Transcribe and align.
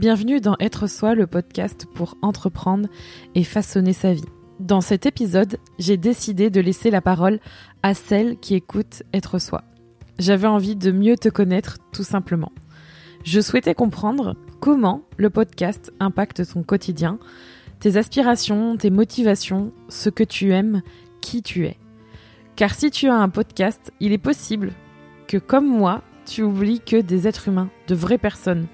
Bienvenue 0.00 0.40
dans 0.40 0.56
Être 0.60 0.86
Soi, 0.86 1.14
le 1.14 1.26
podcast 1.26 1.86
pour 1.94 2.16
entreprendre 2.22 2.88
et 3.34 3.44
façonner 3.44 3.92
sa 3.92 4.14
vie. 4.14 4.24
Dans 4.58 4.80
cet 4.80 5.04
épisode, 5.04 5.58
j'ai 5.78 5.98
décidé 5.98 6.48
de 6.48 6.62
laisser 6.62 6.90
la 6.90 7.02
parole 7.02 7.38
à 7.82 7.92
celles 7.92 8.38
qui 8.38 8.54
écoutent 8.54 9.02
Être 9.12 9.38
Soi. 9.38 9.62
J'avais 10.18 10.46
envie 10.46 10.74
de 10.74 10.90
mieux 10.90 11.18
te 11.18 11.28
connaître 11.28 11.76
tout 11.92 12.02
simplement. 12.02 12.50
Je 13.24 13.42
souhaitais 13.42 13.74
comprendre 13.74 14.36
comment 14.58 15.02
le 15.18 15.28
podcast 15.28 15.92
impacte 16.00 16.50
ton 16.50 16.62
quotidien, 16.62 17.18
tes 17.78 17.98
aspirations, 17.98 18.78
tes 18.78 18.88
motivations, 18.88 19.70
ce 19.90 20.08
que 20.08 20.24
tu 20.24 20.54
aimes, 20.54 20.80
qui 21.20 21.42
tu 21.42 21.66
es. 21.66 21.76
Car 22.56 22.74
si 22.74 22.90
tu 22.90 23.08
as 23.08 23.16
un 23.16 23.28
podcast, 23.28 23.92
il 24.00 24.14
est 24.14 24.18
possible 24.18 24.72
que 25.26 25.36
comme 25.36 25.66
moi, 25.66 26.00
tu 26.24 26.42
oublies 26.42 26.80
que 26.80 27.02
des 27.02 27.28
êtres 27.28 27.48
humains, 27.48 27.68
de 27.86 27.94
vraies 27.94 28.16
personnes, 28.16 28.66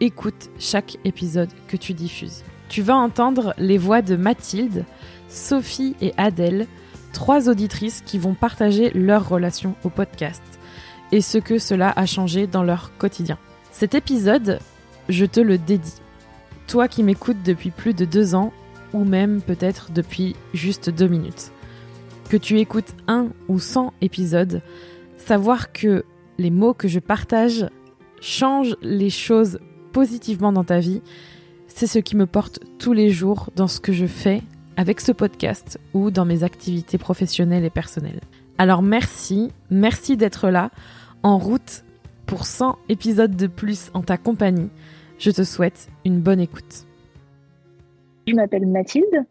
écoutent 0.00 0.50
chaque 0.58 0.98
épisode 1.04 1.50
que 1.68 1.76
tu 1.76 1.94
diffuses. 1.94 2.44
Tu 2.68 2.82
vas 2.82 2.96
entendre 2.96 3.54
les 3.58 3.78
voix 3.78 4.02
de 4.02 4.16
Mathilde, 4.16 4.84
Sophie 5.28 5.94
et 6.00 6.12
Adèle, 6.16 6.66
trois 7.12 7.48
auditrices 7.48 8.02
qui 8.04 8.18
vont 8.18 8.34
partager 8.34 8.90
leur 8.90 9.28
relation 9.28 9.74
au 9.84 9.88
podcast 9.88 10.42
et 11.12 11.20
ce 11.20 11.38
que 11.38 11.58
cela 11.58 11.92
a 11.94 12.06
changé 12.06 12.46
dans 12.46 12.62
leur 12.62 12.96
quotidien. 12.98 13.38
Cet 13.70 13.94
épisode, 13.94 14.58
je 15.08 15.24
te 15.24 15.40
le 15.40 15.58
dédie. 15.58 16.00
Toi 16.66 16.88
qui 16.88 17.02
m'écoutes 17.02 17.42
depuis 17.44 17.70
plus 17.70 17.94
de 17.94 18.04
deux 18.04 18.34
ans, 18.34 18.52
ou 18.92 19.04
même 19.04 19.40
peut-être 19.40 19.92
depuis 19.92 20.34
juste 20.54 20.90
deux 20.90 21.08
minutes. 21.08 21.52
Que 22.28 22.36
tu 22.36 22.58
écoutes 22.58 22.94
un 23.06 23.28
ou 23.48 23.60
cent 23.60 23.92
épisodes, 24.00 24.62
savoir 25.16 25.72
que 25.72 26.04
les 26.38 26.50
mots 26.50 26.74
que 26.74 26.88
je 26.88 26.98
partage 26.98 27.66
changent 28.20 28.76
les 28.82 29.10
choses 29.10 29.58
positivement 29.96 30.52
dans 30.52 30.62
ta 30.62 30.78
vie, 30.78 31.00
c'est 31.68 31.86
ce 31.86 31.98
qui 31.98 32.16
me 32.16 32.26
porte 32.26 32.60
tous 32.78 32.92
les 32.92 33.10
jours 33.10 33.48
dans 33.56 33.66
ce 33.66 33.80
que 33.80 33.94
je 33.94 34.04
fais 34.04 34.42
avec 34.76 35.00
ce 35.00 35.10
podcast 35.10 35.80
ou 35.94 36.10
dans 36.10 36.26
mes 36.26 36.42
activités 36.42 36.98
professionnelles 36.98 37.64
et 37.64 37.70
personnelles. 37.70 38.20
Alors 38.58 38.82
merci, 38.82 39.50
merci 39.70 40.18
d'être 40.18 40.50
là, 40.50 40.70
en 41.22 41.38
route 41.38 41.82
pour 42.26 42.44
100 42.44 42.76
épisodes 42.90 43.36
de 43.36 43.46
plus 43.46 43.90
en 43.94 44.02
ta 44.02 44.18
compagnie. 44.18 44.68
Je 45.18 45.30
te 45.30 45.44
souhaite 45.44 45.88
une 46.04 46.20
bonne 46.20 46.40
écoute. 46.40 46.85
Je 48.26 48.34
m'appelle 48.34 48.66
Mathilde, 48.66 49.24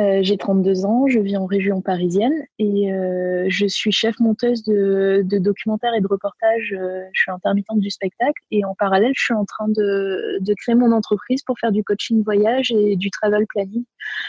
euh, 0.00 0.18
j'ai 0.22 0.36
32 0.36 0.84
ans, 0.84 1.06
je 1.06 1.20
vis 1.20 1.36
en 1.36 1.46
région 1.46 1.80
parisienne 1.80 2.34
et 2.58 2.92
euh, 2.92 3.44
je 3.46 3.66
suis 3.66 3.92
chef 3.92 4.18
monteuse 4.18 4.64
de, 4.64 5.22
documentaires 5.38 5.94
et 5.94 6.00
de 6.00 6.08
reportages. 6.08 6.74
Euh, 6.76 7.04
je 7.12 7.20
suis 7.20 7.30
intermittente 7.30 7.78
du 7.78 7.90
spectacle 7.90 8.42
et 8.50 8.64
en 8.64 8.74
parallèle, 8.74 9.12
je 9.14 9.22
suis 9.22 9.34
en 9.34 9.44
train 9.44 9.68
de, 9.68 10.40
créer 10.58 10.74
mon 10.74 10.90
entreprise 10.90 11.44
pour 11.44 11.60
faire 11.60 11.70
du 11.70 11.84
coaching 11.84 12.24
voyage 12.24 12.72
et 12.72 12.96
du 12.96 13.12
travel 13.12 13.46
planning, 13.46 13.84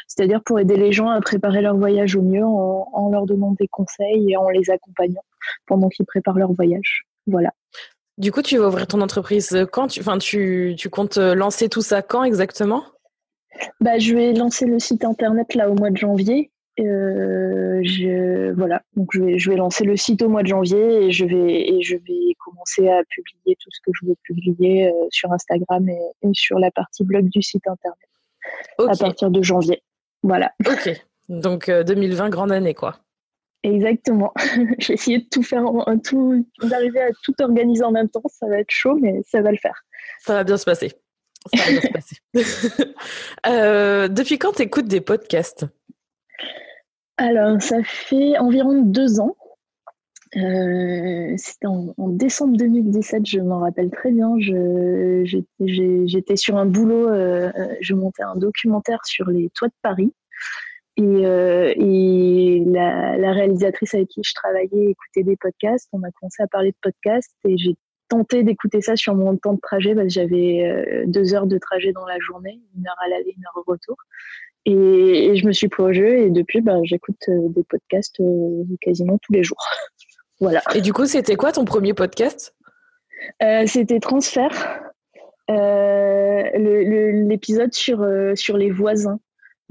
c'est-à-dire 0.07 0.43
pour 0.43 0.59
aider 0.59 0.77
les 0.77 0.91
gens 0.91 1.09
à 1.09 1.19
préparer 1.19 1.61
leur 1.61 1.75
voyage 1.75 2.15
au 2.15 2.21
mieux 2.21 2.45
en, 2.45 3.09
leur 3.11 3.25
donnant 3.25 3.55
des 3.59 3.67
conseils 3.67 4.31
et 4.31 4.37
en 4.37 4.49
les 4.49 4.69
accompagnant 4.69 5.23
pendant 5.65 5.89
qu'ils 5.89 6.05
préparent 6.05 6.37
leur 6.37 6.51
voyage. 6.53 7.05
Voilà. 7.25 7.49
Du 8.19 8.31
coup, 8.31 8.43
tu 8.43 8.59
vas 8.59 8.67
ouvrir 8.67 8.85
ton 8.85 9.01
entreprise 9.01 9.65
quand? 9.71 9.87
Tu, 10.19 10.75
tu 10.77 10.89
comptes 10.91 11.17
lancer 11.17 11.69
tout 11.69 11.81
ça 11.81 12.03
quand 12.03 12.23
exactement? 12.23 12.83
Bah, 13.79 13.99
je 13.99 14.15
vais 14.15 14.33
lancer 14.33 14.65
le 14.65 14.79
site 14.79 15.03
internet 15.03 15.55
là 15.55 15.69
au 15.69 15.75
mois 15.75 15.89
de 15.89 15.97
janvier. 15.97 16.51
Euh, 16.79 17.81
je, 17.83 18.53
voilà, 18.53 18.81
donc 18.95 19.09
je 19.11 19.21
vais, 19.21 19.37
je 19.37 19.49
vais 19.49 19.57
lancer 19.57 19.83
le 19.83 19.97
site 19.97 20.21
au 20.21 20.29
mois 20.29 20.41
de 20.41 20.47
janvier 20.47 21.03
et 21.03 21.11
je 21.11 21.25
vais, 21.25 21.69
et 21.69 21.81
je 21.81 21.97
vais 21.97 22.35
commencer 22.39 22.87
à 22.87 23.01
publier 23.09 23.57
tout 23.59 23.69
ce 23.71 23.79
que 23.83 23.91
je 23.93 24.07
veux 24.07 24.15
publier 24.23 24.87
euh, 24.87 25.07
sur 25.09 25.31
Instagram 25.33 25.87
et, 25.89 25.99
sur 26.33 26.59
la 26.59 26.71
partie 26.71 27.03
blog 27.03 27.25
du 27.25 27.41
site 27.41 27.67
internet 27.67 27.97
à 28.79 28.97
partir 28.97 29.29
de 29.29 29.41
janvier. 29.41 29.83
Voilà. 30.23 30.53
Ok, 30.65 30.89
donc 31.27 31.69
2020, 31.69 32.25
euh, 32.25 32.29
grande 32.29 32.51
année 32.51 32.73
quoi. 32.73 32.99
Exactement. 33.63 34.33
je 34.79 34.87
vais 34.87 34.93
essayer 34.93 35.19
de 35.19 35.27
tout 35.29 35.43
faire, 35.43 35.65
tout, 36.03 36.47
d'arriver 36.63 37.01
à 37.01 37.09
tout 37.23 37.33
organiser 37.41 37.83
en 37.83 37.91
même 37.91 38.09
temps. 38.09 38.23
Ça 38.27 38.47
va 38.47 38.59
être 38.59 38.71
chaud, 38.71 38.97
mais 38.99 39.21
ça 39.27 39.41
va 39.41 39.51
le 39.51 39.57
faire. 39.57 39.83
Ça 40.19 40.33
va 40.33 40.43
bien 40.43 40.57
se 40.57 40.65
passer. 40.65 40.93
Ça 41.53 41.71
va 41.73 41.81
se 41.81 41.87
passer. 41.87 42.17
Euh, 43.47 44.07
depuis 44.07 44.37
quand 44.37 44.51
tu 44.51 44.61
écoutes 44.61 44.87
des 44.87 45.01
podcasts? 45.01 45.65
Alors, 47.17 47.59
ça 47.61 47.83
fait 47.83 48.37
environ 48.37 48.83
deux 48.83 49.19
ans. 49.19 49.35
Euh, 50.37 51.33
c'était 51.37 51.65
en, 51.67 51.93
décembre 52.09 52.55
2017, 52.57 53.25
je 53.25 53.39
m'en 53.39 53.59
rappelle 53.59 53.89
très 53.89 54.11
bien. 54.11 54.35
J'étais 54.39 56.35
sur 56.35 56.57
un 56.57 56.65
boulot, 56.65 57.09
euh, 57.09 57.51
je 57.81 57.95
montais 57.95 58.23
un 58.23 58.35
documentaire 58.35 58.99
sur 59.05 59.29
les 59.29 59.49
toits 59.49 59.67
de 59.67 59.73
Paris. 59.81 60.13
Et, 60.97 62.63
la, 62.67 63.17
la, 63.17 63.31
réalisatrice 63.33 63.95
avec 63.95 64.09
qui 64.09 64.21
je 64.23 64.33
travaillais 64.35 64.91
écoutait 64.91 65.23
des 65.23 65.35
podcasts. 65.35 65.89
On 65.93 66.03
a 66.03 66.11
commencé 66.11 66.43
à 66.43 66.47
parler 66.47 66.71
de 66.71 66.77
podcasts 66.81 67.35
et 67.45 67.57
j'ai 67.57 67.75
tenté 68.11 68.43
d'écouter 68.43 68.81
ça 68.81 68.97
sur 68.97 69.15
mon 69.15 69.37
temps 69.37 69.53
de 69.53 69.61
trajet 69.61 69.95
parce 69.95 70.07
que 70.07 70.13
j'avais 70.13 70.65
euh, 70.65 71.05
deux 71.07 71.33
heures 71.33 71.47
de 71.47 71.57
trajet 71.57 71.93
dans 71.93 72.05
la 72.05 72.19
journée, 72.19 72.59
une 72.77 72.85
heure 72.85 72.99
à 73.03 73.07
l'aller, 73.07 73.33
une 73.37 73.45
heure 73.45 73.55
au 73.55 73.63
retour. 73.71 73.95
Et, 74.65 75.37
je 75.37 75.47
me 75.47 75.53
suis 75.53 75.69
pris 75.69 75.81
au 75.81 75.93
jeu 75.93 76.19
et 76.19 76.29
depuis, 76.29 76.59
bah, 76.59 76.75
j'écoute 76.83 77.23
euh, 77.29 77.47
des 77.55 77.63
podcasts 77.63 78.19
euh, 78.19 78.65
quasiment 78.81 79.17
tous 79.17 79.31
les 79.31 79.43
jours. 79.43 79.63
voilà. 80.41 80.61
Et 80.75 80.81
du 80.81 80.91
coup, 80.91 81.05
c'était 81.05 81.37
quoi 81.37 81.53
ton 81.53 81.63
premier 81.63 81.93
podcast? 81.93 82.53
C'était 83.67 83.99
Transfert, 83.99 84.81
l'épisode 85.47 87.73
sur, 87.73 88.03
sur 88.35 88.57
les 88.57 88.71
voisins. 88.71 89.19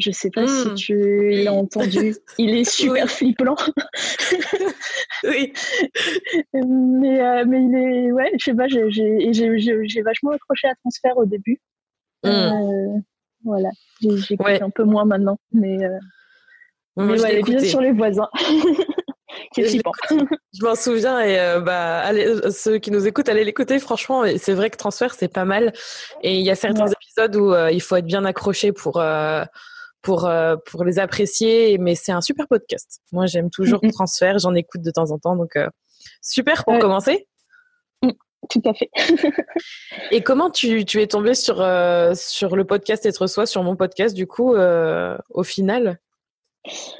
Je 0.01 0.11
sais 0.11 0.31
pas 0.31 0.47
si 0.47 0.69
hmm. 0.69 0.75
tu 0.75 1.31
l'as 1.45 1.53
entendu. 1.53 2.17
Il 2.39 2.55
est 2.55 2.65
super 2.69 3.09
flippant. 3.11 3.57
oui. 5.25 5.53
Mais, 6.55 7.21
euh, 7.21 7.45
mais 7.47 7.63
il 7.63 7.75
est. 7.75 8.13
Ouais, 8.13 8.33
je 8.39 8.45
sais 8.45 8.55
pas, 8.55 8.67
j'ai 8.69 10.03
vachement 10.03 10.31
accroché 10.31 10.69
à 10.69 10.75
Transfert 10.77 11.19
au 11.19 11.27
début. 11.27 11.61
Hmm. 12.25 12.29
Euh, 12.29 12.99
voilà. 13.45 13.69
J'écoute 14.01 14.63
un 14.63 14.71
peu 14.71 14.85
moins 14.85 15.05
maintenant. 15.05 15.39
Mais, 15.53 15.85
euh, 15.85 15.99
mais 16.97 17.21
ouais, 17.21 17.37
l'épisode 17.37 17.65
sur 17.65 17.83
les 17.83 17.93
voisins. 17.93 18.29
je 19.57 20.65
m'en 20.65 20.75
souviens 20.75 21.21
et 21.21 21.61
bah 21.61 21.99
allez, 22.01 22.51
ceux 22.53 22.79
qui 22.79 22.91
nous 22.91 23.07
écoutent, 23.07 23.29
allez 23.29 23.45
l'écouter. 23.45 23.79
Franchement, 23.79 24.25
c'est 24.39 24.55
vrai 24.55 24.71
que 24.71 24.79
Transfert 24.79 25.13
c'est 25.13 25.33
pas 25.33 25.45
mal 25.45 25.73
et 26.23 26.39
il 26.39 26.45
y 26.45 26.51
a 26.51 26.55
certains 26.55 26.87
épisodes 26.87 27.37
où 27.37 27.55
il 27.71 27.83
faut 27.83 27.97
être 27.97 28.07
bien 28.07 28.25
accroché 28.25 28.73
pour 28.73 29.03
pour 30.03 30.27
euh, 30.27 30.57
pour 30.67 30.85
les 30.85 30.99
apprécier. 30.99 31.79
Mais 31.79 31.95
c'est 31.95 32.13
un 32.13 32.21
super 32.21 32.47
podcast. 32.49 33.01
Moi, 33.13 33.27
j'aime 33.27 33.51
toujours 33.51 33.81
le 33.83 33.91
transfert. 33.93 34.39
J'en 34.39 34.55
écoute 34.55 34.83
de 34.83 34.91
temps 34.91 35.11
en 35.11 35.19
temps. 35.19 35.37
Donc, 35.37 35.57
euh, 35.57 35.69
super 36.23 36.65
pour 36.65 36.79
commencer. 36.79 37.27
Mm, 38.03 38.11
tout 38.49 38.63
à 38.65 38.75
fait. 38.75 38.91
Et 40.11 40.23
comment 40.23 40.51
tu, 40.51 40.85
tu 40.85 41.01
es 41.01 41.07
tombée 41.07 41.35
sur, 41.35 41.61
euh, 41.61 42.13
sur 42.15 42.57
le 42.57 42.65
podcast 42.65 43.05
Être 43.07 43.27
Soi, 43.27 43.47
sur 43.47 43.63
mon 43.63 43.77
podcast, 43.77 44.15
du 44.15 44.27
coup, 44.27 44.55
au 44.55 45.43
final? 45.43 45.99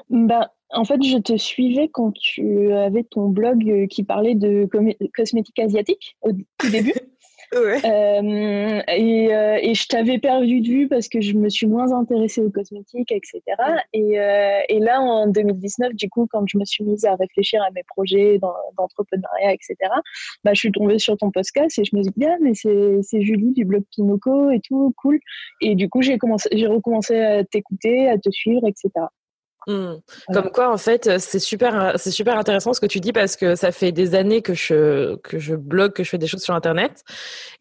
Bah, 0.09 0.53
En 0.71 0.85
fait, 0.85 1.03
je 1.03 1.19
te 1.19 1.37
suivais 1.37 1.89
quand 1.89 2.13
tu 2.13 2.73
avais 2.73 3.05
ton 3.05 3.29
blog 3.29 3.87
qui 3.89 4.05
parlait 4.05 4.35
de 4.35 4.69
cosmétiques 5.15 5.59
asiatiques 5.59 6.17
au 6.23 6.33
tout 6.33 6.71
début. 6.71 6.95
Euh, 7.55 8.83
et, 8.89 9.35
euh, 9.35 9.59
et, 9.61 9.75
je 9.75 9.87
t'avais 9.89 10.19
perdu 10.19 10.61
de 10.61 10.69
vue 10.69 10.89
parce 10.89 11.09
que 11.09 11.21
je 11.21 11.35
me 11.35 11.49
suis 11.49 11.67
moins 11.67 11.93
intéressée 11.93 12.41
aux 12.41 12.51
cosmétiques, 12.51 13.11
etc. 13.11 13.43
Et, 13.93 14.21
euh, 14.21 14.61
et, 14.69 14.79
là, 14.79 15.01
en 15.01 15.27
2019, 15.27 15.95
du 15.95 16.09
coup, 16.09 16.29
quand 16.31 16.45
je 16.47 16.59
me 16.59 16.65
suis 16.65 16.85
mise 16.85 17.05
à 17.05 17.17
réfléchir 17.17 17.61
à 17.63 17.71
mes 17.73 17.83
projets 17.85 18.39
d'entrepreneuriat, 18.39 19.53
etc., 19.53 19.77
bah, 20.45 20.53
je 20.55 20.61
suis 20.61 20.73
tombée 20.73 20.99
sur 20.99 21.17
ton 21.17 21.31
podcast 21.31 21.79
et 21.79 21.85
je 21.85 21.97
me 21.97 22.03
dis 22.03 22.13
bien, 22.17 22.37
mais 22.41 22.53
c'est 22.55 23.21
Julie 23.21 23.53
du 23.53 23.65
blog 23.65 23.83
Pinocchio 23.91 24.51
et 24.51 24.61
tout, 24.61 24.95
cool. 24.97 25.19
Et 25.61 25.75
du 25.75 25.89
coup, 25.89 26.03
j'ai 26.03 26.15
recommencé 26.15 27.19
à 27.19 27.45
t'écouter, 27.45 28.09
à 28.09 28.19
te 28.19 28.31
suivre, 28.31 28.67
etc. 28.67 28.91
Mmh. 29.67 29.95
Comme 30.33 30.51
quoi, 30.51 30.73
en 30.73 30.79
fait, 30.79 31.19
c'est 31.19 31.39
super, 31.39 31.93
c'est 31.97 32.11
super 32.11 32.39
intéressant 32.39 32.73
ce 32.73 32.81
que 32.81 32.87
tu 32.87 32.99
dis 32.99 33.13
parce 33.13 33.37
que 33.37 33.55
ça 33.55 33.73
fait 33.73 33.93
des 33.93 34.15
années 34.15 34.41
que 34.41 34.55
je 34.55 35.17
que 35.17 35.39
je 35.39 35.55
blogue, 35.55 35.93
que 35.93 36.03
je 36.03 36.09
fais 36.09 36.19
des 36.19 36.27
choses 36.27 36.43
sur 36.43 36.55
Internet, 36.55 37.05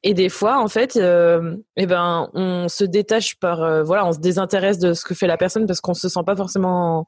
et 0.03 0.13
des 0.13 0.29
fois, 0.29 0.59
en 0.59 0.69
fait, 0.69 0.95
euh, 0.95 1.57
eh 1.75 1.85
ben, 1.85 2.29
on 2.33 2.69
se 2.69 2.85
détache 2.85 3.35
par, 3.39 3.61
euh, 3.63 3.83
voilà, 3.83 4.05
on 4.05 4.13
se 4.13 4.19
désintéresse 4.19 4.79
de 4.79 4.93
ce 4.93 5.03
que 5.03 5.13
fait 5.13 5.27
la 5.27 5.35
personne 5.37 5.65
parce 5.65 5.81
qu'on 5.81 5.93
se 5.93 6.07
sent 6.07 6.21
pas 6.25 6.37
forcément 6.37 7.05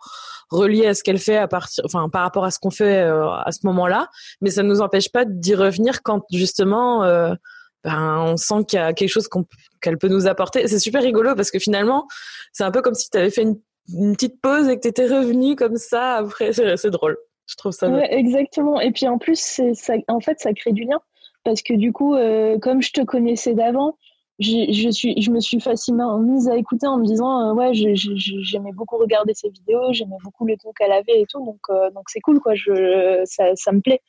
relié 0.49 0.87
à 0.87 0.93
ce 0.93 1.03
qu'elle 1.03 1.19
fait 1.19 1.37
à 1.37 1.47
partir, 1.47 1.83
enfin, 1.85 2.09
par 2.09 2.23
rapport 2.23 2.43
à 2.43 2.51
ce 2.51 2.59
qu'on 2.59 2.71
fait 2.71 3.01
euh, 3.01 3.29
à 3.29 3.51
ce 3.51 3.59
moment-là, 3.63 4.09
mais 4.41 4.49
ça 4.49 4.61
ne 4.61 4.67
nous 4.67 4.81
empêche 4.81 5.09
pas 5.09 5.23
d'y 5.25 5.55
revenir 5.55 6.03
quand 6.03 6.21
justement. 6.31 7.03
Euh, 7.03 7.33
ben, 7.83 8.19
on 8.19 8.37
sent 8.37 8.65
qu'il 8.67 8.77
y 8.77 8.81
a 8.81 8.93
quelque 8.93 9.09
chose 9.09 9.27
qu'elle 9.81 9.97
peut 9.97 10.07
nous 10.07 10.27
apporter. 10.27 10.67
C'est 10.67 10.77
super 10.77 11.01
rigolo 11.01 11.33
parce 11.33 11.49
que 11.49 11.57
finalement, 11.57 12.07
c'est 12.53 12.63
un 12.63 12.69
peu 12.69 12.83
comme 12.83 12.93
si 12.93 13.09
tu 13.09 13.17
avais 13.17 13.31
fait 13.31 13.41
une 13.41 13.59
une 13.93 14.13
petite 14.13 14.41
pause 14.41 14.67
et 14.69 14.75
que 14.75 14.81
tu 14.81 14.87
étais 14.87 15.07
revenu 15.07 15.55
comme 15.55 15.77
ça 15.77 16.15
après. 16.15 16.53
C'est 16.53 16.89
drôle. 16.89 17.17
Je 17.47 17.55
trouve 17.55 17.71
ça. 17.71 17.89
Ouais, 17.89 18.13
exactement. 18.13 18.79
Et 18.79 18.91
puis 18.91 19.07
en 19.07 19.17
plus, 19.17 19.39
ça, 19.73 19.93
en 20.07 20.19
fait, 20.19 20.39
ça 20.39 20.53
crée 20.53 20.71
du 20.71 20.83
lien. 20.83 20.99
Parce 21.43 21.61
que 21.61 21.73
du 21.73 21.91
coup, 21.91 22.15
euh, 22.15 22.59
comme 22.59 22.81
je 22.81 22.91
te 22.91 23.01
connaissais 23.01 23.53
d'avant, 23.53 23.97
je, 24.39 24.89
suis, 24.91 25.21
je 25.21 25.31
me 25.31 25.39
suis 25.39 25.59
facilement 25.59 26.17
mise 26.17 26.49
à 26.49 26.55
écouter 26.55 26.87
en 26.87 26.97
me 26.97 27.05
disant 27.05 27.53
ouais 27.53 27.73
j'aimais 27.73 28.71
beaucoup 28.73 28.97
regarder 28.97 29.35
ses 29.35 29.49
vidéos 29.49 29.93
j'aimais 29.93 30.17
beaucoup 30.23 30.47
les 30.47 30.57
tons 30.57 30.71
qu'elle 30.71 30.91
avait 30.91 31.21
et 31.21 31.25
tout 31.29 31.45
donc 31.45 31.59
donc 31.93 32.09
c'est 32.09 32.21
cool 32.21 32.39
quoi 32.39 32.55
je 32.55 33.21
ça, 33.25 33.55
ça 33.55 33.71
me 33.71 33.81
plaît 33.81 34.01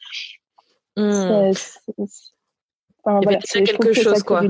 mmh. 0.96 1.52
enfin, 3.04 3.20
voilà, 3.22 3.38
quelque 3.38 3.92
chose 3.92 4.22
quoi 4.22 4.40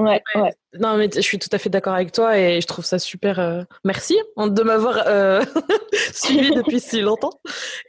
Ouais, 0.00 0.22
ouais. 0.34 0.52
Non, 0.78 0.96
mais 0.96 1.10
je 1.12 1.20
suis 1.20 1.38
tout 1.38 1.48
à 1.52 1.58
fait 1.58 1.68
d'accord 1.68 1.94
avec 1.94 2.12
toi 2.12 2.38
et 2.38 2.60
je 2.60 2.66
trouve 2.66 2.84
ça 2.84 2.98
super. 2.98 3.38
Euh, 3.38 3.62
merci 3.84 4.16
de 4.36 4.62
m'avoir 4.62 5.02
euh, 5.06 5.42
suivi 6.14 6.54
depuis 6.54 6.80
si 6.80 7.00
longtemps. 7.00 7.40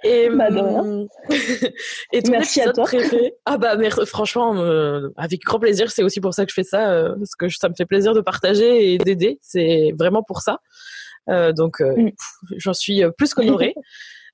Et, 0.03 0.29
bah, 0.35 0.47
hum, 0.49 1.07
et 2.11 2.21
ton 2.21 2.31
merci 2.31 2.59
épisode 2.59 2.83
préféré? 2.83 3.33
Ah 3.45 3.57
bah 3.57 3.77
franchement, 4.05 4.57
euh, 4.57 5.09
avec 5.15 5.41
grand 5.41 5.59
plaisir. 5.59 5.89
C'est 5.89 6.03
aussi 6.03 6.19
pour 6.19 6.33
ça 6.33 6.45
que 6.45 6.49
je 6.49 6.55
fais 6.55 6.63
ça, 6.63 7.13
parce 7.17 7.35
que 7.35 7.49
ça 7.49 7.69
me 7.69 7.75
fait 7.75 7.85
plaisir 7.85 8.13
de 8.13 8.21
partager 8.21 8.93
et 8.93 8.97
d'aider. 8.97 9.39
C'est 9.41 9.93
vraiment 9.97 10.23
pour 10.23 10.41
ça. 10.41 10.57
donc 11.27 11.79
mm. 11.81 12.09
j'en 12.57 12.73
suis 12.73 13.03
plus 13.17 13.33
qu'honorée. 13.33 13.75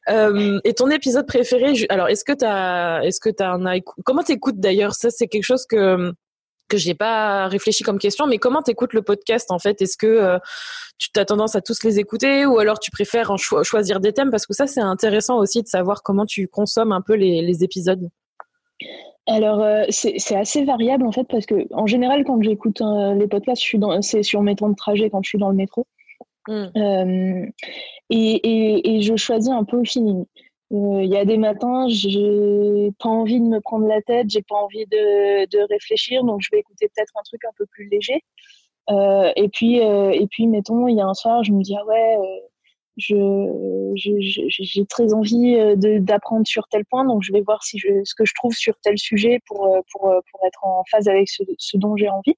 et 0.09 0.73
ton 0.73 0.89
épisode 0.89 1.27
préféré, 1.27 1.73
alors 1.89 2.07
est-ce 2.07 2.23
que 2.23 2.33
tu 2.33 2.45
as, 2.45 3.01
est-ce 3.03 3.19
que 3.19 3.29
tu 3.29 3.43
as 3.43 3.51
un, 3.51 3.79
comment 4.05 4.23
t'écoutes 4.23 4.59
d'ailleurs? 4.59 4.93
Ça 4.95 5.09
c'est 5.09 5.27
quelque 5.27 5.43
chose 5.43 5.65
que 5.69 6.13
que 6.67 6.77
j'ai 6.77 6.93
pas 6.93 7.47
réfléchi 7.47 7.83
comme 7.83 7.99
question, 7.99 8.27
mais 8.27 8.37
comment 8.37 8.61
t'écoutes 8.61 8.93
le 8.93 9.01
podcast 9.01 9.51
en 9.51 9.59
fait? 9.59 9.81
Est-ce 9.81 9.97
que 9.97 10.07
euh, 10.07 10.39
tu 10.97 11.09
as 11.19 11.25
tendance 11.25 11.55
à 11.55 11.61
tous 11.61 11.83
les 11.83 11.99
écouter 11.99 12.45
ou 12.45 12.59
alors 12.59 12.79
tu 12.79 12.91
préfères 12.91 13.31
en 13.31 13.37
choisir 13.37 13.99
des 13.99 14.13
thèmes? 14.13 14.31
Parce 14.31 14.45
que 14.45 14.53
ça, 14.53 14.67
c'est 14.67 14.81
intéressant 14.81 15.37
aussi 15.37 15.61
de 15.61 15.67
savoir 15.67 16.03
comment 16.03 16.25
tu 16.25 16.47
consommes 16.47 16.91
un 16.91 17.01
peu 17.01 17.13
les, 17.13 17.63
épisodes. 17.63 18.09
Alors 19.25 19.61
euh, 19.61 19.83
c'est 19.89 20.35
assez 20.35 20.63
variable 20.63 21.05
en 21.05 21.11
fait 21.11 21.25
parce 21.27 21.45
que 21.45 21.55
en 21.73 21.87
général 21.87 22.23
quand 22.23 22.41
j'écoute 22.41 22.81
euh, 22.81 23.13
les 23.15 23.27
podcasts, 23.27 23.61
je 23.61 23.67
suis 23.67 23.79
dans 23.79 24.01
c'est 24.01 24.23
sur 24.23 24.41
mes 24.41 24.55
temps 24.55 24.69
de 24.69 24.75
trajet 24.75 25.09
quand 25.09 25.21
je 25.23 25.29
suis 25.29 25.39
dans 25.39 25.49
le 25.49 25.55
métro. 25.55 25.85
Mmh. 26.47 27.49
Et, 28.09 28.95
et, 28.95 29.01
je 29.01 29.15
choisis 29.17 29.49
un 29.49 29.65
peu 29.65 29.77
au 29.77 29.83
feeling. 29.83 30.25
Euh, 30.73 31.01
il 31.01 31.09
y 31.09 31.17
a 31.17 31.23
des 31.23 31.37
matins, 31.37 31.87
j'ai 31.87 32.91
pas 32.99 33.09
envie 33.09 33.39
de 33.39 33.45
me 33.45 33.61
prendre 33.61 33.87
la 33.87 34.01
tête, 34.01 34.29
j'ai 34.29 34.41
pas 34.41 34.55
envie 34.55 34.85
de, 34.87 35.45
de, 35.45 35.59
réfléchir, 35.69 36.23
donc 36.25 36.41
je 36.41 36.49
vais 36.51 36.59
écouter 36.59 36.89
peut-être 36.93 37.13
un 37.17 37.23
truc 37.23 37.45
un 37.45 37.53
peu 37.57 37.65
plus 37.67 37.87
léger. 37.87 38.21
Euh, 38.89 39.31
et 39.35 39.49
puis, 39.49 39.81
euh, 39.81 40.11
et 40.11 40.27
puis, 40.27 40.47
mettons, 40.47 40.87
il 40.87 40.97
y 40.97 41.01
a 41.01 41.05
un 41.05 41.13
soir, 41.13 41.43
je 41.43 41.53
me 41.53 41.61
dis 41.61 41.75
ah 41.77 41.85
ouais, 41.85 42.17
je, 42.97 43.93
j'ai 43.95 44.85
très 44.85 45.13
envie 45.13 45.55
d'apprendre 45.77 46.45
sur 46.45 46.67
tel 46.67 46.83
point, 46.85 47.05
donc 47.05 47.23
je 47.23 47.31
vais 47.31 47.41
voir 47.41 47.63
si 47.63 47.79
je, 47.79 48.03
ce 48.03 48.13
que 48.15 48.25
je 48.25 48.33
trouve 48.35 48.53
sur 48.53 48.77
tel 48.81 48.97
sujet 48.97 49.39
pour 49.45 49.73
pour 49.91 50.13
pour 50.31 50.47
être 50.47 50.65
en 50.65 50.83
phase 50.91 51.07
avec 51.07 51.29
ce, 51.29 51.43
ce 51.57 51.77
dont 51.77 51.95
j'ai 51.95 52.09
envie. 52.09 52.35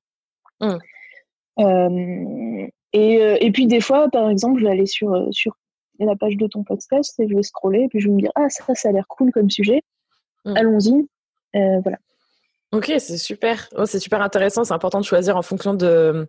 Mmh. 0.62 2.68
et, 2.94 3.46
et 3.46 3.52
puis 3.52 3.68
des 3.68 3.81
fois, 3.81 4.10
par 4.10 4.30
exemple, 4.30 4.60
je 4.60 4.66
vais 4.66 4.72
aller 4.72 4.86
sur 4.86 5.28
sur 5.31 5.56
la 6.06 6.16
page 6.16 6.38
de 6.38 6.48
ton 6.48 6.63
podcast 6.63 7.19
et 7.19 7.28
je 7.28 7.36
vais 7.36 7.44
scroller 7.44 7.84
et 7.84 7.88
puis 7.88 8.00
je 8.00 8.07
vais 8.07 8.13
me 8.13 8.19
dire 8.19 8.31
ah 8.36 8.50
ça 8.50 8.63
ça 8.75 8.90
a 8.90 8.92
l'air 8.92 9.07
cool 9.07 9.31
comme 9.31 9.50
sujet. 9.50 9.84
Mm. 10.46 10.57
allons-y. 10.57 11.07
Euh, 11.56 11.80
voilà. 11.81 11.98
Ok 12.72 12.92
c'est 13.00 13.18
super. 13.18 13.68
Oh, 13.75 13.86
c'est 13.86 14.00
super 14.00 14.22
intéressant. 14.22 14.63
C'est 14.63 14.74
important 14.74 15.00
de 15.00 15.06
choisir 15.06 15.38
en 15.38 15.42
fonction 15.42 15.74
de 15.74 16.28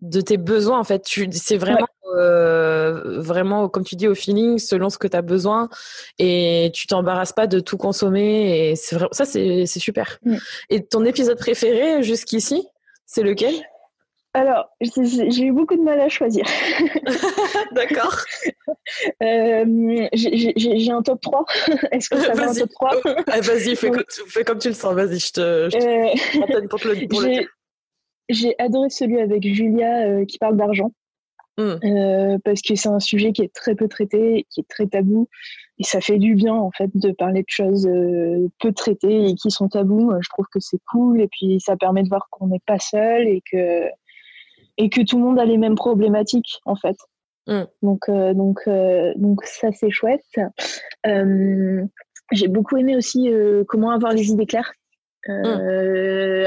de 0.00 0.20
tes 0.20 0.36
besoins 0.36 0.78
en 0.78 0.84
fait. 0.84 1.02
Tu 1.02 1.28
c'est 1.32 1.56
vraiment 1.56 1.86
euh, 2.16 3.20
vraiment 3.20 3.68
comme 3.68 3.84
tu 3.84 3.96
dis 3.96 4.08
au 4.08 4.14
feeling 4.14 4.58
selon 4.58 4.90
ce 4.90 4.98
que 4.98 5.06
tu 5.06 5.16
as 5.16 5.22
besoin 5.22 5.68
et 6.18 6.70
tu 6.74 6.86
t'embarrasses 6.86 7.32
pas 7.32 7.46
de 7.46 7.60
tout 7.60 7.76
consommer 7.76 8.70
et 8.70 8.76
c'est 8.76 8.96
ça 9.12 9.24
c'est 9.24 9.66
super. 9.66 10.18
Mm. 10.24 10.36
et 10.70 10.84
ton 10.84 11.04
épisode 11.04 11.38
préféré 11.38 12.02
jusqu'ici 12.02 12.66
c'est 13.06 13.22
lequel? 13.22 13.54
Alors, 14.38 14.70
j'ai 14.80 15.44
eu 15.46 15.52
beaucoup 15.52 15.76
de 15.76 15.82
mal 15.82 16.00
à 16.00 16.08
choisir. 16.08 16.44
D'accord. 17.72 18.16
Euh, 19.22 20.08
j'ai 20.14 20.90
un 20.90 21.02
top 21.02 21.20
3. 21.20 21.44
Est-ce 21.92 22.08
que 22.08 22.18
ça 22.18 22.32
va 22.32 22.48
un 22.48 22.54
top 22.54 22.70
3 22.70 22.90
ah, 23.26 23.40
Vas-y, 23.40 23.76
fais, 23.76 24.44
comme 24.44 24.58
tu 24.58 24.68
le 24.68 24.74
sens. 24.74 24.94
Vas-y, 24.94 25.18
je 25.18 25.32
te, 25.32 25.68
je 25.70 25.76
euh, 25.76 26.68
pour, 26.68 27.20
le, 27.20 27.46
J'ai 28.30 28.54
adoré 28.58 28.88
celui 28.88 29.20
avec 29.20 29.46
Julia 29.46 30.06
euh, 30.06 30.24
qui 30.24 30.38
parle 30.38 30.56
d'argent. 30.56 30.92
Hmm. 31.58 32.38
parce 32.44 32.62
que 32.62 32.76
c'est 32.76 32.88
un 32.88 33.00
sujet 33.00 33.32
qui 33.32 33.42
est 33.42 33.52
très 33.52 33.74
peu 33.74 33.88
traité, 33.88 34.46
qui 34.50 34.60
est 34.60 34.68
très 34.68 34.86
tabou. 34.86 35.28
Et 35.78 35.84
ça 35.84 36.00
fait 36.00 36.18
du 36.18 36.34
bien, 36.34 36.54
en 36.54 36.70
fait, 36.70 36.90
de 36.94 37.10
parler 37.10 37.40
de 37.40 37.50
choses 37.50 37.88
peu 38.60 38.72
traitées 38.72 39.28
et 39.28 39.34
qui 39.34 39.50
sont 39.50 39.68
tabous. 39.68 40.12
Je 40.20 40.28
trouve 40.30 40.46
que 40.52 40.60
c'est 40.60 40.80
cool. 40.90 41.20
Et 41.20 41.28
puis, 41.28 41.60
ça 41.60 41.76
permet 41.76 42.04
de 42.04 42.08
voir 42.08 42.28
qu'on 42.30 42.46
n'est 42.46 42.62
pas 42.64 42.78
seul 42.78 43.28
et 43.28 43.42
que 43.50 43.88
et 44.78 44.88
que 44.88 45.02
tout 45.02 45.18
le 45.18 45.24
monde 45.24 45.38
a 45.38 45.44
les 45.44 45.58
mêmes 45.58 45.74
problématiques 45.74 46.60
en 46.64 46.76
fait. 46.76 46.96
Mm. 47.48 47.64
Donc, 47.82 48.08
euh, 48.08 48.32
donc, 48.32 48.60
euh, 48.68 49.12
donc 49.16 49.44
ça 49.44 49.68
c'est 49.72 49.90
chouette. 49.90 50.22
Euh, 51.06 51.84
j'ai 52.32 52.48
beaucoup 52.48 52.76
aimé 52.76 52.96
aussi 52.96 53.30
comment 53.68 53.90
avoir 53.90 54.12
les 54.12 54.28
idées 54.30 54.46
claires. 54.46 54.72
Mm. 55.26 55.44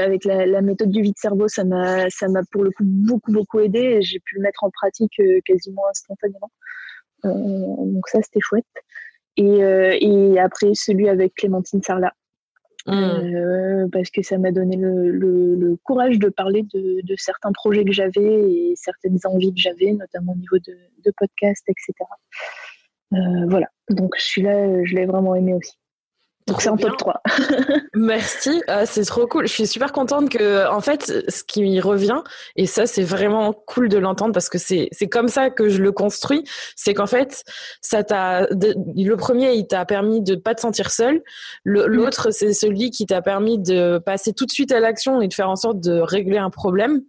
Avec 0.00 0.24
la, 0.24 0.62
méthode 0.62 0.90
du 0.90 1.02
vide 1.02 1.14
cerveau, 1.16 1.46
ça 1.46 1.62
m'a, 1.62 2.08
ça 2.10 2.26
m'a 2.28 2.40
pour 2.50 2.64
le 2.64 2.70
coup 2.70 2.82
beaucoup 2.84 3.30
beaucoup 3.30 3.60
aidé 3.60 3.78
et 3.78 4.02
j'ai 4.02 4.18
pu 4.18 4.36
le 4.36 4.42
mettre 4.42 4.64
en 4.64 4.70
pratique 4.70 5.20
quasiment 5.44 5.82
instantanément. 5.88 6.50
donc 7.22 8.08
ça 8.08 8.20
c'était 8.22 8.40
chouette. 8.40 8.64
Et, 9.36 9.58
et 9.58 10.40
après 10.40 10.72
celui 10.74 11.08
avec 11.08 11.34
Clémentine 11.34 11.82
Sarlat, 11.82 12.12
Mmh. 12.86 12.92
Euh, 12.92 13.88
parce 13.92 14.10
que 14.10 14.22
ça 14.22 14.38
m'a 14.38 14.50
donné 14.50 14.76
le, 14.76 15.76
courage 15.84 16.18
de 16.18 16.28
parler 16.28 16.64
de, 16.74 17.00
de 17.02 17.14
certains 17.16 17.52
projets 17.52 17.84
que 17.84 17.92
j'avais 17.92 18.50
et 18.50 18.72
certaines 18.76 19.18
envies 19.24 19.54
que 19.54 19.60
j'avais, 19.60 19.92
notamment 19.92 20.32
au 20.32 20.36
niveau 20.36 20.58
de, 20.58 20.76
de 21.04 21.12
podcast, 21.16 21.64
etc. 21.68 21.92
Euh, 23.12 23.46
voilà, 23.48 23.68
donc 23.90 24.16
celui-là, 24.16 24.84
je 24.84 24.94
l'ai 24.94 25.06
vraiment 25.06 25.34
aimé 25.34 25.54
aussi. 25.54 25.76
Donc 26.46 26.60
c'est 26.60 26.68
en 26.68 26.76
top 26.76 26.96
3. 26.96 27.22
Merci, 27.94 28.62
ah, 28.66 28.86
c'est 28.86 29.04
trop 29.04 29.26
cool. 29.26 29.46
Je 29.46 29.52
suis 29.52 29.66
super 29.66 29.92
contente 29.92 30.28
que, 30.28 30.68
en 30.68 30.80
fait, 30.80 31.24
ce 31.28 31.44
qui 31.44 31.62
m'y 31.62 31.80
revient, 31.80 32.20
et 32.56 32.66
ça 32.66 32.86
c'est 32.86 33.02
vraiment 33.02 33.52
cool 33.52 33.88
de 33.88 33.98
l'entendre 33.98 34.32
parce 34.32 34.48
que 34.48 34.58
c'est 34.58 34.88
c'est 34.92 35.08
comme 35.08 35.28
ça 35.28 35.50
que 35.50 35.68
je 35.68 35.82
le 35.82 35.92
construis, 35.92 36.44
c'est 36.74 36.94
qu'en 36.94 37.06
fait, 37.06 37.44
ça 37.80 38.02
t'a, 38.02 38.46
le 38.50 39.14
premier 39.14 39.52
il 39.52 39.66
t'a 39.66 39.84
permis 39.84 40.20
de 40.20 40.34
pas 40.34 40.54
te 40.54 40.60
sentir 40.60 40.90
seul, 40.90 41.22
mm. 41.64 41.84
l'autre 41.84 42.30
c'est 42.30 42.52
celui 42.52 42.90
qui 42.90 43.06
t'a 43.06 43.22
permis 43.22 43.58
de 43.58 43.98
passer 43.98 44.32
tout 44.32 44.46
de 44.46 44.52
suite 44.52 44.72
à 44.72 44.80
l'action 44.80 45.20
et 45.20 45.28
de 45.28 45.34
faire 45.34 45.50
en 45.50 45.56
sorte 45.56 45.80
de 45.80 46.00
régler 46.00 46.38
un 46.38 46.50
problème. 46.50 47.02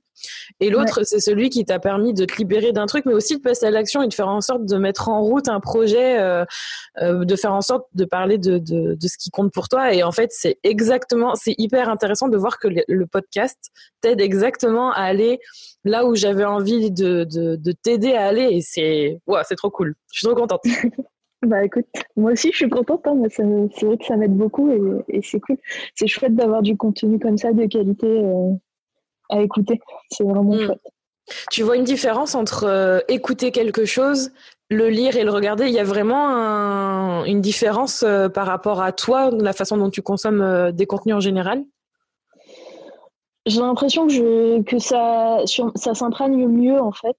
Et 0.60 0.70
l'autre, 0.70 1.04
c'est 1.04 1.20
celui 1.20 1.50
qui 1.50 1.66
t'a 1.66 1.80
permis 1.80 2.14
de 2.14 2.26
te 2.26 2.38
libérer 2.38 2.72
d'un 2.72 2.86
truc, 2.86 3.06
mais 3.06 3.14
aussi 3.14 3.38
de 3.38 3.42
passer 3.42 3.66
à 3.66 3.72
l'action 3.72 4.02
et 4.02 4.08
de 4.08 4.14
faire 4.14 4.28
en 4.28 4.42
sorte 4.42 4.66
de 4.66 4.78
mettre 4.78 5.10
en 5.10 5.22
route 5.22 5.48
un 5.48 5.60
projet, 5.60 6.20
euh, 6.20 6.46
euh, 7.02 7.26
de 7.26 7.36
faire 7.36 7.54
en 7.54 7.62
sorte 7.62 7.88
de 7.94 8.06
parler 8.06 8.38
de, 8.38 8.58
de, 8.58 8.96
de, 8.96 9.08
ce 9.08 9.18
qui 9.18 9.30
compte 9.30 9.52
pour 9.54 9.68
toi. 9.68 9.94
Et 9.94 10.04
en 10.04 10.12
fait, 10.12 10.32
c'est 10.32 10.60
exactement, 10.64 11.36
c'est 11.36 11.56
hyper 11.58 11.90
intéressant 11.90 12.28
de 12.28 12.38
voir 12.38 12.60
que 12.60 12.68
le, 12.68 13.06
podcast 13.06 13.58
t'aide 14.02 14.22
exactement 14.22 14.92
à 14.92 15.02
aller 15.02 15.40
là 15.84 16.06
où 16.06 16.16
j'avais 16.16 16.46
envie 16.46 16.90
de, 16.90 17.26
de, 17.26 17.58
de 17.58 17.72
t'aider 17.72 18.14
à 18.14 18.28
aller. 18.28 18.48
Et 18.52 18.62
c'est, 18.62 19.20
ouais, 19.28 19.42
c'est 19.48 19.56
trop 19.56 19.70
cool. 19.70 19.94
Je 20.12 20.20
suis 20.20 20.28
trop 20.28 20.36
contente. 20.36 20.62
Bah 21.44 21.66
écoute, 21.66 21.86
moi 22.16 22.32
aussi 22.32 22.52
je 22.52 22.56
suis 22.56 22.70
contente, 22.70 23.06
hein, 23.06 23.22
c'est 23.30 23.44
vrai 23.44 23.98
que 23.98 24.06
ça 24.06 24.16
m'aide 24.16 24.34
beaucoup 24.34 24.72
et, 24.72 25.18
et 25.18 25.22
c'est 25.22 25.42
cool. 25.42 25.58
C'est 25.94 26.08
chouette 26.08 26.36
d'avoir 26.36 26.62
du 26.62 26.78
contenu 26.78 27.20
comme 27.20 27.38
ça 27.38 27.52
de 27.52 27.66
qualité 27.66 28.08
euh, 28.08 28.54
à 29.34 29.42
écouter. 29.42 29.80
C'est 30.10 30.24
vraiment 30.24 30.56
mm. 30.56 30.66
chouette. 30.66 30.82
Tu 31.52 31.64
vois 31.64 31.78
une 31.78 31.84
différence 31.84 32.36
entre 32.36 32.66
euh, 32.66 33.00
écouter 33.08 33.52
quelque 33.52 33.86
chose, 33.86 34.32
le 34.70 34.90
lire 34.90 35.16
et 35.16 35.24
le 35.24 35.32
regarder? 35.32 35.68
Il 35.68 35.74
y 35.74 35.80
a 35.80 35.84
vraiment 35.84 37.24
une 37.26 37.42
différence 37.42 38.04
euh, 38.04 38.30
par 38.30 38.46
rapport 38.46 38.82
à 38.82 38.92
toi, 38.92 39.30
la 39.32 39.54
façon 39.54 39.78
dont 39.78 39.90
tu 39.90 40.02
consommes 40.02 40.42
euh, 40.42 40.72
des 40.72 40.86
contenus 40.86 41.16
en 41.16 41.20
général? 41.20 41.64
J'ai 43.46 43.60
l'impression 43.60 44.08
que, 44.08 44.14
je, 44.14 44.62
que 44.62 44.80
ça, 44.80 45.40
ça 45.76 45.94
s'imprègne 45.94 46.48
mieux 46.48 46.80
en 46.80 46.94
fait 46.94 47.18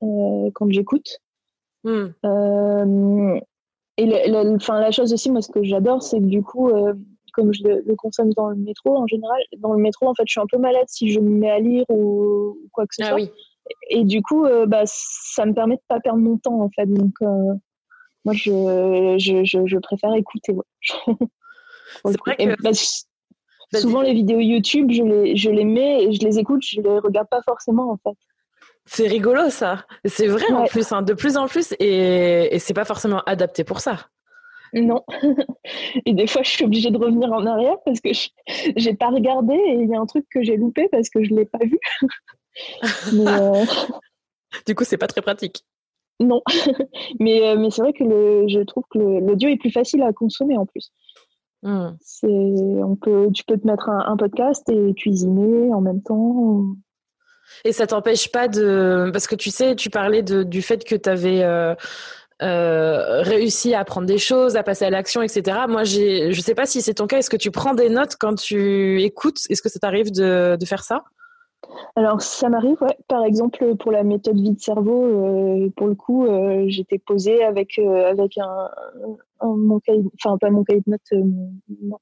quand 0.00 0.70
j'écoute. 0.70 1.20
Mm. 1.84 2.08
et 3.96 4.06
la, 4.06 4.44
la, 4.44 4.90
chose 4.90 5.12
aussi, 5.12 5.30
moi, 5.30 5.42
ce 5.42 5.50
que 5.50 5.62
j'adore, 5.62 6.02
c'est 6.02 6.18
que 6.18 6.24
du 6.24 6.42
coup, 6.42 6.70
comme 7.32 7.52
je 7.52 7.62
le, 7.62 7.94
consomme 7.96 8.32
dans 8.34 8.48
le 8.48 8.56
métro 8.56 8.96
en 8.96 9.06
général, 9.06 9.40
dans 9.58 9.72
le 9.72 9.80
métro, 9.80 10.08
en 10.08 10.14
fait, 10.14 10.24
je 10.26 10.32
suis 10.32 10.40
un 10.40 10.46
peu 10.50 10.58
malade 10.58 10.86
si 10.86 11.10
je 11.10 11.20
me 11.20 11.30
mets 11.30 11.50
à 11.50 11.58
lire 11.58 11.84
ou, 11.88 12.58
quoi 12.72 12.86
que 12.86 12.94
ce 12.94 13.02
ah 13.02 13.08
soit. 13.08 13.16
Oui. 13.16 13.30
Et 13.90 14.04
du 14.04 14.22
coup, 14.22 14.44
euh, 14.44 14.66
bah, 14.66 14.82
ça 14.86 15.44
me 15.46 15.52
permet 15.52 15.76
de 15.76 15.82
pas 15.88 16.00
perdre 16.00 16.20
mon 16.20 16.38
temps, 16.38 16.60
en 16.60 16.70
fait. 16.70 16.86
Donc, 16.86 17.12
euh, 17.22 17.54
moi, 18.24 18.34
je, 18.34 19.16
je, 19.18 19.44
je, 19.44 19.78
préfère 19.78 20.14
écouter. 20.14 20.54
C'est 22.04 22.18
vrai 22.18 22.36
que... 22.36 22.62
Bah, 22.62 23.80
souvent, 23.80 24.00
les 24.00 24.14
vidéos 24.14 24.40
YouTube, 24.40 24.90
je 24.90 25.02
les, 25.02 25.36
je 25.36 25.50
les 25.50 25.64
mets 25.64 26.04
et 26.04 26.12
je 26.12 26.20
les 26.20 26.38
écoute, 26.38 26.62
je 26.62 26.80
les 26.80 26.98
regarde 26.98 27.28
pas 27.30 27.42
forcément, 27.42 27.90
en 27.90 27.96
fait. 27.98 28.16
C'est 28.86 29.06
rigolo, 29.06 29.50
ça. 29.50 29.84
C'est 30.06 30.28
vrai, 30.28 30.50
en 30.52 30.64
plus, 30.64 30.90
hein, 30.92 31.02
de 31.02 31.12
plus 31.12 31.36
en 31.36 31.46
plus, 31.46 31.74
et, 31.78 32.54
et 32.54 32.58
c'est 32.58 32.72
pas 32.72 32.86
forcément 32.86 33.20
adapté 33.26 33.64
pour 33.64 33.80
ça. 33.80 34.08
Non. 34.72 35.04
et 36.06 36.12
des 36.12 36.26
fois, 36.26 36.42
je 36.42 36.50
suis 36.50 36.64
obligée 36.64 36.90
de 36.90 36.98
revenir 36.98 37.32
en 37.32 37.46
arrière 37.46 37.76
parce 37.84 38.00
que 38.00 38.10
j'ai 38.76 38.94
pas 38.94 39.08
regardé 39.08 39.54
et 39.54 39.74
il 39.74 39.88
y 39.88 39.94
a 39.94 40.00
un 40.00 40.06
truc 40.06 40.26
que 40.30 40.42
j'ai 40.42 40.56
loupé 40.56 40.88
parce 40.88 41.08
que 41.08 41.22
je 41.22 41.34
l'ai 41.34 41.46
pas 41.46 41.64
vu. 41.64 41.78
Euh, 43.12 43.64
du 44.66 44.74
coup, 44.74 44.82
c'est 44.82 44.96
pas 44.96 45.06
très 45.06 45.22
pratique. 45.22 45.64
Non, 46.20 46.42
mais, 47.20 47.46
euh, 47.46 47.56
mais 47.56 47.70
c'est 47.70 47.82
vrai 47.82 47.92
que 47.92 48.02
le, 48.02 48.48
je 48.48 48.60
trouve 48.60 48.82
que 48.90 48.98
l'audio 48.98 49.48
est 49.48 49.58
plus 49.58 49.70
facile 49.70 50.02
à 50.02 50.12
consommer 50.12 50.56
en 50.56 50.66
plus. 50.66 50.90
Hmm. 51.62 51.90
C'est, 52.00 52.26
on 52.26 52.96
peut, 52.96 53.28
tu 53.32 53.44
peux 53.44 53.58
te 53.58 53.66
mettre 53.66 53.88
un, 53.88 54.16
podcast 54.16 54.68
et 54.68 54.94
cuisiner 54.94 55.72
en 55.72 55.80
même 55.80 56.02
temps. 56.02 56.64
Et 57.64 57.72
ça 57.72 57.86
t'empêche 57.86 58.30
pas 58.30 58.48
de. 58.48 59.10
Parce 59.12 59.26
que 59.26 59.34
tu 59.34 59.50
sais, 59.50 59.74
tu 59.74 59.90
parlais 59.90 60.22
de, 60.22 60.42
du 60.42 60.62
fait 60.62 60.84
que 60.84 60.94
tu 60.94 61.08
avais. 61.08 61.42
Euh, 61.42 61.74
euh, 62.42 63.22
réussi 63.22 63.74
à 63.74 63.80
apprendre 63.80 64.06
des 64.06 64.18
choses, 64.18 64.56
à 64.56 64.62
passer 64.62 64.84
à 64.84 64.90
l'action, 64.90 65.22
etc. 65.22 65.58
Moi, 65.68 65.84
je 65.84 66.40
sais 66.40 66.54
pas 66.54 66.66
si 66.66 66.82
c'est 66.82 66.94
ton 66.94 67.06
cas. 67.06 67.18
Est-ce 67.18 67.30
que 67.30 67.36
tu 67.36 67.50
prends 67.50 67.74
des 67.74 67.88
notes 67.88 68.16
quand 68.18 68.34
tu 68.34 69.02
écoutes? 69.02 69.40
Est-ce 69.50 69.62
que 69.62 69.68
ça 69.68 69.78
t'arrive 69.78 70.12
de, 70.12 70.56
de 70.58 70.66
faire 70.66 70.84
ça? 70.84 71.02
Alors, 71.96 72.22
ça 72.22 72.48
m'arrive, 72.48 72.80
ouais. 72.80 72.96
Par 73.08 73.24
exemple, 73.24 73.76
pour 73.76 73.90
la 73.90 74.04
méthode 74.04 74.40
vide 74.40 74.60
cerveau, 74.60 75.04
euh, 75.04 75.68
pour 75.76 75.88
le 75.88 75.94
coup, 75.94 76.26
euh, 76.26 76.64
j'étais 76.68 76.98
posée 76.98 77.42
avec, 77.42 77.78
euh, 77.78 78.08
avec 78.08 78.38
un, 78.38 78.68
mon 79.42 79.80
cahier, 79.80 80.04
enfin, 80.14 80.38
pas 80.38 80.50
mon 80.50 80.64
cahier 80.64 80.80
de 80.86 80.90
notes, 80.90 81.26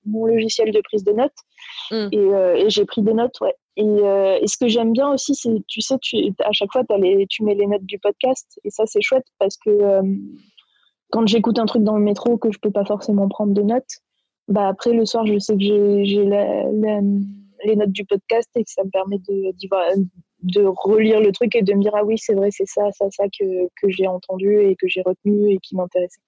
mon, 0.04 0.26
logiciel 0.26 0.70
de 0.72 0.80
prise 0.82 1.04
de 1.04 1.12
notes. 1.12 1.32
Hmm. 1.90 2.08
Et, 2.12 2.68
j'ai 2.68 2.84
pris 2.84 3.02
des 3.02 3.14
notes, 3.14 3.40
ouais. 3.40 3.54
Et, 3.76 4.46
ce 4.46 4.56
que 4.58 4.68
j'aime 4.68 4.92
bien 4.92 5.10
aussi, 5.12 5.34
c'est, 5.34 5.62
tu 5.66 5.80
sais, 5.80 5.96
tu, 6.00 6.16
à 6.44 6.52
chaque 6.52 6.72
fois, 6.72 6.82
les, 6.98 7.26
tu 7.28 7.42
mets 7.42 7.54
les 7.54 7.66
notes 7.66 7.84
du 7.84 7.98
podcast. 7.98 8.60
Et 8.64 8.70
ça, 8.70 8.84
c'est 8.86 9.02
chouette 9.02 9.26
parce 9.38 9.56
que 9.56 10.02
quand 11.10 11.26
j'écoute 11.26 11.58
un 11.58 11.66
truc 11.66 11.82
dans 11.82 11.96
le 11.96 12.04
métro 12.04 12.36
que 12.36 12.50
je 12.50 12.58
peux 12.58 12.70
pas 12.70 12.84
forcément 12.84 13.28
prendre 13.28 13.54
de 13.54 13.62
notes, 13.62 14.00
bah 14.48 14.68
après, 14.68 14.92
le 14.92 15.06
soir, 15.06 15.26
je 15.26 15.38
sais 15.38 15.54
que 15.54 16.04
j'ai 16.04 16.24
la 16.24 17.00
les 17.66 17.76
notes 17.76 17.92
du 17.92 18.04
podcast 18.04 18.48
et 18.54 18.64
que 18.64 18.70
ça 18.70 18.84
me 18.84 18.90
permet 18.90 19.18
de, 19.28 19.52
de 20.42 20.64
relire 20.64 21.20
le 21.20 21.32
truc 21.32 21.54
et 21.54 21.62
de 21.62 21.74
me 21.74 21.82
dire 21.82 21.92
ah 21.94 22.04
oui 22.04 22.16
c'est 22.18 22.34
vrai 22.34 22.50
c'est 22.50 22.66
ça 22.66 22.82
ça 22.92 23.06
ça 23.10 23.24
que, 23.24 23.44
que 23.80 23.88
j'ai 23.88 24.06
entendu 24.06 24.60
et 24.60 24.76
que 24.76 24.86
j'ai 24.88 25.02
retenu 25.02 25.52
et 25.52 25.58
qui 25.58 25.76
m'intéressait. 25.76 26.20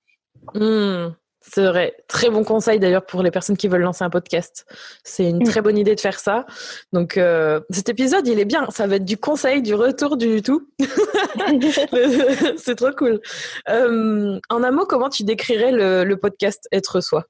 Hmm, 0.55 1.09
c'est 1.41 1.67
vrai. 1.67 1.95
Très 2.09 2.31
bon 2.31 2.45
conseil 2.45 2.79
d'ailleurs 2.79 3.07
pour 3.07 3.23
les 3.23 3.31
personnes 3.31 3.57
qui 3.57 3.69
veulent 3.69 3.83
lancer 3.83 4.05
un 4.05 4.11
podcast. 4.11 4.67
C'est 5.05 5.29
une 5.29 5.43
très 5.43 5.63
bonne 5.63 5.79
idée 5.79 5.95
de 5.95 6.01
faire 6.01 6.19
ça. 6.19 6.47
Donc 6.93 7.17
euh, 7.17 7.61
cet 7.71 7.89
épisode, 7.89 8.27
il 8.27 8.39
est 8.39 8.45
bien. 8.45 8.67
Ça 8.71 8.87
va 8.87 8.97
être 8.97 9.05
du 9.05 9.17
conseil, 9.17 9.63
du 9.63 9.75
retour, 9.75 10.17
du 10.17 10.43
tout. 10.43 10.69
c'est 12.57 12.75
trop 12.75 12.93
cool. 12.97 13.21
Euh, 13.69 14.39
en 14.51 14.63
un 14.63 14.71
mot, 14.71 14.85
comment 14.87 15.09
tu 15.09 15.25
décrirais 15.25 15.73
le, 15.73 16.05
le 16.05 16.17
podcast 16.17 16.69
Être 16.73 17.01
Soi? 17.01 17.25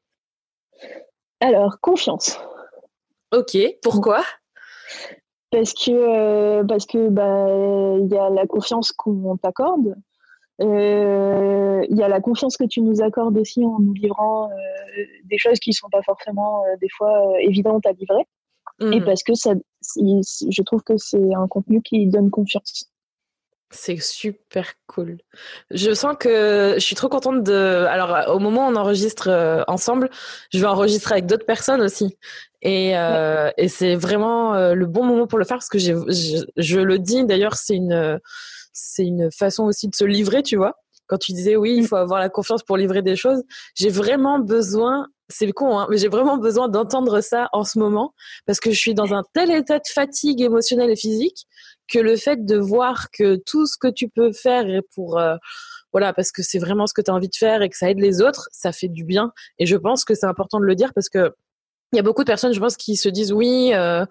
Alors, 1.40 1.78
confiance. 1.80 2.38
Ok, 3.32 3.56
pourquoi? 3.82 4.22
Parce 5.50 5.72
que 5.72 5.90
euh, 5.90 6.64
parce 6.64 6.86
que 6.86 7.08
bah 7.08 7.46
il 8.00 8.12
y 8.12 8.18
a 8.18 8.30
la 8.30 8.46
confiance 8.46 8.92
qu'on 8.92 9.36
t'accorde. 9.36 9.94
Euh, 10.60 11.82
il 11.88 11.96
y 11.96 12.02
a 12.02 12.08
la 12.08 12.20
confiance 12.20 12.56
que 12.56 12.64
tu 12.64 12.80
nous 12.80 13.00
accordes 13.00 13.38
aussi 13.38 13.64
en 13.64 13.78
nous 13.78 13.94
livrant 13.94 14.50
euh, 14.50 15.04
des 15.24 15.38
choses 15.38 15.58
qui 15.60 15.72
sont 15.72 15.88
pas 15.88 16.02
forcément 16.02 16.64
des 16.80 16.88
fois 16.96 17.40
évidentes 17.40 17.86
à 17.86 17.92
livrer. 17.92 18.26
Et 18.80 19.00
mmh. 19.00 19.04
parce 19.04 19.22
que 19.22 19.34
ça, 19.34 19.54
je 19.96 20.62
trouve 20.62 20.82
que 20.82 20.96
c'est 20.96 21.34
un 21.34 21.48
contenu 21.48 21.82
qui 21.82 22.06
donne 22.06 22.30
confiance. 22.30 22.90
C'est 23.70 24.00
super 24.00 24.72
cool. 24.86 25.18
Je 25.70 25.92
sens 25.92 26.16
que 26.18 26.74
je 26.76 26.80
suis 26.80 26.94
trop 26.94 27.10
contente 27.10 27.42
de. 27.42 27.84
Alors, 27.88 28.34
au 28.34 28.38
moment 28.38 28.66
où 28.66 28.70
on 28.70 28.76
enregistre 28.76 29.28
euh, 29.28 29.62
ensemble, 29.68 30.08
je 30.52 30.58
vais 30.58 30.66
enregistrer 30.66 31.14
avec 31.14 31.26
d'autres 31.26 31.44
personnes 31.44 31.82
aussi. 31.82 32.16
Et, 32.62 32.96
euh, 32.96 33.50
et 33.58 33.68
c'est 33.68 33.94
vraiment 33.94 34.54
euh, 34.54 34.72
le 34.72 34.86
bon 34.86 35.04
moment 35.04 35.26
pour 35.26 35.38
le 35.38 35.44
faire 35.44 35.58
parce 35.58 35.68
que 35.68 35.78
je, 35.78 35.92
je 36.56 36.80
le 36.80 36.98
dis 36.98 37.24
d'ailleurs, 37.24 37.54
c'est 37.54 37.76
une, 37.76 38.18
c'est 38.72 39.04
une 39.04 39.30
façon 39.30 39.64
aussi 39.64 39.88
de 39.88 39.94
se 39.94 40.04
livrer, 40.04 40.42
tu 40.42 40.56
vois. 40.56 40.74
Quand 41.06 41.18
tu 41.18 41.32
disais 41.32 41.56
oui, 41.56 41.76
il 41.76 41.86
faut 41.86 41.96
avoir 41.96 42.20
la 42.20 42.30
confiance 42.30 42.62
pour 42.62 42.78
livrer 42.78 43.02
des 43.02 43.16
choses, 43.16 43.42
j'ai 43.74 43.90
vraiment 43.90 44.38
besoin 44.38 45.06
c'est 45.28 45.46
le 45.46 45.52
con, 45.52 45.78
hein, 45.78 45.86
mais 45.90 45.98
j'ai 45.98 46.08
vraiment 46.08 46.38
besoin 46.38 46.68
d'entendre 46.68 47.20
ça 47.20 47.48
en 47.52 47.62
ce 47.62 47.78
moment 47.78 48.14
parce 48.46 48.60
que 48.60 48.70
je 48.70 48.78
suis 48.78 48.94
dans 48.94 49.12
un 49.12 49.22
tel 49.34 49.50
état 49.50 49.78
de 49.78 49.86
fatigue 49.86 50.40
émotionnelle 50.40 50.90
et 50.90 50.96
physique 50.96 51.46
que 51.88 51.98
le 51.98 52.16
fait 52.16 52.44
de 52.44 52.56
voir 52.56 53.10
que 53.10 53.36
tout 53.46 53.66
ce 53.66 53.76
que 53.78 53.88
tu 53.88 54.08
peux 54.08 54.32
faire 54.32 54.64
pour 54.94 55.18
euh, 55.18 55.36
voilà 55.92 56.12
parce 56.12 56.32
que 56.32 56.42
c'est 56.42 56.58
vraiment 56.58 56.86
ce 56.86 56.94
que 56.94 57.00
tu 57.00 57.10
as 57.10 57.14
envie 57.14 57.28
de 57.28 57.36
faire 57.36 57.62
et 57.62 57.68
que 57.68 57.76
ça 57.76 57.90
aide 57.90 58.00
les 58.00 58.20
autres, 58.20 58.48
ça 58.52 58.72
fait 58.72 58.88
du 58.88 59.04
bien 59.04 59.32
et 59.58 59.66
je 59.66 59.76
pense 59.76 60.04
que 60.04 60.14
c'est 60.14 60.26
important 60.26 60.60
de 60.60 60.64
le 60.64 60.74
dire 60.74 60.92
parce 60.94 61.08
que 61.08 61.32
il 61.92 61.96
y 61.96 61.98
a 61.98 62.02
beaucoup 62.02 62.22
de 62.22 62.26
personnes, 62.26 62.52
je 62.52 62.60
pense, 62.60 62.76
qui 62.76 62.96
se 62.96 63.08
disent 63.08 63.32
oui, 63.32 63.70
euh, 63.72 64.04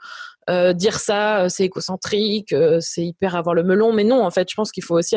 euh, 0.50 0.74
dire 0.74 1.00
ça, 1.00 1.48
c'est 1.48 1.64
écocentrique, 1.64 2.56
c'est 2.80 3.06
hyper 3.06 3.36
avoir 3.36 3.54
le 3.54 3.62
melon, 3.64 3.94
mais 3.94 4.04
non, 4.04 4.26
en 4.26 4.32
fait, 4.32 4.50
je 4.50 4.56
pense 4.56 4.72
qu'il 4.72 4.84
faut 4.84 4.98
aussi 4.98 5.16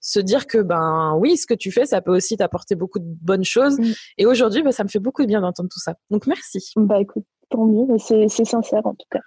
se 0.00 0.20
dire 0.20 0.46
que 0.46 0.58
ben 0.58 1.14
oui, 1.18 1.36
ce 1.36 1.46
que 1.46 1.54
tu 1.54 1.70
fais, 1.70 1.86
ça 1.86 2.00
peut 2.00 2.14
aussi 2.14 2.36
t'apporter 2.36 2.74
beaucoup 2.74 2.98
de 2.98 3.04
bonnes 3.04 3.44
choses. 3.44 3.78
Mm. 3.78 3.92
Et 4.18 4.26
aujourd'hui, 4.26 4.62
ben, 4.62 4.72
ça 4.72 4.84
me 4.84 4.88
fait 4.88 4.98
beaucoup 4.98 5.22
de 5.22 5.26
bien 5.26 5.40
d'entendre 5.40 5.68
tout 5.70 5.80
ça. 5.80 5.94
Donc 6.10 6.26
merci. 6.26 6.72
Bah 6.76 7.00
écoute, 7.00 7.24
tant 7.50 7.66
mieux, 7.66 7.86
c'est 7.98 8.28
sincère 8.28 8.86
en 8.86 8.94
tout 8.94 9.06
cas. 9.10 9.20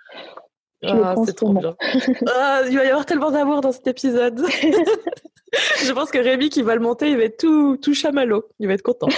Ah, 0.84 1.16
c'est 1.26 1.36
trop 1.36 1.54
bien. 1.54 1.76
Ah, 2.28 2.62
il 2.70 2.78
va 2.78 2.86
y 2.86 2.90
avoir 2.90 3.06
tellement 3.06 3.32
d'amour 3.32 3.62
dans 3.62 3.72
cet 3.72 3.88
épisode. 3.88 4.40
je 5.84 5.92
pense 5.92 6.12
que 6.12 6.18
Rémi 6.18 6.50
qui 6.50 6.62
va 6.62 6.76
le 6.76 6.82
monter, 6.82 7.10
il 7.10 7.18
va 7.18 7.24
être 7.24 7.38
tout, 7.38 7.78
tout 7.78 7.94
chamallow. 7.94 8.46
Il 8.60 8.68
va 8.68 8.74
être 8.74 8.84
content. 8.84 9.08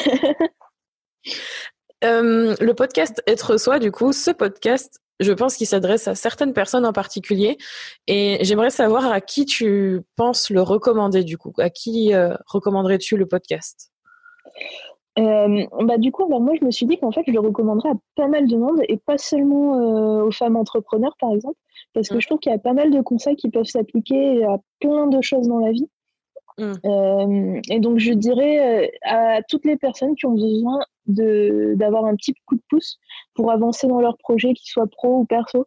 Euh, 2.04 2.54
le 2.60 2.74
podcast 2.76 3.24
Être 3.26 3.58
Soi, 3.58 3.80
du 3.80 3.92
coup, 3.92 4.14
ce 4.14 4.30
podcast, 4.30 5.00
je 5.20 5.32
pense 5.32 5.56
qu'il 5.56 5.66
s'adresse 5.66 6.08
à 6.08 6.14
certaines 6.14 6.54
personnes 6.54 6.86
en 6.86 6.94
particulier. 6.94 7.58
Et 8.06 8.38
j'aimerais 8.42 8.70
savoir 8.70 9.12
à 9.12 9.22
qui 9.22 9.46
tu 9.46 10.02
penses 10.16 10.52
le 10.52 10.62
recommander, 10.62 11.24
du 11.24 11.40
coup. 11.40 11.54
À 11.58 11.72
qui 11.72 12.14
euh, 12.14 12.36
recommanderais-tu 12.46 13.18
le 13.18 13.26
podcast? 13.26 13.92
Euh, 15.18 15.66
bah, 15.84 15.98
du 15.98 16.12
coup, 16.12 16.28
moi, 16.28 16.54
je 16.60 16.66
me 16.66 16.72
suis 16.72 16.86
dit 16.86 16.98
qu'en 16.98 17.12
fait, 17.12 17.24
je 17.26 17.32
le 17.32 17.40
recommanderais 17.40 17.90
à 17.90 17.96
pas 18.16 18.28
mal 18.28 18.48
de 18.48 18.58
monde 18.58 18.82
et 18.90 18.98
pas 18.98 19.18
seulement 19.18 19.76
euh, 19.76 20.26
aux 20.26 20.32
femmes 20.32 20.58
entrepreneurs, 20.58 21.16
par 21.20 21.32
exemple, 21.34 21.58
parce 21.94 22.10
que 22.10 22.16
mmh. 22.16 22.22
je 22.22 22.28
trouve 22.28 22.40
qu'il 22.40 22.52
y 22.52 22.56
a 22.56 22.60
pas 22.60 22.74
mal 22.74 22.92
de 22.92 23.02
conseils 23.02 23.36
qui 23.36 23.50
peuvent 23.50 23.66
s'appliquer 23.66 24.44
à 24.44 24.58
plein 24.80 25.08
de 25.08 25.22
choses 25.22 25.48
dans 25.48 25.60
la 25.60 25.72
vie. 25.72 25.90
Mmh. 26.58 26.74
Euh, 26.86 27.62
et 27.70 27.80
donc, 27.80 28.00
je 28.00 28.12
dirais 28.12 28.92
à 29.04 29.42
toutes 29.44 29.66
les 29.66 29.78
personnes 29.78 30.16
qui 30.16 30.26
ont 30.26 30.34
besoin 30.34 30.80
d'avoir 31.08 32.06
un 32.06 32.16
petit 32.16 32.34
coup 32.46 32.56
de 32.56 32.64
pouce 32.70 32.98
pour 33.36 33.52
avancer 33.52 33.88
dans 33.88 34.02
leur 34.02 34.18
projet, 34.18 34.54
qu'ils 34.54 34.70
soient 34.70 34.88
pro 34.88 35.20
ou 35.20 35.26
perso. 35.26 35.66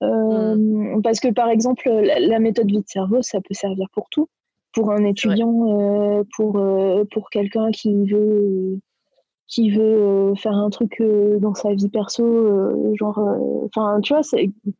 Mmh. 0.00 1.02
Parce 1.02 1.20
que, 1.20 1.28
par 1.28 1.50
exemple, 1.50 1.90
la, 1.90 2.20
la 2.20 2.38
méthode 2.38 2.68
vide 2.68 2.84
cerveau, 2.86 3.20
ça 3.20 3.40
peut 3.40 3.54
servir 3.54 3.86
pour 3.92 4.08
tout 4.10 4.28
pour 4.78 4.92
un 4.92 5.04
étudiant, 5.04 5.66
euh, 5.66 6.22
pour, 6.36 6.56
euh, 6.56 7.04
pour 7.10 7.30
quelqu'un 7.30 7.72
qui 7.72 8.06
veut, 8.06 8.78
qui 9.48 9.70
veut 9.70 9.82
euh, 9.82 10.34
faire 10.36 10.52
un 10.52 10.70
truc 10.70 11.02
dans 11.40 11.52
sa 11.54 11.74
vie 11.74 11.88
perso, 11.88 12.94
genre, 12.94 13.20
enfin, 13.66 13.98
tu 14.02 14.14
vois, 14.14 14.22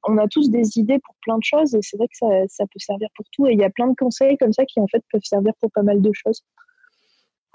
on 0.07 0.17
a 0.19 0.29
tous 0.29 0.51
des 0.51 0.79
idées 0.79 1.01
pour 1.01 1.17
plein 1.23 1.37
de 1.37 1.43
choses 1.43 1.75
et 1.75 1.81
c'est 1.83 1.97
vrai 1.97 2.07
que 2.07 2.17
ça, 2.17 2.27
ça 2.47 2.65
peut 2.67 2.79
servir 2.79 3.09
pour 3.17 3.27
tout. 3.33 3.49
Et 3.49 3.55
il 3.55 3.59
y 3.59 3.65
a 3.65 3.71
plein 3.71 3.89
de 3.89 3.97
conseils 3.97 4.37
comme 4.39 4.53
ça 4.53 4.65
qui, 4.67 4.79
en 4.79 4.87
fait, 4.87 5.03
peuvent 5.11 5.21
servir 5.25 5.53
pour 5.61 5.73
pas 5.73 5.83
mal 5.83 6.01
de 6.01 6.11
choses. 6.13 6.45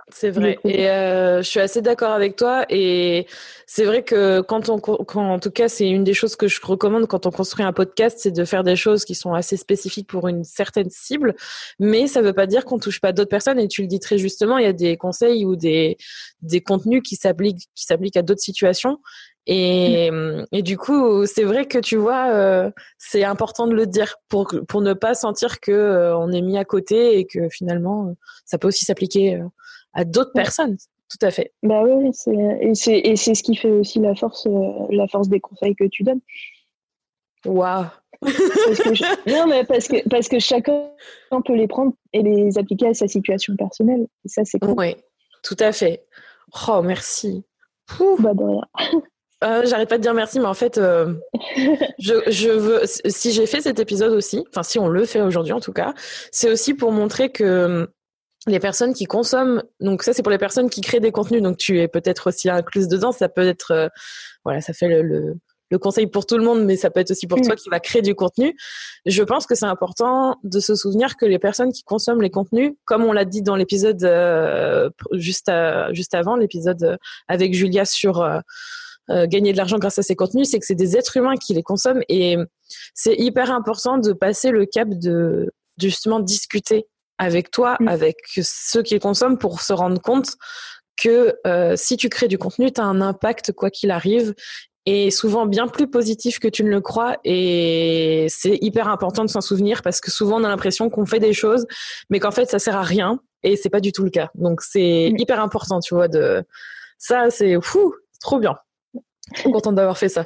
C'est 0.10 0.32
vrai. 0.32 0.60
Et 0.66 0.90
euh, 0.90 1.42
je 1.42 1.50
suis 1.50 1.60
assez 1.60 1.82
d'accord 1.82 2.12
avec 2.12 2.36
toi. 2.36 2.66
Et 2.70 3.26
c'est 3.66 3.86
vrai 3.86 4.04
que 4.04 4.42
quand 4.42 4.70
on, 4.70 4.78
quand, 4.80 5.06
en 5.16 5.40
tout 5.40 5.52
cas, 5.52 5.70
c'est 5.70 5.90
une 5.90 6.04
des 6.04 6.14
choses 6.14 6.36
que 6.36 6.48
je 6.48 6.60
recommande 6.62 7.08
quand 7.08 7.26
on 7.26 7.32
construit 7.32 7.66
un 7.66 7.74
podcast, 7.74 8.18
c'est 8.20 8.32
de 8.32 8.44
faire 8.44 8.64
des 8.64 8.76
choses 8.76 9.06
qui 9.06 9.16
sont 9.16 9.34
assez 9.34 9.56
spécifiques 9.56 10.08
pour 10.08 10.28
une 10.28 10.44
certaine 10.44 10.90
cible. 10.90 11.36
Mais 11.80 12.08
ça 12.08 12.22
ne 12.22 12.28
veut 12.28 12.34
pas 12.34 12.48
dire 12.48 12.66
qu'on 12.66 12.80
touche 12.80 13.00
pas 13.00 13.14
d'autres 13.14 13.30
personnes. 13.30 13.60
Et 13.60 13.68
tu 13.68 13.82
le 13.82 13.88
dis 13.88 14.00
très 14.00 14.18
justement, 14.18 14.58
il 14.58 14.66
y 14.66 14.68
a 14.68 14.74
des 14.74 14.98
conseils 14.98 15.46
ou 15.46 15.56
des, 15.56 15.98
des 16.42 16.62
contenus 16.62 17.02
qui 17.02 17.16
s'appliquent, 17.16 17.70
qui 17.74 17.86
s'appliquent 17.86 18.18
à 18.18 18.22
d'autres 18.24 18.42
situations. 18.42 19.00
Et, 19.46 20.10
et, 20.54 20.62
du 20.62 20.78
coup, 20.78 21.26
c'est 21.26 21.44
vrai 21.44 21.66
que 21.66 21.78
tu 21.78 21.98
vois, 21.98 22.30
euh, 22.32 22.72
c'est 22.98 23.26
important 23.26 23.68
de 23.68 23.74
le 23.74 23.86
dire 23.86 24.16
pour 24.30 24.48
pour 24.70 24.82
ne 24.82 24.94
pas 24.94 25.16
sentir 25.16 25.60
que 25.60 25.72
euh, 25.74 26.18
on 26.18 26.32
est 26.32 26.42
mis 26.42 26.58
à 26.58 26.64
côté 26.64 27.20
et 27.20 27.26
que 27.26 27.50
finalement, 27.50 28.16
ça 28.46 28.58
peut 28.58 28.70
aussi 28.70 28.86
s'appliquer 28.86 29.42
à 29.94 30.04
d'autres 30.04 30.34
personnes. 30.34 30.78
Tout 31.10 31.26
à 31.26 31.32
fait. 31.32 31.54
Bah 31.62 31.84
oui, 31.84 32.10
et 32.28 32.74
c'est 32.74 33.36
ce 33.36 33.44
qui 33.44 33.56
fait 33.56 33.70
aussi 33.70 34.00
la 34.00 34.16
force, 34.16 34.48
euh, 34.48 34.88
la 34.90 35.08
force 35.08 35.30
des 35.30 35.40
conseils 35.40 35.76
que 35.76 35.86
tu 35.86 36.04
donnes. 36.04 36.22
Waouh. 37.46 37.86
Non, 39.28 39.48
mais 39.48 39.66
parce 39.66 39.88
que, 39.88 40.08
parce 40.08 40.30
que 40.30 40.40
chacun 40.40 40.90
peut 41.46 41.56
les 41.56 41.68
prendre 41.68 41.94
et 42.14 42.22
les 42.22 42.58
appliquer 42.58 42.88
à 42.88 42.94
sa 42.94 43.08
situation 43.08 43.56
personnelle. 43.56 44.08
Et 44.26 44.30
ça, 44.30 44.44
c'est 44.46 44.60
cool. 44.60 44.76
Oui, 44.78 44.96
tout 45.44 45.58
à 45.60 45.72
fait. 45.72 46.06
Oh, 46.70 46.82
merci. 46.82 47.44
Bah, 48.20 48.34
de 48.34 48.44
rien. 48.44 49.02
Euh, 49.44 49.64
j'arrête 49.66 49.90
pas 49.90 49.98
de 49.98 50.04
dire 50.04 50.14
merci, 50.14 50.40
mais 50.40 50.46
en 50.46 50.54
fait, 50.54 50.78
euh, 50.78 51.16
je, 52.00 52.14
je, 52.28 52.50
veux. 52.50 52.82
Si 52.86 53.32
j'ai 53.32 53.46
fait 53.46 53.62
cet 53.62 53.80
épisode 53.80 54.14
aussi, 54.14 54.46
enfin 54.50 54.64
si 54.64 54.80
on 54.80 54.88
le 54.88 55.06
fait 55.06 55.22
aujourd'hui 55.22 55.52
en 55.52 55.60
tout 55.60 55.74
cas, 55.74 55.94
c'est 56.32 56.50
aussi 56.50 56.74
pour 56.74 56.94
montrer 56.94 57.30
que 57.30 57.90
les 58.48 58.60
personnes 58.60 58.94
qui 58.94 59.06
consomment, 59.06 59.64
donc 59.80 60.04
ça 60.04 60.14
c'est 60.14 60.22
pour 60.22 60.32
les 60.32 60.38
personnes 60.38 60.70
qui 60.70 60.82
créent 60.82 61.00
des 61.00 61.12
contenus, 61.12 61.42
donc 61.42 61.58
tu 61.58 61.80
es 61.80 61.88
peut-être 61.88 62.28
aussi 62.28 62.50
incluse 62.50 62.88
dedans, 62.88 63.12
ça 63.12 63.30
peut 63.30 63.48
être, 63.48 63.72
euh, 63.72 63.88
voilà, 64.44 64.60
ça 64.60 64.74
fait 64.74 64.88
le, 64.90 65.02
le, 65.70 65.80
conseil 65.80 66.06
pour 66.06 66.28
tout 66.28 66.38
le 66.38 66.44
monde, 66.44 66.64
mais 66.66 66.76
ça 66.76 66.92
peut 66.92 67.00
être 67.00 67.10
aussi 67.10 67.26
pour 67.26 67.42
toi 67.42 67.56
qui 67.56 67.68
va 67.70 67.80
créer 67.80 68.04
du 68.04 68.14
contenu. 68.14 68.56
Je 69.08 69.24
pense 69.24 69.48
que 69.48 69.56
c'est 69.56 69.66
important 69.66 70.38
de 70.44 70.60
se 70.60 70.76
souvenir 70.76 71.18
que 71.18 71.26
les 71.26 71.40
personnes 71.40 71.72
qui 71.72 71.82
consomment 71.82 72.22
les 72.22 72.30
contenus, 72.30 72.74
comme 72.86 73.04
on 73.04 73.12
l'a 73.12 73.26
dit 73.26 73.42
dans 73.42 73.56
l'épisode 73.56 74.04
euh, 74.04 74.92
juste, 75.14 75.52
juste 75.90 76.14
avant, 76.14 76.36
l'épisode 76.36 76.84
euh, 76.84 76.98
avec 77.28 77.56
Julia 77.56 77.86
sur 77.86 78.24
gagner 79.10 79.52
de 79.52 79.58
l'argent 79.58 79.80
grâce 79.80 79.98
à 79.98 80.04
ces 80.04 80.16
contenus, 80.16 80.48
c'est 80.52 80.60
que 80.60 80.66
c'est 80.66 80.76
des 80.76 80.96
êtres 80.96 81.18
humains 81.18 81.38
qui 81.38 81.56
les 81.56 81.64
consomment. 81.64 82.04
Et 82.08 82.38
c'est 82.94 83.16
hyper 83.16 83.52
important 83.52 83.98
de 83.98 84.14
passer 84.14 84.52
le 84.52 84.68
cap 84.68 84.88
de 84.90 85.52
justement 85.80 86.20
discuter 86.20 86.86
avec 87.24 87.52
toi, 87.52 87.78
mm. 87.80 87.88
avec 87.88 88.18
ceux 88.42 88.84
qui 88.84 88.98
consomment 89.00 89.38
pour 89.38 89.62
se 89.62 89.74
rendre 89.74 90.02
compte 90.02 90.36
que 90.98 91.36
euh, 91.48 91.76
si 91.76 91.98
tu 91.98 92.10
crées 92.10 92.28
du 92.28 92.38
contenu, 92.38 92.72
tu 92.72 92.80
as 92.80 92.86
un 92.86 93.02
impact 93.02 93.52
quoi 93.52 93.70
qu'il 93.70 93.92
arrive 93.92 94.34
et 94.86 95.12
souvent 95.12 95.46
bien 95.46 95.68
plus 95.68 95.90
positif 95.90 96.40
que 96.40 96.48
tu 96.48 96.64
ne 96.64 96.70
le 96.70 96.82
crois 96.82 97.18
et 97.24 98.28
c'est 98.30 98.58
hyper 98.62 98.90
important 98.90 99.24
de 99.24 99.30
s'en 99.30 99.40
souvenir 99.40 99.82
parce 99.82 100.02
que 100.02 100.12
souvent 100.12 100.42
on 100.42 100.44
a 100.44 100.50
l'impression 100.50 100.90
qu'on 100.90 101.06
fait 101.06 101.22
des 101.22 101.32
choses 101.32 101.66
mais 102.10 102.20
qu'en 102.20 102.32
fait 102.32 102.50
ça 102.50 102.60
sert 102.60 102.76
à 102.76 102.84
rien 102.84 103.20
et 103.44 103.56
c'est 103.56 103.70
pas 103.70 103.80
du 103.80 103.94
tout 103.94 104.04
le 104.04 104.10
cas. 104.10 104.30
Donc 104.36 104.62
c'est 104.62 105.12
mm. 105.14 105.20
hyper 105.20 105.42
important, 105.42 105.80
tu 105.80 105.96
vois 105.96 106.08
de 106.08 106.44
ça 106.98 107.30
c'est 107.30 107.56
fou, 107.62 107.94
trop 108.22 108.40
bien. 108.40 108.58
Trop 109.36 109.52
contente 109.52 109.76
d'avoir 109.76 109.98
fait 109.98 110.10
ça. 110.10 110.26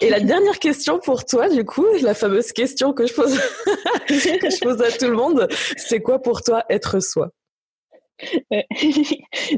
Et 0.00 0.10
la 0.10 0.20
dernière 0.20 0.58
question 0.58 0.98
pour 0.98 1.24
toi, 1.24 1.48
du 1.48 1.64
coup, 1.64 1.86
la 2.02 2.14
fameuse 2.14 2.52
question 2.52 2.92
que 2.92 3.06
je 3.06 3.14
pose, 3.14 3.34
que 4.08 4.14
je 4.50 4.60
pose 4.60 4.80
à 4.82 4.90
tout 4.90 5.06
le 5.06 5.16
monde, 5.16 5.48
c'est 5.76 6.00
quoi 6.00 6.20
pour 6.20 6.42
toi 6.42 6.64
être 6.70 7.00
soi? 7.00 7.30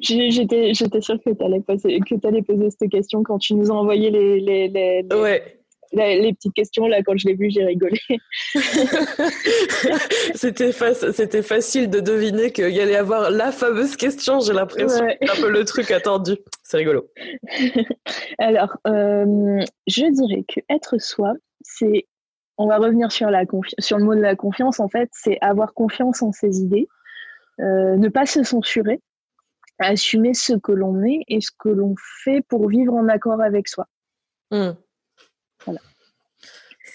J'étais, 0.02 0.74
j'étais 0.74 1.00
sûre 1.00 1.18
que 1.24 1.30
tu 1.30 1.44
allais 1.44 1.60
poser, 1.60 1.98
que 2.00 2.26
allais 2.26 2.42
poser 2.42 2.68
cette 2.70 2.90
question 2.90 3.22
quand 3.22 3.38
tu 3.38 3.54
nous 3.54 3.70
as 3.70 3.74
envoyé 3.74 4.10
les, 4.10 4.38
les, 4.38 4.68
les, 4.68 5.06
ouais 5.14 5.59
les 5.92 6.32
petites 6.32 6.54
questions, 6.54 6.86
là, 6.86 7.02
quand 7.02 7.16
je 7.16 7.26
l'ai 7.26 7.34
vu, 7.34 7.50
j'ai 7.50 7.64
rigolé. 7.64 7.98
c'était, 10.34 10.72
c'était 11.12 11.42
facile 11.42 11.90
de 11.90 12.00
deviner 12.00 12.52
qu'il 12.52 12.70
y 12.70 12.80
allait 12.80 12.96
avoir 12.96 13.30
la 13.30 13.52
fameuse 13.52 13.96
question, 13.96 14.40
j'ai 14.40 14.52
l'impression. 14.52 15.04
un 15.04 15.40
peu 15.40 15.50
le 15.50 15.64
truc 15.64 15.90
attendu. 15.90 16.36
C'est 16.62 16.76
rigolo. 16.76 17.08
Alors, 18.38 18.76
euh, 18.86 19.64
je 19.86 20.10
dirais 20.10 20.44
que 20.46 20.60
être 20.68 21.00
soi, 21.00 21.32
c'est. 21.62 22.06
On 22.56 22.66
va 22.66 22.76
revenir 22.76 23.10
sur, 23.10 23.30
la 23.30 23.44
sur 23.78 23.96
le 23.96 24.04
mot 24.04 24.14
de 24.14 24.20
la 24.20 24.36
confiance, 24.36 24.80
en 24.80 24.88
fait, 24.88 25.08
c'est 25.12 25.38
avoir 25.40 25.72
confiance 25.72 26.22
en 26.22 26.30
ses 26.30 26.60
idées, 26.60 26.88
euh, 27.58 27.96
ne 27.96 28.08
pas 28.10 28.26
se 28.26 28.42
censurer, 28.42 29.00
assumer 29.78 30.34
ce 30.34 30.52
que 30.52 30.72
l'on 30.72 31.02
est 31.02 31.24
et 31.26 31.40
ce 31.40 31.50
que 31.58 31.70
l'on 31.70 31.94
fait 32.22 32.42
pour 32.48 32.68
vivre 32.68 32.92
en 32.92 33.08
accord 33.08 33.40
avec 33.40 33.66
soi. 33.66 33.86
Mmh. 34.50 34.72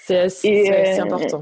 C'est 0.06 0.20
assez, 0.20 0.72
euh, 0.72 1.04
important. 1.04 1.42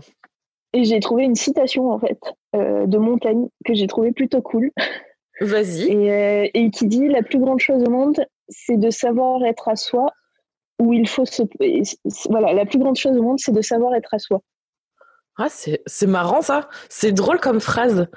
Et 0.72 0.86
j'ai 0.86 1.01
trouvé 1.01 1.24
une 1.24 1.36
citation 1.36 1.91
en 1.91 2.00
fait 2.00 2.17
euh, 2.55 2.86
de 2.86 2.98
Montaigne 2.98 3.50
que 3.65 3.74
j'ai 3.74 3.88
trouvé 3.88 4.13
plutôt 4.13 4.41
cool. 4.41 4.72
Vas-y. 5.41 5.91
Euh, 5.91 6.48
et, 6.53 6.70
qui 6.72 6.88
dit 6.88 7.10
la 7.10 7.24
plus 7.24 7.39
grande 7.39 7.60
chose 7.60 7.84
au 7.84 7.89
monde, 7.89 8.25
c'est 8.48 8.77
de 8.77 8.89
savoir 8.89 9.43
être 9.43 9.67
à 9.67 9.75
soi 9.75 10.05
où 10.79 10.93
il 10.93 11.10
faut 11.10 11.25
se. 11.25 11.43
Voilà, 12.29 12.53
la 12.53 12.65
plus 12.65 12.79
grande 12.79 12.96
chose 12.96 13.17
au 13.17 13.22
monde, 13.22 13.39
c'est 13.39 13.51
de 13.51 13.62
savoir 13.62 13.96
être 13.96 14.13
à 14.13 14.20
soi. 14.20 14.39
Ah, 15.38 15.48
c'est 15.50 16.08
marrant 16.08 16.41
ça. 16.41 16.70
C'est 16.88 17.12
drôle 17.12 17.41
comme 17.41 17.60
phrase. 17.60 18.08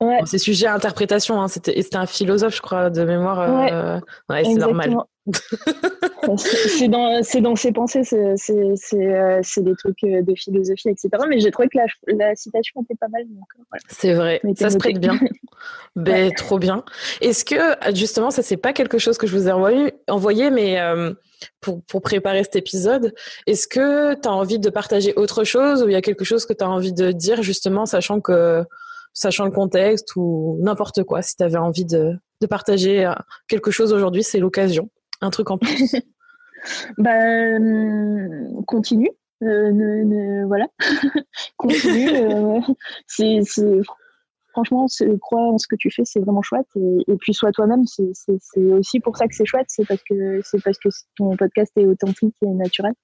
Ouais. 0.00 0.18
c'est 0.24 0.38
sujet 0.38 0.66
à 0.66 0.74
interprétation. 0.74 1.40
Hein. 1.40 1.46
C'était 1.46 1.94
un 1.94 2.06
philosophe, 2.06 2.56
je 2.56 2.62
crois, 2.62 2.90
de 2.90 3.04
mémoire. 3.04 4.02
ouais 4.28 4.42
c'est 4.44 4.54
normal. 4.54 4.96
C'est 6.36 6.88
dans, 6.88 7.20
dans 7.40 7.56
ses 7.56 7.72
pensées, 7.72 8.02
c'est 8.02 8.16
euh, 8.94 9.40
des 9.58 9.76
trucs 9.76 10.02
euh, 10.04 10.22
de 10.22 10.34
philosophie, 10.34 10.88
etc. 10.88 11.10
Mais 11.28 11.38
j'ai 11.38 11.50
trouvé 11.50 11.68
que 11.68 11.78
la, 11.78 11.86
la, 12.08 12.34
citation 12.34 12.82
était 12.82 12.96
pas 12.96 13.08
mal. 13.08 13.22
Euh, 13.22 13.78
c'est 13.88 14.14
vrai, 14.14 14.40
ça 14.56 14.70
se 14.70 14.78
prête 14.78 14.98
bien. 14.98 15.18
ben, 15.96 16.32
Trop 16.32 16.58
bien. 16.58 16.84
Est-ce 17.20 17.44
que, 17.44 17.94
justement, 17.94 18.30
ça, 18.30 18.42
c'est 18.42 18.56
pas 18.56 18.72
quelque 18.72 18.98
chose 18.98 19.16
que 19.16 19.26
je 19.26 19.36
vous 19.36 19.48
ai 19.48 19.52
envoyé, 19.52 19.94
envoyé 20.08 20.50
mais 20.50 20.78
pour, 21.60 21.82
pour, 21.84 22.02
préparer 22.02 22.42
cet 22.42 22.56
épisode, 22.56 23.14
est-ce 23.46 23.68
que 23.68 24.14
tu 24.14 24.28
as 24.28 24.32
envie 24.32 24.58
de 24.58 24.70
partager 24.70 25.14
autre 25.14 25.44
chose 25.44 25.82
ou 25.82 25.88
il 25.88 25.92
y 25.92 25.96
a 25.96 26.02
quelque 26.02 26.24
chose 26.24 26.46
que 26.46 26.52
tu 26.52 26.64
as 26.64 26.68
envie 26.68 26.92
de 26.92 27.12
dire, 27.12 27.42
justement, 27.42 27.86
sachant 27.86 28.20
que 28.20 28.64
sachant 29.14 29.44
le 29.44 29.50
contexte 29.50 30.16
ou 30.16 30.58
n'importe 30.62 31.04
quoi, 31.04 31.20
si 31.20 31.36
tu 31.36 31.42
avais 31.42 31.58
envie 31.58 31.84
de, 31.84 32.14
de 32.40 32.46
partager 32.46 33.12
quelque 33.46 33.70
chose 33.70 33.92
aujourd'hui, 33.92 34.22
c'est 34.22 34.38
l'occasion 34.38 34.88
un 35.22 35.30
truc 35.30 35.50
en 35.50 35.58
plus 35.58 35.96
Ben, 36.98 38.62
continue. 38.66 39.10
Euh, 39.42 40.44
voilà. 40.46 40.68
continue. 41.56 42.08
Euh, 42.10 42.60
c'est, 43.06 43.40
franchement, 44.52 44.86
crois 45.20 45.52
en 45.52 45.58
ce 45.58 45.66
que 45.66 45.76
tu 45.76 45.90
fais, 45.90 46.04
c'est 46.04 46.20
vraiment 46.20 46.42
chouette. 46.42 46.66
Et, 46.76 47.16
puis, 47.20 47.34
sois 47.34 47.52
toi-même. 47.52 47.84
C'est, 47.86 48.12
aussi 48.56 49.00
pour 49.00 49.16
ça 49.16 49.26
que 49.26 49.34
c'est 49.34 49.44
chouette. 49.44 49.66
C'est 49.68 49.86
parce 49.86 50.02
que, 50.08 50.40
c'est 50.44 50.62
parce 50.62 50.78
que 50.78 50.88
ton 51.16 51.36
podcast 51.36 51.72
est 51.76 51.86
authentique 51.86 52.36
et 52.42 52.46
naturel. 52.46 52.94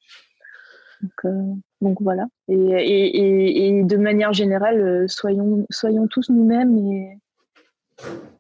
Donc, 1.00 1.12
euh, 1.24 1.94
voilà. 2.00 2.26
Et, 2.48 3.83
de 3.85 3.96
manière 3.96 4.33
générale, 4.33 5.09
soyons, 5.09 5.66
soyons 5.70 6.07
tous 6.07 6.31
nous-mêmes 6.31 6.76
et, 6.78 7.18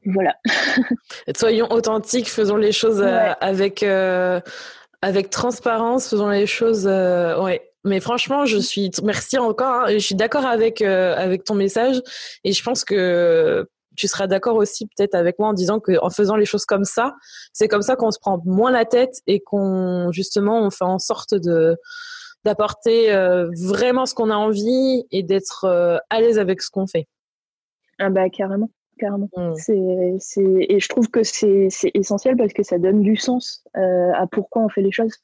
voilà. 0.04 0.36
Soyons 1.36 1.70
authentiques, 1.70 2.28
faisons 2.28 2.56
les 2.56 2.72
choses 2.72 3.00
euh, 3.00 3.32
avec, 3.40 3.82
euh, 3.82 4.40
avec 5.02 5.30
transparence, 5.30 6.08
faisons 6.08 6.28
les 6.28 6.46
choses. 6.46 6.86
Euh, 6.86 7.40
ouais. 7.42 7.62
Mais 7.84 8.00
franchement, 8.00 8.44
je 8.44 8.58
suis. 8.58 8.90
Merci 9.02 9.38
encore. 9.38 9.84
Hein, 9.84 9.92
je 9.92 9.98
suis 9.98 10.14
d'accord 10.14 10.46
avec, 10.46 10.82
avec 10.82 11.44
ton 11.44 11.54
message. 11.54 12.00
Et 12.44 12.52
je 12.52 12.62
pense 12.62 12.84
que 12.84 13.66
tu 13.96 14.08
seras 14.08 14.26
d'accord 14.26 14.56
aussi 14.56 14.86
peut-être 14.86 15.14
avec 15.14 15.38
moi 15.38 15.48
en 15.48 15.52
disant 15.52 15.80
qu'en 15.80 16.10
faisant 16.10 16.36
les 16.36 16.44
choses 16.44 16.64
comme 16.64 16.84
ça, 16.84 17.14
c'est 17.52 17.68
comme 17.68 17.82
ça 17.82 17.96
qu'on 17.96 18.10
se 18.10 18.18
prend 18.18 18.40
moins 18.44 18.70
la 18.70 18.84
tête 18.84 19.20
et 19.26 19.40
qu'on 19.40 20.10
justement 20.12 20.62
on 20.62 20.70
fait 20.70 20.84
en 20.84 20.98
sorte 20.98 21.34
de 21.34 21.76
d'apporter 22.44 23.10
vraiment 23.60 24.06
ce 24.06 24.14
qu'on 24.14 24.30
a 24.30 24.36
envie 24.36 25.04
et 25.10 25.22
d'être 25.22 25.66
à 26.10 26.20
l'aise 26.20 26.38
avec 26.38 26.62
ce 26.62 26.70
qu'on 26.70 26.86
fait. 26.86 27.06
Ah 27.98 28.10
bah 28.10 28.28
carrément 28.30 28.70
carrément. 28.98 29.30
Mm. 29.36 29.54
C'est, 29.56 30.42
Et 30.68 30.80
je 30.80 30.88
trouve 30.88 31.08
que 31.08 31.22
c'est, 31.22 31.68
essentiel 31.94 32.36
parce 32.36 32.52
que 32.52 32.62
ça 32.62 32.78
donne 32.78 33.02
du 33.02 33.16
sens 33.16 33.64
euh, 33.76 34.12
à 34.14 34.26
pourquoi 34.26 34.62
on 34.62 34.68
fait 34.68 34.82
les 34.82 34.92
choses. 34.92 35.14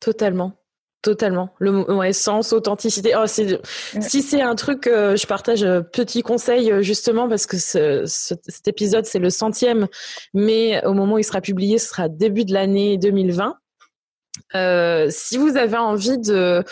Totalement. 0.00 0.52
Totalement. 1.02 1.50
Le 1.58 1.94
ouais, 1.94 2.12
sens, 2.12 2.52
authenticité. 2.52 3.14
Oh, 3.16 3.26
Si 3.26 4.22
c'est 4.22 4.40
un 4.42 4.56
truc, 4.56 4.88
euh, 4.88 5.14
je 5.16 5.26
partage 5.26 5.62
euh, 5.62 5.80
petit 5.80 6.22
conseil 6.22 6.82
justement 6.82 7.28
parce 7.28 7.46
que 7.46 7.56
cet 8.06 8.66
épisode 8.66 9.04
c'est 9.04 9.20
le 9.20 9.30
centième, 9.30 9.86
mais 10.34 10.84
au 10.84 10.94
moment 10.94 11.14
où 11.14 11.18
il 11.18 11.24
sera 11.24 11.40
publié, 11.40 11.78
ce 11.78 11.88
sera 11.88 12.08
début 12.08 12.44
de 12.44 12.52
l'année 12.52 12.98
2020. 12.98 13.56
Euh, 14.54 15.08
si 15.10 15.38
vous 15.38 15.56
avez 15.56 15.76
envie 15.76 16.18
de, 16.18 16.62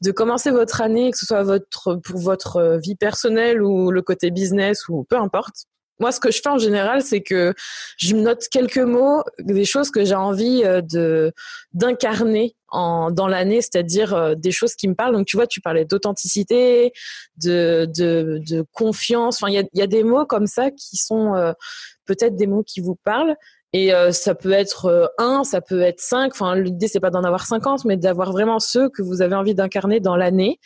de 0.00 0.10
commencer 0.10 0.50
votre 0.50 0.80
année, 0.80 1.10
que 1.10 1.18
ce 1.18 1.26
soit 1.26 1.42
votre, 1.42 1.96
pour 1.96 2.18
votre 2.20 2.78
vie 2.82 2.96
personnelle 2.96 3.62
ou 3.62 3.90
le 3.90 4.02
côté 4.02 4.30
business 4.30 4.88
ou 4.88 5.04
peu 5.04 5.16
importe, 5.16 5.66
moi, 6.00 6.10
ce 6.10 6.18
que 6.18 6.32
je 6.32 6.40
fais 6.42 6.48
en 6.48 6.58
général, 6.58 7.02
c'est 7.02 7.22
que 7.22 7.54
je 7.98 8.16
note 8.16 8.48
quelques 8.50 8.78
mots, 8.78 9.22
des 9.38 9.64
choses 9.64 9.92
que 9.92 10.04
j'ai 10.04 10.16
envie 10.16 10.62
euh, 10.64 10.80
de 10.80 11.32
d'incarner 11.72 12.56
en 12.68 13.12
dans 13.12 13.28
l'année, 13.28 13.60
c'est-à-dire 13.60 14.12
euh, 14.12 14.34
des 14.34 14.50
choses 14.50 14.74
qui 14.74 14.88
me 14.88 14.94
parlent. 14.94 15.14
Donc, 15.14 15.26
tu 15.26 15.36
vois, 15.36 15.46
tu 15.46 15.60
parlais 15.60 15.84
d'authenticité, 15.84 16.92
de, 17.36 17.88
de, 17.96 18.40
de 18.44 18.64
confiance. 18.72 19.40
Enfin, 19.40 19.52
il 19.52 19.54
y 19.54 19.58
a, 19.58 19.64
y 19.72 19.82
a 19.82 19.86
des 19.86 20.02
mots 20.02 20.26
comme 20.26 20.48
ça 20.48 20.72
qui 20.72 20.96
sont 20.96 21.54
peut-être 22.06 22.34
des 22.34 22.48
mots 22.48 22.64
qui 22.64 22.80
vous 22.80 22.96
parlent. 23.04 23.36
Et 23.74 23.92
euh, 23.92 24.12
ça 24.12 24.36
peut 24.36 24.52
être 24.52 24.86
euh, 24.86 25.06
un, 25.18 25.42
ça 25.42 25.60
peut 25.60 25.80
être 25.80 26.00
cinq. 26.00 26.30
Enfin, 26.32 26.54
l'idée 26.54 26.86
c'est 26.86 27.00
pas 27.00 27.10
d'en 27.10 27.24
avoir 27.24 27.44
50, 27.44 27.84
mais 27.84 27.96
d'avoir 27.96 28.30
vraiment 28.30 28.60
ceux 28.60 28.88
que 28.88 29.02
vous 29.02 29.20
avez 29.20 29.34
envie 29.34 29.56
d'incarner 29.56 29.98
dans 29.98 30.14
l'année. 30.14 30.60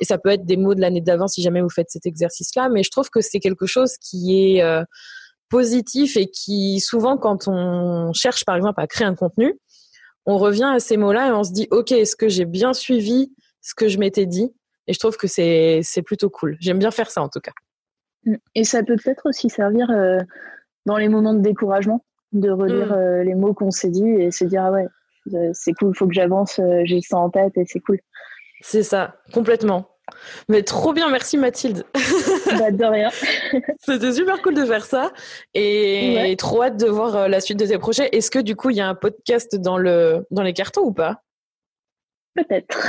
Et 0.00 0.04
ça 0.04 0.18
peut 0.18 0.30
être 0.30 0.44
des 0.44 0.56
mots 0.56 0.74
de 0.74 0.80
l'année 0.80 1.00
d'avant 1.00 1.28
si 1.28 1.40
jamais 1.40 1.62
vous 1.62 1.70
faites 1.70 1.88
cet 1.88 2.04
exercice-là. 2.04 2.68
Mais 2.68 2.82
je 2.82 2.90
trouve 2.90 3.10
que 3.10 3.20
c'est 3.20 3.38
quelque 3.38 3.66
chose 3.66 3.96
qui 3.98 4.56
est 4.56 4.62
euh, 4.64 4.82
positif 5.48 6.16
et 6.16 6.26
qui 6.26 6.80
souvent 6.80 7.16
quand 7.16 7.46
on 7.46 8.12
cherche 8.12 8.44
par 8.44 8.56
exemple 8.56 8.80
à 8.80 8.88
créer 8.88 9.06
un 9.06 9.14
contenu, 9.14 9.54
on 10.26 10.36
revient 10.36 10.70
à 10.74 10.80
ces 10.80 10.96
mots-là 10.96 11.28
et 11.28 11.32
on 11.32 11.44
se 11.44 11.52
dit 11.52 11.68
ok, 11.70 11.92
est-ce 11.92 12.16
que 12.16 12.28
j'ai 12.28 12.44
bien 12.44 12.72
suivi 12.72 13.32
ce 13.60 13.76
que 13.76 13.86
je 13.86 13.98
m'étais 13.98 14.26
dit? 14.26 14.52
Et 14.88 14.94
je 14.94 14.98
trouve 14.98 15.16
que 15.16 15.28
c'est 15.28 15.78
c'est 15.84 16.02
plutôt 16.02 16.28
cool. 16.28 16.56
J'aime 16.58 16.80
bien 16.80 16.90
faire 16.90 17.12
ça 17.12 17.22
en 17.22 17.28
tout 17.28 17.40
cas. 17.40 17.52
Et 18.56 18.64
ça 18.64 18.82
peut 18.82 18.96
peut-être 18.96 19.28
aussi 19.28 19.48
servir 19.48 19.86
dans 20.86 20.96
les 20.96 21.08
moments 21.08 21.34
de 21.34 21.40
découragement 21.40 22.04
de 22.32 22.50
relire 22.50 22.88
mm. 22.88 22.98
euh, 22.98 23.24
les 23.24 23.34
mots 23.34 23.54
qu'on 23.54 23.70
s'est 23.70 23.90
dit 23.90 24.08
et 24.08 24.30
se 24.30 24.44
dire 24.44 24.64
ah 24.64 24.72
ouais 24.72 24.86
euh, 25.34 25.50
c'est 25.52 25.72
cool 25.72 25.94
faut 25.94 26.06
que 26.06 26.14
j'avance 26.14 26.58
euh, 26.58 26.82
j'ai 26.84 27.00
ça 27.00 27.16
en 27.16 27.30
tête 27.30 27.56
et 27.56 27.64
c'est 27.66 27.80
cool 27.80 27.98
c'est 28.60 28.82
ça 28.82 29.16
complètement 29.32 29.88
Mais 30.48 30.62
trop 30.62 30.92
bien, 30.92 31.10
merci 31.10 31.36
Mathilde. 31.36 31.84
bah, 32.58 32.72
de 32.72 32.84
rien. 32.84 33.10
C'était 33.78 34.12
super 34.12 34.42
cool 34.42 34.54
de 34.54 34.64
faire 34.64 34.84
ça 34.84 35.12
et 35.54 36.34
trop 36.38 36.62
hâte 36.62 36.76
de 36.76 36.86
voir 36.86 37.28
la 37.28 37.40
suite 37.40 37.58
de 37.58 37.66
tes 37.66 37.78
projets. 37.78 38.08
Est-ce 38.12 38.30
que 38.30 38.38
du 38.40 38.56
coup 38.56 38.70
il 38.70 38.76
y 38.76 38.80
a 38.80 38.88
un 38.88 38.94
podcast 38.94 39.54
dans 39.54 39.78
le 39.78 40.26
dans 40.30 40.42
les 40.42 40.54
cartons 40.54 40.82
ou 40.82 40.92
pas? 40.92 41.22
Peut-être. 42.34 42.88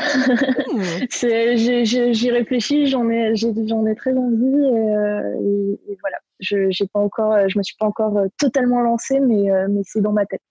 Hmm. 0.73 0.83
J'y 2.13 2.31
réfléchis, 2.31 2.87
j'en 2.87 3.09
ai, 3.09 3.35
j'en 3.35 3.85
ai 3.85 3.95
très 3.95 4.15
envie 4.15 4.65
et, 4.65 5.91
et, 5.91 5.97
voilà. 6.01 6.17
Je 6.39 6.69
j'ai 6.69 6.87
pas 6.87 6.99
encore, 6.99 7.37
je 7.47 7.57
me 7.57 7.63
suis 7.63 7.75
pas 7.77 7.85
encore 7.85 8.17
totalement 8.37 8.81
lancée, 8.81 9.19
mais 9.19 9.49
mais 9.69 9.81
c'est 9.85 10.01
dans 10.01 10.13
ma 10.13 10.25
tête. 10.25 10.41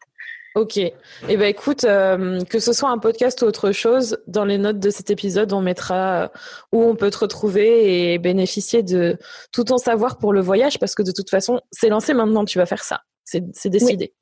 Ok. 0.59 0.77
Eh 0.77 0.93
ben 1.37 1.43
écoute, 1.43 1.85
euh, 1.85 2.41
que 2.45 2.59
ce 2.59 2.73
soit 2.73 2.91
un 2.91 2.99
podcast 2.99 3.43
ou 3.43 3.45
autre 3.45 3.71
chose, 3.71 4.19
dans 4.27 4.45
les 4.45 4.59
notes 4.59 4.81
de 4.81 4.91
cet 4.91 5.09
épisode, 5.11 5.53
on 5.53 5.61
mettra 5.61 6.25
euh, 6.25 6.29
où 6.73 6.83
on 6.83 6.97
peut 6.97 7.11
te 7.11 7.19
retrouver 7.19 8.13
et 8.13 8.19
bénéficier 8.19 8.83
de 8.83 9.19
tout 9.53 9.65
ton 9.65 9.79
savoir 9.79 10.19
pour 10.19 10.33
le 10.33 10.41
voyage, 10.41 10.81
parce 10.81 10.97
que 10.97 11.03
de 11.03 11.13
toute 11.13 11.31
façon, 11.31 11.61
c'est 11.71 11.89
lancé 11.89 12.13
maintenant, 12.13 12.45
tu 12.45 12.59
vas 12.59 12.67
faire 12.67 12.83
ça. 12.83 13.03
C'est 13.25 13.69
décidé. 13.69 14.15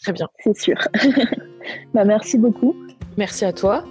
Très 0.00 0.12
bien. 0.12 0.28
C'est 0.44 0.56
sûr. 0.56 0.76
bah, 1.92 2.04
merci 2.04 2.38
beaucoup. 2.38 2.74
Merci 3.16 3.44
à 3.44 3.52
toi. 3.52 3.84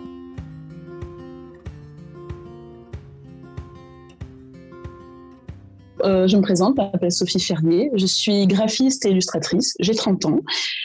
Euh, 6.04 6.28
je 6.28 6.38
me 6.38 6.42
présente, 6.42 6.76
je 6.78 6.82
m'appelle 6.82 7.12
Sophie 7.12 7.40
Ferrier, 7.40 7.92
je 7.96 8.06
suis 8.06 8.48
graphiste 8.48 9.06
et 9.06 9.10
illustratrice, 9.10 9.76
j'ai 9.80 9.96
30 9.96 10.26
ans. 10.26 10.40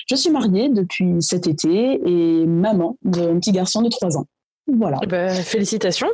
Je 0.09 0.15
suis 0.15 0.31
mariée 0.31 0.69
depuis 0.69 1.17
cet 1.21 1.47
été 1.47 2.01
et 2.05 2.47
maman 2.47 2.97
d'un 3.03 3.39
petit 3.39 3.53
garçon 3.53 3.83
de 3.83 3.89
3 3.89 4.17
ans. 4.17 4.27
Voilà. 4.67 4.99
Eh 5.03 5.07
ben, 5.07 5.35
félicitations 5.35 6.09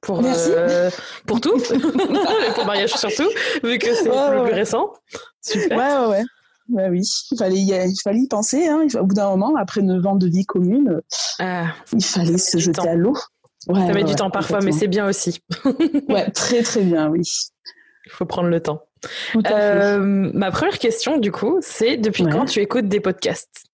pour, 0.00 0.20
euh, 0.24 0.90
pour 1.26 1.40
tout, 1.40 1.56
pour 1.58 1.76
le 1.76 2.66
mariage 2.66 2.92
surtout, 2.94 3.28
vu 3.62 3.78
que 3.78 3.94
c'est 3.94 4.08
le 4.08 4.44
plus 4.44 4.54
récent. 4.54 4.92
Super. 5.40 5.78
Ouais, 5.78 6.06
ouais, 6.08 6.24
ouais. 6.70 6.88
oui, 6.90 7.02
il 7.30 7.38
fallait, 7.38 7.58
y, 7.58 7.70
il 7.70 8.00
fallait 8.02 8.20
y 8.20 8.26
penser. 8.26 8.66
Hein. 8.66 8.86
Au 8.98 9.04
bout 9.04 9.14
d'un 9.14 9.30
moment, 9.30 9.54
après 9.56 9.80
9 9.80 10.04
ans 10.06 10.16
de 10.16 10.26
vie 10.26 10.44
commune, 10.44 11.00
ah, 11.38 11.68
il 11.92 12.04
fallait 12.04 12.38
se 12.38 12.58
jeter 12.58 12.88
à 12.88 12.94
l'eau. 12.94 13.14
Ouais, 13.68 13.86
ça 13.86 13.92
met 13.92 14.02
du 14.02 14.16
temps 14.16 14.30
parfois, 14.30 14.60
mais 14.60 14.72
c'est 14.72 14.88
bien 14.88 15.08
aussi. 15.08 15.38
ouais, 16.08 16.28
très 16.30 16.62
très 16.62 16.82
bien, 16.82 17.08
oui. 17.08 17.22
Il 18.06 18.12
faut 18.12 18.26
prendre 18.26 18.48
le 18.48 18.60
temps. 18.60 18.82
Euh, 19.50 19.98
ma 20.34 20.50
première 20.50 20.78
question, 20.78 21.18
du 21.18 21.32
coup, 21.32 21.58
c'est 21.60 21.96
depuis 21.96 22.24
quand 22.24 22.44
tu 22.44 22.60
écoutes 22.60 22.88
des 22.88 23.00
podcasts? 23.00 23.64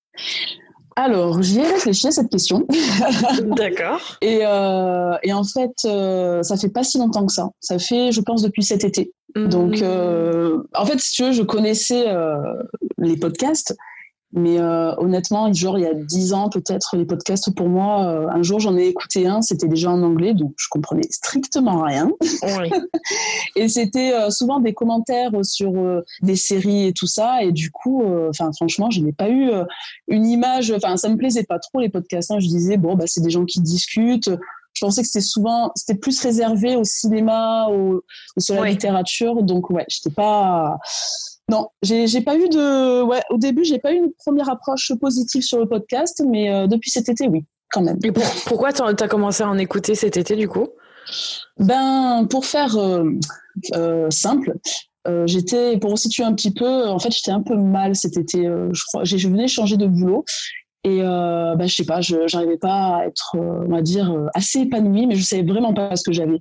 Alors, 0.96 1.42
j'y 1.42 1.60
ai 1.60 1.66
réfléchi 1.66 2.08
à 2.08 2.10
cette 2.10 2.28
question. 2.28 2.66
D'accord. 3.42 4.18
Et, 4.20 4.40
euh, 4.42 5.16
et, 5.22 5.32
en 5.32 5.44
fait, 5.44 5.70
euh, 5.84 6.42
ça 6.42 6.56
fait 6.56 6.70
pas 6.70 6.82
si 6.82 6.98
longtemps 6.98 7.24
que 7.24 7.32
ça. 7.32 7.48
Ça 7.60 7.78
fait, 7.78 8.10
je 8.10 8.20
pense, 8.20 8.42
depuis 8.42 8.64
cet 8.64 8.84
été. 8.84 9.12
Donc, 9.36 9.80
mmh. 9.80 10.64
en 10.74 10.86
fait, 10.86 10.98
si 10.98 11.12
tu 11.12 11.24
veux, 11.24 11.32
je 11.32 11.42
connaissais 11.42 12.06
les 12.98 13.16
podcasts, 13.16 13.76
mais 14.32 14.58
euh, 14.58 14.94
honnêtement, 14.98 15.50
genre 15.54 15.78
il 15.78 15.84
y 15.84 15.86
a 15.86 15.94
dix 15.94 16.34
ans 16.34 16.50
peut-être, 16.50 16.96
les 16.96 17.06
podcasts 17.06 17.54
pour 17.54 17.68
moi, 17.68 18.04
euh, 18.04 18.28
un 18.28 18.42
jour 18.42 18.60
j'en 18.60 18.76
ai 18.76 18.86
écouté 18.86 19.26
un, 19.26 19.40
c'était 19.40 19.68
déjà 19.68 19.90
en 19.90 20.02
anglais, 20.02 20.34
donc 20.34 20.52
je 20.58 20.66
comprenais 20.70 21.06
strictement 21.10 21.82
rien. 21.82 22.10
Oui. 22.20 22.70
et 23.56 23.68
c'était 23.68 24.12
euh, 24.12 24.28
souvent 24.30 24.60
des 24.60 24.74
commentaires 24.74 25.32
sur 25.42 25.72
des 26.20 26.36
séries 26.36 26.88
et 26.88 26.92
tout 26.92 27.06
ça, 27.06 27.42
et 27.42 27.52
du 27.52 27.70
coup, 27.70 28.04
enfin 28.28 28.50
franchement, 28.54 28.90
je 28.90 29.00
n'ai 29.00 29.12
pas 29.12 29.30
eu 29.30 29.50
une 30.08 30.26
image. 30.26 30.72
Enfin, 30.72 30.96
ça 30.96 31.08
me 31.08 31.16
plaisait 31.16 31.44
pas 31.44 31.58
trop 31.58 31.80
les 31.80 31.88
podcasts. 31.88 32.30
Hein. 32.30 32.38
Je 32.38 32.48
disais 32.48 32.76
bon 32.76 32.96
bah 32.96 33.04
c'est 33.06 33.22
des 33.22 33.30
gens 33.30 33.46
qui 33.46 33.60
discutent. 33.60 34.30
Je 34.74 34.84
pensais 34.84 35.02
que 35.02 35.08
c'était 35.08 35.24
souvent, 35.24 35.72
c'était 35.74 35.98
plus 35.98 36.20
réservé 36.20 36.76
au 36.76 36.84
cinéma 36.84 37.68
ou, 37.70 38.00
sur 38.38 38.54
la 38.62 38.70
littérature, 38.70 39.42
donc 39.42 39.70
ouais, 39.70 39.84
j'étais 39.88 40.14
pas 40.14 40.78
non, 41.50 41.68
j'ai 41.82 42.20
pas 42.20 42.36
eu 42.36 42.48
de. 42.48 43.02
Ouais, 43.02 43.22
au 43.30 43.38
début, 43.38 43.64
j'ai 43.64 43.78
pas 43.78 43.92
eu 43.92 43.96
une 43.96 44.12
première 44.12 44.50
approche 44.50 44.92
positive 45.00 45.42
sur 45.42 45.58
le 45.58 45.66
podcast, 45.66 46.22
mais 46.28 46.52
euh, 46.52 46.66
depuis 46.66 46.90
cet 46.90 47.08
été, 47.08 47.26
oui, 47.26 47.44
quand 47.70 47.80
même. 47.80 47.98
Et 48.04 48.12
pourquoi 48.46 48.72
tu 48.72 48.82
as 48.82 49.08
commencé 49.08 49.42
à 49.42 49.48
en 49.48 49.56
écouter 49.56 49.94
cet 49.94 50.18
été, 50.18 50.36
du 50.36 50.46
coup? 50.46 50.68
Ben, 51.58 52.26
pour 52.28 52.44
faire 52.44 52.76
euh, 52.76 53.04
euh, 53.74 54.10
simple, 54.10 54.56
j'étais, 55.24 55.78
pour 55.78 55.98
situer 55.98 56.22
un 56.22 56.34
petit 56.34 56.52
peu, 56.52 56.86
en 56.86 56.98
fait, 56.98 57.10
j'étais 57.10 57.30
un 57.30 57.42
peu 57.42 57.56
mal 57.56 57.96
cet 57.96 58.18
été. 58.18 58.42
je 58.44 58.82
crois, 58.88 59.04
je 59.04 59.28
venais 59.28 59.48
changer 59.48 59.78
de 59.78 59.86
boulot 59.86 60.26
et 60.84 61.00
euh, 61.00 61.56
bah, 61.56 61.66
je 61.66 61.74
sais 61.74 61.84
pas, 61.86 62.02
je 62.02 62.16
n'arrivais 62.30 62.58
pas 62.58 62.96
à 62.96 63.06
être, 63.06 63.36
on 63.38 63.68
va 63.68 63.80
dire, 63.80 64.14
assez 64.34 64.60
épanouie, 64.60 65.06
mais 65.06 65.14
je 65.14 65.24
savais 65.24 65.42
vraiment 65.42 65.72
pas 65.72 65.96
ce 65.96 66.02
que 66.02 66.12
j'avais. 66.12 66.40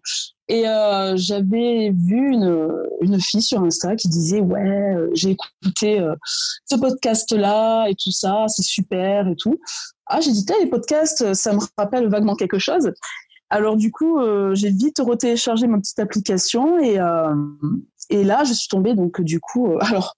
Et 0.49 0.67
euh, 0.67 1.13
j'avais 1.15 1.91
vu 1.91 2.31
une, 2.31 2.71
une 3.01 3.19
fille 3.19 3.41
sur 3.41 3.61
Insta 3.61 3.95
qui 3.95 4.07
disait 4.07 4.39
ouais, 4.39 4.95
j'ai 5.13 5.31
écouté 5.31 6.05
ce 6.65 6.75
podcast-là 6.77 7.87
et 7.87 7.95
tout 7.95 8.11
ça, 8.11 8.45
c'est 8.47 8.63
super 8.63 9.27
et 9.27 9.35
tout. 9.35 9.59
Ah, 10.05 10.21
j'ai 10.21 10.31
dit 10.31 10.45
les 10.61 10.67
podcasts, 10.67 11.33
ça 11.33 11.53
me 11.53 11.59
rappelle 11.77 12.07
vaguement 12.07 12.35
quelque 12.35 12.59
chose. 12.59 12.91
Alors 13.49 13.75
du 13.75 13.91
coup, 13.91 14.19
j'ai 14.53 14.69
vite 14.69 14.99
retéléchargé 14.99 15.67
ma 15.67 15.79
petite 15.79 15.99
application 15.99 16.79
et 16.79 16.97
et 18.09 18.23
là, 18.23 18.43
je 18.43 18.53
suis 18.53 18.67
tombée 18.67 18.93
donc 18.93 19.21
du 19.21 19.39
coup, 19.39 19.75
alors 19.81 20.15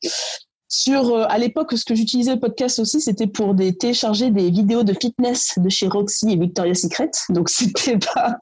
sur, 0.72 1.10
euh, 1.10 1.26
à 1.28 1.40
l'époque, 1.40 1.76
ce 1.76 1.84
que 1.84 1.96
j'utilisais 1.96 2.36
le 2.36 2.40
podcast 2.40 2.78
aussi, 2.78 3.02
c'était 3.02 3.26
pour 3.26 3.56
des, 3.56 3.76
télécharger 3.76 4.30
des 4.30 4.52
vidéos 4.52 4.84
de 4.84 4.94
fitness 4.94 5.58
de 5.58 5.68
chez 5.68 5.88
Roxy 5.88 6.32
et 6.32 6.36
Victoria's 6.36 6.82
Secret. 6.82 7.10
Donc, 7.30 7.50
c'était 7.50 7.98
pas, 7.98 8.38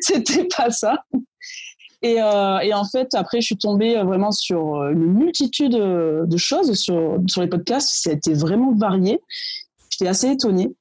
c'était 0.00 0.48
pas 0.56 0.70
ça. 0.70 1.04
Et, 2.02 2.20
euh, 2.20 2.58
et, 2.58 2.74
en 2.74 2.84
fait, 2.84 3.14
après, 3.14 3.40
je 3.40 3.46
suis 3.46 3.56
tombée 3.56 3.96
euh, 3.96 4.02
vraiment 4.02 4.32
sur 4.32 4.84
une 4.88 5.14
multitude 5.14 5.72
de 5.72 6.36
choses 6.36 6.74
sur, 6.74 7.18
sur 7.28 7.42
les 7.42 7.48
podcasts. 7.48 7.90
Ça 7.92 8.10
a 8.10 8.12
été 8.14 8.34
vraiment 8.34 8.74
varié. 8.74 9.20
J'étais 9.90 10.08
assez 10.08 10.30
étonnée. 10.32 10.74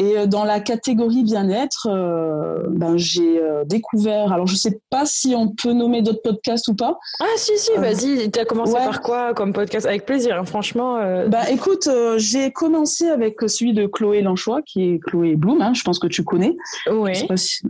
Et 0.00 0.16
euh, 0.16 0.26
dans 0.26 0.44
la 0.44 0.60
catégorie 0.60 1.24
bien-être, 1.24 1.86
euh, 1.90 2.64
ben, 2.70 2.96
j'ai 2.96 3.38
euh, 3.38 3.64
découvert, 3.66 4.32
alors 4.32 4.46
je 4.46 4.54
ne 4.54 4.58
sais 4.58 4.80
pas 4.88 5.04
si 5.04 5.34
on 5.36 5.48
peut 5.48 5.74
nommer 5.74 6.00
d'autres 6.00 6.22
podcasts 6.22 6.68
ou 6.68 6.74
pas. 6.74 6.98
Ah 7.20 7.26
si, 7.36 7.58
si, 7.58 7.70
vas-y, 7.76 8.30
tu 8.30 8.40
as 8.40 8.46
commencé 8.46 8.72
par 8.72 9.02
quoi 9.02 9.34
comme 9.34 9.52
podcast? 9.52 9.84
Avec 9.84 10.06
plaisir, 10.06 10.38
hein, 10.38 10.46
franchement. 10.46 10.96
Ben, 11.28 11.42
écoute, 11.50 11.86
j'ai 12.16 12.50
commencé 12.50 13.08
avec 13.08 13.42
celui 13.46 13.74
de 13.74 13.86
Chloé 13.86 14.22
Lanchois, 14.22 14.62
qui 14.62 14.84
est 14.84 15.00
Chloé 15.00 15.36
Bloom, 15.36 15.60
hein, 15.60 15.74
je 15.74 15.82
pense 15.82 15.98
que 15.98 16.06
tu 16.06 16.24
connais. 16.24 16.56
Oui. 16.90 17.12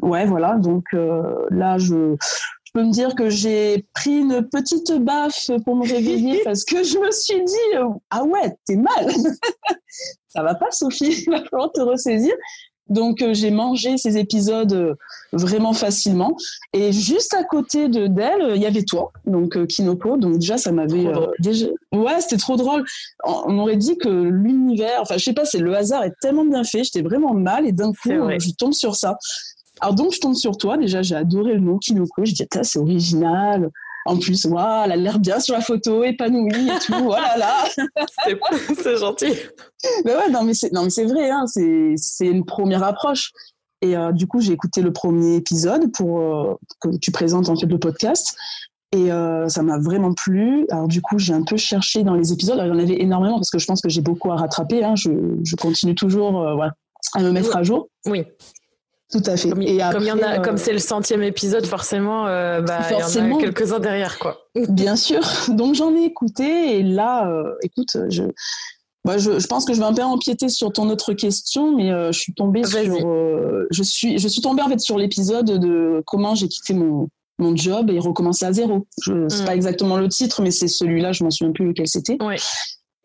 Ouais, 0.01 0.25
voilà, 0.25 0.55
donc 0.55 0.85
là, 0.93 1.79
je, 1.79 2.14
je 2.72 2.80
peux 2.80 2.87
me 2.87 2.92
dire 2.92 3.16
que 3.16 3.30
j'ai 3.30 3.85
pris 3.94 4.18
une 4.18 4.48
petite 4.48 4.92
baffe 4.92 5.50
pour 5.64 5.74
me 5.74 5.87
réveiller 5.87 6.40
parce 6.44 6.64
que 6.64 6.85
je 6.85 6.98
me 6.98 7.11
suis 7.11 7.42
dit 7.44 7.78
ah 8.11 8.22
ouais 8.22 8.54
t'es 8.64 8.76
mal! 8.76 9.09
Ça 10.28 10.44
va 10.44 10.54
pas 10.54 10.70
Sophie 10.70 11.24
il 11.26 11.30
va 11.30 11.42
falloir 11.44 11.72
te 11.72 11.80
ressaisir. 11.80 12.33
Donc 12.88 13.22
euh, 13.22 13.35
j'ai 13.35 13.50
mangé 13.52 13.96
ces 13.98 14.18
épisodes 14.18 14.72
euh, 14.72 14.94
vraiment 15.33 15.72
facilement. 15.72 16.37
Et 16.72 16.92
juste 16.92 17.35
à 17.35 17.42
côté 17.42 17.88
de 17.88 18.06
d'elle 18.06 18.52
il 18.54 18.62
y 18.62 18.66
avait 18.66 18.85
toi 18.85 19.12
donc 19.26 19.56
euh, 19.56 19.66
Kinoko 19.66 20.16
donc 20.16 20.38
déjà 20.38 20.56
ça 20.56 20.70
m'avait 20.70 21.12
déjà 21.40 21.66
ouais 21.92 22.20
c'était 22.20 22.37
trop 22.37 22.56
drôle. 22.56 22.85
On, 23.24 23.59
aurait 23.59 23.76
dit 23.76 23.96
que 23.98 24.09
l'univers 24.09 25.00
enfin 25.00 25.16
je 25.18 25.24
sais 25.24 25.33
pas 25.33 25.44
c'est 25.44 25.59
le 25.59 25.74
hasard 25.74 26.04
est 26.04 26.14
tellement 26.20 26.44
bien 26.44 26.62
fait 26.62 26.85
j'étais 26.85 27.02
vraiment 27.02 27.35
mal 27.35 27.66
et 27.66 27.72
d'un 27.72 27.92
coup 27.92 28.11
je 28.11 28.50
tombe 28.56 28.74
sur 28.74 28.94
ça 28.94 29.18
alors 29.81 29.95
donc 29.95 30.12
je 30.12 30.21
tombe 30.21 30.35
sur 30.35 30.57
toi, 30.57 30.77
déjà 30.77 31.03
j'ai 31.03 31.14
adoré 31.14 31.55
le 31.55 31.61
nom 31.61 31.79
Kinoko, 31.79 32.25
je 32.25 32.35
dis 32.35 32.47
c'est 32.62 32.79
original. 32.79 33.71
En 34.07 34.19
plus, 34.19 34.47
waouh, 34.47 34.85
elle 34.87 34.93
a 34.93 34.97
l'air 34.97 35.19
bien 35.19 35.40
sur 35.40 35.55
la 35.55 35.61
photo, 35.61 36.03
épanouie 36.05 36.71
et 36.71 36.79
tout. 36.79 37.05
Voilà, 37.05 37.37
là. 37.37 37.64
c'est 38.83 38.97
gentil. 38.97 39.35
Mais 40.07 40.16
ouais, 40.16 40.31
non 40.31 40.43
mais 40.43 40.55
c'est 40.55 40.73
non 40.73 40.85
mais 40.85 40.90
c'est 40.90 41.05
vrai, 41.05 41.31
hein, 41.31 41.45
c'est 41.47 41.95
c'est 41.97 42.27
une 42.27 42.45
première 42.45 42.83
approche. 42.83 43.31
Et 43.83 43.97
euh, 43.97 44.12
du 44.12 44.27
coup, 44.27 44.40
j'ai 44.40 44.53
écouté 44.53 44.83
le 44.83 44.93
premier 44.93 45.37
épisode 45.37 45.93
pour 45.93 46.21
euh, 46.21 46.55
que 46.81 46.97
tu 46.99 47.11
présentes 47.11 47.49
en 47.49 47.57
fait 47.57 47.66
le 47.66 47.79
podcast. 47.79 48.37
Et 48.93 49.12
euh, 49.12 49.49
ça 49.49 49.62
m'a 49.62 49.79
vraiment 49.79 50.12
plu. 50.12 50.66
Alors 50.71 50.88
du 50.88 51.01
coup, 51.01 51.19
j'ai 51.19 51.33
un 51.33 51.45
peu 51.45 51.57
cherché 51.57 52.03
dans 52.03 52.14
les 52.14 52.33
épisodes. 52.33 52.59
Alors, 52.59 52.75
il 52.75 52.79
y 52.79 52.83
en 52.83 52.85
avait 52.85 53.01
énormément 53.01 53.37
parce 53.37 53.51
que 53.51 53.59
je 53.59 53.66
pense 53.66 53.81
que 53.81 53.88
j'ai 53.88 54.01
beaucoup 54.01 54.33
à 54.33 54.37
rattraper. 54.37 54.85
Hein. 54.85 54.97
Je, 54.97 55.11
je 55.45 55.57
continue 55.57 55.95
toujours 55.95 56.33
voilà, 56.33 56.73
à 57.14 57.23
me 57.23 57.31
mettre 57.31 57.57
à 57.57 57.62
jour. 57.62 57.88
Oui. 58.07 58.25
Tout 59.11 59.23
à 59.27 59.37
fait. 59.37 59.51
Comme, 59.51 59.62
et 59.62 59.81
après, 59.81 60.09
comme, 60.09 60.23
a, 60.23 60.38
comme 60.38 60.57
c'est 60.57 60.73
le 60.73 60.79
centième 60.79 61.23
épisode, 61.23 61.66
forcément, 61.66 62.27
euh, 62.27 62.61
bah, 62.61 62.81
il 62.90 62.99
y 62.99 63.20
en 63.20 63.37
a 63.37 63.40
quelques-uns 63.40 63.81
derrière, 63.81 64.18
quoi. 64.18 64.38
Bien 64.68 64.94
sûr. 64.96 65.20
Donc 65.49 65.75
j'en 65.75 65.94
ai 65.96 66.05
écouté 66.05 66.79
et 66.79 66.83
là, 66.83 67.29
euh, 67.29 67.55
écoute, 67.62 67.96
je, 68.09 68.23
moi, 69.05 69.18
je, 69.18 69.38
je, 69.38 69.46
pense 69.49 69.64
que 69.64 69.75
je 69.75 69.81
vais 69.81 69.87
un 69.87 69.94
peu 69.94 70.03
empiéter 70.03 70.49
sur 70.49 70.73
ton 70.73 70.88
autre 70.90 71.12
question, 71.14 71.77
mais 71.77 71.90
euh, 71.90 72.12
je 72.12 72.20
suis 72.20 72.35
tombée 72.35 72.62
sur, 72.64 72.83
je 73.70 73.83
suis, 73.83 74.18
je 74.18 74.29
suis 74.29 74.42
tombée 74.42 74.62
en 74.62 74.68
fait 74.68 74.81
sur 74.81 74.96
l'épisode 74.96 75.46
de 75.46 76.03
comment 76.07 76.35
j'ai 76.35 76.49
quitté 76.49 76.75
mon 76.75 77.09
mon 77.40 77.57
job 77.57 77.90
et 77.90 77.99
recommencer 77.99 78.44
à 78.44 78.53
zéro. 78.53 78.87
Je 79.03 79.29
sais 79.29 79.44
pas 79.44 79.53
mm. 79.53 79.57
exactement 79.57 79.96
le 79.96 80.09
titre, 80.09 80.42
mais 80.42 80.51
c'est 80.51 80.68
celui-là, 80.68 81.12
je 81.12 81.25
m'en 81.25 81.31
souviens 81.31 81.53
plus 81.53 81.66
lequel 81.66 81.88
c'était. 81.88 82.23
Ouais. 82.23 82.37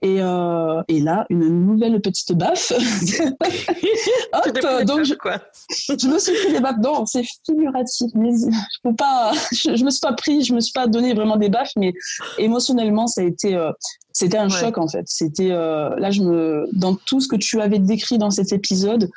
Et, 0.02 0.18
euh, 0.20 0.84
et, 0.88 1.00
là, 1.00 1.26
une 1.30 1.66
nouvelle 1.66 2.00
petite 2.02 2.34
baffe. 2.34 2.72
Hop, 4.34 4.86
donc 4.86 5.04
je, 5.04 5.16
quoi. 5.16 5.40
je 5.70 6.08
me 6.08 6.20
suis 6.20 6.34
pris 6.34 6.52
des 6.52 6.60
baffes. 6.60 6.78
Non, 6.84 7.06
c'est 7.06 7.24
figuratif. 7.46 8.12
Mais 8.14 8.32
je 8.32 8.80
peux 8.84 8.96
pas. 8.96 9.32
Je, 9.52 9.76
je, 9.76 9.86
me 9.86 9.90
suis 9.90 10.02
pas 10.02 10.14
pris, 10.14 10.44
je 10.44 10.54
me 10.54 10.60
suis 10.60 10.74
pas 10.74 10.88
donné 10.88 11.14
vraiment 11.14 11.38
des 11.38 11.50
baffes, 11.50 11.72
mais 11.78 11.94
émotionnellement, 12.38 13.08
ça 13.08 13.22
a 13.22 13.24
été, 13.24 13.56
euh, 13.56 13.72
c'était 14.12 14.38
un 14.38 14.50
choc 14.50 14.78
en 14.78 14.88
fait. 14.88 15.06
C'était 15.08 15.52
euh, 15.52 15.96
là, 15.98 16.12
je 16.12 16.22
me, 16.22 16.68
dans 16.74 16.96
tout 16.96 17.20
ce 17.22 17.28
que 17.28 17.36
tu 17.36 17.62
avais 17.62 17.80
décrit 17.80 18.18
dans 18.18 18.32
cet 18.32 18.52
épisode, 18.54 19.10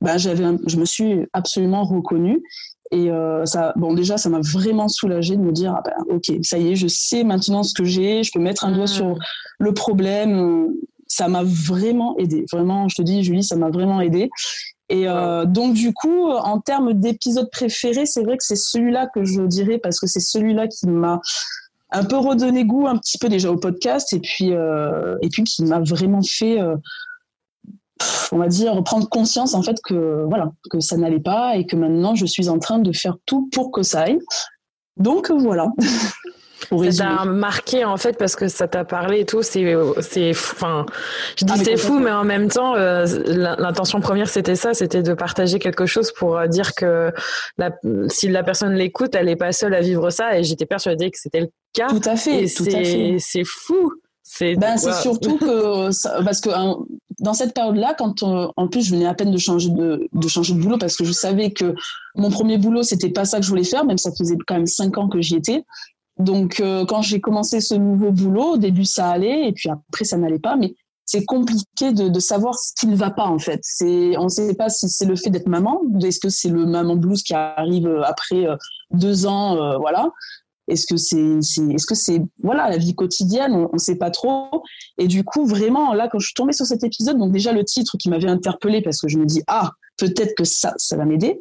bah, 0.00 0.18
j'avais, 0.18 0.44
je 0.66 0.76
me 0.76 0.84
suis 0.84 1.26
absolument 1.32 1.84
reconnue. 1.84 2.42
Et 2.92 3.10
euh, 3.10 3.44
ça, 3.46 3.72
bon, 3.76 3.94
déjà, 3.94 4.18
ça 4.18 4.28
m'a 4.28 4.40
vraiment 4.40 4.86
soulagée 4.86 5.36
de 5.36 5.42
me 5.42 5.50
dire, 5.50 5.74
ah 5.76 5.82
ben, 5.82 6.14
ok, 6.14 6.30
ça 6.42 6.58
y 6.58 6.72
est, 6.72 6.76
je 6.76 6.86
sais 6.86 7.24
maintenant 7.24 7.62
ce 7.62 7.74
que 7.74 7.84
j'ai, 7.84 8.22
je 8.22 8.30
peux 8.32 8.38
mettre 8.38 8.64
un 8.64 8.72
doigt 8.72 8.86
sur 8.86 9.06
mmh. 9.06 9.18
le 9.58 9.74
problème. 9.74 10.68
Ça 11.08 11.28
m'a 11.28 11.42
vraiment 11.42 12.16
aidé. 12.18 12.44
Vraiment, 12.52 12.88
je 12.88 12.96
te 12.96 13.02
dis, 13.02 13.24
Julie, 13.24 13.42
ça 13.42 13.56
m'a 13.56 13.70
vraiment 13.70 14.00
aidé. 14.00 14.30
Et 14.88 15.08
euh, 15.08 15.46
donc, 15.46 15.72
du 15.72 15.94
coup, 15.94 16.30
en 16.30 16.60
termes 16.60 16.92
d'épisode 16.92 17.50
préféré, 17.50 18.04
c'est 18.04 18.22
vrai 18.22 18.36
que 18.36 18.44
c'est 18.44 18.56
celui-là 18.56 19.08
que 19.14 19.24
je 19.24 19.40
dirais 19.40 19.78
parce 19.78 19.98
que 19.98 20.06
c'est 20.06 20.20
celui-là 20.20 20.68
qui 20.68 20.86
m'a 20.86 21.20
un 21.92 22.04
peu 22.04 22.16
redonné 22.16 22.64
goût 22.64 22.86
un 22.86 22.98
petit 22.98 23.16
peu 23.18 23.28
déjà 23.28 23.50
au 23.50 23.56
podcast 23.56 24.12
et 24.12 24.20
puis, 24.20 24.52
euh, 24.52 25.16
et 25.22 25.28
puis 25.28 25.44
qui 25.44 25.64
m'a 25.64 25.80
vraiment 25.80 26.22
fait 26.22 26.60
euh, 26.60 26.76
on 28.32 28.38
va 28.38 28.48
dire, 28.48 28.82
prendre 28.84 29.08
conscience 29.08 29.54
en 29.54 29.62
fait 29.62 29.76
que 29.82 30.24
voilà 30.28 30.52
que 30.70 30.80
ça 30.80 30.96
n'allait 30.96 31.20
pas 31.20 31.56
et 31.56 31.66
que 31.66 31.76
maintenant 31.76 32.14
je 32.14 32.26
suis 32.26 32.48
en 32.48 32.58
train 32.58 32.78
de 32.78 32.92
faire 32.92 33.16
tout 33.26 33.48
pour 33.52 33.70
que 33.70 33.82
ça 33.82 34.02
aille. 34.02 34.18
Donc 34.96 35.30
voilà. 35.30 35.68
ça 36.90 37.04
t'a 37.04 37.24
marqué 37.24 37.84
en 37.84 37.96
fait 37.96 38.16
parce 38.16 38.36
que 38.36 38.48
ça 38.48 38.68
t'a 38.68 38.84
parlé 38.84 39.20
et 39.20 39.26
tout. 39.26 39.42
C'est 39.42 39.74
c'est 40.00 40.30
enfin 40.30 40.86
je 41.36 41.44
dis 41.44 41.52
ah, 41.54 41.60
c'est 41.62 41.76
fou, 41.76 41.98
mais 41.98 42.10
en 42.10 42.24
même 42.24 42.48
temps 42.48 42.74
euh, 42.76 43.04
l'intention 43.26 44.00
première 44.00 44.28
c'était 44.28 44.56
ça, 44.56 44.74
c'était 44.74 45.02
de 45.02 45.14
partager 45.14 45.58
quelque 45.58 45.86
chose 45.86 46.12
pour 46.12 46.38
euh, 46.38 46.46
dire 46.46 46.74
que 46.74 47.12
la, 47.58 47.70
si 48.08 48.28
la 48.28 48.42
personne 48.42 48.74
l'écoute, 48.74 49.14
elle 49.14 49.26
n'est 49.26 49.36
pas 49.36 49.52
seule 49.52 49.74
à 49.74 49.80
vivre 49.80 50.10
ça. 50.10 50.38
Et 50.38 50.44
j'étais 50.44 50.66
persuadée 50.66 51.10
que 51.10 51.18
c'était 51.18 51.40
le 51.40 51.48
cas. 51.72 51.88
Tout 51.88 52.08
à 52.08 52.16
fait. 52.16 52.46
tout 52.54 52.64
à 52.64 52.84
fait. 52.84 53.16
C'est 53.18 53.44
fou. 53.44 53.92
C'est 54.22 54.54
ben, 54.54 54.76
c'est 54.76 54.92
surtout 54.92 55.36
que 55.36 56.24
parce 56.24 56.40
que 56.40 56.50
hein, 56.50 56.78
dans 57.18 57.34
cette 57.34 57.54
période-là, 57.54 57.94
quand 57.98 58.22
en 58.22 58.68
plus 58.68 58.82
je 58.82 58.92
venais 58.92 59.06
à 59.06 59.14
peine 59.14 59.30
de 59.30 59.38
changer 59.38 59.70
de, 59.70 60.08
de 60.12 60.28
changer 60.28 60.54
de 60.54 60.60
boulot 60.60 60.78
parce 60.78 60.96
que 60.96 61.04
je 61.04 61.12
savais 61.12 61.50
que 61.50 61.74
mon 62.14 62.30
premier 62.30 62.56
boulot 62.56 62.82
c'était 62.82 63.10
pas 63.10 63.24
ça 63.24 63.38
que 63.38 63.44
je 63.44 63.50
voulais 63.50 63.64
faire, 63.64 63.84
même 63.84 63.98
ça 63.98 64.10
faisait 64.16 64.36
quand 64.46 64.54
même 64.54 64.66
cinq 64.66 64.96
ans 64.96 65.08
que 65.08 65.20
j'y 65.20 65.36
étais. 65.36 65.64
Donc 66.18 66.60
euh, 66.60 66.84
quand 66.84 67.02
j'ai 67.02 67.20
commencé 67.20 67.60
ce 67.60 67.74
nouveau 67.74 68.12
boulot, 68.12 68.52
au 68.52 68.56
début 68.58 68.84
ça 68.84 69.10
allait 69.10 69.48
et 69.48 69.52
puis 69.52 69.68
après 69.68 70.04
ça 70.04 70.16
n'allait 70.16 70.38
pas, 70.38 70.56
mais 70.56 70.74
c'est 71.04 71.24
compliqué 71.24 71.92
de, 71.92 72.08
de, 72.08 72.20
savoir 72.20 72.54
ce 72.54 72.72
qui 72.78 72.86
ne 72.86 72.94
va 72.94 73.10
pas 73.10 73.26
en 73.26 73.38
fait. 73.38 73.60
C'est 73.62 74.16
on 74.18 74.24
ne 74.24 74.28
sait 74.28 74.54
pas 74.54 74.68
si 74.68 74.88
c'est 74.88 75.04
le 75.04 75.16
fait 75.16 75.30
d'être 75.30 75.48
maman, 75.48 75.80
est-ce 76.02 76.20
que 76.20 76.28
c'est 76.28 76.48
le 76.48 76.64
maman 76.64 76.94
blues 76.94 77.22
qui 77.22 77.34
arrive 77.34 77.88
après 78.04 78.46
euh, 78.46 78.56
deux 78.92 79.26
ans, 79.26 79.56
euh, 79.56 79.78
voilà, 79.78 80.10
est-ce 80.72 80.86
que 80.86 80.96
c'est, 80.96 81.20
est-ce 81.70 81.86
que 81.86 81.94
c'est, 81.94 82.20
voilà, 82.42 82.68
la 82.68 82.78
vie 82.78 82.94
quotidienne, 82.94 83.54
on 83.54 83.68
ne 83.72 83.78
sait 83.78 83.96
pas 83.96 84.10
trop. 84.10 84.62
Et 84.98 85.06
du 85.06 85.24
coup, 85.24 85.46
vraiment, 85.46 85.94
là, 85.94 86.08
quand 86.10 86.18
je 86.18 86.26
suis 86.26 86.34
tombée 86.34 86.52
sur 86.52 86.66
cet 86.66 86.82
épisode, 86.82 87.18
donc 87.18 87.32
déjà 87.32 87.52
le 87.52 87.64
titre 87.64 87.96
qui 87.98 88.08
m'avait 88.08 88.28
interpellée 88.28 88.82
parce 88.82 89.00
que 89.00 89.08
je 89.08 89.18
me 89.18 89.26
dis, 89.26 89.42
ah, 89.46 89.70
peut-être 89.98 90.34
que 90.36 90.44
ça, 90.44 90.74
ça 90.78 90.96
va 90.96 91.04
m'aider. 91.04 91.40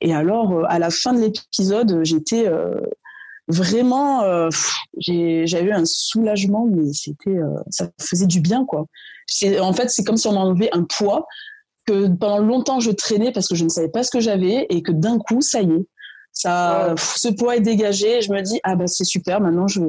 Et 0.00 0.14
alors, 0.14 0.52
euh, 0.52 0.62
à 0.68 0.78
la 0.78 0.90
fin 0.90 1.12
de 1.12 1.20
l'épisode, 1.20 2.00
j'étais 2.02 2.46
euh, 2.46 2.80
vraiment, 3.48 4.22
euh, 4.22 4.50
j'avais 4.98 5.64
eu 5.64 5.72
un 5.72 5.84
soulagement, 5.84 6.66
mais 6.66 6.92
c'était, 6.92 7.38
ça 7.70 7.88
faisait 8.00 8.26
du 8.26 8.40
bien, 8.40 8.64
quoi. 8.64 8.86
En 9.60 9.72
fait, 9.72 9.88
c'est 9.88 10.04
comme 10.04 10.16
si 10.16 10.26
on 10.26 10.32
m'enlevait 10.32 10.70
un 10.72 10.84
poids 10.84 11.26
que 11.86 12.08
pendant 12.08 12.38
longtemps 12.38 12.80
je 12.80 12.90
traînais 12.92 13.32
parce 13.32 13.48
que 13.48 13.56
je 13.56 13.64
ne 13.64 13.68
savais 13.68 13.88
pas 13.88 14.04
ce 14.04 14.10
que 14.10 14.20
j'avais 14.20 14.66
et 14.70 14.82
que 14.82 14.92
d'un 14.92 15.18
coup, 15.18 15.40
ça 15.40 15.62
y 15.62 15.70
est, 15.70 15.86
ça, 16.32 16.94
ce 16.96 17.28
poids 17.28 17.56
est 17.56 17.60
dégagé. 17.60 18.22
je 18.22 18.32
me 18.32 18.40
dis 18.40 18.60
ah 18.62 18.74
bah 18.74 18.86
c'est 18.86 19.04
super. 19.04 19.40
Maintenant 19.40 19.68
je 19.68 19.82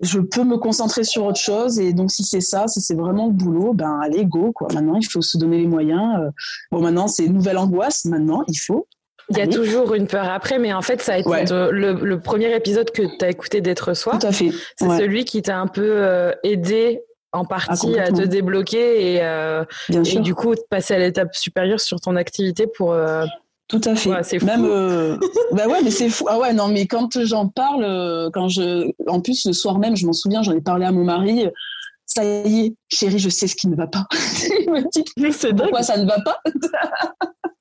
je 0.00 0.18
peux 0.18 0.42
me 0.42 0.56
concentrer 0.56 1.04
sur 1.04 1.24
autre 1.24 1.40
chose. 1.40 1.78
Et 1.78 1.92
donc 1.92 2.10
si 2.10 2.24
c'est 2.24 2.40
ça, 2.40 2.66
si 2.66 2.80
c'est 2.80 2.94
vraiment 2.94 3.28
le 3.28 3.32
boulot, 3.32 3.72
ben 3.72 4.00
allez 4.02 4.26
go 4.26 4.52
quoi. 4.52 4.68
Maintenant 4.74 4.96
il 4.96 5.06
faut 5.06 5.22
se 5.22 5.38
donner 5.38 5.58
les 5.58 5.66
moyens. 5.66 6.18
Euh. 6.20 6.30
Bon 6.70 6.80
maintenant 6.80 7.08
c'est 7.08 7.24
une 7.24 7.34
nouvelle 7.34 7.58
angoisse. 7.58 8.04
Maintenant 8.04 8.42
il 8.48 8.56
faut. 8.56 8.86
Il 9.30 9.38
y 9.38 9.40
a 9.40 9.46
toujours 9.46 9.94
une 9.94 10.08
peur 10.08 10.28
après, 10.28 10.58
mais 10.58 10.74
en 10.74 10.82
fait, 10.82 11.00
ça 11.00 11.14
a 11.14 11.18
été 11.18 11.30
le, 11.30 12.16
premier 12.16 12.54
épisode 12.54 12.90
que 12.90 13.02
tu 13.02 13.24
as 13.24 13.30
écouté 13.30 13.60
d'être 13.60 13.94
soi. 13.94 14.18
Tout 14.18 14.26
à 14.26 14.32
fait. 14.32 14.50
C'est 14.76 14.88
celui 14.88 15.24
qui 15.24 15.40
t'a 15.40 15.58
un 15.58 15.68
peu 15.68 15.86
euh, 15.86 16.32
aidé 16.42 17.02
en 17.30 17.46
partie 17.46 17.98
à 17.98 18.08
te 18.08 18.22
débloquer 18.22 19.14
et, 19.14 19.22
euh, 19.22 19.64
et 19.88 20.18
du 20.18 20.34
coup 20.34 20.54
passer 20.68 20.94
à 20.94 20.98
l'étape 20.98 21.34
supérieure 21.34 21.80
sur 21.80 21.98
ton 21.98 22.16
activité 22.16 22.66
pour 22.66 22.92
tout 23.72 23.80
à 23.88 23.96
fait. 23.96 24.10
c'est 24.22 24.38
fou. 24.38 24.44
Même, 24.44 24.66
euh, 24.66 25.16
bah 25.52 25.66
ouais, 25.66 25.82
mais 25.82 25.90
c'est 25.90 26.10
fou. 26.10 26.26
Ah 26.28 26.38
ouais, 26.38 26.52
non, 26.52 26.68
mais 26.68 26.86
quand 26.86 27.24
j'en 27.24 27.48
parle, 27.48 27.84
euh, 27.84 28.28
quand 28.30 28.48
je, 28.48 28.92
en 29.06 29.20
plus 29.22 29.46
le 29.46 29.54
soir 29.54 29.78
même, 29.78 29.96
je 29.96 30.04
m'en 30.04 30.12
souviens, 30.12 30.42
j'en 30.42 30.52
ai 30.52 30.60
parlé 30.60 30.84
à 30.84 30.92
mon 30.92 31.04
mari. 31.04 31.46
Ça 32.04 32.22
y 32.22 32.66
est, 32.66 32.74
chérie, 32.92 33.18
je 33.18 33.30
sais 33.30 33.46
ce 33.46 33.56
qui 33.56 33.68
ne 33.68 33.74
va 33.74 33.86
pas. 33.86 34.06
Il 34.60 34.70
me 34.70 34.82
dit, 34.90 35.04
pourquoi 35.56 35.82
ça 35.82 35.96
ne 35.96 36.06
va 36.06 36.20
pas? 36.20 36.36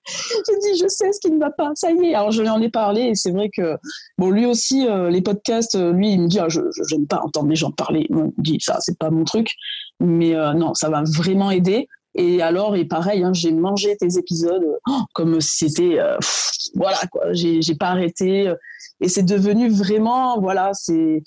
Je 0.07 0.73
dis, 0.73 0.81
je 0.81 0.87
sais 0.89 1.13
ce 1.13 1.19
qui 1.21 1.31
ne 1.31 1.39
va 1.39 1.51
pas. 1.51 1.71
Ça 1.75 1.89
y 1.91 2.07
est. 2.07 2.15
Alors 2.15 2.31
je 2.31 2.41
lui 2.41 2.49
en 2.49 2.59
ai 2.59 2.69
parlé 2.69 3.01
et 3.01 3.15
c'est 3.15 3.31
vrai 3.31 3.49
que 3.55 3.77
bon, 4.17 4.29
lui 4.29 4.45
aussi, 4.45 4.85
euh, 4.85 5.09
les 5.09 5.21
podcasts, 5.21 5.77
lui, 5.77 6.11
il 6.11 6.21
me 6.23 6.27
dit, 6.27 6.39
ah, 6.39 6.49
je 6.49 6.59
n'aime 6.91 7.07
pas 7.07 7.21
entendre 7.23 7.47
les 7.47 7.55
gens 7.55 7.71
parler. 7.71 8.07
il 8.09 8.15
me 8.15 8.31
dit, 8.39 8.57
ça, 8.59 8.77
c'est 8.81 8.97
pas 8.97 9.09
mon 9.09 9.23
truc. 9.23 9.53
Mais 10.01 10.33
non, 10.55 10.73
ça 10.73 10.89
va 10.89 11.03
vraiment 11.15 11.49
aider. 11.49 11.87
Et 12.15 12.41
alors, 12.41 12.75
et 12.75 12.85
pareil, 12.85 13.23
hein, 13.23 13.31
j'ai 13.33 13.51
mangé 13.51 13.95
tes 13.97 14.17
épisodes 14.17 14.65
oh, 14.89 15.01
comme 15.13 15.39
si 15.39 15.69
c'était, 15.69 15.99
euh, 15.99 16.17
voilà 16.75 16.97
quoi, 17.11 17.31
j'ai, 17.31 17.61
pas 17.75 17.87
arrêté. 17.87 18.53
Et 18.99 19.07
c'est 19.07 19.23
devenu 19.23 19.69
vraiment, 19.69 20.39
voilà, 20.39 20.71
c'est 20.73 21.23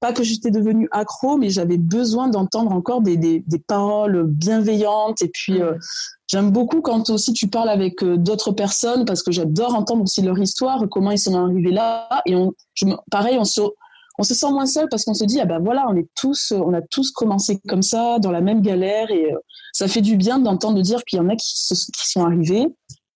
pas 0.00 0.12
que 0.12 0.22
j'étais 0.22 0.50
devenue 0.50 0.88
accro, 0.92 1.36
mais 1.36 1.50
j'avais 1.50 1.78
besoin 1.78 2.28
d'entendre 2.28 2.72
encore 2.72 3.00
des, 3.00 3.16
des, 3.16 3.42
des, 3.46 3.58
paroles 3.58 4.24
bienveillantes. 4.26 5.22
Et 5.22 5.28
puis, 5.28 5.60
euh, 5.60 5.74
j'aime 6.28 6.50
beaucoup 6.50 6.82
quand 6.82 7.10
aussi 7.10 7.32
tu 7.32 7.48
parles 7.48 7.70
avec 7.70 8.02
euh, 8.02 8.16
d'autres 8.16 8.52
personnes 8.52 9.04
parce 9.04 9.22
que 9.22 9.32
j'adore 9.32 9.74
entendre 9.74 10.02
aussi 10.02 10.22
leur 10.22 10.38
histoire, 10.38 10.84
comment 10.90 11.10
ils 11.10 11.18
sont 11.18 11.34
arrivés 11.34 11.72
là. 11.72 12.08
Et 12.26 12.36
on, 12.36 12.52
pareil, 13.10 13.38
on 13.38 13.44
se, 13.44 13.62
on 14.18 14.22
se 14.22 14.34
sent 14.34 14.50
moins 14.50 14.66
seul 14.66 14.88
parce 14.90 15.04
qu'on 15.04 15.14
se 15.14 15.24
dit 15.24 15.40
ah 15.40 15.46
ben 15.46 15.58
voilà, 15.58 15.86
on 15.88 15.96
est 15.96 16.08
tous, 16.14 16.52
on 16.52 16.72
a 16.74 16.82
tous 16.82 17.10
commencé 17.10 17.60
comme 17.68 17.82
ça 17.82 18.18
dans 18.18 18.30
la 18.30 18.40
même 18.40 18.62
galère 18.62 19.10
et 19.10 19.32
ça 19.72 19.88
fait 19.88 20.00
du 20.00 20.16
bien 20.16 20.38
d'entendre 20.38 20.80
dire 20.82 21.04
qu'il 21.04 21.18
y 21.18 21.20
en 21.20 21.28
a 21.28 21.36
qui, 21.36 21.52
qui 21.68 22.10
sont 22.10 22.24
arrivés 22.24 22.66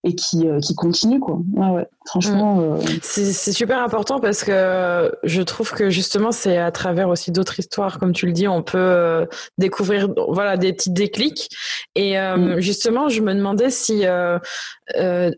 et 0.04 0.14
qui, 0.14 0.46
euh, 0.46 0.60
qui 0.60 0.74
continue 0.74 1.20
quoi. 1.20 1.38
Ouais, 1.54 1.70
ouais. 1.70 1.86
Franchement, 2.11 2.57
mm. 2.57 2.75
euh... 2.75 2.99
c'est 3.03 3.53
super 3.53 3.79
important 3.79 4.18
parce 4.18 4.42
que 4.42 5.12
je 5.23 5.42
trouve 5.42 5.70
que 5.70 5.90
justement 5.90 6.33
c'est 6.33 6.59
à 6.59 6.73
travers 6.73 7.09
aussi 7.09 7.31
d'autres 7.31 7.61
histoires, 7.61 8.01
comme 8.01 8.12
tu 8.12 8.27
le 8.27 8.33
dis, 8.33 8.49
on 8.49 8.64
peut 8.64 8.79
euh, 8.79 9.27
découvrir 9.59 10.09
voilà 10.29 10.57
des 10.57 10.73
petits 10.73 10.90
déclics. 10.90 11.49
Et 11.94 12.18
euh, 12.18 12.37
mm. 12.37 12.61
justement, 12.61 13.09
je 13.09 13.23
me 13.23 13.33
demandais 13.33 13.70
si 13.70 14.05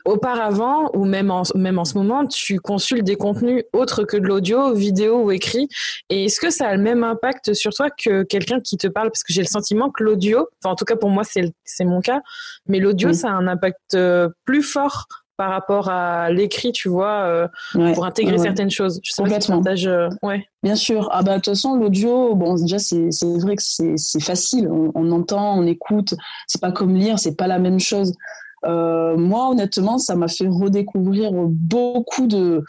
auparavant 0.07 0.91
ou 0.95 1.05
même 1.05 1.31
en 1.31 1.43
même 1.55 1.79
en 1.79 1.85
ce 1.85 1.99
moment, 1.99 2.27
tu 2.27 2.59
consultes 2.59 3.05
des 3.05 3.17
contenus 3.17 3.65
autres 3.75 4.05
que 4.05 4.17
de 4.17 4.27
l'audio, 4.27 4.73
vidéo 4.73 5.25
ou 5.25 5.31
écrit. 5.31 5.69
Et 6.09 6.25
est-ce 6.25 6.41
que 6.41 6.49
ça 6.49 6.69
a 6.69 6.75
le 6.75 6.83
même 6.83 7.05
impact 7.05 7.53
sur 7.53 7.75
toi 7.75 7.91
que 7.91 8.23
quelqu'un 8.23 8.61
qui 8.61 8.79
te 8.79 8.87
parle? 8.87 9.11
Parce 9.11 9.25
que 9.25 9.35
j'ai 9.35 9.43
le 9.43 9.47
sentiment 9.47 9.91
que 9.91 10.03
l'audio, 10.03 10.49
enfin 10.63 10.73
en 10.73 10.77
tout 10.77 10.87
cas 10.87 10.97
pour 10.97 11.11
moi 11.11 11.25
c'est 11.25 11.53
c'est 11.67 11.85
mon 11.85 12.01
cas, 12.01 12.23
mais 12.67 12.79
l'audio 12.79 13.13
ça 13.13 13.29
a 13.29 13.33
un 13.33 13.47
impact 13.47 13.95
plus 14.47 14.63
fort 14.63 15.07
par 15.43 15.51
rapport 15.51 15.89
à 15.89 16.31
l'écrit, 16.31 16.71
tu 16.71 16.89
vois, 16.89 17.25
euh, 17.25 17.49
pour 17.95 18.05
intégrer 18.05 18.39
certaines 18.39 18.71
choses. 18.71 19.01
Je 19.03 19.11
sais 19.11 19.25
Complètement. 19.25 19.61
Pas 19.61 19.75
si 19.75 19.89
euh, 19.89 20.09
ouais. 20.23 20.47
Bien 20.63 20.77
sûr. 20.77 21.09
Ah 21.11 21.25
bah 21.25 21.33
de 21.33 21.37
toute 21.39 21.47
façon, 21.47 21.75
l'audio, 21.75 22.37
bon 22.37 22.55
déjà 22.55 22.79
c'est 22.79 23.09
vrai 23.41 23.57
que 23.57 23.63
c'est 23.97 24.23
facile. 24.23 24.69
On, 24.71 25.11
entend, 25.11 25.59
on 25.59 25.67
écoute. 25.67 26.15
C'est 26.47 26.61
pas 26.61 26.71
comme 26.71 26.95
lire, 26.95 27.19
c'est 27.19 27.35
pas 27.35 27.49
la 27.49 27.59
même 27.59 27.81
chose. 27.81 28.15
Euh, 28.67 29.17
moi, 29.17 29.49
honnêtement, 29.51 29.99
ça 29.99 30.15
m'a 30.15 30.29
fait 30.29 30.47
redécouvrir 30.47 31.33
beaucoup 31.33 32.29
de 32.29 32.63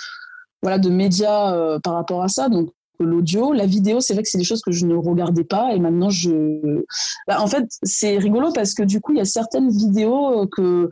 voilà 0.63 0.79
de 0.79 0.89
médias 0.89 1.77
par 1.83 1.93
rapport 1.93 2.23
à 2.23 2.27
ça. 2.27 2.49
Donc 2.49 2.71
l'audio, 2.99 3.53
la 3.53 3.67
vidéo, 3.67 3.99
c'est 3.99 4.15
vrai 4.15 4.23
que 4.23 4.29
c'est 4.29 4.39
des 4.39 4.43
choses 4.43 4.63
que 4.63 4.71
je 4.71 4.87
ne 4.87 4.95
regardais 4.95 5.43
pas 5.43 5.75
et 5.75 5.79
maintenant 5.79 6.09
je. 6.09 6.81
Bah, 7.27 7.39
en 7.39 7.45
fait, 7.45 7.67
c'est 7.83 8.17
rigolo 8.17 8.51
parce 8.51 8.73
que 8.73 8.81
du 8.81 8.99
coup, 8.99 9.11
il 9.11 9.19
y 9.19 9.21
a 9.21 9.25
certaines 9.25 9.69
vidéos 9.69 10.47
que 10.47 10.89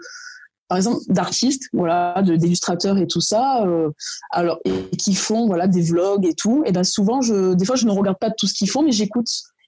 par 0.71 0.77
exemple 0.77 1.01
d'artistes 1.09 1.63
voilà 1.73 2.21
d'illustrateurs 2.23 2.97
et 2.97 3.05
tout 3.05 3.19
ça 3.19 3.65
euh, 3.65 3.89
alors 4.29 4.57
et 4.63 4.95
qui 4.95 5.15
font 5.15 5.45
voilà 5.45 5.67
des 5.67 5.81
vlogs 5.81 6.25
et 6.25 6.33
tout 6.33 6.63
et 6.65 6.71
ben 6.71 6.85
souvent 6.85 7.19
je 7.19 7.55
des 7.55 7.65
fois 7.65 7.75
je 7.75 7.85
ne 7.85 7.91
regarde 7.91 8.17
pas 8.17 8.31
tout 8.31 8.47
ce 8.47 8.53
qu'ils 8.53 8.69
font 8.69 8.81
mais 8.81 8.93
j'écoute. 8.93 9.27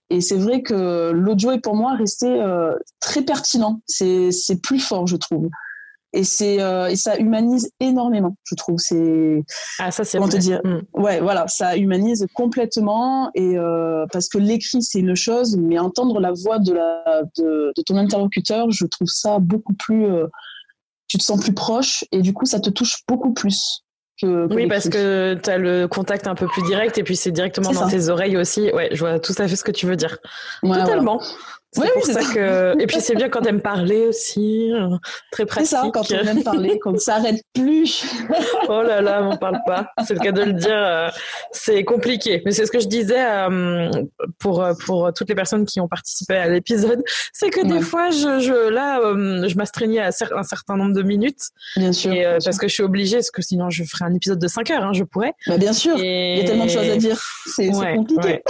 Et 0.09 0.21
c'est 0.21 0.37
vrai 0.37 0.61
que 0.61 1.11
l'audio 1.11 1.51
est 1.51 1.59
pour 1.59 1.75
moi 1.75 1.93
resté 1.95 2.27
euh, 2.27 2.73
très 3.01 3.21
pertinent. 3.23 3.81
C'est 3.85 4.31
c'est 4.31 4.61
plus 4.61 4.79
fort 4.79 5.05
je 5.05 5.17
trouve. 5.17 5.49
Et 6.13 6.23
c'est 6.23 6.61
euh, 6.61 6.87
et 6.87 6.95
ça 6.95 7.17
humanise 7.17 7.69
énormément 7.81 8.37
je 8.45 8.55
trouve. 8.55 8.77
C'est 8.77 9.43
ah 9.79 9.91
ça 9.91 10.05
c'est 10.05 10.19
comment 10.19 10.29
te 10.29 10.37
dire 10.37 10.61
mm. 10.63 11.01
ouais 11.01 11.19
voilà 11.19 11.49
ça 11.49 11.75
humanise 11.75 12.27
complètement. 12.33 13.29
Et 13.35 13.57
euh, 13.57 14.05
parce 14.13 14.29
que 14.29 14.37
l'écrit 14.37 14.81
c'est 14.81 14.99
une 14.99 15.15
chose 15.15 15.57
mais 15.57 15.79
entendre 15.79 16.21
la 16.21 16.31
voix 16.31 16.59
de 16.59 16.71
la 16.71 17.23
de, 17.37 17.73
de 17.75 17.81
ton 17.81 17.97
interlocuteur 17.97 18.71
je 18.71 18.85
trouve 18.85 19.09
ça 19.09 19.39
beaucoup 19.39 19.73
plus 19.73 20.05
euh, 20.05 20.27
tu 21.13 21.19
te 21.19 21.23
sens 21.23 21.39
plus 21.39 21.53
proche 21.53 22.03
et 22.11 22.23
du 22.23 22.33
coup 22.33 22.47
ça 22.47 22.59
te 22.59 22.71
touche 22.71 23.03
beaucoup 23.07 23.33
plus 23.33 23.83
que, 24.19 24.51
oui, 24.51 24.67
parce 24.67 24.89
que 24.89 25.35
tu 25.35 25.47
as 25.47 25.59
le 25.59 25.87
contact 25.87 26.25
un 26.25 26.33
peu 26.33 26.47
plus 26.47 26.63
direct 26.63 26.97
et 26.97 27.03
puis 27.03 27.15
c'est 27.15 27.29
directement 27.29 27.71
dans 27.71 27.87
tes 27.87 28.09
oreilles 28.09 28.35
aussi. 28.35 28.71
Ouais, 28.71 28.89
je 28.91 28.99
vois 28.99 29.19
tout 29.19 29.35
à 29.37 29.47
fait 29.47 29.55
ce 29.55 29.63
que 29.63 29.71
tu 29.71 29.85
veux 29.85 29.95
dire. 29.95 30.17
Totalement. 30.63 31.21
C'est 31.73 31.93
pour 31.93 32.05
ça 32.05 32.21
que. 32.33 32.81
Et 32.81 32.85
puis 32.85 33.01
c'est 33.01 33.15
bien 33.15 33.29
quand 33.29 33.45
aime 33.45 33.61
parler 33.61 34.07
aussi, 34.07 34.71
euh, 34.71 34.89
très 35.31 35.45
pratique. 35.45 35.69
C'est 35.69 35.75
ça, 35.75 35.89
quand 35.91 36.11
on 36.11 36.27
aime 36.27 36.43
parler, 36.43 36.79
qu'on 36.79 36.91
ne 36.91 36.97
s'arrête 36.97 37.41
plus. 37.53 38.05
oh 38.69 38.81
là 38.83 39.01
là, 39.01 39.21
m'en 39.21 39.37
parle 39.37 39.59
pas. 39.65 39.87
C'est 40.05 40.13
le 40.13 40.19
cas 40.19 40.31
de 40.31 40.43
le 40.43 40.53
dire. 40.53 40.71
Euh, 40.73 41.09
c'est 41.51 41.83
compliqué, 41.83 42.41
mais 42.45 42.51
c'est 42.51 42.65
ce 42.65 42.71
que 42.71 42.79
je 42.79 42.87
disais 42.87 43.25
euh, 43.25 43.89
pour 44.39 44.63
pour 44.85 45.11
toutes 45.13 45.29
les 45.29 45.35
personnes 45.35 45.65
qui 45.65 45.79
ont 45.79 45.87
participé 45.87 46.35
à 46.35 46.47
l'épisode, 46.47 47.03
c'est 47.31 47.49
que 47.49 47.65
des 47.65 47.81
fois, 47.81 48.11
je, 48.11 48.39
je 48.39 48.69
là, 48.69 48.99
je 49.47 49.55
m'astreignais 49.55 49.99
à 49.99 50.09
un 50.09 50.43
certain 50.43 50.77
nombre 50.77 50.93
de 50.93 51.01
minutes. 51.01 51.49
Bien 51.75 51.91
sûr. 51.91 52.13
parce 52.43 52.57
que 52.57 52.67
je 52.67 52.73
suis 52.73 52.83
obligée, 52.83 53.17
parce 53.17 53.31
que 53.31 53.41
sinon 53.41 53.69
je 53.69 53.83
ferais 53.83 54.05
un 54.05 54.13
épisode 54.13 54.39
de 54.39 54.47
5 54.47 54.69
heures, 54.71 54.83
hein, 54.83 54.93
je 54.93 55.03
pourrais. 55.03 55.33
Bah, 55.47 55.57
bien 55.57 55.73
sûr. 55.73 55.97
Il 55.97 56.37
y 56.37 56.41
a 56.41 56.43
tellement 56.43 56.65
de 56.65 56.69
choses 56.69 56.89
à 56.89 56.97
dire. 56.97 57.19
C'est 57.45 57.69
compliqué. 57.69 58.43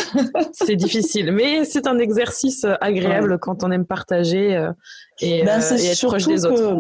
c'est 0.52 0.76
difficile, 0.76 1.32
mais 1.32 1.64
c'est 1.66 1.88
un 1.88 2.00
exercice 2.00 2.66
agréable 2.82 3.13
quand 3.40 3.64
on 3.64 3.72
aime 3.72 3.86
partager 3.86 4.56
euh, 4.56 4.72
et, 5.20 5.44
ben, 5.44 5.62
euh, 5.62 5.78
être 5.78 6.08
proche 6.08 6.28
des 6.28 6.46
autres. 6.46 6.80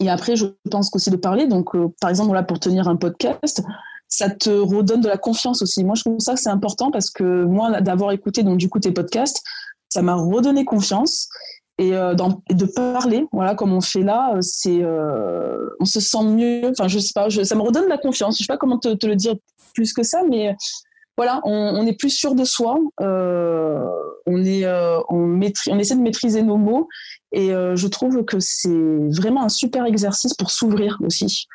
Et 0.00 0.10
après, 0.10 0.36
je 0.36 0.46
pense 0.70 0.90
qu'aussi 0.90 1.10
de 1.10 1.16
parler. 1.16 1.46
Donc, 1.46 1.74
euh, 1.74 1.88
par 2.00 2.10
exemple, 2.10 2.34
là, 2.34 2.42
pour 2.42 2.60
tenir 2.60 2.88
un 2.88 2.96
podcast, 2.96 3.62
ça 4.08 4.28
te 4.28 4.50
redonne 4.50 5.00
de 5.00 5.08
la 5.08 5.16
confiance 5.16 5.62
aussi. 5.62 5.84
Moi, 5.84 5.94
je 5.94 6.02
trouve 6.02 6.18
ça 6.18 6.34
que 6.34 6.40
c'est 6.40 6.50
important 6.50 6.90
parce 6.90 7.10
que 7.10 7.44
moi, 7.44 7.80
d'avoir 7.80 8.12
écouté 8.12 8.42
donc 8.42 8.58
du 8.58 8.68
coup 8.68 8.78
tes 8.78 8.92
podcasts, 8.92 9.42
ça 9.88 10.02
m'a 10.02 10.14
redonné 10.14 10.64
confiance 10.64 11.28
et 11.78 11.90
de 11.90 12.64
parler, 12.64 13.26
voilà, 13.32 13.54
comme 13.54 13.72
on 13.72 13.82
fait 13.82 14.02
là, 14.02 14.34
c'est, 14.40 14.82
on 14.84 15.84
se 15.84 16.00
sent 16.00 16.24
mieux. 16.24 16.70
Enfin, 16.70 16.88
je 16.88 16.98
sais 16.98 17.12
pas, 17.14 17.28
ça 17.30 17.54
me 17.54 17.62
redonne 17.62 17.84
de 17.84 17.88
la 17.88 17.98
confiance. 17.98 18.36
Je 18.38 18.44
sais 18.44 18.46
pas 18.46 18.58
comment 18.58 18.78
te, 18.78 18.94
te 18.94 19.06
le 19.06 19.16
dire 19.16 19.34
plus 19.74 19.92
que 19.92 20.02
ça, 20.02 20.22
mais 20.28 20.54
voilà, 21.16 21.40
on, 21.44 21.86
est 21.86 21.98
plus 21.98 22.10
sûr 22.10 22.34
de 22.34 22.44
soi, 22.44 22.78
euh, 23.00 23.84
on, 24.26 24.44
est, 24.44 24.64
euh, 24.64 24.98
on, 25.08 25.40
on, 25.40 25.78
essaie 25.78 25.96
de 25.96 26.02
maîtriser 26.02 26.42
nos 26.42 26.58
mots 26.58 26.88
et 27.32 27.54
euh, 27.54 27.74
je 27.74 27.88
trouve 27.88 28.24
que 28.24 28.38
c'est 28.38 28.68
vraiment 28.68 29.44
un 29.44 29.48
super 29.48 29.86
exercice 29.86 30.34
pour 30.34 30.50
s'ouvrir 30.50 30.98
aussi. 31.04 31.46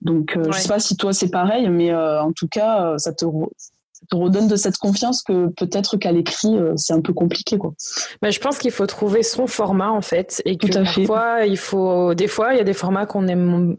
Donc, 0.00 0.32
je 0.34 0.48
ne 0.48 0.52
sais 0.52 0.68
pas 0.68 0.78
si 0.78 0.96
toi 0.96 1.12
c'est 1.12 1.30
pareil, 1.30 1.68
mais 1.68 1.94
en 1.94 2.32
tout 2.32 2.48
cas, 2.48 2.94
ça 2.98 3.12
te, 3.12 3.26
te 4.10 4.16
redonne 4.16 4.46
de 4.46 4.56
cette 4.56 4.78
confiance 4.78 5.22
que 5.22 5.48
peut-être 5.48 5.96
qu'à 5.96 6.12
l'écrit, 6.12 6.56
c'est 6.76 6.92
un 6.92 7.00
peu 7.00 7.12
compliqué. 7.12 7.58
Quoi. 7.58 7.74
Mais 8.22 8.30
je 8.30 8.40
pense 8.40 8.58
qu'il 8.58 8.70
faut 8.70 8.86
trouver 8.86 9.24
son 9.24 9.48
format 9.48 9.90
en 9.90 10.00
fait. 10.00 10.40
Et 10.44 10.56
que 10.56 10.68
parfois, 10.68 11.46
il 11.46 11.58
faut, 11.58 12.14
des 12.14 12.28
fois, 12.28 12.54
il 12.54 12.58
y 12.58 12.60
a 12.60 12.64
des 12.64 12.74
formats 12.74 13.06
qu'on 13.06 13.26
aime 13.26 13.76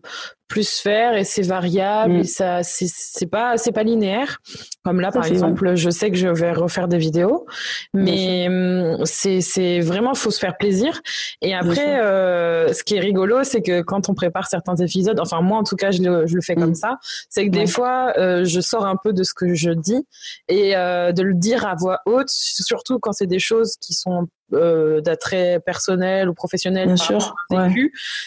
plus 0.50 0.80
faire 0.80 1.16
et 1.16 1.24
c'est 1.24 1.44
variable 1.44 2.14
mm. 2.14 2.20
et 2.20 2.24
ça 2.26 2.64
c'est 2.64 3.28
pas 3.28 3.56
c'est 3.58 3.72
pas 3.72 3.84
linéaire. 3.84 4.40
Comme 4.84 5.00
là 5.00 5.12
par 5.12 5.26
exemple 5.26 5.76
je 5.76 5.90
sais 5.90 6.10
que 6.10 6.18
je 6.18 6.28
vais 6.28 6.52
refaire 6.52 6.88
des 6.88 6.98
vidéos 6.98 7.46
mais 7.94 8.48
hum, 8.50 9.06
c'est 9.06 9.42
c'est 9.42 9.80
vraiment 9.80 10.16
faut 10.16 10.32
se 10.32 10.40
faire 10.40 10.58
plaisir. 10.58 11.02
Et 11.42 11.54
après 11.54 12.02
euh, 12.02 12.74
ce 12.74 12.84
qui 12.84 12.96
est 12.96 13.00
rigolo 13.00 13.44
c'est 13.44 13.62
que 13.62 13.82
quand 13.82 14.10
on 14.10 14.16
prépare 14.16 14.48
certains 14.48 14.76
épisodes 14.76 15.20
enfin 15.20 15.42
moi 15.42 15.60
en 15.60 15.64
tout 15.64 15.76
cas 15.76 15.92
je 15.92 16.02
le, 16.02 16.28
je 16.28 16.36
le 16.36 16.42
fais 16.42 16.56
comme 16.56 16.72
mm. 16.72 16.76
ça 16.76 16.98
c'est 17.30 17.46
que 17.46 17.52
des 17.52 17.68
fois 17.68 18.14
euh, 18.18 18.44
je 18.44 18.60
sors 18.60 18.86
un 18.86 18.96
peu 19.02 19.14
de 19.14 19.24
ce 19.24 19.34
que 19.34 19.54
je 19.54 19.70
dis 19.70 20.04
et 20.48 20.76
euh, 20.76 21.12
de 21.12 21.22
le 21.22 21.36
dire 21.36 21.68
à 21.68 21.76
voix 21.76 22.00
haute 22.08 22.30
surtout 22.30 22.98
quand 23.00 23.14
c'est 23.14 23.28
des 23.28 23.40
choses 23.40 23.76
qui 23.80 23.94
sont 23.94 24.28
euh, 24.54 25.02
d'attrait 25.02 25.60
personnel 25.60 26.30
ou 26.30 26.34
professionnel 26.34 26.88
Bien 26.88 26.96
sûr, 26.96 27.36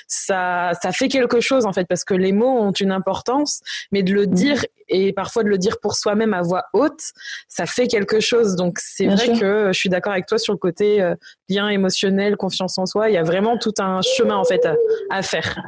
ça 0.07 0.73
ça 0.81 0.93
fait 0.93 1.09
quelque 1.09 1.41
chose 1.41 1.67
en 1.67 1.73
fait 1.73 1.85
parce 1.87 2.05
que 2.05 2.15
les 2.15 2.33
mots 2.33 2.59
ont 2.61 2.73
une 2.73 2.93
importance 2.93 3.61
mais 3.91 4.03
de 4.03 4.13
le 4.13 4.27
mhm. 4.27 4.35
dire 4.35 4.65
et 4.89 5.13
parfois 5.13 5.43
de 5.43 5.49
le 5.49 5.59
dire 5.59 5.81
pour 5.81 5.95
soi-même 5.95 6.33
à 6.35 6.43
voix 6.43 6.65
haute 6.73 7.13
ça 7.49 7.67
fait 7.67 7.89
quelque 7.89 8.21
chose. 8.21 8.57
Donc 8.57 8.79
c'est 8.79 9.07
vrai 9.07 9.39
que 9.39 9.69
je 9.73 9.79
suis 9.79 9.89
d'accord 9.89 10.13
avec 10.13 10.27
toi 10.27 10.39
sur 10.39 10.53
le 10.53 10.59
côté 10.59 11.03
euh, 11.03 11.15
lien 11.49 11.69
émotionnel 11.69 12.37
confiance 12.37 12.79
en 12.79 12.87
soi. 12.87 13.11
Il 13.11 13.15
y 13.15 13.19
a 13.19 13.25
vraiment 13.25 13.59
tout 13.59 13.75
un 13.79 14.01
chemin 14.03 14.37
en 14.37 14.45
fait 14.45 14.69
à, 15.11 15.23
faire 15.23 15.61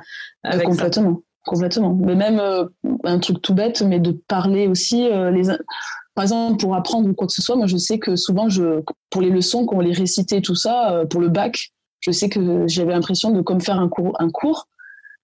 avec 0.45 0.67
complètement 0.67 1.23
complètement. 1.45 1.95
Mais 1.95 2.15
même 2.15 2.41
euh, 2.41 2.65
un 3.05 3.19
truc 3.19 3.43
tout 3.43 3.55
bête 3.55 3.83
mais 3.83 3.99
de 3.99 4.13
parler 4.13 4.69
aussi 4.69 5.09
les 5.33 5.51
par 6.15 6.23
exemple, 6.23 6.59
pour 6.59 6.75
apprendre 6.77 7.13
quoi 7.13 7.27
que 7.27 7.33
ce 7.33 7.43
soit, 7.43 7.57
moi, 7.57 7.67
je 7.67 7.77
sais 7.77 7.99
que 7.99 8.15
souvent, 8.17 8.49
je, 8.49 8.83
pour 9.11 9.21
les 9.21 9.31
leçons, 9.31 9.67
quand 9.67 9.77
on 9.77 9.81
les 9.81 9.93
récitait, 9.93 10.41
tout 10.41 10.55
ça, 10.55 10.93
euh, 10.93 11.07
pour 11.07 11.21
le 11.21 11.29
bac, 11.29 11.73
je 12.01 12.11
sais 12.11 12.29
que 12.29 12.67
j'avais 12.69 12.93
l'impression 12.93 13.31
de 13.31 13.41
comme 13.41 13.61
faire 13.61 13.81
un 13.81 13.89
cours, 13.89 14.15
un 14.21 14.31
cours. 14.31 14.69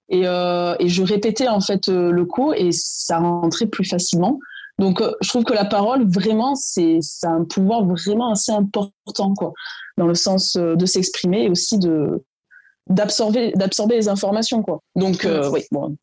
Et, 0.09 0.23
euh, 0.25 0.75
et 0.81 0.89
je 0.89 1.05
répétais 1.05 1.47
en 1.47 1.61
fait 1.61 1.89
euh, 1.89 2.11
le 2.11 2.25
cours 2.25 2.55
et 2.55 2.73
ça 2.73 3.19
rentrait 3.19 3.67
plus 3.67 3.85
facilement. 3.85 4.41
Donc, 4.81 5.03
je 5.21 5.29
trouve 5.29 5.45
que 5.45 5.53
la 5.53 5.67
parole, 5.67 6.09
vraiment, 6.09 6.55
c'est, 6.55 7.01
un 7.23 7.45
pouvoir 7.45 7.85
vraiment 7.85 8.33
assez 8.33 8.51
important, 8.51 9.35
quoi, 9.37 9.53
dans 9.99 10.07
le 10.07 10.15
sens 10.15 10.57
de 10.57 10.87
s'exprimer 10.87 11.45
et 11.45 11.51
aussi 11.51 11.79
de, 11.79 12.25
d'absorber 12.91 13.53
d'absorber 13.53 13.97
les 13.97 14.09
informations 14.09 14.63
quoi. 14.63 14.81
Donc 14.97 15.25
euh, 15.25 15.49
oui 15.51 15.65
bon 15.71 15.97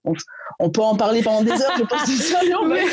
on, 0.60 0.69
peut 0.69 0.82
en 0.82 0.95
parler 0.95 1.21
pendant 1.21 1.43
des 1.43 1.52
heures 1.52 1.73
je 1.78 1.84
pense 1.84 2.04
que 2.04 2.12
ça 2.12 2.39
mais... 2.67 2.84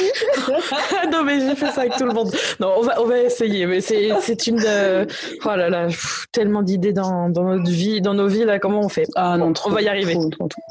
non 1.11 1.22
mais 1.22 1.40
j'ai 1.40 1.54
fait 1.54 1.70
ça 1.70 1.83
avec 1.83 1.96
tout 1.96 2.04
le 2.04 2.12
monde. 2.12 2.30
Non 2.61 2.74
on 2.78 2.83
va 2.83 3.00
on 3.00 3.07
va 3.07 3.20
essayer 3.20 3.66
mais 3.66 3.80
c'est 3.80 4.11
c'est 4.20 4.46
une 4.48 4.57
de... 4.57 5.07
oh 5.44 5.57
là 5.57 5.70
là 5.70 5.87
tellement 6.33 6.62
d'idées 6.62 6.92
dans, 6.92 7.28
dans 7.30 7.44
notre 7.44 7.70
vie 7.70 8.00
dans 8.00 8.14
nos 8.14 8.26
vies 8.26 8.44
là 8.44 8.59
comment 8.59 8.80
on 8.80 8.88
fait? 8.88 9.07
Ah 9.14 9.38
non 9.38 9.52
on 9.64 9.70
va 9.70 9.80
y 9.80 9.88
arriver. 9.88 10.18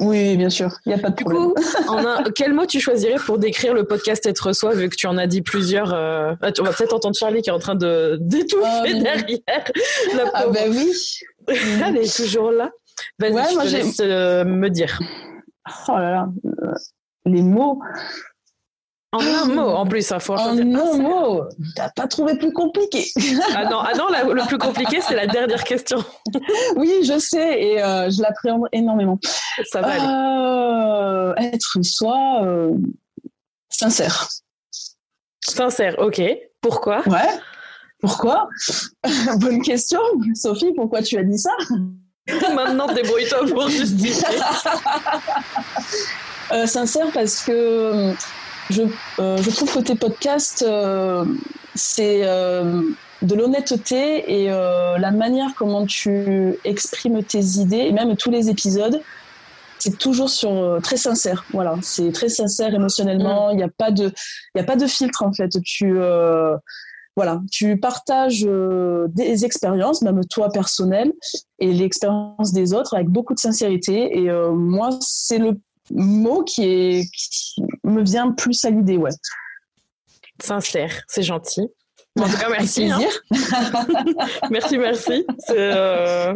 oui 0.00 0.36
bien 0.36 0.50
sûr 0.50 0.76
il 0.84 0.92
y 0.92 0.94
a 0.94 0.98
pas 0.98 1.10
de 1.10 1.16
du 1.16 1.24
problème. 1.24 1.54
coup 1.54 1.62
en 1.88 2.04
un... 2.04 2.24
quel 2.34 2.52
mot 2.52 2.66
tu 2.66 2.78
choisirais 2.78 3.16
pour 3.16 3.38
décrire 3.38 3.72
le 3.72 3.84
podcast 3.84 4.26
être 4.26 4.52
soi 4.52 4.74
vu 4.74 4.88
que 4.90 4.96
tu 4.96 5.06
en 5.06 5.16
as 5.16 5.26
dit 5.26 5.40
plusieurs 5.40 5.94
euh... 5.94 6.34
ah, 6.42 6.50
on 6.60 6.62
va 6.62 6.72
peut-être 6.72 6.94
entendre 6.94 7.16
Charlie 7.16 7.40
qui 7.40 7.48
est 7.48 7.54
en 7.54 7.58
train 7.58 7.74
de 7.74 8.18
d'étouffer 8.20 8.66
ah, 8.66 8.82
derrière 8.84 9.72
la 10.14 10.30
ah 10.34 10.46
ben 10.48 10.70
oui. 10.70 10.92
Elle 11.48 11.98
est 11.98 12.16
toujours 12.16 12.50
là 12.50 12.70
Vas-y, 13.18 13.32
ouais, 13.32 13.44
je 13.50 13.58
te 13.58 13.76
laisse 13.76 14.00
euh, 14.00 14.44
me 14.44 14.68
dire. 14.70 14.98
Oh 15.88 15.92
là 15.92 16.10
là, 16.10 16.28
euh, 16.46 16.74
les 17.24 17.42
mots. 17.42 17.80
En 19.12 19.20
un 19.20 19.44
mot, 19.54 19.68
en 19.68 19.86
plus, 19.86 20.10
hein, 20.12 20.18
faut 20.18 20.34
En 20.34 20.58
un 20.58 20.98
mot, 20.98 21.44
t'as 21.76 21.90
pas 21.90 22.06
trouvé 22.08 22.36
plus 22.36 22.52
compliqué. 22.52 23.06
ah 23.54 23.64
non, 23.66 23.78
ah 23.78 23.92
non 23.96 24.08
le 24.10 24.46
plus 24.46 24.58
compliqué, 24.58 25.00
c'est 25.00 25.14
la 25.14 25.26
dernière 25.26 25.64
question. 25.64 26.04
oui, 26.76 27.04
je 27.04 27.18
sais, 27.18 27.62
et 27.62 27.82
euh, 27.82 28.10
je 28.10 28.20
l'appréhende 28.20 28.66
énormément. 28.72 29.18
Ça 29.70 29.80
va 29.80 31.34
aller. 31.34 31.46
Être 31.52 31.82
soi, 31.82 32.66
sincère. 33.70 34.28
Sincère, 35.40 35.98
ok. 35.98 36.22
Pourquoi? 36.60 37.06
Ouais. 37.08 37.28
Pourquoi? 38.00 38.48
Bonne 39.38 39.62
question. 39.62 40.00
Sophie, 40.34 40.72
pourquoi 40.74 41.02
tu 41.02 41.16
as 41.18 41.24
dit 41.24 41.38
ça? 41.38 41.52
Maintenant, 42.54 42.92
débrouille-toi 42.92 43.46
pour 43.48 43.68
justifier. 43.68 44.24
euh, 46.52 46.66
sincère 46.66 47.06
parce 47.12 47.42
que 47.42 47.52
euh, 47.52 48.12
je, 48.70 48.82
euh, 49.18 49.36
je 49.38 49.50
trouve 49.50 49.74
que 49.74 49.80
tes 49.80 49.94
podcasts, 49.94 50.62
euh, 50.62 51.24
c'est 51.74 52.22
de 52.22 53.34
l'honnêteté 53.34 54.42
et 54.42 54.48
la 54.48 55.10
manière 55.10 55.50
comment 55.56 55.86
tu 55.86 56.56
exprimes 56.64 57.22
tes 57.24 57.40
idées, 57.58 57.86
et 57.88 57.92
même 57.92 58.16
tous 58.16 58.30
les 58.30 58.50
épisodes, 58.50 59.00
c'est 59.78 59.98
toujours 59.98 60.30
sur 60.30 60.78
très 60.82 60.96
sincère. 60.96 61.44
Voilà, 61.52 61.76
c'est 61.82 62.12
très 62.12 62.28
sincère 62.28 62.74
émotionnellement. 62.74 63.50
Il 63.50 63.56
n'y 63.56 63.62
a 63.62 63.68
pas 63.68 63.90
de, 63.90 64.12
il 64.54 64.60
a 64.60 64.64
pas 64.64 64.76
de 64.76 64.86
filtre 64.86 65.22
en 65.22 65.32
fait. 65.32 65.50
Tu 65.64 65.98
voilà, 67.16 67.40
tu 67.50 67.78
partages 67.78 68.44
euh, 68.44 69.06
des 69.10 69.44
expériences, 69.44 70.02
même 70.02 70.24
toi 70.26 70.48
personnel, 70.50 71.12
et 71.60 71.72
l'expérience 71.72 72.52
des 72.52 72.74
autres 72.74 72.94
avec 72.94 73.08
beaucoup 73.08 73.34
de 73.34 73.38
sincérité. 73.38 74.18
Et 74.18 74.30
euh, 74.30 74.52
moi, 74.52 74.90
c'est 75.00 75.38
le 75.38 75.52
mot 75.92 76.42
qui, 76.42 76.64
est, 76.64 77.10
qui 77.12 77.62
me 77.84 78.02
vient 78.02 78.32
plus 78.32 78.64
à 78.64 78.70
l'idée, 78.70 78.96
ouais. 78.96 79.12
Sincère, 80.42 81.02
c'est 81.06 81.22
gentil. 81.22 81.68
En 82.20 82.28
tout 82.28 82.36
cas, 82.36 82.48
merci. 82.48 82.90
Hein. 82.90 83.00
merci, 84.50 84.78
merci. 84.78 85.26
C'est 85.38 85.56
euh, 85.58 86.34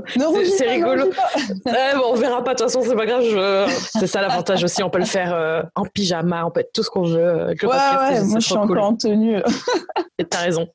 rigolo. 0.67 1.05
bon, 1.65 2.03
on 2.05 2.15
verra 2.15 2.43
pas. 2.43 2.55
De 2.55 2.59
toute 2.59 2.71
façon, 2.71 2.83
c'est 2.85 2.97
pas 2.97 3.07
grave. 3.07 3.69
C'est 3.93 4.09
ça 4.09 4.21
l'avantage 4.21 4.65
aussi. 4.65 4.83
On 4.83 4.91
peut 4.91 4.99
le 4.99 5.05
faire 5.05 5.33
euh, 5.33 5.63
en 5.77 5.85
pyjama. 5.85 6.45
On 6.47 6.51
peut 6.51 6.61
être 6.61 6.73
tout 6.73 6.83
ce 6.83 6.91
qu'on 6.91 7.05
veut. 7.05 7.55
ouais, 7.63 7.67
ouais. 7.67 8.25
Moi, 8.25 8.41
je 8.41 8.47
suis 8.47 8.57
encore 8.57 8.85
en 8.85 8.97
tenue. 8.97 9.37
Et 10.19 10.25
t'as 10.25 10.41
raison. 10.41 10.67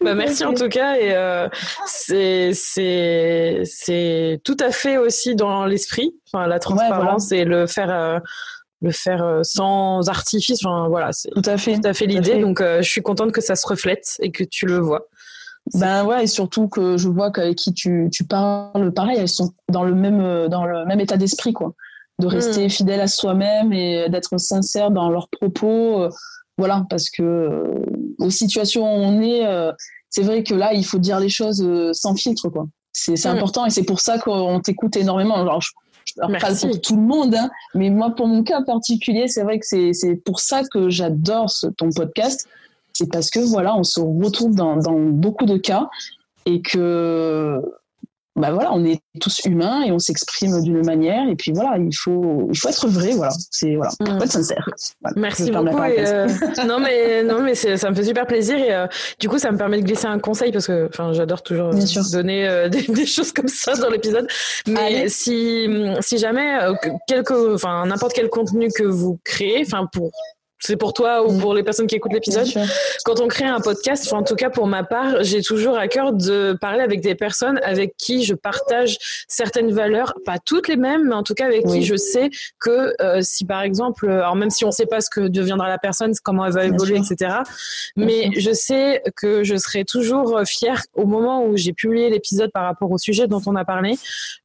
bah, 0.00 0.14
merci 0.14 0.46
en 0.46 0.54
tout 0.54 0.70
cas. 0.70 0.96
Et 0.96 1.14
euh, 1.14 1.48
c'est 1.76 2.52
tout 4.44 4.56
à 4.60 4.70
fait 4.70 4.96
aussi 4.96 5.34
dans 5.34 5.66
l'esprit. 5.66 6.14
Enfin, 6.32 6.46
la 6.46 6.58
transparence 6.58 7.32
et 7.32 7.44
le 7.44 7.66
faire 7.66 7.90
euh, 7.90 8.18
le 8.84 8.92
faire 8.92 9.24
euh, 9.24 9.40
sans 9.42 10.08
artifice. 10.08 10.64
Enfin, 10.64 10.88
voilà, 10.88 11.10
c'est 11.12 11.30
tout 11.30 11.42
à 11.44 11.56
fait, 11.56 11.80
tout 11.80 11.88
à 11.88 11.94
fait 11.94 12.06
l'idée. 12.06 12.38
Donc, 12.40 12.60
euh, 12.60 12.82
je 12.82 12.88
suis 12.88 13.02
contente 13.02 13.32
que 13.32 13.40
ça 13.40 13.56
se 13.56 13.66
reflète 13.66 14.16
et 14.20 14.30
que 14.30 14.44
tu 14.44 14.66
le 14.66 14.78
vois. 14.78 15.08
Ben 15.72 16.04
ouais, 16.04 16.24
et 16.24 16.26
surtout 16.26 16.68
que 16.68 16.98
je 16.98 17.08
vois 17.08 17.30
qu'avec 17.30 17.56
qui 17.56 17.72
tu, 17.72 18.08
tu 18.12 18.24
parles, 18.24 18.92
pareil, 18.92 19.16
elles 19.18 19.28
sont 19.28 19.54
dans 19.70 19.82
le 19.82 19.94
même, 19.94 20.20
euh, 20.20 20.48
dans 20.48 20.66
le 20.66 20.84
même 20.84 21.00
état 21.00 21.16
d'esprit, 21.16 21.54
quoi. 21.54 21.72
De 22.20 22.26
rester 22.26 22.66
hmm. 22.66 22.70
fidèle 22.70 23.00
à 23.00 23.08
soi-même 23.08 23.72
et 23.72 24.08
d'être 24.08 24.38
sincère 24.38 24.90
dans 24.92 25.10
leurs 25.10 25.28
propos. 25.28 26.08
voilà, 26.58 26.84
parce 26.88 27.10
que 27.10 27.82
aux 28.18 28.30
situations 28.30 28.84
où 28.84 29.00
on 29.00 29.20
est, 29.20 29.42
c'est 30.10 30.22
vrai 30.22 30.44
que 30.44 30.54
là, 30.54 30.74
il 30.74 30.84
faut 30.84 30.98
dire 30.98 31.18
les 31.18 31.28
choses 31.28 31.66
sans 31.92 32.14
filtre, 32.14 32.50
quoi. 32.50 32.66
C'est 32.92 33.24
hmm. 33.24 33.30
important 33.30 33.66
et 33.66 33.70
c'est 33.70 33.82
pour 33.82 33.98
ça 33.98 34.18
qu'on 34.18 34.60
t'écoute 34.60 34.96
énormément. 34.96 35.34
Alors, 35.34 35.60
je, 35.60 35.70
je 36.06 36.38
parle 36.38 36.58
pour 36.58 36.80
tout 36.80 36.96
le 36.96 37.02
monde, 37.02 37.34
hein, 37.34 37.50
mais 37.74 37.90
moi, 37.90 38.10
pour 38.14 38.26
mon 38.26 38.42
cas 38.42 38.62
particulier, 38.62 39.28
c'est 39.28 39.42
vrai 39.42 39.58
que 39.58 39.66
c'est 39.66 40.14
pour 40.24 40.40
ça 40.40 40.62
que 40.64 40.90
j'adore 40.90 41.50
ton 41.76 41.90
podcast. 41.90 42.48
C'est 42.92 43.10
parce 43.10 43.30
que 43.30 43.40
voilà, 43.40 43.76
on 43.76 43.82
se 43.82 44.00
retrouve 44.00 44.54
dans, 44.54 44.76
dans 44.76 44.98
beaucoup 44.98 45.46
de 45.46 45.56
cas 45.56 45.88
et 46.46 46.62
que 46.62 47.60
bah 48.36 48.50
voilà, 48.50 48.72
on 48.72 48.84
est 48.84 49.00
tous 49.20 49.42
humains 49.44 49.82
et 49.82 49.92
on 49.92 50.00
s'exprime 50.00 50.60
d'une 50.62 50.84
manière. 50.84 51.28
Et 51.28 51.36
puis 51.36 51.52
voilà, 51.52 51.78
il 51.78 51.94
faut, 51.96 52.48
il 52.50 52.58
faut 52.58 52.68
être 52.68 52.88
vrai, 52.88 53.12
voilà. 53.12 53.32
C'est 53.50 53.76
voilà, 53.76 53.92
être 54.22 54.32
sincère. 54.32 54.68
Merci 55.14 55.52
beaucoup. 55.52 55.78
Euh, 55.78 56.26
non 56.66 56.80
mais 56.80 57.22
non 57.22 57.42
mais 57.42 57.54
ça 57.54 57.90
me 57.90 57.94
fait 57.94 58.04
super 58.04 58.26
plaisir 58.26 58.56
et 58.56 58.74
euh, 58.74 58.86
du 59.20 59.28
coup 59.28 59.38
ça 59.38 59.52
me 59.52 59.56
permet 59.56 59.80
de 59.80 59.84
glisser 59.84 60.06
un 60.06 60.18
conseil 60.18 60.50
parce 60.50 60.66
que 60.66 60.88
enfin 60.88 61.12
j'adore 61.12 61.42
toujours 61.42 61.70
donner 62.10 62.48
euh, 62.48 62.68
des, 62.88 63.06
choses 63.06 63.32
comme 63.32 63.48
ça 63.48 63.74
dans 63.74 63.90
l'épisode. 63.90 64.26
Mais 64.66 65.08
si 65.08 65.68
si 66.00 66.18
jamais 66.18 66.58
quelque, 67.06 67.54
enfin 67.54 67.86
n'importe 67.86 68.14
quel 68.14 68.28
contenu 68.28 68.68
que 68.74 68.84
vous 68.84 69.20
créez, 69.24 69.62
enfin 69.64 69.88
pour 69.92 70.10
c'est 70.66 70.76
pour 70.76 70.94
toi 70.94 71.26
ou 71.26 71.32
mm. 71.32 71.40
pour 71.40 71.54
les 71.54 71.62
personnes 71.62 71.86
qui 71.86 71.96
écoutent 71.96 72.12
l'épisode? 72.12 72.46
Quand 73.04 73.20
on 73.20 73.28
crée 73.28 73.44
un 73.44 73.60
podcast, 73.60 74.10
en 74.12 74.22
tout 74.22 74.34
cas 74.34 74.50
pour 74.50 74.66
ma 74.66 74.82
part, 74.82 75.22
j'ai 75.22 75.42
toujours 75.42 75.76
à 75.76 75.88
cœur 75.88 76.12
de 76.12 76.56
parler 76.58 76.80
avec 76.80 77.00
des 77.02 77.14
personnes 77.14 77.60
avec 77.62 77.96
qui 77.98 78.24
je 78.24 78.34
partage 78.34 78.96
certaines 79.28 79.72
valeurs, 79.72 80.14
pas 80.24 80.38
toutes 80.38 80.68
les 80.68 80.76
mêmes, 80.76 81.08
mais 81.08 81.14
en 81.14 81.22
tout 81.22 81.34
cas 81.34 81.46
avec 81.46 81.66
qui 81.66 81.82
je 81.82 81.96
sais 81.96 82.30
que 82.58 82.94
euh, 83.02 83.20
si 83.20 83.44
par 83.44 83.62
exemple, 83.62 84.08
alors 84.08 84.36
même 84.36 84.50
si 84.50 84.64
on 84.64 84.68
ne 84.68 84.72
sait 84.72 84.86
pas 84.86 85.00
ce 85.00 85.10
que 85.10 85.28
deviendra 85.28 85.68
la 85.68 85.78
personne, 85.78 86.12
comment 86.22 86.46
elle 86.46 86.52
va 86.52 86.64
évoluer, 86.64 86.96
etc. 86.98 87.36
Mais 87.96 88.30
je 88.36 88.52
sais 88.52 89.02
que 89.16 89.44
je 89.44 89.56
serai 89.56 89.84
toujours 89.84 90.40
fière 90.46 90.82
au 90.94 91.04
moment 91.04 91.44
où 91.44 91.56
j'ai 91.56 91.72
publié 91.72 92.08
l'épisode 92.08 92.50
par 92.52 92.64
rapport 92.64 92.90
au 92.90 92.98
sujet 92.98 93.26
dont 93.26 93.42
on 93.46 93.54
a 93.54 93.64
parlé. 93.64 93.98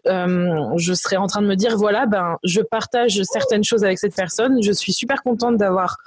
Euh, 0.08 0.66
je 0.78 0.94
serai 0.94 1.18
en 1.18 1.28
train 1.28 1.42
de 1.42 1.48
me 1.48 1.56
dire 1.56 1.78
voilà, 1.78 2.06
ben 2.06 2.38
je 2.44 2.62
partage 2.62 3.22
certaines 3.24 3.64
choses 3.64 3.84
avec 3.84 4.00
cette 4.00 4.16
personne. 4.16 4.62
Je 4.62 4.72
suis 4.72 4.92
super 4.92 5.24
contente 5.24 5.58
d'avoir 5.58 5.98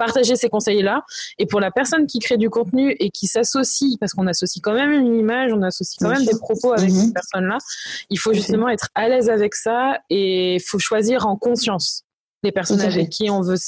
partager 0.00 0.34
ces 0.34 0.48
conseils-là. 0.48 1.04
Et 1.38 1.46
pour 1.46 1.60
la 1.60 1.70
personne 1.70 2.06
qui 2.06 2.18
crée 2.20 2.38
du 2.38 2.48
contenu 2.48 2.96
et 2.98 3.10
qui 3.10 3.26
s'associe, 3.26 3.96
parce 4.00 4.14
qu'on 4.14 4.26
associe 4.26 4.62
quand 4.62 4.72
même 4.72 4.92
une 4.92 5.14
image, 5.14 5.52
on 5.52 5.62
associe 5.62 5.98
quand 6.00 6.08
même 6.08 6.24
des 6.24 6.38
propos 6.38 6.72
avec 6.72 6.90
mhm. 6.90 6.96
cette 6.96 7.14
personne-là, 7.14 7.58
il 8.08 8.18
faut 8.18 8.32
justement 8.32 8.68
être 8.70 8.88
à 8.94 9.08
l'aise 9.08 9.28
avec 9.28 9.54
ça 9.54 9.98
et 10.08 10.56
il 10.56 10.60
faut 10.62 10.78
choisir 10.78 11.26
en 11.26 11.36
conscience 11.36 12.04
les 12.42 12.52
personnes 12.52 12.80
avec 12.80 13.10
qui 13.10 13.28
on 13.28 13.42
veut 13.42 13.58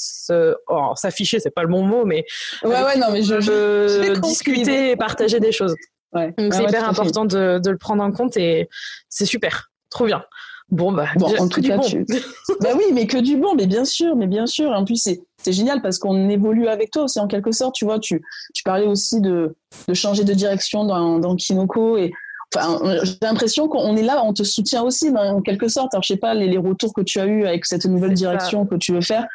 oh, 0.67 0.93
s'afficher, 0.95 1.39
c'est 1.39 1.51
pas 1.51 1.61
le 1.61 1.67
bon 1.67 1.83
mot, 1.83 2.05
mais 2.05 2.25
ouais, 2.63 2.83
ouais, 2.83 2.97
non, 2.97 3.11
mais 3.11 3.21
je, 3.21 4.19
discuter 4.19 4.91
et 4.91 4.95
partager 4.95 5.39
des 5.39 5.51
choses. 5.51 5.75
Donc 6.13 6.53
c'est 6.53 6.63
hyper 6.63 6.89
important 6.89 7.25
de, 7.25 7.59
de, 7.63 7.69
le 7.69 7.77
prendre 7.77 8.03
en 8.03 8.11
compte 8.11 8.35
et 8.37 8.69
c'est 9.09 9.25
super, 9.25 9.71
trop 9.91 10.05
bien. 10.05 10.23
Bon, 10.69 10.91
bah, 10.91 11.05
en 11.39 11.47
tout 11.47 11.61
cas, 11.61 11.77
tu... 11.79 12.05
bah 12.61 12.69
oui, 12.75 12.85
mais 12.93 13.05
que 13.05 13.17
du 13.17 13.37
bon, 13.37 13.53
mais 13.55 13.67
bien 13.67 13.85
sûr, 13.85 14.15
mais 14.15 14.27
bien 14.27 14.47
sûr. 14.47 14.71
En 14.71 14.85
plus, 14.85 14.97
c'est 14.97 15.51
génial 15.51 15.81
parce 15.81 15.99
qu'on 15.99 16.29
évolue 16.29 16.67
avec 16.67 16.89
toi 16.91 17.03
aussi, 17.03 17.19
en 17.19 17.27
quelque 17.27 17.51
sorte. 17.51 17.75
Tu 17.75 17.85
vois, 17.85 17.99
tu, 17.99 18.23
tu 18.53 18.63
parlais 18.63 18.87
aussi 18.87 19.21
de, 19.21 19.55
de 19.87 19.93
changer 19.93 20.23
de 20.23 20.33
direction 20.33 20.85
dans, 20.85 21.19
dans 21.19 21.35
Kinoko 21.35 21.97
et 21.97 22.11
Enfin, 22.55 22.79
j'ai 23.03 23.17
l'impression 23.21 23.67
qu'on 23.67 23.95
est 23.95 24.03
là, 24.03 24.21
on 24.23 24.33
te 24.33 24.43
soutient 24.43 24.83
aussi, 24.83 25.09
en 25.09 25.41
quelque 25.41 25.67
sorte. 25.67 25.93
Alors, 25.93 26.03
je 26.03 26.09
sais 26.09 26.17
pas 26.17 26.33
les, 26.33 26.47
les 26.47 26.57
retours 26.57 26.93
que 26.93 27.01
tu 27.01 27.19
as 27.19 27.25
eu 27.25 27.45
avec 27.45 27.65
cette 27.65 27.85
nouvelle 27.85 28.13
direction 28.13 28.65
que 28.65 28.75
tu 28.75 28.93
veux 28.93 29.01
faire, 29.01 29.25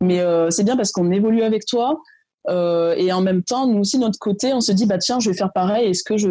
mais 0.00 0.20
euh, 0.20 0.50
c'est 0.50 0.64
bien 0.64 0.76
parce 0.76 0.92
qu'on 0.92 1.10
évolue 1.10 1.42
avec 1.42 1.64
toi. 1.64 1.98
Euh, 2.48 2.94
et 2.96 3.12
en 3.12 3.22
même 3.22 3.42
temps, 3.42 3.66
nous 3.66 3.80
aussi, 3.80 3.98
de 3.98 4.02
notre 4.02 4.18
côté, 4.18 4.52
on 4.52 4.60
se 4.60 4.72
dit, 4.72 4.86
bah 4.86 4.98
tiens, 4.98 5.18
je 5.20 5.30
vais 5.30 5.36
faire 5.36 5.52
pareil. 5.52 5.88
Est-ce 5.88 6.04
que 6.04 6.16
je, 6.16 6.28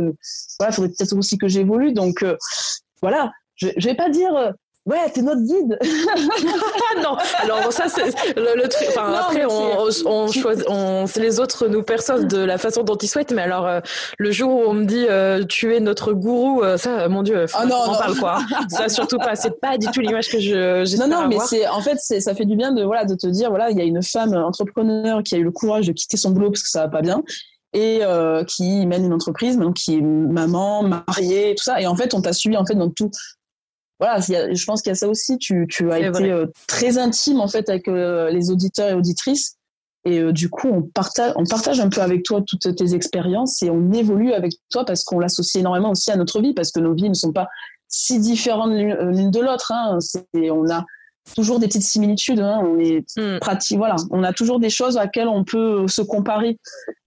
voilà, 0.59 0.71
faudrait 0.71 0.89
peut-être 0.89 1.17
aussi 1.17 1.37
que 1.37 1.47
j'évolue. 1.47 1.93
Donc, 1.93 2.23
euh, 2.23 2.37
voilà, 3.01 3.31
je, 3.55 3.67
je 3.77 3.87
vais 3.87 3.95
pas 3.95 4.09
dire 4.09 4.35
euh, 4.35 4.51
ouais 4.85 5.09
t'es 5.13 5.21
notre 5.21 5.41
guide. 5.41 5.77
Non. 7.03 7.17
Alors 7.41 7.71
ça 7.73 7.87
c'est 7.89 8.05
le, 8.35 8.67
truc 8.67 8.87
enfin 8.89 9.13
après 9.13 9.45
on, 9.45 9.89
on, 10.05 10.31
choisit 10.31 10.65
on 10.69 11.05
les 11.17 11.39
autres 11.39 11.67
nous 11.67 11.83
perçoivent 11.83 12.25
de 12.25 12.37
la 12.37 12.57
façon 12.57 12.83
dont 12.83 12.95
ils 12.95 13.07
souhaitent 13.07 13.33
mais 13.33 13.41
alors 13.41 13.67
euh, 13.67 13.79
le 14.17 14.31
jour 14.31 14.49
où 14.49 14.69
on 14.69 14.73
me 14.73 14.85
dit 14.85 15.05
euh, 15.09 15.43
tu 15.43 15.75
es 15.75 15.79
notre 15.81 16.13
gourou 16.13 16.63
ça 16.77 17.09
mon 17.09 17.21
dieu 17.21 17.45
oh 17.53 17.67
non, 17.67 17.75
on 17.87 17.93
parle 17.93 18.17
quoi. 18.17 18.39
Ça 18.69 18.87
surtout 18.87 19.17
pas 19.17 19.35
c'est 19.35 19.59
pas 19.59 19.77
du 19.77 19.87
tout 19.87 19.99
l'image 19.99 20.29
que 20.29 20.39
je 20.39 20.97
non 20.97 21.07
non 21.07 21.27
mais 21.27 21.37
c'est 21.45 21.67
en 21.67 21.81
fait 21.81 21.97
c'est 21.99 22.21
ça 22.21 22.33
fait 22.33 22.45
du 22.45 22.55
bien 22.55 22.71
de 22.71 22.83
voilà 22.83 23.03
de 23.05 23.15
te 23.15 23.27
dire 23.27 23.49
voilà 23.49 23.71
il 23.71 23.77
y 23.77 23.81
a 23.81 23.85
une 23.85 24.01
femme 24.01 24.33
entrepreneur 24.33 25.21
qui 25.21 25.35
a 25.35 25.37
eu 25.37 25.43
le 25.43 25.51
courage 25.51 25.87
de 25.87 25.91
quitter 25.91 26.17
son 26.17 26.31
boulot 26.31 26.51
parce 26.51 26.63
que 26.63 26.69
ça 26.69 26.81
va 26.81 26.87
pas 26.87 27.01
bien 27.01 27.23
et 27.73 27.99
qui 28.47 28.85
mène 28.87 29.03
une 29.03 29.13
entreprise, 29.13 29.57
donc 29.57 29.75
qui 29.75 29.97
est 29.97 30.01
maman, 30.01 30.81
mariée, 30.83 31.55
tout 31.57 31.63
ça. 31.65 31.81
Et 31.81 31.87
en 31.87 31.95
fait, 31.97 32.13
on 32.13 32.21
t'a 32.21 32.31
suivi 32.31 32.55
en 32.55 32.65
fait 32.65 32.75
dans 32.75 32.89
tout 32.89 33.11
voilà, 33.99 34.19
je 34.19 34.65
pense 34.65 34.81
qu'il 34.81 34.89
y 34.89 34.91
a 34.91 34.95
ça 34.95 35.07
aussi. 35.07 35.37
Tu, 35.37 35.67
tu 35.69 35.91
as 35.91 35.99
été 35.99 36.31
euh, 36.31 36.47
très 36.67 36.97
intime 36.97 37.39
en 37.39 37.47
fait 37.47 37.69
avec 37.69 37.87
euh, 37.87 38.29
les 38.29 38.51
auditeurs 38.51 38.89
et 38.89 38.93
auditrices, 38.93 39.57
et 40.05 40.19
euh, 40.19 40.31
du 40.31 40.49
coup, 40.49 40.67
on 40.67 40.83
partage, 40.83 41.33
on 41.35 41.45
partage 41.45 41.79
un 41.79 41.89
peu 41.89 42.01
avec 42.01 42.23
toi 42.23 42.41
toutes 42.45 42.75
tes 42.75 42.93
expériences 42.93 43.63
et 43.63 43.69
on 43.71 43.91
évolue 43.91 44.33
avec 44.33 44.53
toi 44.69 44.85
parce 44.85 45.03
qu'on 45.03 45.19
l'associe 45.19 45.59
énormément 45.61 45.91
aussi 45.91 46.11
à 46.11 46.15
notre 46.15 46.41
vie 46.41 46.53
parce 46.53 46.71
que 46.71 46.79
nos 46.79 46.93
vies 46.93 47.09
ne 47.09 47.15
sont 47.15 47.33
pas 47.33 47.47
si 47.87 48.19
différentes 48.19 48.71
l'une 48.71 49.31
de 49.31 49.39
l'autre. 49.39 49.71
Hein. 49.71 49.97
On 50.35 50.69
a 50.69 50.85
toujours 51.33 51.59
des 51.59 51.67
petites 51.67 51.83
similitudes. 51.83 52.39
Hein. 52.39 52.61
On 52.63 52.79
est 52.79 53.17
mm. 53.17 53.39
pratique, 53.39 53.77
voilà. 53.77 53.95
On 54.11 54.23
a 54.23 54.33
toujours 54.33 54.59
des 54.59 54.69
choses 54.69 54.97
à 54.97 55.01
laquelle 55.01 55.27
on 55.27 55.43
peut 55.43 55.87
se 55.87 56.01
comparer. 56.01 56.57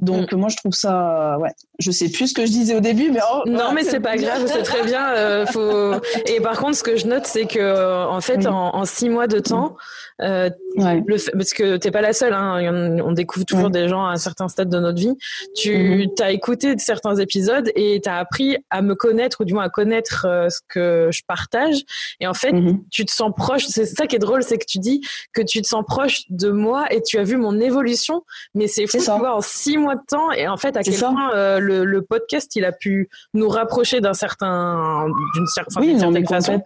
Donc 0.01 0.33
mm. 0.33 0.37
moi, 0.37 0.49
je 0.49 0.57
trouve 0.57 0.73
ça, 0.73 1.39
ouais. 1.39 1.51
Je 1.79 1.93
sais 1.93 2.09
plus 2.09 2.29
ce 2.29 2.35
que 2.35 2.45
je 2.45 2.51
disais 2.51 2.75
au 2.75 2.81
début, 2.81 3.13
mais 3.13 3.21
oh, 3.33 3.43
non, 3.47 3.73
mais 3.73 3.85
c'est 3.85 4.01
pas 4.01 4.17
grave, 4.17 4.45
c'est 4.47 4.63
très 4.63 4.83
bien. 4.85 5.11
Euh, 5.15 5.47
faut... 5.47 5.95
Et 6.27 6.41
par 6.41 6.59
contre, 6.59 6.77
ce 6.77 6.83
que 6.83 6.97
je 6.97 7.07
note, 7.07 7.27
c'est 7.27 7.47
que 7.47 7.61
euh, 7.61 8.05
en 8.07 8.21
fait, 8.21 8.47
en, 8.47 8.85
six 8.85 9.09
mois 9.09 9.29
de 9.29 9.39
temps, 9.39 9.77
euh, 10.21 10.51
le 10.77 11.33
parce 11.33 11.53
que 11.53 11.77
t'es 11.77 11.93
pas 11.93 12.01
la 12.01 12.13
seule. 12.13 12.33
Hein, 12.33 12.99
on 13.05 13.13
découvre 13.13 13.47
toujours 13.47 13.71
des 13.71 13.89
gens 13.89 14.05
à 14.05 14.11
un 14.11 14.17
certain 14.17 14.49
stade 14.49 14.69
de 14.69 14.81
notre 14.81 14.99
vie. 14.99 15.15
Tu 15.55 15.71
mm-hmm. 15.73 16.23
as 16.23 16.33
écouté 16.33 16.75
certains 16.79 17.15
épisodes 17.17 17.71
et 17.77 18.01
t'as 18.03 18.17
appris 18.17 18.57
à 18.71 18.83
me 18.83 18.97
connaître 18.97 19.43
ou 19.43 19.45
du 19.45 19.55
moins 19.55 19.65
à 19.65 19.69
connaître 19.69 20.27
ce 20.51 20.59
que 20.69 21.11
je 21.13 21.23
partage. 21.27 21.83
Et 22.19 22.27
en 22.27 22.35
fait, 22.35 22.51
mm-hmm. 22.51 22.81
tu 22.91 23.05
te 23.05 23.13
sens 23.13 23.33
proche. 23.37 23.67
C'est 23.69 23.87
ça 23.87 24.08
qui 24.09 24.17
est 24.17 24.21
drôle, 24.21 24.43
c'est 24.43 24.59
que 24.59 24.67
tu 24.67 24.79
dis 24.79 25.01
que 25.33 25.43
tu 25.43 25.63
te 25.63 25.67
sens 25.69 25.85
proche 25.87 26.23
de 26.31 26.51
moi 26.51 26.93
et 26.93 27.03
tu 27.03 27.19
as 27.19 27.23
vu 27.23 27.37
mon 27.37 27.61
évolution. 27.61 28.25
Mais 28.55 28.67
c'est 28.67 28.87
fou 28.87 28.99
de 28.99 29.05
voir 29.05 29.37
en 29.37 29.41
six 29.41 29.77
mois 29.77 29.95
de 29.95 30.03
temps 30.09 30.33
et 30.33 30.49
en 30.49 30.57
fait 30.57 30.77
à 30.77 30.83
quel 30.83 30.99
point 30.99 31.35
euh, 31.35 31.59
le, 31.61 32.03
podcast 32.03 32.55
il 32.57 32.65
a 32.65 32.73
pu 32.73 33.09
nous 33.35 33.49
rapprocher 33.49 34.01
d'un 34.01 34.15
certain, 34.15 35.07
d'une 35.35 35.47
certaine 35.47 36.27
façon. 36.27 36.63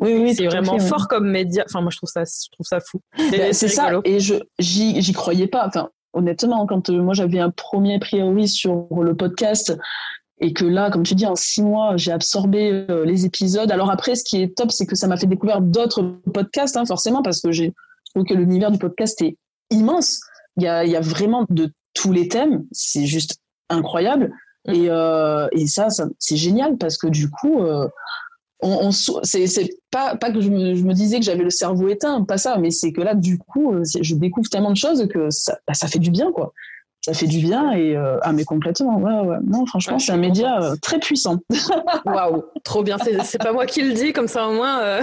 oui, 0.00 0.16
oui, 0.20 0.34
c'est 0.34 0.46
vraiment 0.46 0.78
fort 0.78 1.08
comme 1.08 1.30
média. 1.30 1.64
Enfin, 1.68 1.80
moi 1.80 1.90
je 1.90 1.98
trouve 1.98 2.08
ça, 2.08 2.24
je 2.24 2.50
trouve 2.50 2.66
ça 2.66 2.80
fou. 2.80 3.00
C'est 3.16 3.38
bah, 3.38 3.52
ça. 3.52 4.00
Et 4.04 4.20
je, 4.20 4.34
j'y 4.58 5.12
croyais 5.12 5.46
pas. 5.46 5.66
Enfin, 5.66 5.90
honnêtement, 6.12 6.66
quand 6.66 6.90
euh, 6.90 7.00
moi 7.02 7.14
j'avais 7.14 7.38
un 7.38 7.50
premier 7.50 7.98
priori 7.98 8.48
sur 8.48 8.86
le 9.02 9.14
podcast, 9.14 9.76
et 10.40 10.52
que 10.52 10.64
là, 10.64 10.90
comme 10.90 11.02
tu 11.02 11.14
dis, 11.14 11.26
en 11.26 11.34
six 11.34 11.62
mois, 11.62 11.96
j'ai 11.96 12.12
absorbé 12.12 12.86
euh, 12.90 13.04
les 13.04 13.26
épisodes. 13.26 13.70
Alors 13.72 13.90
après, 13.90 14.14
ce 14.14 14.24
qui 14.24 14.40
est 14.40 14.56
top, 14.56 14.70
c'est 14.70 14.86
que 14.86 14.94
ça 14.94 15.08
m'a 15.08 15.16
fait 15.16 15.26
découvrir 15.26 15.60
d'autres 15.60 16.02
podcasts, 16.32 16.76
hein, 16.76 16.84
forcément, 16.84 17.22
parce 17.22 17.40
que 17.40 17.50
j'ai 17.50 17.72
trouve 18.14 18.24
que 18.24 18.34
l'univers 18.34 18.70
du 18.70 18.78
podcast 18.78 19.20
est 19.22 19.36
immense. 19.70 20.20
Il 20.56 20.64
y 20.64 20.66
a, 20.68 20.84
il 20.84 20.90
y 20.90 20.96
a 20.96 21.00
vraiment 21.00 21.44
de 21.48 21.70
tous 21.94 22.12
les 22.12 22.28
thèmes. 22.28 22.64
C'est 22.72 23.06
juste 23.06 23.36
incroyable. 23.68 24.32
Mm. 24.66 24.72
Et, 24.72 24.86
euh, 24.88 25.48
et 25.52 25.66
ça, 25.66 25.90
ça 25.90 26.06
c'est 26.18 26.36
génial 26.36 26.76
parce 26.78 26.96
que 26.98 27.06
du 27.06 27.30
coup, 27.30 27.62
euh, 27.62 27.88
on, 28.60 28.88
on 28.88 28.90
c'est 28.92 29.70
pas, 29.90 30.16
pas 30.16 30.32
que 30.32 30.40
je 30.40 30.50
me, 30.50 30.74
je 30.74 30.82
me 30.82 30.92
disais 30.92 31.18
que 31.18 31.24
j'avais 31.24 31.44
le 31.44 31.50
cerveau 31.50 31.88
éteint, 31.88 32.24
pas 32.24 32.38
ça, 32.38 32.58
mais 32.58 32.70
c'est 32.70 32.92
que 32.92 33.00
là, 33.00 33.14
du 33.14 33.38
coup, 33.38 33.72
euh, 33.72 33.82
je 34.00 34.14
découvre 34.14 34.48
tellement 34.48 34.72
de 34.72 34.76
choses 34.76 35.06
que 35.08 35.30
ça, 35.30 35.58
bah, 35.66 35.74
ça 35.74 35.86
fait 35.86 36.00
du 36.00 36.10
bien, 36.10 36.32
quoi 36.32 36.52
ça 37.08 37.14
fait 37.14 37.26
du 37.26 37.38
bien 37.38 37.72
et 37.72 37.96
euh, 37.96 38.18
ah 38.20 38.32
mais 38.34 38.44
complètement 38.44 38.98
ouais 38.98 39.26
ouais. 39.26 39.38
Non 39.46 39.64
franchement 39.64 39.98
c'est 39.98 40.12
un 40.12 40.18
média 40.18 40.62
euh, 40.62 40.76
très 40.82 40.98
puissant. 40.98 41.38
Waouh, 42.04 42.44
trop 42.64 42.82
bien. 42.82 42.98
C'est 43.24 43.38
pas 43.38 43.52
moi 43.52 43.64
qui 43.64 43.80
le 43.80 43.94
dis, 43.94 44.12
comme 44.12 44.28
ça 44.28 44.46
au 44.46 44.52
moins. 44.52 44.80
euh, 44.80 45.02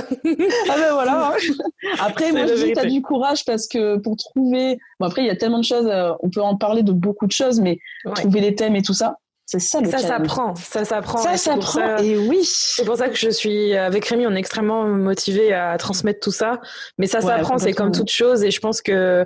ah 0.70 0.76
ben 0.78 0.94
voilà. 0.94 1.34
Après 2.00 2.32
moi 2.32 2.46
je 2.46 2.64
dis 2.64 2.74
t'as 2.74 2.86
du 2.86 3.02
courage 3.02 3.44
parce 3.44 3.68
que 3.68 3.98
pour 3.98 4.18
trouver 4.18 4.78
bon 5.00 5.08
après 5.08 5.24
il 5.24 5.28
y 5.28 5.32
a 5.32 5.36
tellement 5.36 5.60
de 5.60 5.64
choses 5.64 5.90
on 6.22 6.30
peut 6.30 6.42
en 6.42 6.56
parler 6.58 6.84
de 6.84 6.92
beaucoup 6.92 7.26
de 7.26 7.32
choses 7.32 7.60
mais 7.60 7.80
trouver 8.14 8.40
les 8.40 8.54
thèmes 8.54 8.76
et 8.76 8.84
tout 8.84 8.94
ça 8.94 9.18
c'est 9.46 9.60
ça 9.60 9.80
le 9.80 9.90
Ça 9.92 9.98
challenge. 10.00 10.08
s'apprend, 10.28 10.56
ça 10.56 10.86
s'apprend. 10.86 11.18
ça 11.20 11.38
s'apprend 11.38 11.98
et 11.98 12.18
oui 12.18 12.40
C'est 12.44 12.84
pour 12.86 12.98
ça 12.98 13.10
que 13.10 13.16
je 13.16 13.30
suis 13.30 13.76
avec 13.76 14.06
Rémi, 14.06 14.26
on 14.26 14.32
est 14.36 14.40
extrêmement 14.40 14.86
motivé 14.88 15.54
à 15.54 15.78
transmettre 15.78 16.20
tout 16.20 16.32
ça. 16.32 16.60
Mais 16.98 17.06
ça 17.08 17.20
Ouais, 17.20 17.26
s'apprend, 17.28 17.58
c'est 17.60 17.74
comme 17.74 17.92
toute 17.92 18.10
chose. 18.10 18.44
Et 18.44 18.50
je 18.52 18.60
pense 18.60 18.82
que 18.82 19.26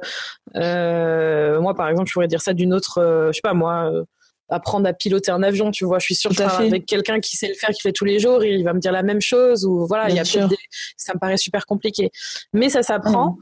euh, 0.56 1.62
moi, 1.62 1.74
par 1.76 1.88
exemple, 1.90 2.08
je 2.10 2.14
pourrais 2.14 2.28
dire 2.28 2.42
ça 2.42 2.54
d'une 2.54 2.74
autre, 2.74 2.98
euh, 3.00 3.28
je 3.28 3.34
sais 3.38 3.42
pas 3.42 3.54
moi, 3.54 3.90
euh, 3.94 4.04
apprendre 4.50 4.88
à 4.90 4.94
piloter 4.94 5.32
un 5.32 5.44
avion. 5.44 5.72
Tu 5.72 5.86
vois, 5.86 6.00
je 6.00 6.06
suis 6.06 6.16
sûre 6.16 6.32
que 6.32 6.42
avec 6.44 6.86
quelqu'un 6.86 7.20
qui 7.20 7.38
sait 7.38 7.48
le 7.48 7.54
faire, 7.54 7.70
qui 7.70 7.82
fait 7.82 7.92
tous 7.94 8.06
les 8.06 8.20
jours, 8.20 8.44
il 8.44 8.64
va 8.64 8.74
me 8.74 8.80
dire 8.80 8.92
la 8.92 9.04
même 9.04 9.22
chose. 9.22 9.64
Ou 9.66 9.86
voilà, 9.88 10.06
il 10.10 10.12
y 10.12 10.14
Bien 10.14 10.24
a 10.24 10.26
sûr. 10.26 10.40
peut-être 10.42 10.50
des... 10.50 10.58
ça 10.98 11.14
me 11.14 11.20
paraît 11.20 11.38
super 11.38 11.66
compliqué. 11.66 12.12
Mais 12.54 12.70
ça 12.70 12.84
s'apprend. 12.84 13.38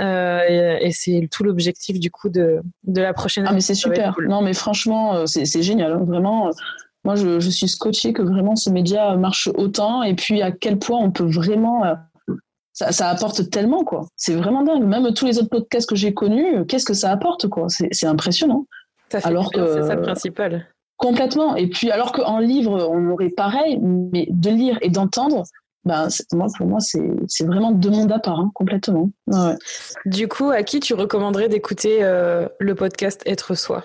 Euh, 0.00 0.40
et 0.48 0.86
et 0.86 0.90
c'est 0.92 1.28
tout 1.30 1.44
l'objectif 1.44 1.98
du 2.00 2.10
coup 2.10 2.28
de, 2.28 2.62
de 2.84 3.00
la 3.02 3.12
prochaine 3.12 3.44
Ah 3.46 3.52
mais 3.52 3.60
c'est 3.60 3.74
super. 3.74 4.14
cool. 4.14 4.28
Non 4.28 4.40
mais 4.42 4.54
franchement 4.54 5.14
euh, 5.14 5.26
c'est 5.26 5.44
c'est 5.44 5.62
génial 5.62 5.92
hein. 5.92 6.04
vraiment. 6.06 6.48
euh, 6.48 6.50
Moi 7.04 7.14
je, 7.16 7.40
je 7.40 7.50
suis 7.50 7.68
scotchée 7.68 8.12
que 8.12 8.22
vraiment 8.22 8.56
ce 8.56 8.70
média 8.70 9.14
marche 9.16 9.48
autant 9.56 10.02
et 10.02 10.14
puis 10.14 10.40
à 10.42 10.50
quel 10.52 10.78
point 10.78 10.98
on 10.98 11.10
peut 11.10 11.24
vraiment 11.30 11.82
ça, 12.72 12.90
ça 12.90 13.10
apporte 13.10 13.50
tellement 13.50 13.84
quoi. 13.84 14.06
C'est 14.16 14.34
vraiment 14.34 14.62
dingue. 14.62 14.84
Même 14.84 15.12
tous 15.12 15.26
les 15.26 15.38
autres 15.38 15.50
podcasts 15.50 15.86
que 15.88 15.94
j'ai 15.96 16.14
connus, 16.14 16.64
qu'est-ce 16.66 16.86
que 16.86 16.94
ça 16.94 17.10
apporte 17.10 17.46
quoi? 17.48 17.66
C'est 17.68 18.06
impressionnant. 18.06 18.64
Ça 19.10 19.20
fait 19.20 19.28
alors 19.28 19.50
bien, 19.50 19.66
c'est 19.66 19.80
que- 19.80 19.86
ça 19.88 19.94
le 19.94 20.02
principal. 20.02 20.66
Complètement. 20.96 21.54
Et 21.56 21.68
puis 21.68 21.90
alors 21.90 22.12
qu'en 22.12 22.38
livre 22.38 22.88
on 22.90 23.10
aurait 23.10 23.28
pareil, 23.28 23.78
mais 23.82 24.26
de 24.30 24.48
lire 24.50 24.78
et 24.80 24.88
d'entendre, 24.88 25.42
ben 25.84 26.08
c'est- 26.10 26.32
moi 26.32 26.46
pour 26.56 26.66
moi 26.66 26.80
c'est 26.80 27.02
c'est 27.28 27.44
vraiment 27.46 27.72
deux 27.72 27.90
mondes 27.90 28.12
à 28.12 28.18
part 28.18 28.38
hein, 28.38 28.50
complètement. 28.54 29.10
Ouais. 29.26 29.56
Du 30.06 30.28
coup, 30.28 30.50
à 30.50 30.62
qui 30.62 30.80
tu 30.80 30.94
recommanderais 30.94 31.48
d'écouter 31.48 31.98
euh, 32.02 32.48
le 32.58 32.74
podcast 32.74 33.22
Être 33.26 33.54
Soi? 33.54 33.82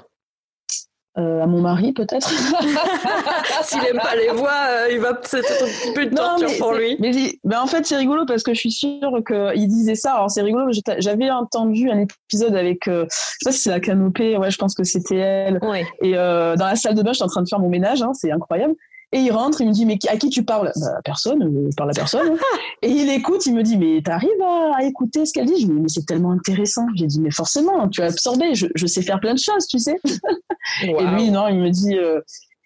Euh, 1.18 1.42
à 1.42 1.48
mon 1.48 1.62
mari 1.62 1.94
peut-être. 1.94 2.30
S'il 3.64 3.84
aime 3.86 3.98
pas 3.98 4.16
les 4.16 4.30
voix, 4.30 4.52
euh, 4.70 4.88
il 4.92 5.00
va 5.00 5.20
c'est 5.24 5.40
un 5.40 5.42
petit 5.42 5.94
peu 5.96 6.06
de 6.06 6.12
Non, 6.12 6.18
torture 6.38 6.48
mais 6.50 6.58
pour 6.60 6.74
lui. 6.74 6.96
Mais, 7.00 7.12
mais 7.44 7.56
en 7.56 7.66
fait, 7.66 7.88
c'est 7.88 7.96
rigolo 7.98 8.28
parce 8.28 8.44
que 8.44 8.54
je 8.54 8.60
suis 8.60 8.72
sûre 8.72 9.12
qu'il 9.26 9.68
disait 9.68 9.96
ça. 9.96 10.14
Alors, 10.14 10.30
c'est 10.30 10.44
rigolo. 10.44 10.72
J'avais 11.00 11.32
entendu 11.32 11.90
un 11.90 12.02
épisode 12.02 12.56
avec, 12.56 12.88
euh, 12.88 13.06
je 13.10 13.16
sais 13.16 13.46
pas 13.46 13.52
si 13.52 13.60
c'est 13.62 13.72
la 13.72 13.80
canopée, 13.80 14.38
ouais, 14.38 14.52
je 14.52 14.60
pense 14.60 14.76
que 14.76 14.84
c'était 14.84 15.16
elle. 15.18 15.58
Ouais. 15.64 15.88
Et 16.04 16.16
euh, 16.16 16.56
dans 16.56 16.68
la 16.68 16.76
salle 16.76 16.94
de 16.94 17.02
bain, 17.02 17.14
j'étais 17.14 17.24
en 17.26 17.30
train 17.30 17.42
de 17.42 17.50
faire 17.50 17.60
mon 17.60 17.70
ménage, 17.70 18.04
hein, 18.04 18.12
c'est 18.14 18.32
incroyable. 18.32 18.76
Et 19.14 19.20
il 19.20 19.32
rentre, 19.32 19.62
il 19.62 19.68
me 19.68 19.74
dit, 19.74 19.86
mais 19.86 19.98
à 20.10 20.18
qui 20.18 20.30
tu 20.30 20.44
parles? 20.44 20.72
Bah, 20.76 20.88
à 20.98 21.02
Personne, 21.02 21.42
euh, 21.44 21.68
je 21.72 21.76
parle 21.76 21.92
à 21.92 21.94
personne. 21.94 22.28
hein. 22.34 22.58
et 22.82 22.90
il 22.90 23.10
écoute, 23.10 23.46
il 23.46 23.54
me 23.56 23.64
dit, 23.64 23.78
mais 23.78 24.02
t'arrives 24.02 24.30
à, 24.44 24.78
à 24.78 24.84
écouter 24.84 25.26
ce 25.26 25.32
qu'elle 25.34 25.46
dit? 25.46 25.62
Je 25.62 25.68
lui 25.68 25.76
dis, 25.76 25.82
mais 25.82 25.88
c'est 25.90 26.06
tellement 26.06 26.32
intéressant. 26.32 26.86
J'ai 26.96 27.08
dit, 27.08 27.22
mais 27.22 27.32
forcément, 27.32 27.88
tu 27.88 28.02
as 28.02 28.08
absorbé, 28.08 28.54
je, 28.54 28.68
je 28.76 28.86
sais 28.86 29.02
faire 29.02 29.20
plein 29.22 29.34
de 29.34 29.40
choses, 29.40 29.66
tu 29.68 29.80
sais. 29.80 29.96
Et 30.84 31.06
lui, 31.06 31.32
non, 31.32 31.48
il 31.48 31.56
me 31.60 31.70
dit, 31.70 31.96
euh, 31.98 32.20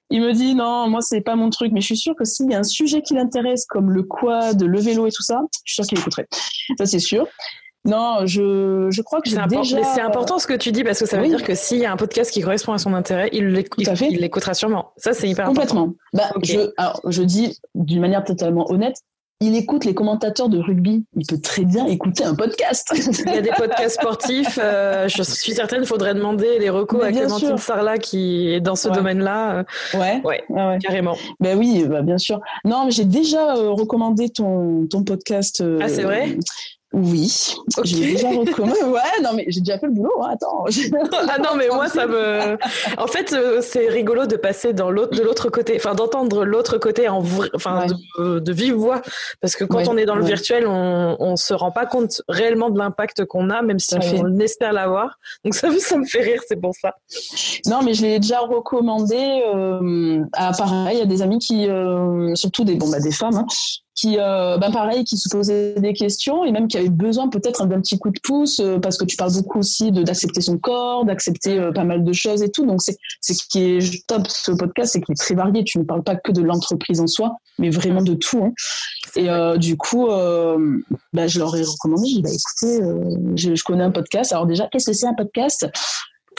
il 0.09 0.21
me 0.21 0.33
dit 0.33 0.55
non, 0.55 0.89
moi 0.89 0.99
c'est 1.01 1.21
pas 1.21 1.35
mon 1.37 1.49
truc, 1.49 1.71
mais 1.71 1.79
je 1.79 1.85
suis 1.85 1.97
sûre 1.97 2.15
que 2.17 2.25
s'il 2.25 2.51
y 2.51 2.55
a 2.55 2.59
un 2.59 2.63
sujet 2.63 3.01
qui 3.01 3.13
l'intéresse, 3.13 3.65
comme 3.65 3.91
le 3.91 4.03
quad, 4.03 4.61
le 4.61 4.79
vélo 4.79 5.07
et 5.07 5.11
tout 5.11 5.23
ça, 5.23 5.39
je 5.63 5.73
suis 5.73 5.75
sûre 5.83 5.85
qu'il 5.89 5.99
écouterait. 5.99 6.27
Ça 6.77 6.85
c'est 6.85 6.99
sûr. 6.99 7.27
Non, 7.84 8.25
je, 8.25 8.88
je 8.91 9.01
crois 9.01 9.21
que 9.21 9.29
C'est 9.29 9.36
j'ai 9.38 9.41
impor- 9.41 9.61
déjà. 9.63 9.84
c'est 9.95 10.01
important 10.01 10.38
ce 10.38 10.45
que 10.45 10.53
tu 10.53 10.71
dis 10.71 10.84
parce 10.84 10.99
que 10.99 11.05
ça 11.07 11.17
veut 11.17 11.23
Oui. 11.23 11.29
dire 11.29 11.43
que 11.43 11.55
s'il 11.55 11.79
y 11.79 11.86
a 11.86 11.91
un 11.91 11.97
podcast 11.97 12.29
qui 12.32 12.41
correspond 12.41 12.73
à 12.73 12.77
son 12.77 12.93
intérêt, 12.93 13.29
il 13.34 13.47
l'écoute- 13.47 13.84
il 14.01 14.19
l'écoutera 14.19 14.53
sûrement. 14.53 14.91
Ça, 14.97 15.13
c'est 15.13 15.27
hyper 15.27 15.49
important. 15.49 15.88
Complètement. 15.88 15.93
Bah, 16.13 16.29
je, 16.43 16.71
alors, 16.77 17.01
je 17.07 17.23
dis 17.23 17.57
d'une 17.73 17.99
manière 18.01 18.23
totalement 18.23 18.69
honnête, 18.71 18.97
il 19.43 19.55
écoute 19.55 19.86
les 19.86 19.95
commentateurs 19.95 20.49
de 20.49 20.59
rugby. 20.59 21.03
Il 21.15 21.25
peut 21.25 21.39
très 21.41 21.63
bien 21.65 21.88
écouter 21.88 22.23
un 22.23 22.36
podcast. 22.36 22.88
Il 23.25 23.34
y 23.34 23.38
a 23.38 23.41
des 23.41 23.49
podcasts 23.49 23.95
sportifs. 23.99 24.59
euh, 24.61 25.07
je 25.07 25.23
suis 25.23 25.53
certaine, 25.53 25.82
il 25.82 25.88
faudrait 25.88 26.13
demander 26.13 26.59
les 26.59 26.69
recos 26.69 27.03
à 27.03 27.09
Clémentine 27.11 27.47
sûr. 27.47 27.57
Sarlat 27.59 27.97
qui 27.97 28.53
est 28.53 28.59
dans 28.61 28.75
ce 28.75 28.89
Ouais. 28.89 28.93
domaine-là. 28.93 29.63
ouais. 29.95 30.21
Ouais. 30.23 30.43
carrément. 30.84 31.15
Ben 31.39 31.57
oui, 31.57 31.84
bah, 31.89 32.03
bien 32.03 32.19
sûr. 32.19 32.39
Non, 32.65 32.86
mais 32.86 32.91
j'ai 32.91 33.05
déjà 33.05 33.55
euh, 33.55 33.71
recommandé 33.71 34.29
ton, 34.29 34.86
ton 34.88 35.03
podcast. 35.03 35.61
euh, 35.61 35.79
Ah, 35.82 35.89
c'est 35.89 36.03
vrai? 36.03 36.38
Oui. 36.93 37.55
Ok. 37.77 37.85
J'ai 37.85 38.13
déjà 38.13 38.29
recommandé. 38.29 38.79
Ouais, 38.83 39.21
non, 39.23 39.29
mais 39.33 39.45
j'ai 39.47 39.61
déjà 39.61 39.79
fait 39.79 39.85
le 39.85 39.93
boulot. 39.93 40.11
hein, 40.23 40.31
Attends. 40.33 40.65
Ah 41.29 41.37
non, 41.39 41.51
mais 41.57 41.69
moi, 41.69 41.87
ça 41.87 42.05
me. 42.07 42.57
En 42.97 43.07
fait, 43.07 43.31
euh, 43.33 43.61
c'est 43.61 43.87
rigolo 43.87 44.25
de 44.25 44.35
passer 44.35 44.73
dans 44.73 44.89
l'autre, 44.91 45.15
de 45.17 45.23
l'autre 45.23 45.49
côté, 45.49 45.73
enfin, 45.77 45.95
d'entendre 45.95 46.43
l'autre 46.43 46.77
côté 46.77 47.07
en 47.07 47.21
vrai, 47.21 47.49
enfin, 47.53 47.81
Ouais. 47.81 47.87
de, 48.19 48.39
de 48.39 48.51
vive 48.53 48.73
voix. 48.75 49.01
Parce 49.39 49.55
que 49.55 49.63
quand 49.63 49.77
Ouais, 49.77 49.89
on 49.89 49.97
est 49.97 50.05
dans 50.05 50.15
le 50.15 50.21
ouais. 50.23 50.27
virtuel, 50.27 50.67
on, 50.67 51.15
on 51.19 51.35
se 51.37 51.53
rend 51.53 51.71
pas 51.71 51.85
compte 51.85 52.21
réellement 52.27 52.69
de 52.69 52.77
l'impact 52.77 53.23
qu'on 53.25 53.49
a, 53.49 53.61
même 53.61 53.79
si 53.79 53.95
on 54.21 54.39
espère 54.39 54.73
l'avoir. 54.73 55.17
Donc, 55.45 55.53
ça, 55.55 55.69
ça 55.79 55.97
me 55.97 56.05
fait 56.05 56.21
rire, 56.21 56.41
c'est 56.47 56.59
pour 56.59 56.73
ça. 56.75 56.95
Non, 57.67 57.81
mais 57.83 57.93
je 57.93 58.01
l'ai 58.01 58.19
déjà 58.19 58.39
recommandé 58.39 59.41
euh, 59.55 60.23
à 60.33 60.51
pareil, 60.51 61.01
à 61.01 61.05
des 61.05 61.21
amis 61.21 61.39
qui, 61.39 61.69
euh, 61.69 62.35
surtout 62.35 62.63
des, 62.65 62.75
bon, 62.75 62.89
bah, 62.89 62.99
des 62.99 63.11
femmes, 63.11 63.35
hein, 63.35 63.45
qui, 63.93 64.17
euh, 64.17 64.57
bah, 64.57 64.69
pareil, 64.71 65.03
qui 65.03 65.17
se 65.17 65.27
posaient 65.29 65.75
des 65.77 65.93
questions 65.93 66.45
et 66.45 66.51
même 66.51 66.67
qui 66.67 66.77
avaient 66.77 66.89
besoin 66.89 67.27
peut-être 67.29 67.65
d'un 67.65 67.81
petit 67.81 67.99
coup 67.99 68.09
de 68.09 68.19
pouce 68.23 68.59
euh, 68.59 68.79
parce 68.79 68.97
que 68.97 69.05
tu 69.05 69.17
parles 69.17 69.33
beaucoup 69.33 69.59
aussi 69.59 69.91
d'accepter 69.91 70.41
son 70.41 70.57
corps, 70.57 71.05
d'accepter 71.05 71.59
euh, 71.59 71.71
pas 71.71 71.83
mal 71.83 72.03
de 72.03 72.13
choses 72.13 72.41
et 72.41 72.49
tout. 72.49 72.65
Donc 72.65 72.81
c'est 72.81 72.97
c'est 73.19 73.33
ce 73.33 73.43
qui 73.47 73.59
est 73.59 74.07
top 74.07 74.27
ce 74.27 74.51
podcast, 74.51 74.93
c'est 74.93 75.01
qu'il 75.01 75.13
est 75.13 75.15
très 75.15 75.35
varié. 75.35 75.63
Tu 75.63 75.77
ne 75.77 75.83
parles 75.83 76.03
pas 76.03 76.15
que 76.15 76.31
de 76.31 76.41
l'entreprise 76.41 77.01
en 77.01 77.07
soi, 77.07 77.35
mais 77.59 77.69
vraiment 77.69 78.01
de 78.01 78.13
tout. 78.13 78.43
hein. 78.43 78.53
Et 79.15 79.29
euh, 79.29 79.57
du 79.57 79.75
coup, 79.75 80.07
bah, 80.07 81.27
je 81.27 81.39
leur 81.39 81.55
ai 81.55 81.63
recommandé. 81.63 82.07
J'ai 82.07 82.15
dit, 82.15 82.21
bah, 82.21 82.29
écoutez, 82.29 82.81
je, 83.35 83.55
je 83.55 83.63
connais 83.63 83.83
un 83.83 83.91
podcast. 83.91 84.31
Alors 84.31 84.45
déjà, 84.45 84.67
qu'est-ce 84.71 84.85
que 84.85 84.93
c'est 84.93 85.07
un 85.07 85.13
podcast? 85.13 85.67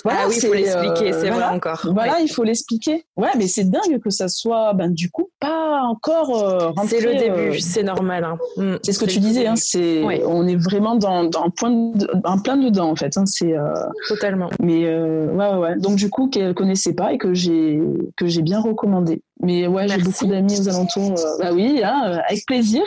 Ah 0.04 0.24
oui, 0.28 0.34
il 0.36 0.46
faut 0.46 0.52
l'expliquer, 0.54 1.12
euh, 1.12 1.18
c'est 1.20 1.28
voilà. 1.30 1.46
vrai 1.48 1.56
encore. 1.56 1.80
Voilà, 1.92 2.12
Ouais. 2.14 2.24
il 2.24 2.28
faut 2.28 2.42
l'expliquer. 2.44 3.04
Ouais, 3.16 3.28
mais 3.36 3.46
c'est 3.46 3.64
dingue 3.64 4.00
que 4.02 4.10
ça 4.10 4.26
soit, 4.28 4.72
ben, 4.74 4.88
du 4.92 5.10
coup, 5.10 5.28
pas 5.38 5.82
encore 5.82 6.42
euh, 6.42 6.68
rentré. 6.70 6.86
C'est 6.88 7.00
le 7.00 7.14
début, 7.14 7.50
euh, 7.50 7.56
c'est 7.60 7.82
normal. 7.82 8.24
hein. 8.24 8.38
Mm, 8.56 8.76
c'est 8.82 8.92
ce 8.92 8.98
que 8.98 9.04
tu 9.04 9.20
disais, 9.20 9.46
hein, 9.46 9.54
début. 9.54 9.62
c'est, 9.64 10.02
Ouais. 10.02 10.22
on 10.26 10.46
est 10.48 10.56
vraiment 10.56 10.96
dans, 10.96 11.24
dans 11.24 11.50
point 11.50 11.70
de- 11.70 12.08
en 12.24 12.38
plein 12.40 12.56
dedans, 12.56 12.90
en 12.90 12.96
fait. 12.96 13.16
Hein, 13.16 13.24
c'est, 13.26 13.56
euh, 13.56 13.72
Totalement. 14.08 14.48
mais 14.60 14.86
ouais, 14.92 15.54
ouais. 15.56 15.76
Donc, 15.78 15.96
du 15.96 16.10
coup, 16.10 16.28
qu'elle 16.28 16.54
connaissait 16.54 16.94
pas 16.94 17.12
et 17.12 17.18
que 17.18 17.32
j'ai, 17.34 17.80
que 18.16 18.26
j'ai 18.26 18.42
bien 18.42 18.60
recommandé. 18.60 19.22
Mais 19.40 19.66
ouais, 19.66 19.88
j'ai 19.88 19.98
beaucoup 19.98 20.26
d'amis 20.26 20.58
aux 20.60 20.68
alentours. 20.68 21.14
bah 21.40 21.50
oui, 21.52 21.80
hein, 21.84 22.20
avec 22.28 22.44
plaisir. 22.46 22.82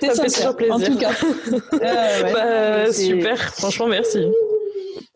C'est 0.00 0.14
Ça 0.14 0.22
fait 0.22 0.28
toujours 0.30 0.56
plaisir. 0.56 0.74
En 0.74 0.78
tout 0.80 0.98
cas. 0.98 1.10
Ouais. 1.72 2.32
Bah, 2.32 2.92
super, 2.92 3.38
franchement, 3.54 3.86
merci. 3.88 4.24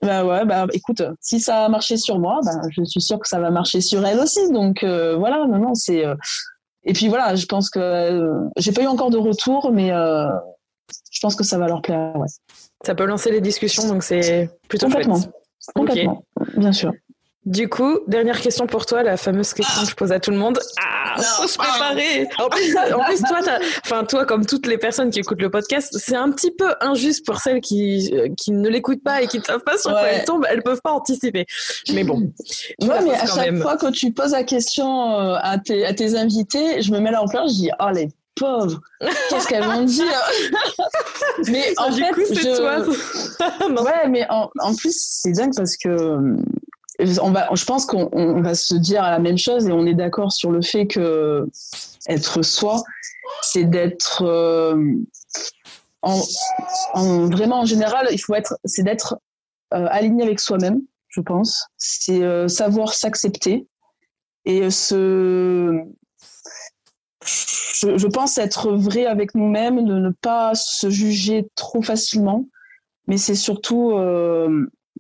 Bah 0.03 0.25
ouais, 0.25 0.45
bah 0.45 0.67
écoute, 0.73 1.03
si 1.21 1.39
ça 1.39 1.65
a 1.65 1.69
marché 1.69 1.97
sur 1.97 2.19
moi, 2.19 2.41
bah, 2.45 2.51
je 2.71 2.83
suis 2.85 3.01
sûre 3.01 3.21
que 3.21 3.29
ça 3.29 3.39
va 3.39 3.51
marcher 3.51 3.81
sur 3.81 4.05
elle 4.05 4.19
aussi. 4.19 4.51
Donc 4.51 4.83
euh, 4.83 5.17
voilà, 5.17 5.47
non, 5.47 5.59
non, 5.59 5.75
c'est. 5.75 6.05
euh, 6.05 6.17
Et 6.85 6.93
puis 6.93 7.07
voilà, 7.09 7.37
je 7.37 7.47
pense 7.47 7.71
que 7.71 7.79
euh, 7.79 8.49
j'ai 8.57 8.73
pas 8.73 8.83
eu 8.83 8.89
encore 8.89 9.11
de 9.11 9.19
retour, 9.19 9.71
mais 9.71 9.93
euh, 9.93 10.29
je 11.13 11.21
pense 11.21 11.37
que 11.37 11.45
ça 11.45 11.57
va 11.57 11.69
leur 11.69 11.83
plaire. 11.83 12.17
Ouais. 12.17 12.27
Ça 12.85 12.97
peut 12.97 13.05
lancer 13.05 13.31
les 13.31 13.41
discussions, 13.41 13.87
donc 13.87 14.03
c'est 14.03 14.51
plutôt 14.69 14.87
Complètement. 14.87 15.17
chouette. 15.21 15.33
Complètement, 15.77 16.25
bien 16.57 16.73
sûr. 16.73 16.93
Du 17.45 17.69
coup, 17.69 17.99
dernière 18.07 18.41
question 18.41 18.69
pour 18.69 18.87
toi, 18.87 19.03
la 19.03 19.17
fameuse 19.17 19.53
question 19.53 19.83
que 19.83 19.91
je 19.91 19.97
pose 19.97 20.13
à 20.13 20.21
tout 20.21 20.31
le 20.31 20.37
monde. 20.37 20.61
Ah, 20.81 21.21
faut 21.21 21.49
se 21.49 21.59
préparer. 21.59 22.29
En 22.39 22.49
plus, 22.49 22.77
en 22.77 23.05
plus 23.05 23.21
toi, 23.21 23.41
enfin 23.85 24.05
toi, 24.05 24.25
comme 24.27 24.47
toutes 24.47 24.67
les 24.69 24.79
personnes 24.79 25.11
qui 25.11 25.19
écoutent 25.19 25.43
le 25.43 25.51
podcast, 25.51 25.93
c'est 25.99 26.15
un 26.15 26.31
petit 26.31 26.53
peu 26.53 26.73
injuste 26.81 27.27
pour 27.27 27.39
celles 27.41 27.61
qui 27.61 28.15
qui 28.37 28.53
ne 28.53 28.69
l'écoutent 28.69 29.03
pas 29.03 29.23
et 29.23 29.27
qui 29.27 29.41
ne 29.41 29.43
savent 29.45 29.65
pas 29.67 29.77
sur 29.77 29.91
quoi 29.91 30.03
elles 30.03 30.25
tombent. 30.25 30.47
Elles 30.49 30.63
peuvent 30.63 30.81
pas 30.85 30.93
anticiper. 30.93 31.45
Mais 31.93 32.05
bon, 32.05 32.33
Ouais, 32.81 32.89
la 32.89 33.01
mais 33.01 33.15
à 33.15 33.27
chaque 33.27 33.51
même. 33.51 33.61
fois 33.61 33.77
que 33.77 33.91
tu 33.91 34.13
poses 34.13 34.33
la 34.33 34.45
question 34.45 35.19
euh, 35.19 35.35
à 35.43 35.59
tes, 35.59 35.85
à 35.85 35.93
tes 35.95 36.15
invités, 36.15 36.81
je 36.81 36.93
me 36.93 37.01
mets 37.01 37.11
là 37.11 37.23
en 37.23 37.27
pleurs, 37.27 37.49
je 37.49 37.55
dis 37.55 37.71
oh 37.81 37.91
les 37.93 38.09
pauvres, 38.37 38.81
qu'est-ce 39.29 39.49
qu'elles 39.49 39.65
vont 39.65 39.83
dire? 39.83 40.05
Mais 41.49 41.75
en 41.77 41.91
du 41.91 42.03
fait, 42.03 42.11
coup, 42.13 42.23
je... 42.31 42.57
toi. 42.57 43.59
Non. 43.69 43.83
Ouais, 43.83 44.09
mais 44.09 44.27
en, 44.31 44.49
en 44.61 44.75
plus, 44.75 44.95
c'est 44.97 45.33
dingue 45.33 45.53
parce 45.57 45.77
que 45.77 46.37
on 47.23 47.31
va, 47.31 47.49
je 47.55 47.65
pense 47.65 47.87
qu'on 47.87 48.09
on 48.13 48.43
va 48.43 48.55
se 48.55 48.75
dire 48.75 49.03
la 49.03 49.19
même 49.19 49.39
chose 49.39 49.67
et 49.67 49.73
on 49.73 49.87
est 49.87 49.95
d'accord 49.95 50.33
sur 50.33 50.51
le 50.51 50.63
fait 50.63 50.87
que 50.87 51.47
être 52.09 52.43
soi, 52.43 52.83
c'est 53.43 53.65
d'être 53.65 54.23
euh, 54.23 54.77
en, 56.03 56.21
en- 56.95 57.27
vraiment 57.27 57.61
en 57.61 57.65
général, 57.67 58.09
il 58.11 58.19
faut 58.19 58.35
être, 58.35 58.57
c'est 58.65 58.83
d'être 58.83 59.17
euh, 59.75 59.87
aligné 59.91 60.23
avec 60.25 60.41
soi-même, 60.41 60.81
je 61.09 61.21
pense. 61.21 61.67
C'est 61.77 62.23
euh, 62.23 62.49
savoir 62.49 62.93
s'accepter 62.95 63.67
et 64.45 64.71
se 64.71 65.83
je, 67.25 67.97
je 67.97 68.07
pense 68.09 68.39
être 68.39 68.73
vrai 68.73 69.07
avec 69.07 69.35
nous-mêmes, 69.35 69.85
de 69.85 69.95
ne 69.99 70.11
pas 70.11 70.55
se 70.55 70.91
juger 70.91 71.49
trop 71.55 71.83
facilement, 71.83 72.47
mais 73.07 73.17
c'est 73.17 73.35
surtout 73.37 73.93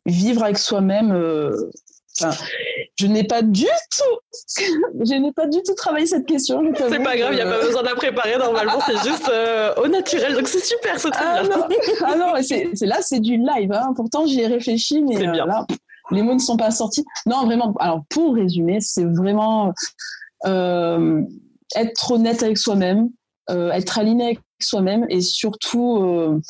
vivre 0.06 0.42
avec 0.44 0.58
soi-même. 0.58 1.12
je 2.98 3.06
n'ai 3.06 3.24
pas 3.24 3.42
du 3.42 3.66
tout, 3.66 4.18
je 5.04 5.14
n'ai 5.14 5.32
pas 5.32 5.46
du 5.46 5.62
tout 5.62 5.74
travaillé 5.74 6.06
cette 6.06 6.26
question. 6.26 6.62
C'est 6.76 7.02
pas 7.02 7.16
grave, 7.16 7.32
il 7.32 7.36
n'y 7.36 7.40
a 7.40 7.46
pas 7.46 7.64
besoin 7.64 7.82
de 7.82 7.88
la 7.88 7.94
préparer 7.94 8.36
normalement, 8.38 8.78
c'est 8.86 9.08
juste 9.08 9.30
au 9.76 9.88
naturel, 9.88 10.34
donc 10.34 10.48
c'est 10.48 10.64
super, 10.64 10.98
c'est 10.98 11.10
très 11.10 11.24
ah 11.24 11.42
bien. 11.42 11.56
Non. 11.56 11.68
Ah 12.04 12.16
non, 12.16 12.32
c'est 12.42 12.86
là, 12.86 12.98
c'est 13.00 13.20
du 13.20 13.36
live. 13.36 13.72
Hein. 13.72 13.92
Pourtant, 13.96 14.26
j'y 14.26 14.40
ai 14.40 14.46
réfléchi, 14.46 15.02
mais 15.02 15.16
bien. 15.16 15.46
là, 15.46 15.66
les 16.12 16.22
mots 16.22 16.34
ne 16.34 16.38
sont 16.38 16.56
pas 16.56 16.70
sortis. 16.70 17.04
Non, 17.26 17.44
vraiment. 17.44 17.74
Alors, 17.78 18.02
pour 18.08 18.34
résumer, 18.34 18.78
c'est 18.80 19.04
vraiment 19.04 19.72
euh, 20.46 21.22
être 21.74 22.12
honnête 22.12 22.42
avec 22.42 22.58
soi-même, 22.58 23.10
euh, 23.50 23.70
être 23.72 23.98
aligné 23.98 24.24
avec 24.24 24.40
soi-même 24.60 25.06
et 25.08 25.20
surtout. 25.20 25.98
Euh, 25.98 26.40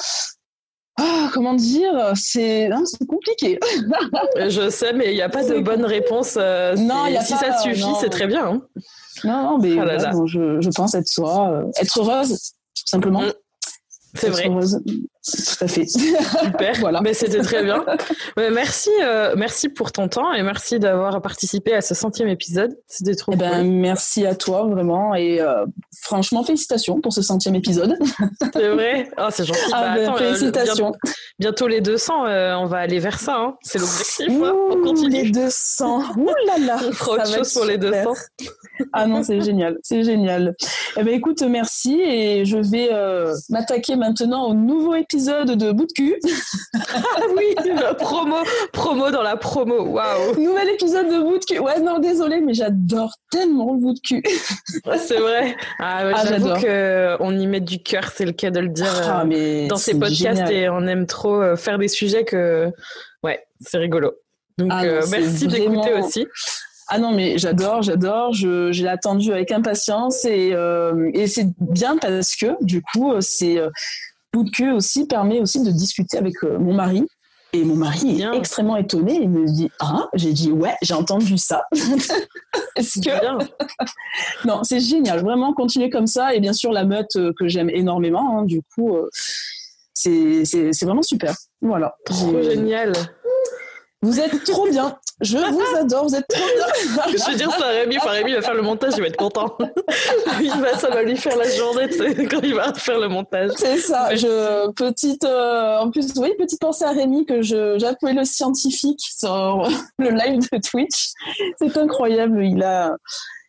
ah, 0.98 1.30
comment 1.32 1.54
dire 1.54 2.12
C'est 2.14 2.68
compliqué. 3.08 3.58
je 4.48 4.68
sais, 4.68 4.92
mais 4.92 5.12
il 5.12 5.14
n'y 5.14 5.22
a 5.22 5.28
pas 5.28 5.44
de 5.44 5.58
bonne 5.58 5.84
réponse. 5.84 6.36
non, 6.36 7.06
y 7.06 7.16
a 7.16 7.22
si 7.22 7.34
ça 7.34 7.58
suffit, 7.58 7.94
c'est 8.00 8.10
très 8.10 8.26
bien. 8.26 8.46
Hein. 8.46 8.62
Non, 9.24 9.42
non, 9.42 9.58
mais 9.58 9.78
ah 9.78 10.12
je, 10.26 10.60
je, 10.60 10.70
pense 10.70 10.94
être 10.94 11.08
soi, 11.08 11.64
être 11.80 12.00
heureuse, 12.00 12.54
tout 12.74 12.84
simplement. 12.86 13.22
Mm. 13.22 13.32
C'est 14.14 14.28
vrai. 14.28 14.48
Tout 14.48 15.64
à 15.64 15.68
fait. 15.68 15.86
Super. 15.86 16.76
voilà. 16.80 17.00
Mais 17.00 17.14
c'était 17.14 17.42
très 17.42 17.62
bien. 17.62 17.84
merci, 18.36 18.90
euh, 19.02 19.34
merci 19.36 19.68
pour 19.68 19.92
ton 19.92 20.08
temps 20.08 20.32
et 20.32 20.42
merci 20.42 20.80
d'avoir 20.80 21.22
participé 21.22 21.74
à 21.74 21.80
ce 21.80 21.94
centième 21.94 22.28
épisode. 22.28 22.76
C'était 22.88 23.14
trop 23.14 23.32
eh 23.32 23.36
ben, 23.36 23.62
Merci 23.62 24.26
à 24.26 24.34
toi 24.34 24.64
vraiment 24.64 25.14
et 25.14 25.40
euh, 25.40 25.64
franchement 26.02 26.42
félicitations 26.42 27.00
pour 27.00 27.12
ce 27.12 27.22
centième 27.22 27.54
épisode. 27.54 27.96
C'est 28.52 28.68
vrai. 28.68 29.10
Oh, 29.16 29.28
c'est 29.30 29.44
gentil. 29.44 29.60
Ah, 29.72 29.96
bah, 29.96 30.06
ben, 30.06 30.16
félicitations. 30.16 30.92
bientôt, 31.38 31.68
les 31.68 31.80
200, 31.80 32.26
euh, 32.26 32.54
on 32.54 32.66
va 32.66 32.78
aller 32.78 32.98
vers 32.98 33.20
ça. 33.20 33.36
Hein. 33.36 33.54
C'est 33.62 33.78
l'objectif. 33.78 34.28
Hein. 34.28 34.52
On 34.70 34.82
continue. 34.82 35.22
Les 35.22 35.30
200. 35.30 36.16
Ouh 36.16 36.26
là 36.46 36.58
là. 36.58 36.78
On 36.88 36.92
fera 36.92 37.12
autre 37.12 37.34
chose 37.34 37.52
pour 37.54 37.64
les 37.64 37.78
200. 37.78 38.12
ah 38.92 39.06
non, 39.06 39.22
c'est 39.22 39.40
génial, 39.40 39.78
c'est 39.82 40.02
génial. 40.02 40.54
Eh 40.96 41.04
ben 41.04 41.14
écoute, 41.14 41.42
merci 41.42 42.00
et 42.00 42.44
je 42.44 42.58
vais 42.58 42.90
m'attaquer 43.48 43.96
maintenant 44.02 44.48
au 44.48 44.54
nouveau 44.54 44.94
épisode 44.96 45.52
de 45.52 45.70
Bout 45.70 45.86
de 45.86 45.92
cul. 45.92 46.16
ah 46.74 47.20
oui, 47.36 47.54
promo, 47.98 48.36
promo 48.72 49.12
dans 49.12 49.22
la 49.22 49.36
promo. 49.36 49.84
Waouh. 49.84 50.40
Nouvel 50.40 50.70
épisode 50.70 51.06
de 51.06 51.22
Bout 51.22 51.38
de 51.38 51.44
cul. 51.44 51.60
Ouais, 51.60 51.78
non, 51.78 52.00
désolé, 52.00 52.40
mais 52.40 52.52
j'adore 52.52 53.12
tellement 53.30 53.74
le 53.74 53.78
bout 53.78 53.94
de 53.94 54.00
cul. 54.00 54.22
c'est 54.98 55.20
vrai. 55.20 55.56
Ah, 55.78 56.02
ah 56.12 56.24
j'avoue 56.26 56.54
qu'on 56.54 57.38
y 57.38 57.46
met 57.46 57.60
du 57.60 57.80
cœur, 57.80 58.10
c'est 58.12 58.24
le 58.24 58.32
cas 58.32 58.50
de 58.50 58.58
le 58.58 58.70
dire 58.70 58.86
ah, 59.04 59.24
euh, 59.24 59.68
dans 59.68 59.76
ces 59.76 59.96
podcasts 59.96 60.50
et 60.50 60.68
on 60.68 60.84
aime 60.88 61.06
trop 61.06 61.40
euh, 61.40 61.56
faire 61.56 61.78
des 61.78 61.88
sujets 61.88 62.24
que, 62.24 62.70
ouais, 63.22 63.46
c'est 63.60 63.78
rigolo. 63.78 64.14
Donc, 64.58 64.70
ah 64.72 64.82
euh, 64.82 65.02
merci 65.10 65.46
d'écouter 65.46 65.94
aussi. 65.94 66.26
Ah 66.94 66.98
non, 66.98 67.12
mais 67.12 67.38
j'adore, 67.38 67.80
j'adore. 67.80 68.34
Je, 68.34 68.70
j'ai 68.70 68.86
attendu 68.86 69.32
avec 69.32 69.50
impatience 69.50 70.26
et, 70.26 70.54
et 71.14 71.26
c'est 71.26 71.48
bien 71.58 71.96
parce 71.96 72.36
que 72.36 72.62
du 72.62 72.82
coup, 72.82 73.14
c'est 73.20 73.58
bout 74.32 74.44
de 74.44 74.50
queue 74.50 74.72
aussi 74.72 75.06
permet 75.06 75.40
aussi 75.40 75.62
de 75.62 75.70
discuter 75.70 76.18
avec 76.18 76.34
euh, 76.42 76.58
mon 76.58 76.74
mari. 76.74 77.06
Et 77.54 77.64
mon 77.64 77.76
mari 77.76 78.22
est 78.22 78.36
extrêmement 78.36 78.78
étonné. 78.78 79.20
Il 79.22 79.28
me 79.28 79.44
dit 79.44 79.70
Ah, 79.78 80.08
j'ai 80.14 80.32
dit 80.32 80.50
Ouais, 80.50 80.74
j'ai 80.80 80.94
entendu 80.94 81.36
ça. 81.36 81.66
Est-ce 82.76 82.98
que. 82.98 83.44
non, 84.46 84.64
c'est 84.64 84.80
génial. 84.80 85.22
Vraiment, 85.22 85.52
continuer 85.52 85.90
comme 85.90 86.06
ça. 86.06 86.34
Et 86.34 86.40
bien 86.40 86.54
sûr, 86.54 86.72
la 86.72 86.86
meute 86.86 87.14
euh, 87.16 87.32
que 87.38 87.48
j'aime 87.48 87.68
énormément. 87.68 88.38
Hein, 88.38 88.44
du 88.44 88.62
coup, 88.74 88.96
euh, 88.96 89.10
c'est, 89.92 90.46
c'est, 90.46 90.72
c'est 90.72 90.86
vraiment 90.86 91.02
super. 91.02 91.34
Voilà. 91.60 91.94
Trop 92.06 92.42
génial. 92.42 92.94
Vous 94.00 94.18
êtes 94.18 94.44
trop 94.44 94.66
bien. 94.70 94.98
Je 95.22 95.38
vous 95.38 95.76
adore. 95.78 96.08
Vous 96.08 96.14
êtes 96.14 96.26
trop 96.28 96.40
bien. 96.40 96.66
je 97.16 97.30
vais 97.30 97.36
dire 97.36 97.50
ça 97.52 97.66
à 97.66 97.70
Rémi. 97.70 97.96
Enfin, 97.96 98.10
Rémi 98.10 98.34
va 98.34 98.42
faire 98.42 98.54
le 98.54 98.62
montage. 98.62 98.94
Il 98.96 99.02
va 99.02 99.06
être 99.06 99.16
content. 99.16 99.56
il 100.40 100.50
va, 100.60 100.76
ça 100.76 100.90
va 100.90 101.02
lui 101.02 101.16
faire 101.16 101.36
la 101.36 101.48
journée 101.48 101.88
quand 102.28 102.40
il 102.42 102.54
va 102.54 102.74
faire 102.74 102.98
le 102.98 103.08
montage. 103.08 103.52
C'est 103.56 103.78
ça. 103.78 104.14
Je, 104.14 104.70
petite, 104.72 105.24
euh, 105.24 105.78
en 105.78 105.90
plus, 105.90 106.12
oui, 106.16 106.34
petite 106.36 106.60
pensée 106.60 106.84
à 106.84 106.90
Rémi 106.90 107.24
que 107.24 107.40
je, 107.42 107.78
j'appelais 107.78 108.12
le 108.12 108.24
scientifique 108.24 109.00
sur 109.00 109.68
le 109.98 110.10
live 110.10 110.40
de 110.52 110.58
Twitch. 110.58 111.12
C'est 111.58 111.76
incroyable. 111.76 112.44
Il 112.44 112.62
a, 112.62 112.96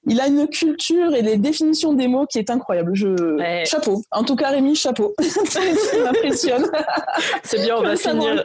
il 0.05 0.21
a 0.21 0.27
une 0.27 0.47
culture 0.47 1.15
et 1.15 1.23
des 1.23 1.37
définitions 1.37 1.93
des 1.93 2.07
mots 2.07 2.27
qui 2.27 2.37
est 2.37 2.49
incroyable. 2.49 2.91
Je... 2.93 3.63
Chapeau. 3.65 4.03
En 4.11 4.23
tout 4.23 4.35
cas, 4.35 4.49
Rémi, 4.49 4.75
chapeau. 4.75 5.15
ça 5.21 5.59
m'impressionne. 6.03 6.69
C'est 7.43 7.61
bien, 7.61 7.77
on 7.77 7.81
va 7.81 7.95
finir. 7.95 8.43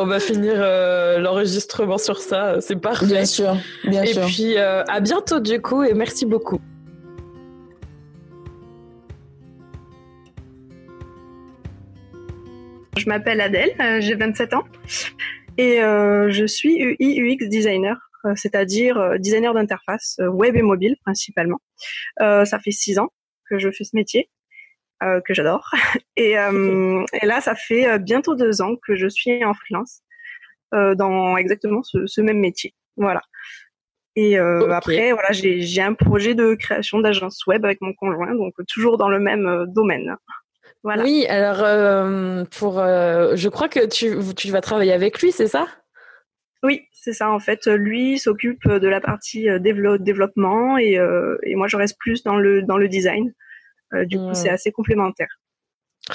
On 0.00 0.06
va 0.06 0.20
finir 0.20 0.54
euh, 0.56 1.18
l'enregistrement 1.18 1.98
sur 1.98 2.18
ça. 2.18 2.60
C'est 2.60 2.80
parfait. 2.80 3.06
Bien 3.06 3.24
sûr, 3.24 3.56
bien 3.82 4.04
et 4.04 4.06
sûr. 4.06 4.22
Et 4.22 4.26
puis 4.26 4.56
euh, 4.56 4.84
à 4.84 5.00
bientôt 5.00 5.40
du 5.40 5.60
coup 5.60 5.82
et 5.82 5.92
merci 5.92 6.24
beaucoup. 6.24 6.60
Je 12.96 13.06
m'appelle 13.06 13.40
Adèle, 13.40 13.72
euh, 13.80 14.00
j'ai 14.00 14.14
27 14.14 14.54
ans 14.54 14.64
et 15.56 15.78
je 15.78 16.44
suis 16.46 16.80
UI 16.80 17.20
UX 17.20 17.48
designer, 17.48 17.96
c'est-à-dire 18.36 19.18
designer 19.18 19.54
d'interface 19.54 20.20
web 20.20 20.54
et 20.54 20.62
mobile 20.62 20.94
principalement. 21.02 21.58
ça 22.18 22.58
fait 22.62 22.70
six 22.70 23.00
ans 23.00 23.08
que 23.50 23.58
je 23.58 23.70
fais 23.72 23.82
ce 23.82 23.96
métier. 23.96 24.30
Euh, 25.02 25.20
que 25.20 25.32
j'adore. 25.32 25.70
Et, 26.16 26.36
euh, 26.36 27.04
et, 27.22 27.26
là, 27.26 27.40
ça 27.40 27.54
fait 27.54 27.88
euh, 27.88 27.98
bientôt 27.98 28.34
deux 28.34 28.60
ans 28.60 28.74
que 28.84 28.96
je 28.96 29.06
suis 29.06 29.44
en 29.44 29.54
freelance 29.54 30.02
dans 30.72 31.38
exactement 31.38 31.82
ce, 31.82 32.06
ce, 32.06 32.20
même 32.20 32.40
métier. 32.40 32.74
Voilà. 32.96 33.22
Et 34.16 34.36
après, 34.36 35.12
voilà, 35.12 35.30
j'ai 35.30 35.80
un 35.80 35.94
projet 35.94 36.34
de 36.34 36.54
création 36.54 36.98
d'agence 36.98 37.46
web 37.46 37.64
avec 37.64 37.80
mon 37.80 37.94
conjoint, 37.94 38.34
donc 38.34 38.52
toujours 38.66 38.98
dans 38.98 39.08
le 39.08 39.18
même 39.18 39.64
domaine. 39.68 40.16
Voilà. 40.82 41.04
Oui, 41.04 41.24
alors 41.26 41.58
pour, 42.50 42.80
je 42.80 43.48
crois 43.48 43.70
que 43.70 43.86
tu, 43.86 44.18
tu 44.34 44.50
vas 44.50 44.60
travailler 44.60 44.92
avec 44.92 45.22
lui, 45.22 45.32
c'est 45.32 45.46
ça? 45.46 45.66
Oui, 46.62 46.82
c'est 46.92 47.14
ça. 47.14 47.30
En 47.30 47.38
fait, 47.38 47.66
lui 47.66 48.18
s'occupe 48.18 48.68
de 48.68 48.88
la 48.88 49.00
partie 49.00 49.48
développement 49.60 50.76
et, 50.76 50.98
et 51.44 51.54
moi 51.54 51.68
je 51.68 51.78
reste 51.78 51.96
plus 51.98 52.22
dans 52.24 52.36
le 52.36 52.60
dans 52.60 52.76
le 52.76 52.88
design. 52.88 53.32
Euh, 53.94 54.04
du 54.04 54.18
coup, 54.18 54.34
c'est 54.34 54.50
assez 54.50 54.72
complémentaire. 54.72 55.28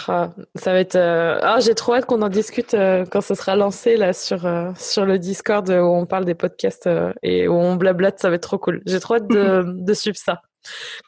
Ah, 0.08 0.32
ça 0.56 0.74
va 0.74 0.80
être. 0.80 0.96
Euh, 0.96 1.40
ah, 1.42 1.60
j'ai 1.60 1.76
trop 1.76 1.94
hâte 1.94 2.06
qu'on 2.06 2.22
en 2.24 2.30
discute 2.30 2.74
euh, 2.74 3.06
quand 3.06 3.22
ce 3.22 3.36
sera 3.36 3.56
lancé 3.56 3.96
là 3.96 4.12
sur 4.12 4.50
sur 4.76 5.06
le 5.06 5.20
Discord 5.20 5.70
où 5.70 5.74
on 5.74 6.06
parle 6.06 6.26
des 6.26 6.34
podcasts 6.34 6.90
et 7.22 7.48
où 7.48 7.54
on 7.54 7.76
blablate. 7.76 8.20
Ça 8.20 8.30
va 8.30 8.36
être 8.36 8.44
trop 8.44 8.58
cool. 8.58 8.82
J'ai 8.88 9.00
trop 9.00 9.16
hâte 9.16 9.28
de, 9.28 9.64
de 9.68 9.94
suivre 9.94 10.18
ça. 10.18 10.42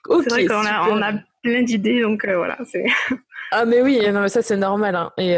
c'est 0.08 0.30
vrai 0.30 0.46
qu'on 0.46 0.66
a, 0.66 0.90
on 0.90 1.02
a 1.02 1.14
plein 1.42 1.64
d'idées, 1.64 2.02
donc 2.02 2.26
voilà. 2.26 2.58
C'est. 2.66 2.86
Ah 3.52 3.64
mais 3.64 3.84
oui, 3.84 4.02
non 4.12 4.22
mais 4.22 4.28
ça 4.28 4.42
c'est 4.42 4.58
normal. 4.58 4.96
Hein. 4.96 5.14
Et, 5.18 5.34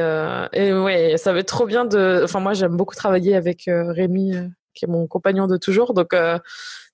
et 0.54 0.74
ouais, 0.74 1.18
ça 1.18 1.34
va 1.34 1.40
être 1.40 1.48
trop 1.48 1.66
bien 1.66 1.84
de. 1.84 2.22
Enfin 2.24 2.40
moi 2.40 2.54
j'aime 2.54 2.76
beaucoup 2.76 2.96
travailler 2.96 3.36
avec 3.36 3.66
Rémi, 3.68 4.34
qui 4.74 4.86
est 4.86 4.88
mon 4.88 5.08
compagnon 5.08 5.46
de 5.46 5.58
toujours. 5.58 5.94
Donc 5.94 6.16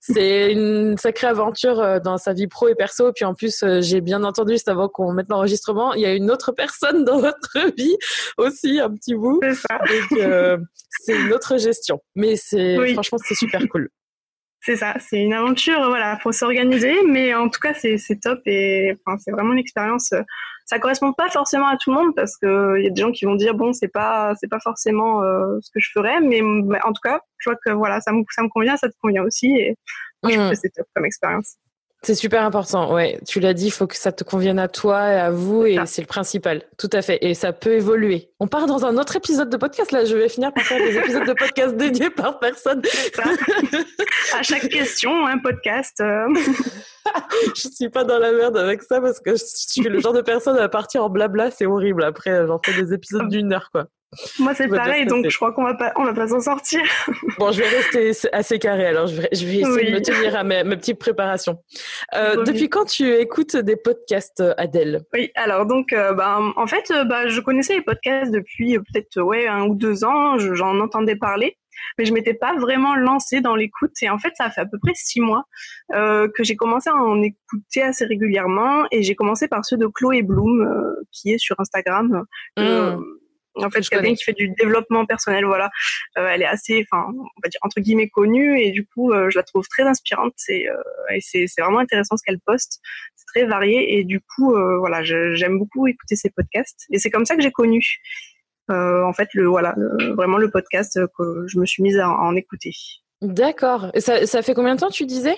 c'est 0.06 0.52
une 0.52 0.98
sacrée 0.98 1.28
aventure 1.28 1.80
euh, 1.80 2.00
dans 2.00 2.18
sa 2.18 2.34
vie 2.34 2.48
pro 2.48 2.68
et 2.68 2.76
perso. 2.76 3.14
Puis 3.14 3.24
en 3.24 3.34
plus, 3.34 3.64
euh, 3.64 3.80
j'ai 3.80 4.02
bien 4.02 4.26
entendu, 4.26 4.52
juste 4.52 4.68
avant 4.68 4.90
qu'on 4.90 5.14
mette 5.14 5.30
l'enregistrement, 5.30 5.94
il 5.94 6.02
y 6.02 6.06
a 6.06 6.14
une 6.14 6.30
autre 6.30 6.52
personne 6.52 7.06
dans 7.06 7.20
votre 7.20 7.74
vie 7.78 7.96
aussi, 8.38 8.82
un 8.82 8.90
petit 8.94 9.16
bout. 9.16 9.40
C'est 9.42 9.54
ça. 9.56 9.80
Euh, 10.18 10.58
c'est 10.90 11.16
une 11.16 11.32
autre 11.32 11.58
gestion. 11.58 12.02
Mais 12.16 12.36
c'est 12.36 12.76
franchement, 12.94 13.18
c'est 13.24 13.36
super 13.36 13.62
cool. 13.70 13.90
C'est 14.60 14.76
ça, 14.76 14.96
c'est 15.00 15.22
une 15.22 15.34
aventure, 15.34 15.88
voilà, 15.88 16.18
faut 16.20 16.32
s'organiser, 16.32 16.96
mais 17.06 17.34
en 17.34 17.50
tout 17.50 17.60
cas, 17.60 17.74
c'est 17.74 17.98
top 18.22 18.40
et 18.46 18.98
enfin, 19.06 19.18
c'est 19.18 19.32
vraiment 19.32 19.52
une 19.52 19.60
expérience 19.60 20.14
ça 20.66 20.80
correspond 20.80 21.14
pas 21.14 21.30
forcément 21.30 21.68
à 21.68 21.78
tout 21.78 21.92
le 21.92 21.98
monde 21.98 22.16
parce 22.16 22.38
que 22.38 22.78
il 22.78 22.84
y 22.84 22.88
a 22.88 22.90
des 22.90 23.02
gens 23.02 23.12
qui 23.12 23.26
vont 23.26 23.36
dire 23.36 23.54
bon 23.54 23.74
c'est 23.74 23.88
pas 23.88 24.34
c'est 24.40 24.50
pas 24.50 24.60
forcément 24.60 25.24
euh, 25.24 25.58
ce 25.62 25.72
que 25.72 25.80
je 25.80 25.90
ferais 25.92 26.22
mais, 26.22 26.42
en 26.42 26.94
tout 26.94 27.02
cas 27.04 27.20
je 27.40 27.50
vois 27.50 27.58
que 27.64 27.72
voilà 27.72 28.02
ça 28.02 28.12
me 28.12 28.24
ça 28.30 28.44
me 28.44 28.50
convient 28.50 28.78
ça 28.78 28.90
te 28.90 28.96
convient 29.02 29.24
aussi 29.24 29.48
et 29.48 29.76
moi, 30.22 30.32
je 30.32 30.38
trouve 30.38 30.48
mm. 30.48 30.52
que 30.52 30.56
c'est 30.56 30.70
top 30.70 30.88
comme 30.96 31.06
expérience 31.06 31.56
c'est 32.04 32.16
super 32.16 32.44
important, 32.44 32.94
ouais. 32.94 33.20
Tu 33.26 33.40
l'as 33.40 33.54
dit, 33.54 33.68
il 33.68 33.72
faut 33.72 33.88
que 33.88 33.96
ça 33.96 34.12
te 34.12 34.24
convienne 34.24 34.60
à 34.60 34.68
toi 34.68 35.10
et 35.10 35.20
à 35.20 35.32
vous, 35.32 35.66
et 35.66 35.78
c'est 35.86 36.02
le 36.02 36.08
principal. 36.08 36.62
Tout 36.78 36.90
à 36.92 37.02
fait. 37.02 37.18
Et 37.22 37.34
ça 37.34 37.54
peut 37.54 37.74
évoluer. 37.74 38.30
On 38.40 38.48
part 38.48 38.66
dans 38.66 38.86
un 38.86 38.98
autre 38.98 39.16
épisode 39.16 39.50
de 39.50 39.56
podcast. 39.56 39.92
Là, 39.92 40.04
je 40.04 40.16
vais 40.16 40.28
finir 40.28 40.54
par 40.54 40.64
faire 40.64 40.80
des 40.80 40.98
épisodes 40.98 41.26
de 41.26 41.34
podcast 41.34 41.78
dédiés 41.78 42.10
par 42.16 42.40
personne. 42.40 42.82
à 44.38 44.44
chaque 44.44 44.68
question, 44.68 45.26
un 45.26 45.38
podcast. 45.38 46.02
Euh. 46.02 46.28
je 47.56 47.70
suis 47.70 47.90
pas 47.90 48.04
dans 48.04 48.20
la 48.20 48.34
merde 48.34 48.58
avec 48.58 48.84
ça 48.84 49.00
parce 49.00 49.20
que 49.20 49.32
je 49.32 49.44
suis 49.44 49.82
le 49.82 50.00
genre 50.00 50.14
de 50.14 50.22
personne 50.22 50.58
à 50.58 50.68
partir 50.68 51.06
en 51.06 51.10
blabla, 51.10 51.52
c'est 51.52 51.66
horrible. 51.66 52.04
Après, 52.04 52.46
j'en 52.46 52.60
fais 52.64 52.74
des 52.82 52.94
épisodes 52.94 53.30
d'une 53.30 53.54
heure, 53.54 53.70
quoi. 53.72 53.88
Moi, 54.40 54.54
c'est 54.54 54.68
pareil, 54.68 55.06
donc 55.06 55.28
je 55.28 55.36
crois 55.36 55.52
qu'on 55.52 55.64
va 55.64 55.74
pas, 55.74 55.94
on 55.96 56.04
va 56.04 56.14
pas 56.14 56.28
s'en 56.28 56.40
sortir. 56.40 56.82
bon, 57.40 57.52
je 57.52 57.62
vais 57.62 57.68
rester 57.68 58.12
assez 58.32 58.60
carré, 58.60 58.88
alors 58.88 59.08
je 59.08 59.22
vais, 59.22 59.30
je 59.32 59.46
vais 59.46 59.58
essayer 59.58 59.92
de 59.92 59.96
me 59.96 60.02
tenir 60.02 60.36
à 60.36 60.44
mes, 60.44 60.64
petites 60.64 61.00
préparations. 61.00 61.60
Euh, 62.16 62.44
depuis 62.44 62.70
quand 62.70 62.86
tu 62.86 63.12
écoutes 63.14 63.56
des 63.56 63.76
podcasts, 63.76 64.44
Adèle? 64.58 65.02
Oui, 65.14 65.32
alors 65.36 65.66
donc, 65.66 65.94
euh, 65.94 66.14
bah, 66.14 66.40
en 66.56 66.68
fait, 66.68 66.92
euh, 66.92 67.04
bah, 67.04 67.28
je 67.28 67.40
connaissais 67.42 67.76
les 67.76 67.82
podcasts 67.82 68.32
depuis 68.32 68.78
peut-être 68.78 69.22
ouais 69.22 69.48
un 69.48 69.64
ou 69.64 69.76
deux 69.76 70.04
ans, 70.04 70.38
j'en 70.38 70.80
entendais 70.80 71.16
parler 71.16 71.58
mais 71.98 72.06
je 72.06 72.14
m'étais 72.14 72.34
pas 72.34 72.56
vraiment 72.58 72.96
lancée 72.96 73.42
dans 73.42 73.56
l'écoute. 73.56 73.92
Et 74.02 74.10
en 74.10 74.18
fait, 74.18 74.34
ça 74.38 74.50
fait 74.50 74.62
à 74.62 74.66
peu 74.66 74.78
près 74.80 74.94
six 74.96 75.22
mois 75.22 75.44
euh, 75.94 76.28
que 76.34 76.44
j'ai 76.44 76.56
commencé 76.56 76.90
à 76.90 76.96
en 76.96 77.22
écouter 77.22 77.82
assez 77.82 78.06
régulièrement. 78.06 78.86
Et 78.92 79.04
j'ai 79.04 79.16
commencé 79.16 79.48
par 79.48 79.66
ceux 79.66 79.78
de 79.78 79.88
Chloé 79.88 80.22
Bloom, 80.22 80.62
euh, 80.62 80.94
qui 81.12 81.32
est 81.32 81.38
sur 81.38 81.60
Instagram. 81.60 82.24
Euh, 82.60 82.98
mmh. 82.98 83.04
En 83.56 83.70
fait, 83.70 83.88
quelqu'un 83.88 84.14
qui 84.16 84.24
fait 84.24 84.34
du 84.34 84.50
développement 84.50 85.06
personnel, 85.06 85.46
voilà. 85.46 85.70
elle 86.16 86.42
est 86.42 86.48
assez, 86.48 86.86
enfin, 86.92 87.06
on 87.12 87.42
va 87.44 87.50
dire 87.50 87.60
entre 87.62 87.80
guillemets 87.80 88.10
connue 88.10 88.60
et 88.60 88.72
du 88.72 88.86
coup, 88.86 89.12
je 89.14 89.38
la 89.38 89.44
trouve 89.44 89.68
très 89.68 89.84
inspirante. 89.84 90.34
et 90.50 90.68
c'est 91.20 91.46
vraiment 91.60 91.80
intéressant 91.80 92.18
ce 92.18 92.24
qu'elle 92.26 92.40
poste. 92.40 92.80
C'est 93.16 93.26
très 93.28 93.46
varié 93.46 93.98
et 93.98 94.04
du 94.04 94.20
coup, 94.22 94.56
voilà, 94.80 95.04
j'aime 95.04 95.60
beaucoup 95.60 95.88
écouter 95.88 96.16
ses 96.16 96.30
podcasts. 96.30 96.86
Et 96.92 97.00
c'est 97.00 97.10
comme 97.10 97.26
ça 97.26 97.36
que 97.36 97.42
j'ai 97.42 97.52
connu 97.52 98.00
euh, 98.72 99.04
en 99.04 99.14
fait, 99.14 99.30
le 99.34 99.48
voilà, 99.48 99.76
vraiment 100.16 100.38
le 100.38 100.50
podcast 100.50 101.00
que 101.18 101.46
je 101.48 101.60
me 101.60 101.66
suis 101.66 101.84
mise 101.84 101.98
à, 101.98 102.10
en 102.10 102.36
écouter. 102.36 102.72
D'accord. 103.22 103.92
Et 103.94 104.02
ça, 104.02 104.26
ça 104.26 104.42
fait 104.42 104.54
combien 104.54 104.76
de 104.76 104.80
temps 104.80 104.90
tu 104.90 105.06
disais? 105.06 105.36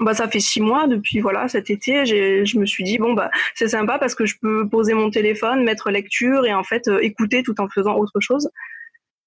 Bah 0.00 0.14
ça 0.14 0.28
fait 0.28 0.40
six 0.40 0.60
mois 0.60 0.86
depuis 0.86 1.20
voilà 1.20 1.46
cet 1.48 1.68
été 1.68 2.06
je 2.06 2.58
me 2.58 2.64
suis 2.64 2.84
dit 2.84 2.98
bon 2.98 3.12
bah 3.12 3.30
c'est 3.54 3.68
sympa 3.68 3.98
parce 3.98 4.14
que 4.14 4.24
je 4.24 4.36
peux 4.40 4.66
poser 4.68 4.94
mon 4.94 5.10
téléphone 5.10 5.62
mettre 5.62 5.90
lecture 5.90 6.46
et 6.46 6.54
en 6.54 6.64
fait 6.64 6.88
euh, 6.88 6.98
écouter 7.00 7.42
tout 7.42 7.60
en 7.60 7.68
faisant 7.68 7.96
autre 7.96 8.18
chose. 8.20 8.50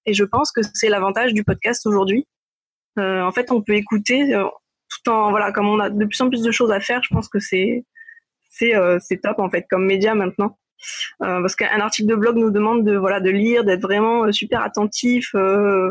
Et 0.06 0.12
je 0.12 0.24
pense 0.24 0.52
que 0.52 0.60
c'est 0.74 0.88
l'avantage 0.88 1.32
du 1.32 1.44
podcast 1.44 1.86
aujourd'hui. 1.86 2.26
Euh, 2.98 3.22
en 3.22 3.32
fait 3.32 3.50
on 3.50 3.62
peut 3.62 3.74
écouter 3.74 4.34
euh, 4.34 4.44
tout 4.88 5.10
en 5.10 5.30
voilà 5.30 5.52
comme 5.52 5.68
on 5.68 5.80
a 5.80 5.90
de 5.90 6.04
plus 6.04 6.20
en 6.20 6.28
plus 6.28 6.42
de 6.42 6.52
choses 6.52 6.70
à 6.70 6.78
faire 6.78 7.02
je 7.02 7.12
pense 7.12 7.28
que 7.28 7.40
c'est 7.40 7.84
c'est 8.50 8.76
euh, 8.76 8.98
top 9.22 9.40
en 9.40 9.50
fait 9.50 9.66
comme 9.68 9.84
média 9.84 10.14
maintenant 10.14 10.56
parce 11.20 11.56
qu'un 11.56 11.80
article 11.80 12.08
de 12.08 12.14
blog 12.14 12.36
nous 12.36 12.50
demande 12.50 12.84
de 12.84 12.96
voilà 12.96 13.20
de 13.20 13.30
lire, 13.30 13.64
d'être 13.64 13.82
vraiment 13.82 14.24
euh, 14.24 14.32
super 14.32 14.62
attentif 14.62 15.30
euh, 15.34 15.90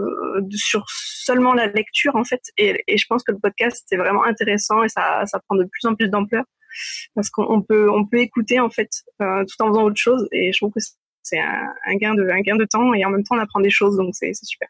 sur 0.51 0.83
seulement 0.87 1.53
la 1.53 1.67
lecture 1.67 2.15
en 2.15 2.23
fait. 2.23 2.41
Et, 2.57 2.83
et 2.87 2.97
je 2.97 3.05
pense 3.07 3.23
que 3.23 3.31
le 3.31 3.39
podcast 3.39 3.83
c'est 3.87 3.97
vraiment 3.97 4.23
intéressant 4.23 4.83
et 4.83 4.89
ça, 4.89 5.25
ça 5.25 5.39
prend 5.47 5.55
de 5.55 5.65
plus 5.65 5.87
en 5.87 5.95
plus 5.95 6.09
d'ampleur 6.09 6.43
parce 7.15 7.29
qu'on 7.29 7.61
peut 7.61 7.89
on 7.89 8.05
peut 8.05 8.19
écouter 8.19 8.59
en 8.59 8.69
fait 8.69 8.89
euh, 9.21 9.43
tout 9.45 9.63
en 9.63 9.67
faisant 9.69 9.83
autre 9.83 9.99
chose 9.99 10.27
et 10.31 10.51
je 10.51 10.57
trouve 10.57 10.71
que 10.71 10.79
c'est 11.21 11.39
un, 11.39 11.73
un, 11.85 11.95
gain 11.95 12.15
de 12.15 12.27
un 12.29 12.41
gain 12.41 12.55
de 12.55 12.65
temps 12.65 12.93
et 12.93 13.05
en 13.05 13.09
même 13.09 13.23
temps 13.23 13.35
on 13.35 13.39
apprend 13.39 13.59
des 13.59 13.69
choses 13.69 13.95
donc 13.97 14.13
c'est 14.13 14.33
super. 14.33 14.67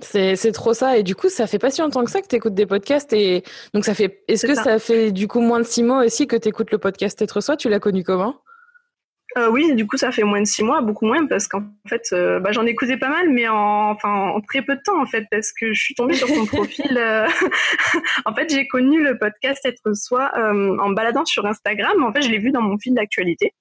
C'est 0.00 0.52
trop 0.52 0.74
ça. 0.74 0.98
Et 0.98 1.04
du 1.04 1.14
coup, 1.14 1.28
ça 1.28 1.46
fait 1.46 1.60
pas 1.60 1.70
si 1.70 1.80
longtemps 1.80 2.04
que 2.04 2.10
ça 2.10 2.20
que 2.20 2.26
tu 2.26 2.34
écoutes 2.34 2.54
des 2.54 2.66
podcasts. 2.66 3.12
Et 3.12 3.44
donc, 3.74 3.84
ça 3.84 3.94
fait. 3.94 4.24
Est-ce 4.26 4.44
que 4.44 4.56
ça. 4.56 4.64
ça. 4.64 4.78
fait 4.80 5.12
du 5.12 5.28
coup 5.28 5.40
moins 5.40 5.60
de 5.60 5.64
six 5.64 5.84
mois 5.84 6.04
aussi 6.04 6.26
que 6.26 6.34
tu 6.34 6.48
écoutes 6.48 6.72
le 6.72 6.78
podcast 6.78 7.22
Être 7.22 7.40
Soi? 7.40 7.56
Tu 7.56 7.68
l'as 7.68 7.78
connu 7.78 8.02
comment? 8.02 8.40
Euh, 9.36 9.50
oui, 9.50 9.74
du 9.74 9.86
coup, 9.86 9.96
ça 9.96 10.12
fait 10.12 10.22
moins 10.22 10.40
de 10.40 10.46
six 10.46 10.62
mois, 10.62 10.80
beaucoup 10.80 11.06
moins, 11.06 11.26
parce 11.26 11.48
qu'en 11.48 11.64
fait, 11.88 12.08
euh, 12.12 12.38
bah, 12.38 12.52
j'en 12.52 12.66
ai 12.66 12.70
écouté 12.70 12.96
pas 12.96 13.08
mal, 13.08 13.30
mais 13.30 13.48
en, 13.48 13.90
enfin, 13.90 14.30
en 14.30 14.40
très 14.40 14.62
peu 14.62 14.76
de 14.76 14.80
temps, 14.80 15.00
en 15.00 15.06
fait, 15.06 15.26
parce 15.30 15.52
que 15.52 15.72
je 15.72 15.82
suis 15.82 15.94
tombée 15.94 16.14
sur 16.14 16.28
ton 16.28 16.46
profil. 16.46 16.96
Euh, 16.96 17.26
en 18.24 18.34
fait, 18.34 18.50
j'ai 18.50 18.68
connu 18.68 19.02
le 19.02 19.18
podcast 19.18 19.64
Être 19.66 19.94
Soi 19.94 20.30
en 20.36 20.90
baladant 20.90 21.24
sur 21.24 21.46
Instagram. 21.46 22.04
En 22.04 22.12
fait, 22.12 22.22
je 22.22 22.30
l'ai 22.30 22.38
vu 22.38 22.52
dans 22.52 22.62
mon 22.62 22.78
fil 22.78 22.94
d'actualité. 22.94 23.52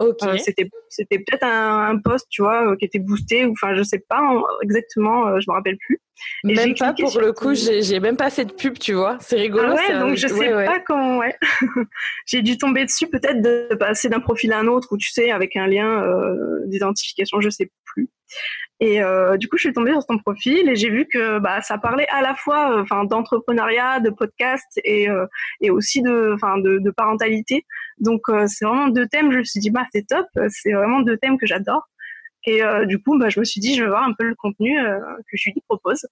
Ok. 0.00 0.22
Euh, 0.22 0.36
c'était 0.38 0.68
c'était 0.88 1.18
peut-être 1.18 1.44
un, 1.44 1.88
un, 1.88 1.98
post, 1.98 2.26
tu 2.30 2.42
vois, 2.42 2.70
euh, 2.70 2.76
qui 2.76 2.84
était 2.84 2.98
boosté 2.98 3.44
ou 3.44 3.52
enfin 3.52 3.74
je 3.74 3.82
sais 3.82 3.98
pas 3.98 4.42
exactement, 4.62 5.26
euh, 5.26 5.40
je 5.40 5.50
me 5.50 5.54
rappelle 5.54 5.76
plus. 5.78 6.00
Et 6.44 6.54
même 6.54 6.74
pas 6.74 6.94
pour 6.94 7.20
le 7.20 7.32
coup, 7.32 7.54
j'ai 7.54 8.00
même 8.00 8.16
pas 8.16 8.30
fait 8.30 8.44
de 8.44 8.52
pub, 8.52 8.78
tu 8.78 8.94
vois. 8.94 9.18
C'est 9.20 9.36
rigolo. 9.36 9.68
Ah 9.70 9.74
ouais, 9.74 9.98
donc 9.98 10.16
je 10.16 10.26
sais 10.26 10.50
pas 10.50 10.80
comment. 10.80 11.18
Ouais. 11.18 11.36
j'ai 12.26 12.42
dû 12.42 12.58
tomber 12.58 12.84
dessus 12.84 13.08
peut-être 13.08 13.40
de 13.40 13.74
passer 13.76 14.08
d'un 14.08 14.20
profil 14.20 14.52
à 14.52 14.58
un 14.58 14.66
autre 14.66 14.88
ou 14.92 14.96
tu 14.96 15.10
sais 15.10 15.30
avec 15.30 15.56
un 15.56 15.66
lien 15.66 16.04
d'identification, 16.66 17.40
je 17.40 17.50
sais 17.50 17.70
plus. 17.84 18.08
Et 18.80 19.02
euh, 19.02 19.36
du 19.36 19.48
coup, 19.48 19.56
je 19.56 19.62
suis 19.62 19.72
tombée 19.72 19.90
sur 19.90 20.06
ton 20.06 20.18
profil 20.18 20.68
et 20.68 20.76
j'ai 20.76 20.88
vu 20.88 21.06
que 21.06 21.40
bah, 21.40 21.60
ça 21.62 21.78
parlait 21.78 22.06
à 22.10 22.22
la 22.22 22.34
fois, 22.36 22.76
euh, 22.76 22.82
enfin, 22.82 23.04
d'entrepreneuriat, 23.04 23.98
de 24.00 24.10
podcast 24.10 24.66
et 24.84 25.08
euh, 25.08 25.26
et 25.60 25.70
aussi 25.70 26.00
de, 26.00 26.32
enfin, 26.34 26.58
de, 26.58 26.78
de, 26.78 26.90
parentalité. 26.90 27.64
Donc, 28.00 28.22
euh, 28.28 28.46
c'est 28.46 28.64
vraiment 28.64 28.88
deux 28.88 29.06
thèmes. 29.06 29.32
Je 29.32 29.38
me 29.38 29.44
suis 29.44 29.60
dit, 29.60 29.70
bah, 29.70 29.86
c'est 29.92 30.06
top. 30.06 30.26
C'est 30.48 30.72
vraiment 30.72 31.00
deux 31.00 31.16
thèmes 31.16 31.38
que 31.38 31.46
j'adore. 31.46 31.88
Et 32.46 32.62
du 32.86 32.98
coup, 32.98 33.18
bah, 33.18 33.28
je 33.28 33.40
me 33.40 33.44
suis 33.44 33.60
dit, 33.60 33.74
je 33.74 33.82
vais 33.82 33.90
voir 33.90 34.04
un 34.04 34.14
peu 34.14 34.24
le 34.24 34.34
contenu 34.34 34.74
que 34.74 35.50
lui 35.50 35.62
propose. 35.68 36.06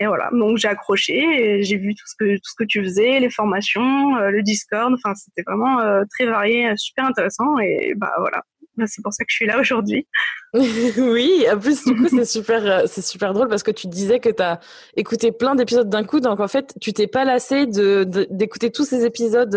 Et 0.00 0.06
voilà. 0.06 0.28
Donc, 0.32 0.56
j'ai 0.56 0.66
accroché 0.66 1.62
j'ai 1.62 1.76
vu 1.76 1.94
tout 1.94 2.06
ce 2.06 2.14
que 2.18 2.34
tout 2.36 2.50
ce 2.50 2.54
que 2.58 2.64
tu 2.64 2.82
faisais, 2.82 3.20
les 3.20 3.30
formations, 3.30 4.16
le 4.16 4.42
Discord. 4.42 4.92
Enfin, 4.94 5.14
c'était 5.14 5.42
vraiment 5.46 5.78
très 6.10 6.26
varié, 6.26 6.72
super 6.76 7.04
intéressant. 7.04 7.58
Et 7.60 7.94
bah 7.94 8.12
voilà. 8.18 8.42
Bah, 8.78 8.84
c'est 8.86 9.02
pour 9.02 9.12
ça 9.12 9.24
que 9.24 9.30
je 9.30 9.34
suis 9.34 9.46
là 9.46 9.58
aujourd'hui. 9.58 10.06
oui, 10.54 11.44
en 11.52 11.58
plus, 11.58 11.84
du 11.84 11.96
coup, 11.96 12.08
c'est 12.08 12.24
super, 12.24 12.64
euh, 12.64 12.86
c'est 12.86 13.02
super 13.02 13.34
drôle 13.34 13.48
parce 13.48 13.64
que 13.64 13.72
tu 13.72 13.88
disais 13.88 14.20
que 14.20 14.28
tu 14.28 14.42
as 14.42 14.60
écouté 14.96 15.32
plein 15.32 15.56
d'épisodes 15.56 15.90
d'un 15.90 16.04
coup. 16.04 16.20
Donc, 16.20 16.38
en 16.38 16.46
fait, 16.46 16.74
tu 16.80 16.92
t'es 16.92 17.08
pas 17.08 17.24
lassé 17.24 17.66
de, 17.66 18.04
d'écouter 18.30 18.70
tous 18.70 18.84
ces 18.84 19.04
épisodes 19.04 19.54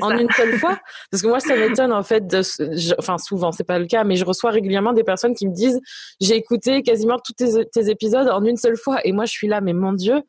en 0.00 0.16
une 0.16 0.30
seule 0.30 0.58
fois 0.58 0.78
Parce 1.10 1.22
que 1.22 1.28
moi, 1.28 1.40
ça 1.40 1.56
m'étonne 1.56 1.92
en 1.92 2.02
fait. 2.02 2.26
De, 2.26 2.42
enfin, 2.98 3.18
souvent, 3.18 3.52
c'est 3.52 3.64
pas 3.64 3.78
le 3.78 3.86
cas, 3.86 4.04
mais 4.04 4.16
je 4.16 4.24
reçois 4.24 4.50
régulièrement 4.50 4.92
des 4.92 5.04
personnes 5.04 5.34
qui 5.34 5.46
me 5.46 5.54
disent 5.54 5.80
j'ai 6.20 6.36
écouté 6.36 6.82
quasiment 6.82 7.18
tous 7.18 7.32
tes, 7.32 7.64
tes, 7.66 7.90
épisodes 7.90 8.28
en 8.28 8.44
une 8.44 8.56
seule 8.56 8.76
fois, 8.76 9.00
et 9.04 9.12
moi, 9.12 9.24
je 9.24 9.32
suis 9.32 9.48
là, 9.48 9.60
mais 9.60 9.72
mon 9.72 9.92
Dieu, 9.92 10.22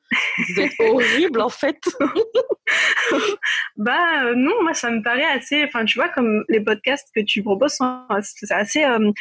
c'est 0.56 0.70
horrible 0.80 1.42
en 1.42 1.50
fait. 1.50 1.80
bah 3.78 4.26
euh, 4.26 4.34
non, 4.36 4.64
moi, 4.64 4.74
ça 4.74 4.90
me 4.92 5.02
paraît 5.04 5.26
assez. 5.26 5.64
Enfin, 5.64 5.86
tu 5.86 5.98
vois, 5.98 6.10
comme 6.10 6.44
les 6.50 6.62
podcasts 6.62 7.10
que 7.16 7.22
tu 7.22 7.42
proposes, 7.44 7.78
c'est 8.22 8.52
assez. 8.52 8.84
Euh, 8.84 9.12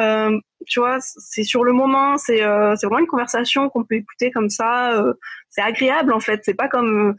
euh, 0.00 0.38
tu 0.66 0.80
vois, 0.80 0.98
c'est 1.00 1.42
sur 1.42 1.64
le 1.64 1.72
moment, 1.72 2.16
c'est 2.16 2.42
euh, 2.42 2.74
vraiment 2.82 2.98
une 2.98 3.06
conversation 3.06 3.68
qu'on 3.68 3.84
peut 3.84 3.96
écouter 3.96 4.30
comme 4.30 4.48
ça. 4.48 4.94
Euh, 4.94 5.14
c'est 5.48 5.62
agréable 5.62 6.12
en 6.12 6.20
fait. 6.20 6.40
C'est 6.44 6.54
pas 6.54 6.68
comme 6.68 7.16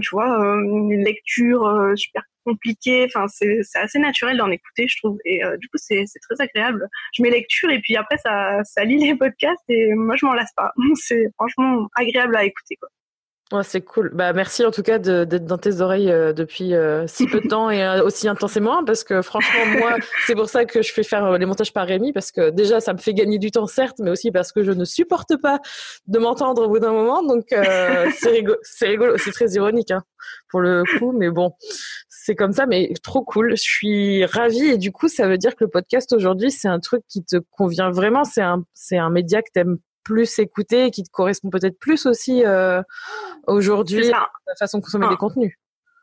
tu 0.00 0.10
vois, 0.12 0.40
euh, 0.40 0.60
une 0.60 1.04
lecture 1.04 1.66
euh, 1.66 1.94
super 1.96 2.22
compliquée. 2.44 3.06
Enfin, 3.06 3.26
c'est 3.28 3.62
assez 3.74 3.98
naturel 3.98 4.36
d'en 4.36 4.50
écouter, 4.50 4.86
je 4.88 4.98
trouve. 4.98 5.18
Et 5.24 5.40
du 5.58 5.68
coup, 5.68 5.78
c'est 5.78 6.04
très 6.04 6.44
agréable. 6.44 6.88
Je 7.14 7.22
mets 7.22 7.30
lecture 7.30 7.70
et 7.70 7.80
puis 7.80 7.96
après, 7.96 8.18
ça, 8.18 8.62
ça 8.64 8.84
lit 8.84 8.98
les 8.98 9.14
podcasts 9.16 9.64
et 9.68 9.94
moi, 9.94 10.16
je 10.16 10.26
m'en 10.26 10.34
lasse 10.34 10.52
pas. 10.56 10.72
C'est 10.94 11.26
franchement 11.34 11.88
agréable 11.96 12.36
à 12.36 12.44
écouter, 12.44 12.76
quoi 12.76 12.88
c'est 13.62 13.82
cool. 13.82 14.10
Bah, 14.14 14.32
merci 14.32 14.64
en 14.64 14.70
tout 14.70 14.82
cas 14.82 14.98
d'être 14.98 15.44
dans 15.44 15.58
tes 15.58 15.80
oreilles 15.80 16.10
euh, 16.10 16.32
depuis 16.32 16.74
euh, 16.74 17.06
si 17.06 17.26
peu 17.26 17.40
de 17.40 17.48
temps 17.48 17.70
et 17.70 17.82
euh, 17.82 18.02
aussi 18.02 18.28
intensément 18.28 18.84
parce 18.84 19.04
que 19.04 19.22
franchement, 19.22 19.66
moi, 19.78 19.96
c'est 20.26 20.34
pour 20.34 20.48
ça 20.48 20.64
que 20.64 20.82
je 20.82 20.92
fais 20.92 21.02
faire 21.02 21.38
les 21.38 21.46
montages 21.46 21.72
par 21.72 21.86
Rémi 21.86 22.12
parce 22.12 22.32
que 22.32 22.50
déjà, 22.50 22.80
ça 22.80 22.92
me 22.92 22.98
fait 22.98 23.14
gagner 23.14 23.38
du 23.38 23.50
temps, 23.50 23.66
certes, 23.66 23.98
mais 24.00 24.10
aussi 24.10 24.30
parce 24.30 24.52
que 24.52 24.62
je 24.62 24.72
ne 24.72 24.84
supporte 24.84 25.36
pas 25.36 25.60
de 26.06 26.18
m'entendre 26.18 26.66
au 26.66 26.68
bout 26.68 26.78
d'un 26.78 26.92
moment. 26.92 27.22
Donc, 27.22 27.46
c'est 28.18 28.30
rigolo, 28.30 28.56
c'est 28.62 28.88
rigolo, 28.88 29.16
c'est 29.18 29.32
très 29.32 29.50
ironique 29.52 29.90
hein, 29.90 30.02
pour 30.48 30.60
le 30.60 30.82
coup, 30.98 31.12
mais 31.12 31.30
bon, 31.30 31.52
c'est 32.08 32.34
comme 32.34 32.52
ça, 32.52 32.66
mais 32.66 32.90
trop 33.02 33.22
cool. 33.22 33.50
Je 33.50 33.62
suis 33.62 34.24
ravie 34.24 34.66
et 34.66 34.78
du 34.78 34.92
coup, 34.92 35.08
ça 35.08 35.28
veut 35.28 35.38
dire 35.38 35.54
que 35.56 35.64
le 35.64 35.70
podcast 35.70 36.12
aujourd'hui, 36.12 36.50
c'est 36.50 36.68
un 36.68 36.80
truc 36.80 37.02
qui 37.08 37.24
te 37.24 37.36
convient 37.50 37.90
vraiment. 37.90 38.24
C'est 38.24 38.42
un, 38.42 38.64
c'est 38.72 38.96
un 38.96 39.10
média 39.10 39.42
que 39.42 39.50
t'aimes 39.52 39.78
plus 40.04 40.38
écouté 40.38 40.86
et 40.86 40.90
qui 40.90 41.02
te 41.02 41.10
correspond 41.10 41.50
peut-être 41.50 41.78
plus 41.78 42.06
aussi 42.06 42.44
euh, 42.44 42.82
aujourd'hui 43.46 44.08
la 44.08 44.28
façon 44.58 44.78
de 44.78 44.84
consommer 44.84 45.08
des 45.08 45.14
ah. 45.14 45.18
contenus. 45.18 45.54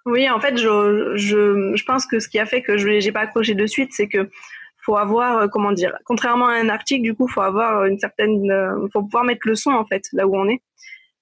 Oui, 0.05 0.29
en 0.29 0.39
fait, 0.39 0.57
je, 0.57 1.13
je, 1.15 1.75
je 1.75 1.85
pense 1.85 2.07
que 2.07 2.19
ce 2.19 2.27
qui 2.27 2.39
a 2.39 2.45
fait 2.45 2.63
que 2.63 2.77
je 2.77 2.87
n'ai 2.87 3.11
pas 3.11 3.21
accroché 3.21 3.53
de 3.53 3.67
suite, 3.67 3.91
c'est 3.93 4.07
que 4.07 4.29
faut 4.83 4.97
avoir, 4.97 5.37
euh, 5.37 5.47
comment 5.47 5.71
dire, 5.71 5.95
contrairement 6.05 6.47
à 6.47 6.53
un 6.53 6.69
article, 6.69 7.03
du 7.03 7.13
coup, 7.13 7.27
faut 7.27 7.41
avoir 7.41 7.85
une 7.85 7.99
certaine, 7.99 8.49
euh, 8.51 8.87
faut 8.91 9.03
pouvoir 9.03 9.23
mettre 9.23 9.47
le 9.47 9.55
son 9.55 9.71
en 9.71 9.85
fait 9.85 10.03
là 10.13 10.27
où 10.27 10.35
on 10.35 10.49
est. 10.49 10.61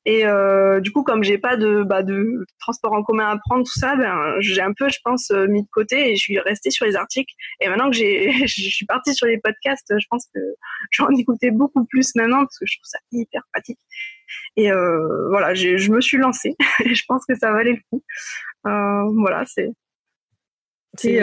Et 0.10 0.26
euh, 0.26 0.80
du 0.80 0.91
coup, 0.91 1.03
comme 1.03 1.24
j'ai 1.24 1.38
pas 1.38 1.55
de, 1.55 1.84
bah, 1.84 2.01
de 2.01 2.43
transport 2.57 2.93
en 2.93 3.03
commun 3.03 3.30
à 3.30 3.38
prendre, 3.38 3.64
tout 3.64 3.80
ça, 3.80 3.95
ben, 3.95 4.34
j'ai 4.39 4.60
un 4.60 4.74
peu, 4.74 4.89
je 4.89 4.97
pense, 5.03 5.30
euh, 5.30 5.45
mis 5.45 5.62
de 5.62 5.68
côté 5.72 6.10
et 6.10 6.16
je 6.16 6.22
suis 6.24 6.39
restée 6.39 6.72
sur 6.72 6.88
les 6.88 6.95
articles. 6.95 7.32
Et 7.62 7.70
maintenant 7.70 7.91
que 7.91 7.95
j'ai, 7.95 8.32
je 8.47 8.70
suis 8.70 8.88
partie 8.88 9.14
sur 9.14 9.28
les 9.28 9.38
podcasts, 9.38 9.93
je 9.95 10.05
pense 10.10 10.26
que 10.34 10.39
j'en 10.89 11.10
écoutais 11.10 11.51
beaucoup 11.51 11.86
plus 11.86 12.16
maintenant 12.16 12.39
parce 12.39 12.57
que 12.57 12.66
je 12.66 12.78
trouve 12.78 12.89
ça 12.89 12.97
hyper 13.12 13.43
pratique. 13.53 13.78
Et 14.57 14.72
euh, 14.72 15.30
voilà, 15.30 15.53
je 15.53 15.91
me 15.91 16.01
suis 16.01 16.18
lancée 16.18 16.55
et 16.86 16.95
je 16.95 17.03
pense 17.07 17.24
que 17.28 17.36
ça 17.36 17.51
valait 17.51 17.74
le 17.74 17.82
coup. 17.91 18.03
Euh, 18.66 19.03
voilà, 19.16 19.43
c'est. 19.45 19.70
C'est, 20.95 21.22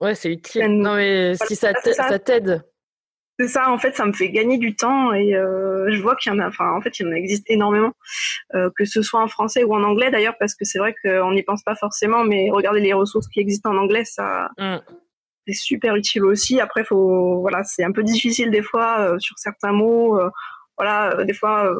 ouais, 0.00 0.16
c'est 0.16 0.32
utile. 0.32 0.66
Non 0.66 0.96
mais 0.96 1.34
si 1.46 1.54
ça 1.54 1.72
t'aide 2.18 2.64
C'est 3.38 3.48
ça, 3.48 3.70
en 3.70 3.78
fait, 3.78 3.96
ça 3.96 4.06
me 4.06 4.12
fait 4.12 4.30
gagner 4.30 4.58
du 4.58 4.76
temps 4.76 5.12
et 5.12 5.34
euh, 5.34 5.90
je 5.90 6.00
vois 6.00 6.14
qu'il 6.14 6.32
y 6.32 6.34
en 6.34 6.38
a, 6.38 6.46
enfin, 6.46 6.70
en 6.72 6.80
fait, 6.80 7.00
il 7.00 7.06
y 7.06 7.08
en 7.08 7.12
existe 7.12 7.50
énormément, 7.50 7.92
euh, 8.54 8.70
que 8.76 8.84
ce 8.84 9.02
soit 9.02 9.20
en 9.20 9.26
français 9.26 9.64
ou 9.64 9.74
en 9.74 9.82
anglais 9.82 10.10
d'ailleurs, 10.12 10.36
parce 10.38 10.54
que 10.54 10.64
c'est 10.64 10.78
vrai 10.78 10.94
qu'on 11.02 11.32
n'y 11.32 11.42
pense 11.42 11.64
pas 11.64 11.74
forcément, 11.74 12.22
mais 12.22 12.50
regardez 12.52 12.80
les 12.80 12.92
ressources 12.92 13.26
qui 13.26 13.40
existent 13.40 13.70
en 13.70 13.76
anglais, 13.76 14.04
ça, 14.04 14.50
mm. 14.56 14.76
c'est 15.48 15.54
super 15.54 15.96
utile 15.96 16.24
aussi. 16.24 16.60
Après, 16.60 16.84
faut, 16.84 17.40
voilà, 17.40 17.64
c'est 17.64 17.82
un 17.82 17.90
peu 17.90 18.04
difficile 18.04 18.52
des 18.52 18.62
fois 18.62 19.00
euh, 19.00 19.18
sur 19.18 19.36
certains 19.36 19.72
mots, 19.72 20.16
voilà, 20.78 21.24
des 21.24 21.34
fois, 21.34 21.72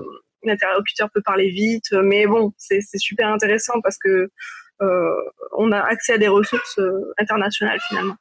l'interlocuteur 0.42 1.08
peut 1.10 1.22
parler 1.22 1.50
vite, 1.50 1.92
mais 1.92 2.26
bon, 2.26 2.52
c'est 2.58 2.80
super 2.96 3.28
intéressant 3.28 3.80
parce 3.80 3.98
que 3.98 4.28
on 5.56 5.70
a 5.70 5.80
accès 5.80 6.14
à 6.14 6.18
des 6.18 6.28
ressources 6.28 6.80
internationales 7.16 7.78
finalement. 7.88 8.16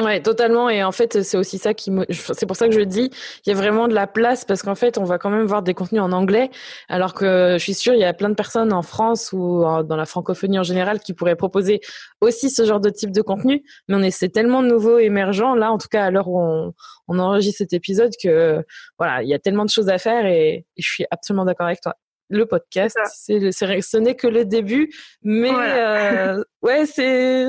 Ouais, 0.00 0.22
totalement. 0.22 0.70
Et 0.70 0.84
en 0.84 0.92
fait, 0.92 1.22
c'est 1.24 1.36
aussi 1.36 1.58
ça 1.58 1.74
qui, 1.74 1.90
c'est 2.10 2.46
pour 2.46 2.54
ça 2.54 2.68
que 2.68 2.74
je 2.74 2.82
dis, 2.82 3.10
il 3.44 3.48
y 3.48 3.52
a 3.52 3.56
vraiment 3.56 3.88
de 3.88 3.94
la 3.94 4.06
place 4.06 4.44
parce 4.44 4.62
qu'en 4.62 4.76
fait, 4.76 4.96
on 4.96 5.02
va 5.02 5.18
quand 5.18 5.28
même 5.28 5.44
voir 5.44 5.62
des 5.62 5.74
contenus 5.74 6.00
en 6.00 6.12
anglais, 6.12 6.50
alors 6.88 7.14
que 7.14 7.56
je 7.58 7.62
suis 7.62 7.74
sûre, 7.74 7.94
il 7.94 8.00
y 8.00 8.04
a 8.04 8.12
plein 8.12 8.28
de 8.28 8.34
personnes 8.34 8.72
en 8.72 8.82
France 8.82 9.32
ou 9.32 9.64
dans 9.82 9.96
la 9.96 10.06
francophonie 10.06 10.56
en 10.56 10.62
général 10.62 11.00
qui 11.00 11.14
pourraient 11.14 11.34
proposer 11.34 11.80
aussi 12.20 12.48
ce 12.48 12.64
genre 12.64 12.78
de 12.78 12.90
type 12.90 13.10
de 13.10 13.22
contenu. 13.22 13.64
Mais 13.88 13.96
on 13.96 14.02
est, 14.02 14.12
c'est 14.12 14.28
tellement 14.28 14.62
nouveau, 14.62 14.98
émergent 14.98 15.56
là, 15.56 15.72
en 15.72 15.78
tout 15.78 15.88
cas 15.88 16.04
à 16.04 16.10
l'heure 16.12 16.28
où 16.28 16.40
on, 16.40 16.72
on 17.08 17.18
enregistre 17.18 17.58
cet 17.58 17.72
épisode 17.72 18.12
que 18.22 18.64
voilà, 18.98 19.24
il 19.24 19.28
y 19.28 19.34
a 19.34 19.40
tellement 19.40 19.64
de 19.64 19.70
choses 19.70 19.88
à 19.88 19.98
faire 19.98 20.26
et 20.26 20.64
je 20.76 20.88
suis 20.88 21.06
absolument 21.10 21.44
d'accord 21.44 21.66
avec 21.66 21.80
toi 21.80 21.96
le 22.28 22.46
podcast. 22.46 22.96
C'est, 23.06 23.52
ce 23.52 23.96
n'est 23.96 24.14
que 24.14 24.26
le 24.26 24.44
début, 24.44 24.90
mais 25.22 25.50
euh, 25.52 26.42
ouais, 26.62 26.86
c'est 26.86 27.46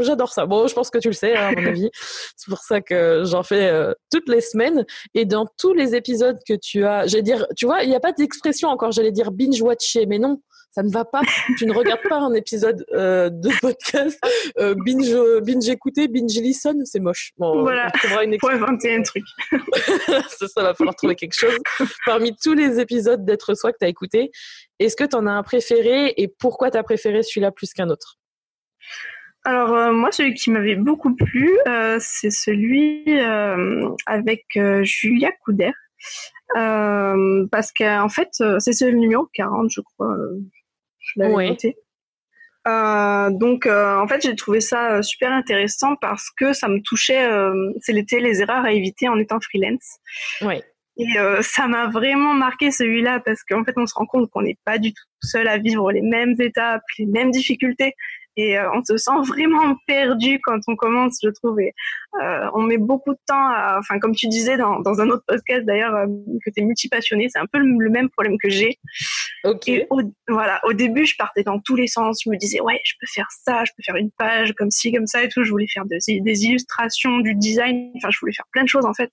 j'adore 0.00 0.32
ça. 0.32 0.46
Bon, 0.46 0.66
je 0.66 0.74
pense 0.74 0.90
que 0.90 0.98
tu 0.98 1.08
le 1.08 1.14
sais, 1.14 1.36
hein, 1.36 1.48
à 1.48 1.60
mon 1.60 1.66
avis. 1.66 1.90
c'est 2.36 2.50
pour 2.50 2.60
ça 2.60 2.80
que 2.80 3.22
j'en 3.24 3.42
fais 3.42 3.68
euh, 3.68 3.92
toutes 4.10 4.28
les 4.28 4.40
semaines 4.40 4.84
et 5.14 5.24
dans 5.24 5.46
tous 5.58 5.74
les 5.74 5.94
épisodes 5.94 6.38
que 6.46 6.54
tu 6.54 6.84
as, 6.84 7.06
j'allais 7.06 7.22
dire, 7.22 7.46
tu 7.56 7.66
vois, 7.66 7.82
il 7.82 7.88
n'y 7.88 7.96
a 7.96 8.00
pas 8.00 8.12
d'expression 8.12 8.68
encore. 8.68 8.92
J'allais 8.92 9.12
dire 9.12 9.30
binge 9.30 9.60
watcher, 9.60 10.06
mais 10.06 10.18
non 10.18 10.40
ça 10.76 10.82
ne 10.82 10.90
va 10.90 11.06
pas. 11.06 11.22
tu 11.56 11.64
ne 11.64 11.72
regardes 11.72 12.02
pas 12.06 12.18
un 12.18 12.34
épisode 12.34 12.84
euh, 12.92 13.30
de 13.30 13.48
podcast 13.62 14.20
euh, 14.58 14.74
binge 14.84 15.16
binge 15.42 15.68
écouter, 15.70 16.06
binge 16.06 16.36
listen, 16.36 16.84
c'est 16.84 17.00
moche. 17.00 17.32
Bon, 17.38 17.62
voilà. 17.62 17.90
On 18.14 18.20
une 18.20 18.36
inventer 18.42 18.94
un 18.94 19.02
truc. 19.02 19.24
ça, 20.28 20.48
ça 20.48 20.62
va 20.62 20.74
falloir 20.74 20.94
trouver 20.94 21.14
quelque 21.14 21.32
chose. 21.32 21.56
Parmi 22.04 22.36
tous 22.36 22.52
les 22.52 22.78
épisodes 22.78 23.24
d'être 23.24 23.54
soi 23.54 23.72
que 23.72 23.78
tu 23.80 23.86
as 23.86 23.88
écouté, 23.88 24.30
est-ce 24.78 24.96
que 24.96 25.04
tu 25.04 25.16
en 25.16 25.26
as 25.26 25.32
un 25.32 25.42
préféré 25.42 26.14
et 26.16 26.28
pourquoi 26.28 26.70
tu 26.70 26.78
as 26.78 26.82
préféré 26.82 27.22
celui-là 27.22 27.50
plus 27.50 27.72
qu'un 27.72 27.88
autre? 27.88 28.18
Alors 29.44 29.74
euh, 29.74 29.92
moi, 29.92 30.10
celui 30.10 30.34
qui 30.34 30.50
m'avait 30.50 30.74
beaucoup 30.74 31.14
plu, 31.14 31.56
c'est 32.00 32.30
celui 32.30 33.04
avec 34.06 34.44
Julia 34.82 35.30
Couder. 35.44 35.72
parce 36.54 37.72
qu'en 37.72 38.08
fait, 38.08 38.28
c'est 38.58 38.90
le 38.90 38.98
numéro 38.98 39.26
40, 39.34 39.70
je 39.70 39.80
crois 39.80 40.16
je 40.98 41.20
l'avais 41.20 41.56
euh, 42.66 43.30
donc, 43.30 43.66
euh, 43.66 43.96
en 43.96 44.08
fait, 44.08 44.22
j'ai 44.22 44.34
trouvé 44.34 44.60
ça 44.60 44.94
euh, 44.94 45.02
super 45.02 45.32
intéressant 45.32 45.94
parce 46.00 46.30
que 46.36 46.52
ça 46.52 46.68
me 46.68 46.80
touchait. 46.82 47.28
C'était 47.80 48.20
les 48.20 48.42
erreurs 48.42 48.64
à 48.64 48.72
éviter 48.72 49.08
en 49.08 49.18
étant 49.18 49.38
freelance. 49.40 49.98
Oui. 50.42 50.62
Et 50.98 51.14
ça 51.42 51.66
m'a 51.68 51.88
vraiment 51.88 52.32
marqué 52.32 52.70
celui-là 52.70 53.20
parce 53.20 53.42
qu'en 53.42 53.64
fait, 53.64 53.74
on 53.76 53.86
se 53.86 53.94
rend 53.94 54.06
compte 54.06 54.30
qu'on 54.30 54.40
n'est 54.40 54.56
pas 54.64 54.78
du 54.78 54.94
tout 54.94 55.04
seul 55.22 55.46
à 55.46 55.58
vivre 55.58 55.92
les 55.92 56.00
mêmes 56.00 56.34
étapes, 56.40 56.80
les 56.98 57.04
mêmes 57.04 57.30
difficultés 57.30 57.94
et 58.36 58.58
euh, 58.58 58.70
on 58.74 58.84
se 58.84 58.96
sent 58.96 59.10
vraiment 59.26 59.76
perdu 59.86 60.38
quand 60.42 60.60
on 60.68 60.76
commence, 60.76 61.18
je 61.22 61.30
trouve. 61.30 61.60
Et, 61.60 61.72
euh, 62.22 62.48
on 62.54 62.62
met 62.62 62.78
beaucoup 62.78 63.12
de 63.12 63.18
temps, 63.26 63.48
à, 63.48 63.76
enfin 63.78 63.98
comme 63.98 64.14
tu 64.14 64.28
disais 64.28 64.56
dans, 64.56 64.80
dans 64.80 65.00
un 65.00 65.08
autre 65.08 65.24
podcast 65.26 65.64
d'ailleurs, 65.64 65.94
euh, 65.94 66.06
que 66.44 66.50
tu 66.50 66.60
es 66.60 66.64
multipassionné, 66.64 67.28
c'est 67.30 67.38
un 67.38 67.46
peu 67.46 67.58
le, 67.58 67.90
même 67.90 68.10
problème 68.10 68.36
que 68.42 68.50
j'ai. 68.50 68.78
Ok. 69.44 69.68
Et 69.68 69.86
au, 69.90 70.02
voilà, 70.28 70.60
au 70.64 70.72
début, 70.72 71.06
je 71.06 71.16
partais 71.16 71.42
dans 71.42 71.60
tous 71.60 71.76
les 71.76 71.86
sens. 71.86 72.22
Je 72.24 72.30
me 72.30 72.36
disais 72.36 72.60
ouais, 72.60 72.80
je 72.84 72.94
peux 73.00 73.06
faire 73.06 73.28
ça, 73.44 73.64
je 73.64 73.72
peux 73.76 73.82
faire 73.82 73.96
une 73.96 74.10
page 74.10 74.52
comme 74.54 74.70
ci, 74.70 74.92
comme 74.92 75.06
ça 75.06 75.22
et 75.22 75.28
tout. 75.28 75.44
Je 75.44 75.50
voulais 75.50 75.68
faire 75.68 75.84
des, 75.86 75.98
des 76.20 76.44
illustrations, 76.44 77.18
du 77.20 77.34
design. 77.34 77.90
Enfin, 77.96 78.10
je 78.10 78.18
voulais 78.20 78.34
faire 78.34 78.46
plein 78.52 78.64
de 78.64 78.68
choses 78.68 78.86
en 78.86 78.94
fait. 78.94 79.10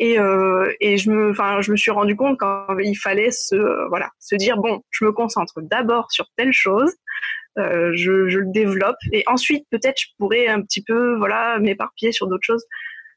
Et, 0.00 0.18
euh, 0.18 0.72
et 0.80 0.96
je 0.96 1.10
me, 1.10 1.30
enfin, 1.30 1.60
je 1.60 1.70
me 1.70 1.76
suis 1.76 1.90
rendu 1.90 2.16
compte 2.16 2.38
qu'il 2.40 2.98
fallait 2.98 3.30
se, 3.30 3.88
voilà, 3.88 4.10
se 4.18 4.34
dire 4.34 4.56
bon, 4.56 4.82
je 4.90 5.04
me 5.04 5.12
concentre 5.12 5.60
d'abord 5.60 6.10
sur 6.10 6.26
telle 6.36 6.52
chose, 6.52 6.92
euh, 7.58 7.90
je, 7.94 8.26
je, 8.28 8.38
le 8.38 8.50
développe 8.50 8.96
et 9.12 9.24
ensuite 9.26 9.66
peut-être 9.70 10.00
je 10.00 10.06
pourrais 10.18 10.46
un 10.46 10.62
petit 10.62 10.82
peu 10.82 11.16
voilà 11.16 11.58
m'éparpiller 11.58 12.12
sur 12.12 12.28
d'autres 12.28 12.44
choses. 12.44 12.64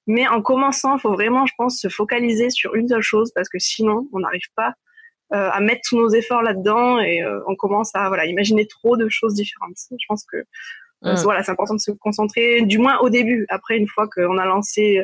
Mais 0.08 0.28
en 0.28 0.42
commençant, 0.42 0.98
il 0.98 1.00
faut 1.00 1.14
vraiment, 1.14 1.46
je 1.46 1.54
pense, 1.58 1.80
se 1.80 1.88
focaliser 1.88 2.50
sur 2.50 2.76
une 2.76 2.90
seule 2.90 3.02
chose 3.02 3.32
parce 3.34 3.48
que 3.48 3.60
sinon, 3.60 4.10
on 4.12 4.20
n'arrive 4.20 4.50
pas 4.56 4.74
euh, 5.34 5.50
à 5.50 5.62
mettre 5.62 5.82
tous 5.88 5.98
nos 5.98 6.10
efforts 6.10 6.42
là-dedans 6.42 7.00
et 7.00 7.24
euh, 7.24 7.40
on 7.48 7.56
commence 7.56 7.92
à 7.96 8.08
voilà 8.10 8.26
imaginer 8.26 8.68
trop 8.68 8.98
de 8.98 9.08
choses 9.10 9.34
différentes. 9.34 9.78
Je 9.92 10.06
pense 10.08 10.26
que 10.26 10.38
euh, 11.06 11.16
voilà, 11.24 11.44
c'est 11.44 11.52
important 11.52 11.76
de 11.76 11.80
se 11.80 11.92
concentrer, 11.92 12.62
du 12.62 12.78
moins 12.78 12.98
au 13.00 13.10
début. 13.10 13.46
Après, 13.50 13.78
une 13.78 13.88
fois 13.88 14.08
qu'on 14.08 14.38
a 14.38 14.46
lancé 14.46 15.02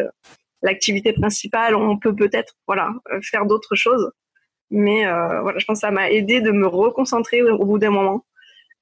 l'activité 0.62 1.14
principale, 1.14 1.76
on 1.76 1.98
peut 1.98 2.16
peut-être 2.16 2.56
voilà 2.68 2.92
faire 3.22 3.46
d'autres 3.46 3.76
choses. 3.76 4.12
Mais 4.72 5.04
voilà, 5.06 5.58
je 5.58 5.66
pense 5.66 5.80
que 5.80 5.88
ça 5.88 5.92
m'a 5.92 6.12
aidé 6.12 6.42
de 6.42 6.52
me 6.52 6.68
reconcentrer 6.68 7.42
au 7.42 7.66
bout 7.66 7.80
d'un 7.80 7.92
moment 7.92 8.26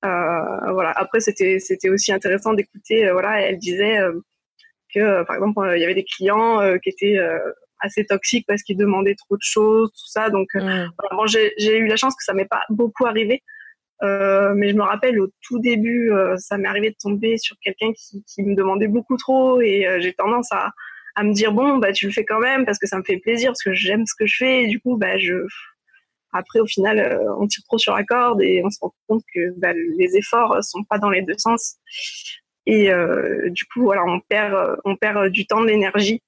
euh, 0.06 0.72
voilà. 0.72 0.92
Après, 0.92 1.20
c'était 1.20 1.60
c'était 1.60 1.90
aussi 1.90 2.12
intéressant 2.12 2.54
d'écouter. 2.54 3.08
Euh, 3.08 3.14
voilà, 3.14 3.42
elle 3.42 3.58
disait 3.58 4.00
euh, 4.00 4.14
que 4.94 5.24
par 5.24 5.36
exemple 5.36 5.60
il 5.76 5.82
y 5.82 5.84
avait 5.84 5.96
des 5.96 6.06
clients 6.06 6.62
qui 6.82 6.90
étaient 6.90 7.20
assez 7.80 8.06
toxiques 8.06 8.46
parce 8.48 8.64
qu'ils 8.64 8.78
demandaient 8.78 9.16
trop 9.16 9.36
de 9.36 9.44
choses, 9.44 9.90
tout 9.92 10.08
ça. 10.08 10.30
Donc, 10.30 10.48
mm. 10.56 10.88
j'ai 11.28 11.78
eu 11.78 11.88
la 11.88 11.96
chance 11.98 12.16
que 12.16 12.24
ça 12.24 12.34
m'est 12.34 12.46
pas 12.46 12.64
beaucoup 12.70 13.06
arrivé. 13.06 13.44
Euh, 14.04 14.54
mais 14.56 14.70
je 14.70 14.76
me 14.76 14.84
rappelle 14.84 15.20
au 15.20 15.28
tout 15.42 15.60
début, 15.60 16.12
ça 16.38 16.58
m'est 16.58 16.68
arrivé 16.68 16.92
de 16.92 16.96
tomber 17.02 17.38
sur 17.38 17.56
quelqu'un 17.62 17.92
qui, 17.94 18.24
qui, 18.24 18.44
me 18.44 18.56
demandait 18.56 18.88
beaucoup 18.88 19.18
trop 19.18 19.60
et 19.60 19.88
j'ai 20.00 20.14
tendance 20.14 20.52
à, 20.52 20.72
à 21.18 21.24
me 21.24 21.34
dire 21.34 21.52
bon 21.52 21.78
bah 21.78 21.92
tu 21.92 22.06
le 22.06 22.12
fais 22.14 22.24
quand 22.24 22.40
même 22.40 22.66
parce 22.66 22.78
que 22.78 22.88
ça 22.88 22.98
me 22.98 23.04
fait 23.04 23.18
plaisir 23.18 23.50
parce 23.50 23.64
que 23.64 23.74
j'aime 23.74 24.06
ce 24.06 24.14
que 24.18 24.26
je 24.26 24.38
fais 24.38 24.64
et 24.64 24.68
du 24.68 24.80
coup 24.80 24.98
bah 24.98 25.18
je 25.18 25.46
après, 26.34 26.60
au 26.60 26.68
final, 26.68 27.00
euh, 27.00 27.36
on 27.40 27.48
tire 27.48 27.64
trop 27.64 27.78
sur 27.78 27.96
la 27.96 28.04
corde 28.04 28.42
et 28.42 28.62
on 28.64 28.70
se 28.70 28.78
rend 28.82 28.94
compte 29.08 29.24
que 29.34 29.58
bah, 29.58 29.74
les 29.74 30.18
efforts 30.18 30.64
sont 30.64 30.84
pas 30.84 31.00
dans 31.00 31.10
les 31.10 31.22
deux 31.22 31.38
sens. 31.38 31.78
Et 32.66 32.92
euh, 32.92 33.50
du 33.50 33.66
coup, 33.66 33.84
voilà, 33.84 34.04
on 34.06 34.20
perd, 34.20 34.78
on 34.84 34.96
perd 34.96 35.30
du 35.30 35.48
temps, 35.48 35.62
de 35.62 35.68
l'énergie 35.68 36.22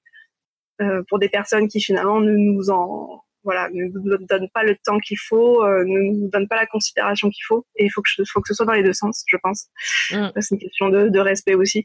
euh, 0.80 1.02
pour 1.08 1.18
des 1.18 1.28
personnes 1.28 1.68
qui 1.68 1.80
finalement 1.80 2.20
ne 2.20 2.32
nous 2.32 2.70
en, 2.70 3.22
voilà, 3.44 3.68
ne 3.70 3.84
nous 3.84 4.26
donnent 4.26 4.48
pas 4.52 4.64
le 4.64 4.76
temps 4.82 4.98
qu'il 4.98 5.18
faut, 5.18 5.64
ne 5.64 5.84
nous 5.84 6.30
donnent 6.30 6.48
pas 6.48 6.56
la 6.56 6.66
considération 6.66 7.28
qu'il 7.28 7.44
faut. 7.46 7.66
Et 7.76 7.84
il 7.84 7.90
faut 7.90 8.00
que, 8.00 8.10
faut 8.24 8.40
que 8.40 8.48
ce 8.48 8.54
soit 8.54 8.66
dans 8.66 8.72
les 8.72 8.82
deux 8.82 8.94
sens, 8.94 9.22
je 9.26 9.36
pense. 9.36 9.68
Mm. 10.12 10.28
C'est 10.40 10.54
une 10.54 10.60
question 10.60 10.88
de, 10.88 11.08
de 11.08 11.18
respect 11.20 11.54
aussi. 11.54 11.84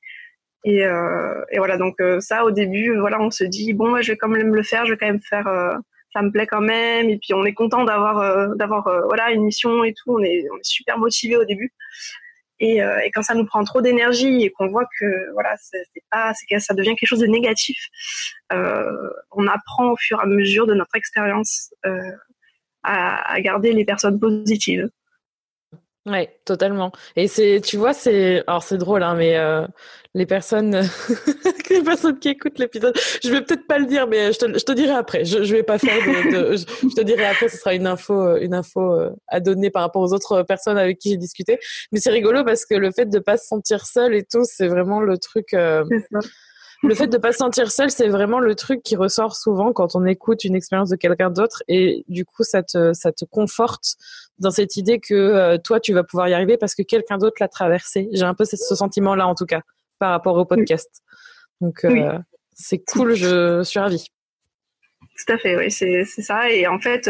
Et, 0.65 0.79
et 0.79 1.57
voilà, 1.57 1.77
donc 1.77 1.95
ça, 2.19 2.43
au 2.43 2.51
début, 2.51 2.97
voilà, 2.97 3.21
on 3.21 3.29
se 3.29 3.43
dit 3.43 3.73
bon, 3.73 4.01
je 4.01 4.11
vais 4.11 4.17
quand 4.17 4.27
même 4.27 4.53
le 4.53 4.63
faire, 4.63 4.85
je 4.85 4.93
vais 4.93 4.97
quand 4.97 5.05
même 5.05 5.21
faire 5.21 5.47
ça 6.15 6.21
me 6.21 6.31
plaît 6.31 6.47
quand 6.47 6.61
même. 6.61 7.09
Et 7.09 7.17
puis 7.17 7.33
on 7.33 7.45
est 7.45 7.53
content 7.53 7.83
d'avoir 7.83 8.19
euh, 8.19 8.55
d'avoir 8.55 8.87
euh, 8.87 9.01
voilà 9.05 9.31
une 9.31 9.43
mission 9.43 9.83
et 9.83 9.93
tout. 9.93 10.13
On 10.13 10.23
est, 10.23 10.45
super 10.63 10.97
motivé 10.97 11.35
au 11.35 11.45
début. 11.45 11.73
Et, 12.59 12.81
euh, 12.81 12.99
quand 13.13 13.21
ça 13.21 13.35
nous 13.35 13.45
prend 13.45 13.63
trop 13.65 13.81
d'énergie 13.81 14.43
et 14.43 14.49
qu'on 14.49 14.67
voit 14.67 14.87
que 14.97 15.33
voilà 15.33 15.55
c'est 15.57 15.83
pas 16.09 16.33
ça 16.59 16.73
devient 16.73 16.95
quelque 16.95 17.09
chose 17.09 17.19
de 17.19 17.27
négatif 17.27 17.77
on 18.51 19.47
apprend 19.47 19.91
au 19.91 19.97
fur 19.97 20.19
et 20.19 20.23
à 20.23 20.25
mesure 20.25 20.65
de 20.65 20.73
notre 20.73 20.95
expérience 20.95 21.73
à, 22.83 23.33
à, 23.33 23.41
garder 23.41 23.73
les 23.73 23.83
personnes 23.83 24.19
positives 24.19 24.89
Ouais, 26.05 26.37
totalement. 26.45 26.91
Et 27.15 27.27
c'est, 27.27 27.61
tu 27.63 27.77
vois, 27.77 27.93
c'est, 27.93 28.43
alors 28.45 28.61
c'est 28.61 28.77
drôle, 28.77 29.01
hein, 29.01 29.15
mais 29.15 29.37
euh, 29.37 29.65
les 30.13 30.27
personnes, 30.27 30.83
les 31.71 31.81
personnes 31.81 32.19
qui 32.19 32.29
écoutent 32.29 32.59
l'épisode, 32.59 32.95
je 33.23 33.31
vais 33.31 33.41
peut-être 33.41 33.65
pas 33.65 33.79
le 33.79 33.87
dire, 33.87 34.05
mais 34.05 34.31
je 34.31 34.37
te, 34.37 34.59
je 34.59 34.63
te 34.63 34.71
dirai 34.71 34.91
après. 34.91 35.25
Je, 35.25 35.43
je 35.43 35.55
vais 35.55 35.63
pas 35.63 35.79
faire 35.79 35.97
de, 36.31 36.57
je, 36.57 36.95
te 36.95 37.01
dirai 37.01 37.25
après. 37.25 37.49
Ce 37.49 37.57
sera 37.57 37.73
une 37.73 37.87
info, 37.87 38.37
une 38.37 38.53
info 38.53 38.93
euh, 38.93 39.09
à 39.27 39.39
donner 39.39 39.71
par 39.71 39.81
rapport 39.81 40.03
aux 40.03 40.13
autres 40.13 40.43
personnes 40.43 40.77
avec 40.77 40.99
qui 40.99 41.09
j'ai 41.09 41.17
discuté. 41.17 41.57
Mais 41.91 41.99
c'est 41.99 42.11
rigolo 42.11 42.43
parce 42.43 42.65
que 42.65 42.75
le 42.75 42.91
fait 42.91 43.07
de 43.07 43.17
pas 43.17 43.37
se 43.37 43.47
sentir 43.47 43.87
seul 43.87 44.13
et 44.13 44.23
tout, 44.23 44.43
c'est 44.43 44.67
vraiment 44.67 45.01
le 45.01 45.17
truc. 45.17 45.55
Euh, 45.55 45.83
le 46.87 46.95
fait 46.95 47.07
de 47.07 47.17
pas 47.17 47.31
se 47.31 47.39
sentir 47.39 47.71
seul, 47.71 47.89
c'est 47.89 48.07
vraiment 48.07 48.39
le 48.39 48.55
truc 48.55 48.81
qui 48.83 48.95
ressort 48.95 49.35
souvent 49.35 49.73
quand 49.73 49.95
on 49.95 50.05
écoute 50.05 50.43
une 50.43 50.55
expérience 50.55 50.89
de 50.89 50.95
quelqu'un 50.95 51.29
d'autre 51.29 51.63
et 51.67 52.03
du 52.07 52.25
coup 52.25 52.43
ça 52.43 52.63
te 52.63 52.93
ça 52.93 53.11
te 53.11 53.25
conforte 53.25 53.95
dans 54.39 54.51
cette 54.51 54.75
idée 54.77 54.99
que 54.99 55.13
euh, 55.13 55.57
toi 55.57 55.79
tu 55.79 55.93
vas 55.93 56.03
pouvoir 56.03 56.27
y 56.27 56.33
arriver 56.33 56.57
parce 56.57 56.75
que 56.75 56.83
quelqu'un 56.83 57.17
d'autre 57.17 57.37
l'a 57.39 57.47
traversé. 57.47 58.09
J'ai 58.11 58.23
un 58.23 58.33
peu 58.33 58.45
ce, 58.45 58.55
sentiment 58.57 59.15
là 59.15 59.27
en 59.27 59.35
tout 59.35 59.45
cas 59.45 59.61
par 59.99 60.11
rapport 60.11 60.37
au 60.37 60.45
podcast. 60.45 61.01
Donc 61.61 61.85
euh, 61.85 62.17
c'est 62.53 62.79
cool, 62.79 63.13
je 63.13 63.63
suis 63.63 63.79
ravie. 63.79 64.07
Tout 65.17 65.31
à 65.31 65.37
fait, 65.37 65.55
oui, 65.55 65.71
c'est 65.71 66.03
ça. 66.03 66.49
Et 66.51 66.67
en 66.67 66.77
fait, 66.77 67.09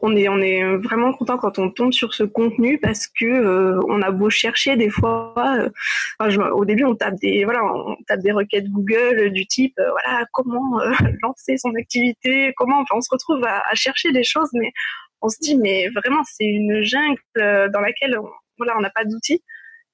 on 0.00 0.16
est 0.16 0.26
on 0.28 0.40
est 0.40 0.76
vraiment 0.76 1.12
content 1.12 1.36
quand 1.36 1.58
on 1.58 1.70
tombe 1.70 1.92
sur 1.92 2.14
ce 2.14 2.22
contenu 2.22 2.78
parce 2.78 3.06
que 3.06 3.26
euh, 3.26 3.78
on 3.88 4.00
a 4.00 4.10
beau 4.10 4.30
chercher 4.30 4.76
des 4.76 4.88
fois. 4.88 5.34
Euh, 5.38 6.50
au 6.52 6.64
début, 6.64 6.84
on 6.84 6.94
tape 6.94 7.16
des 7.16 7.44
voilà, 7.44 7.62
on 7.62 7.96
tape 8.06 8.20
des 8.20 8.32
requêtes 8.32 8.70
Google 8.70 9.30
du 9.32 9.46
type 9.46 9.78
euh, 9.78 9.90
voilà 9.90 10.24
comment 10.32 10.80
lancer 11.22 11.58
son 11.58 11.74
activité, 11.74 12.54
comment. 12.56 12.80
Enfin, 12.80 12.94
on 12.96 13.02
se 13.02 13.10
retrouve 13.10 13.44
à, 13.44 13.62
à, 13.70 13.74
chercher 13.74 14.12
des 14.12 14.24
choses, 14.24 14.48
mais 14.54 14.72
on 15.20 15.28
se 15.28 15.36
dit 15.40 15.56
mais 15.56 15.88
vraiment 15.90 16.22
c'est 16.24 16.46
une 16.46 16.82
jungle 16.82 17.20
dans 17.36 17.80
laquelle 17.80 18.18
on, 18.18 18.30
voilà 18.56 18.78
on 18.78 18.80
n'a 18.80 18.90
pas 18.90 19.04
d'outils. 19.04 19.42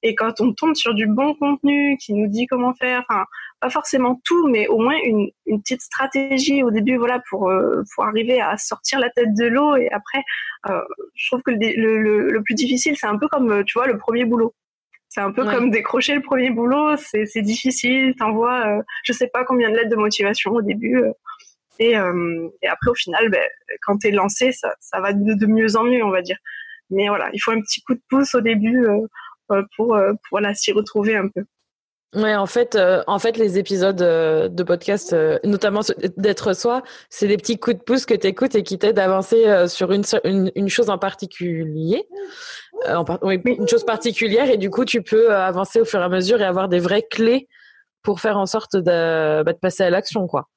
Et 0.03 0.14
quand 0.14 0.40
on 0.40 0.53
tombe 0.53 0.74
sur 0.74 0.94
du 0.94 1.07
bon 1.07 1.34
contenu 1.34 1.96
qui 1.99 2.14
nous 2.14 2.28
dit 2.28 2.46
comment 2.46 2.74
faire, 2.74 3.05
enfin 3.09 3.24
pas 3.61 3.70
forcément 3.70 4.20
tout, 4.24 4.46
mais 4.49 4.68
au 4.68 4.78
moins 4.78 4.96
une, 5.05 5.30
une 5.46 5.61
petite 5.61 5.82
stratégie 5.82 6.62
au 6.62 6.70
début, 6.70 6.96
voilà, 6.96 7.20
pour 7.28 7.51
euh, 7.51 7.82
pour 7.94 8.05
arriver 8.05 8.40
à 8.40 8.57
sortir 8.57 9.01
la 9.01 9.11
tête 9.11 9.34
de 9.34 9.46
l'eau. 9.46 9.76
Et 9.76 9.90
après, 9.90 10.22
euh, 10.70 10.80
je 11.14 11.26
trouve 11.28 11.42
que 11.42 11.51
le, 11.51 11.99
le, 12.01 12.30
le 12.30 12.42
plus 12.42 12.55
difficile, 12.55 12.96
c'est 12.96 13.09
un 13.09 13.18
peu 13.18 13.28
comme 13.28 13.64
tu 13.64 13.78
vois 13.78 13.88
le 13.88 13.99
premier 13.99 14.24
boulot. 14.24 14.55
C'est 15.09 15.20
un 15.22 15.32
peu 15.32 15.44
comme 15.44 15.70
décrocher 15.70 16.14
le 16.14 16.20
premier 16.22 16.51
boulot. 16.51 16.96
C'est 16.99 17.24
c'est 17.26 17.42
difficile. 17.42 18.14
T'envoies, 18.16 18.78
euh, 18.78 18.82
je 19.05 19.12
sais 19.12 19.28
pas 19.28 19.44
combien 19.44 19.70
de 19.70 19.76
lettres 19.76 19.90
de 19.90 19.96
motivation 19.96 20.53
au 20.53 20.62
début. 20.62 20.96
Euh, 20.96 21.12
et, 21.78 21.96
euh, 21.96 22.49
et 22.62 22.68
après, 22.68 22.90
au 22.90 22.94
final, 22.94 23.30
ben, 23.30 23.42
quand 23.82 23.99
t'es 23.99 24.11
lancé, 24.11 24.53
ça, 24.53 24.74
ça 24.80 25.01
va 25.01 25.12
de, 25.12 25.34
de, 25.34 25.46
mieux 25.46 25.76
en 25.76 25.84
mieux, 25.84 26.05
on 26.05 26.11
va 26.11 26.22
dire. 26.22 26.36
Mais 26.90 27.09
voilà, 27.09 27.30
il 27.32 27.38
faut 27.38 27.53
un 27.53 27.61
petit 27.61 27.82
coup 27.82 27.94
de 27.94 28.03
pouce 28.09 28.34
au 28.34 28.40
début 28.40 28.86
euh, 28.86 29.07
pour, 29.76 29.94
euh, 29.94 30.12
pour 30.12 30.20
voilà, 30.32 30.55
s'y 30.55 30.72
retrouver 30.72 31.16
un 31.16 31.28
peu. 31.28 31.44
Ouais, 32.14 32.34
en 32.34 32.46
fait, 32.46 32.74
euh, 32.74 33.03
en 33.07 33.18
fait, 33.18 33.36
les 33.36 33.59
épisodes 33.59 34.01
euh, 34.01 34.49
de 34.49 34.62
podcast, 34.62 35.12
euh, 35.12 35.38
notamment 35.44 35.80
d'être 36.16 36.55
soi, 36.55 36.82
c'est 37.11 37.28
des 37.28 37.36
petits 37.36 37.59
coups 37.59 37.76
de 37.76 37.82
pouce 37.82 38.07
que 38.07 38.14
tu 38.14 38.26
écoutes 38.28 38.55
et 38.55 38.62
qui 38.62 38.78
t'aident 38.78 38.99
à 38.99 39.05
avancer 39.05 39.68
sur 39.68 39.92
une, 39.92 40.05
une, 40.24 40.51
une, 40.55 40.68
chose 40.70 40.88
en 40.88 40.96
particulier, 40.96 42.05
en 42.88 43.05
oui, 43.20 43.38
une 43.44 43.68
chose 43.68 43.84
particulière, 43.84 44.49
et 44.49 44.57
du 44.57 44.70
coup, 44.70 44.86
tu 44.86 45.03
peux 45.03 45.34
avancer 45.34 45.82
au 45.82 45.84
fur 45.84 46.01
et 46.01 46.05
à 46.05 46.09
mesure 46.09 46.40
et 46.40 46.44
avoir 46.44 46.70
des 46.70 46.78
vraies 46.78 47.07
clés 47.11 47.46
pour 48.03 48.20
faire 48.20 48.38
en 48.38 48.46
sorte 48.46 48.74
de, 48.74 49.42
bah, 49.42 49.53
de 49.53 49.59
passer 49.59 49.82
à 49.82 49.90
l'action, 49.90 50.26
quoi. 50.26 50.49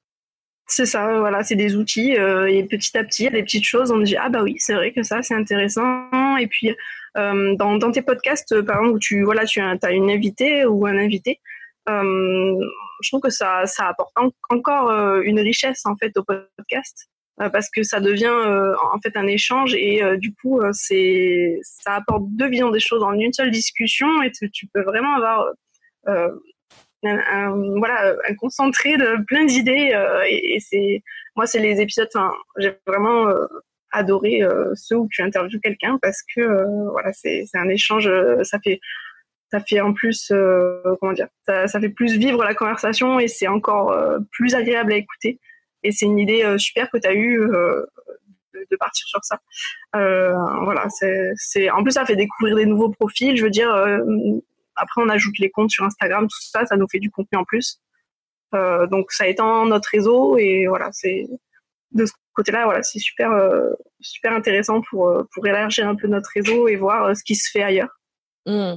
C'est 0.68 0.86
ça, 0.86 1.18
voilà, 1.18 1.42
c'est 1.42 1.56
des 1.56 1.76
outils 1.76 2.12
et 2.12 2.64
petit 2.64 2.96
à 2.96 3.04
petit, 3.04 3.24
il 3.24 3.26
y 3.26 3.28
a 3.28 3.32
des 3.32 3.42
petites 3.42 3.64
choses, 3.64 3.90
on 3.90 3.98
dit 3.98 4.16
ah 4.16 4.30
bah 4.30 4.42
oui, 4.42 4.54
c'est 4.58 4.72
vrai 4.72 4.92
que 4.92 5.02
ça 5.02 5.20
c'est 5.20 5.34
intéressant 5.34 6.36
et 6.38 6.46
puis 6.46 6.70
euh, 6.70 6.74
dans, 7.14 7.76
dans, 7.76 7.92
tes 7.92 8.02
podcasts, 8.02 8.52
euh, 8.52 8.62
par 8.62 8.78
exemple, 8.78 8.96
où 8.96 8.98
tu 8.98 9.22
voilà, 9.22 9.44
tu 9.44 9.60
as 9.60 9.90
une 9.90 10.10
invitée 10.10 10.64
ou 10.64 10.86
un 10.86 10.96
invité, 10.96 11.40
euh, 11.88 12.58
je 13.02 13.08
trouve 13.08 13.20
que 13.20 13.30
ça, 13.30 13.66
ça 13.66 13.88
apporte 13.88 14.12
encore 14.50 14.90
une 15.22 15.40
richesse 15.40 15.84
en 15.84 15.96
fait 15.96 16.16
au 16.16 16.22
podcast 16.22 17.08
parce 17.52 17.68
que 17.70 17.82
ça 17.82 17.98
devient 17.98 18.28
en 18.28 19.00
fait 19.02 19.16
un 19.16 19.26
échange 19.26 19.74
et 19.74 20.00
du 20.18 20.32
coup 20.32 20.60
c'est 20.70 21.58
ça 21.62 21.94
apporte 21.96 22.22
deux 22.28 22.48
visions 22.48 22.70
des 22.70 22.78
choses 22.78 23.02
en 23.02 23.14
une 23.14 23.32
seule 23.32 23.50
discussion 23.50 24.22
et 24.22 24.30
tu, 24.30 24.66
peux 24.72 24.82
vraiment 24.82 25.16
avoir 25.16 25.48
un, 26.06 27.50
voilà 27.78 28.14
un 28.28 28.34
concentré 28.36 28.96
de 28.96 29.24
plein 29.24 29.44
d'idées 29.44 29.92
et, 30.28 30.60
c'est 30.60 31.02
moi 31.34 31.46
c'est 31.46 31.58
les 31.58 31.80
épisodes 31.80 32.08
j'ai 32.58 32.78
vraiment 32.86 33.26
adorer 33.92 34.42
euh, 34.42 34.72
ceux 34.74 34.96
où 34.96 35.08
tu 35.10 35.22
interviews 35.22 35.60
quelqu'un 35.60 35.98
parce 36.00 36.22
que 36.34 36.40
euh, 36.40 36.90
voilà, 36.90 37.12
c'est 37.12 37.46
un 37.54 37.68
échange, 37.68 38.08
euh, 38.08 38.42
ça 38.42 38.58
fait 38.58 38.80
ça 39.50 39.60
fait 39.60 39.80
en 39.80 39.92
plus 39.92 40.32
comment 40.98 41.12
dire, 41.12 41.28
ça, 41.44 41.68
ça, 41.68 41.78
fait 41.78 41.90
plus 41.90 42.16
vivre 42.16 42.42
la 42.42 42.54
conversation 42.54 43.20
et 43.20 43.28
c'est 43.28 43.48
encore 43.48 43.94
plus 44.30 44.54
agréable 44.54 44.94
à 44.94 44.96
écouter. 44.96 45.40
Et 45.82 45.92
c'est 45.92 46.06
une 46.06 46.18
idée 46.18 46.56
super 46.56 46.90
que 46.90 46.96
tu 46.96 47.06
as 47.06 47.12
eue 47.12 47.36
de, 47.36 48.76
partir 48.80 49.06
sur 49.06 49.22
ça. 49.22 49.40
Voilà, 49.92 50.86
c'est 51.36 51.68
en 51.68 51.82
plus 51.82 51.92
ça 51.92 52.06
fait 52.06 52.16
découvrir 52.16 52.56
des 52.56 52.64
nouveaux 52.64 52.88
profils. 52.88 53.36
Je 53.36 53.44
veux 53.44 53.50
dire, 53.50 53.70
après 54.74 55.02
on 55.02 55.10
ajoute 55.10 55.38
les 55.38 55.50
comptes 55.50 55.70
sur 55.70 55.84
Instagram, 55.84 56.28
tout 56.28 56.40
ça, 56.40 56.64
ça 56.64 56.76
nous 56.76 56.88
fait 56.88 56.98
du 56.98 57.10
contenu 57.10 57.36
en 57.36 57.44
plus. 57.44 57.78
Donc 58.54 59.12
ça 59.12 59.28
étend 59.28 59.66
notre 59.66 59.90
réseau 59.90 60.38
et 60.38 60.64
voilà, 60.66 60.88
c'est 60.92 61.26
de 61.90 62.06
ce 62.06 62.12
côté-là, 62.34 62.64
voilà, 62.64 62.82
c'est 62.82 62.98
super, 62.98 63.30
euh, 63.32 63.70
super 64.00 64.32
intéressant 64.32 64.80
pour, 64.82 65.08
euh, 65.08 65.24
pour 65.34 65.46
élargir 65.46 65.88
un 65.88 65.94
peu 65.94 66.06
notre 66.08 66.30
réseau 66.34 66.68
et 66.68 66.76
voir 66.76 67.06
euh, 67.06 67.14
ce 67.14 67.22
qui 67.24 67.34
se 67.34 67.50
fait 67.50 67.62
ailleurs. 67.62 68.00
Mmh. 68.46 68.74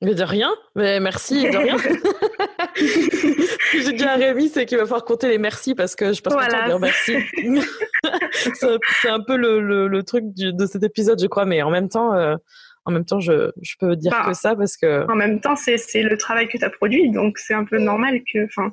Mais 0.00 0.14
de 0.14 0.22
rien, 0.22 0.54
mais 0.76 1.00
merci, 1.00 1.50
de 1.50 1.56
rien. 1.56 1.76
J'ai 3.72 3.92
dit 3.92 4.04
à 4.04 4.14
Rémi, 4.14 4.48
c'est 4.48 4.64
qu'il 4.64 4.78
va 4.78 4.84
falloir 4.84 5.04
compter 5.04 5.28
les 5.28 5.38
merci 5.38 5.74
parce 5.74 5.96
que 5.96 6.12
je 6.12 6.22
pense 6.22 6.34
voilà. 6.34 6.66
dire 6.66 6.78
merci. 6.78 7.16
c'est 9.02 9.08
un 9.08 9.20
peu 9.20 9.36
le, 9.36 9.60
le, 9.60 9.88
le 9.88 10.02
truc 10.04 10.24
du, 10.34 10.52
de 10.52 10.66
cet 10.66 10.84
épisode, 10.84 11.20
je 11.20 11.26
crois, 11.26 11.46
mais 11.46 11.62
en 11.62 11.70
même 11.70 11.88
temps, 11.88 12.14
euh, 12.14 12.36
en 12.84 12.92
même 12.92 13.04
temps, 13.04 13.18
je, 13.18 13.50
je 13.60 13.74
peux 13.80 13.96
dire 13.96 14.12
bah, 14.12 14.24
que 14.26 14.34
ça 14.34 14.54
parce 14.54 14.76
que. 14.76 15.04
En 15.10 15.16
même 15.16 15.40
temps, 15.40 15.56
c'est 15.56 15.76
le 16.02 16.16
travail 16.16 16.48
que 16.48 16.58
tu 16.58 16.64
as 16.64 16.70
produit, 16.70 17.10
donc 17.10 17.36
c'est 17.38 17.54
un 17.54 17.64
peu 17.64 17.78
normal 17.78 18.20
que, 18.32 18.44
enfin, 18.44 18.72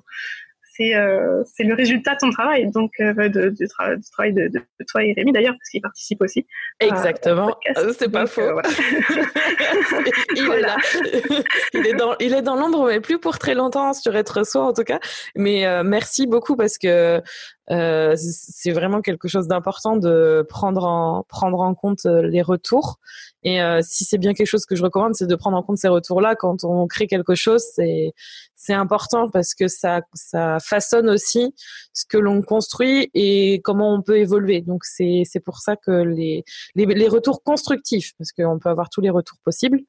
c'est 0.75 0.95
euh, 0.95 1.43
c'est 1.45 1.63
le 1.63 1.73
résultat 1.73 2.13
de 2.13 2.19
ton 2.19 2.29
travail, 2.31 2.69
donc 2.69 2.91
euh, 2.99 3.29
de, 3.29 3.49
du, 3.49 3.67
travail 3.67 4.33
de, 4.33 4.47
de, 4.47 4.61
toi 4.87 5.03
et 5.03 5.13
Rémi 5.13 5.31
d'ailleurs, 5.31 5.53
parce 5.53 5.69
qu'il 5.69 5.81
participe 5.81 6.21
aussi. 6.21 6.45
Exactement, 6.79 7.55
euh, 7.77 7.93
c'est 7.97 8.11
pas 8.11 8.25
faux. 8.25 8.41
Voilà. 8.41 8.69
il 10.35 10.51
est 10.51 10.61
là. 10.61 10.75
il 11.73 11.87
est 11.87 11.93
dans, 11.93 12.15
il 12.19 12.33
est 12.33 12.41
dans 12.41 12.55
l'ombre, 12.55 12.87
mais 12.87 12.99
plus 12.99 13.19
pour 13.19 13.39
très 13.39 13.55
longtemps 13.55 13.93
sur 13.93 14.15
être 14.15 14.45
soi 14.45 14.63
en 14.63 14.73
tout 14.73 14.83
cas. 14.83 14.99
Mais 15.35 15.65
merci 15.83 16.27
beaucoup 16.27 16.55
parce 16.55 16.77
que 16.77 17.21
euh, 17.71 18.15
c'est 18.17 18.71
vraiment 18.71 19.01
quelque 19.01 19.27
chose 19.27 19.47
d'important 19.47 19.95
de 19.97 20.45
prendre 20.47 20.85
en 20.85 21.23
prendre 21.27 21.61
en 21.61 21.73
compte 21.73 22.05
les 22.05 22.41
retours. 22.41 22.99
Et 23.45 23.61
euh, 23.61 23.79
si 23.83 24.05
c'est 24.05 24.17
bien 24.17 24.33
quelque 24.33 24.47
chose 24.47 24.65
que 24.65 24.75
je 24.75 24.81
recommande, 24.81 25.13
c'est 25.13 25.27
de 25.27 25.35
prendre 25.35 25.55
en 25.55 25.61
compte 25.61 25.77
ces 25.77 25.87
retours-là 25.87 26.35
quand 26.35 26.63
on 26.63 26.87
crée 26.87 27.05
quelque 27.05 27.35
chose. 27.35 27.63
C'est 27.75 28.11
c'est 28.55 28.73
important 28.73 29.29
parce 29.29 29.53
que 29.53 29.67
ça 29.67 30.01
ça 30.15 30.57
façonne 30.59 31.07
aussi 31.09 31.53
ce 31.93 32.05
que 32.09 32.17
l'on 32.17 32.41
construit 32.41 33.11
et 33.13 33.61
comment 33.63 33.93
on 33.93 34.01
peut 34.01 34.17
évoluer. 34.17 34.61
Donc 34.61 34.83
c'est 34.83 35.21
c'est 35.25 35.39
pour 35.39 35.59
ça 35.59 35.75
que 35.75 35.91
les 35.91 36.43
les, 36.73 36.87
les 36.87 37.07
retours 37.07 37.43
constructifs, 37.43 38.13
parce 38.17 38.31
qu'on 38.31 38.57
peut 38.57 38.69
avoir 38.69 38.89
tous 38.89 39.01
les 39.01 39.11
retours 39.11 39.37
possibles. 39.45 39.79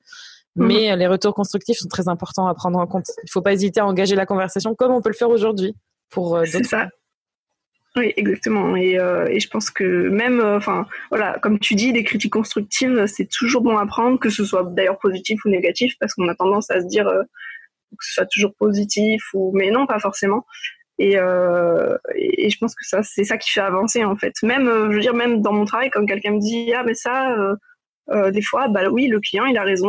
Mhm. 0.57 0.67
Mais 0.67 0.97
les 0.97 1.07
retours 1.07 1.35
constructifs 1.35 1.79
sont 1.79 1.89
très 1.89 2.09
importants 2.09 2.49
à 2.49 2.55
prendre 2.55 2.79
en 2.79 2.87
compte. 2.87 3.07
Il 3.25 3.31
faut 3.31 3.43
pas 3.43 3.55
hésiter 3.55 3.81
à 3.81 3.87
engager 3.87 4.17
la 4.17 4.27
conversation 4.27 4.75
comme 4.75 4.93
on 4.93 5.01
peut 5.01 5.11
le 5.11 5.15
faire 5.17 5.31
aujourd'hui 5.31 5.75
pour 6.11 6.39
d'autres. 6.39 6.89
Oui, 7.97 8.13
exactement. 8.17 8.77
Et, 8.77 8.99
euh, 8.99 9.27
et, 9.31 9.41
je 9.41 9.49
pense 9.49 9.71
que 9.71 10.09
même, 10.11 10.41
euh, 10.41 10.59
enfin, 10.59 10.87
voilà, 11.11 11.39
comme 11.39 11.59
tu 11.59 11.75
dis, 11.75 11.93
des 11.95 12.05
critiques 12.05 12.33
constructives, 12.33 13.07
c'est 13.07 13.25
toujours 13.27 13.63
bon 13.63 13.79
à 13.79 13.87
prendre, 13.87 14.19
que 14.19 14.29
ce 14.29 14.45
soit 14.45 14.65
d'ailleurs 14.65 14.99
positif 14.99 15.43
ou 15.47 15.49
négatif, 15.49 15.95
parce 15.99 16.13
qu'on 16.15 16.29
a 16.29 16.35
tendance 16.35 16.71
à 16.71 16.83
se 16.83 16.87
dire 16.87 17.09
euh, 17.09 17.23
que 17.99 18.05
ce 18.05 18.15
soit 18.15 18.27
toujours 18.27 18.55
positif 18.59 19.23
ou, 19.33 19.51
mais 19.55 19.71
non, 19.71 19.87
pas 19.87 19.99
forcément. 19.99 20.45
Et, 20.99 21.13
je 21.15 22.59
pense 22.59 22.75
que 22.75 22.87
ça, 22.87 23.03
c'est 23.03 23.25
ça 23.25 23.39
qui 23.39 23.51
fait 23.51 23.61
avancer 23.61 24.05
en 24.05 24.17
fait. 24.17 24.35
Même, 24.43 24.67
je 24.91 24.95
veux 24.97 25.01
dire, 25.01 25.15
même 25.15 25.43
dans 25.43 25.53
mon 25.53 25.65
travail, 25.65 25.91
comme 25.91 26.07
quelqu'un 26.07 26.33
me 26.33 26.41
dit, 26.41 26.73
ah 26.75 26.85
mais 26.85 26.95
ça, 26.95 27.37
des 28.31 28.43
fois, 28.43 28.69
bah 28.69 28.89
oui, 28.91 29.09
le 29.09 29.21
client, 29.21 29.47
il 29.47 29.59
a 29.59 29.63
raison. 29.63 29.89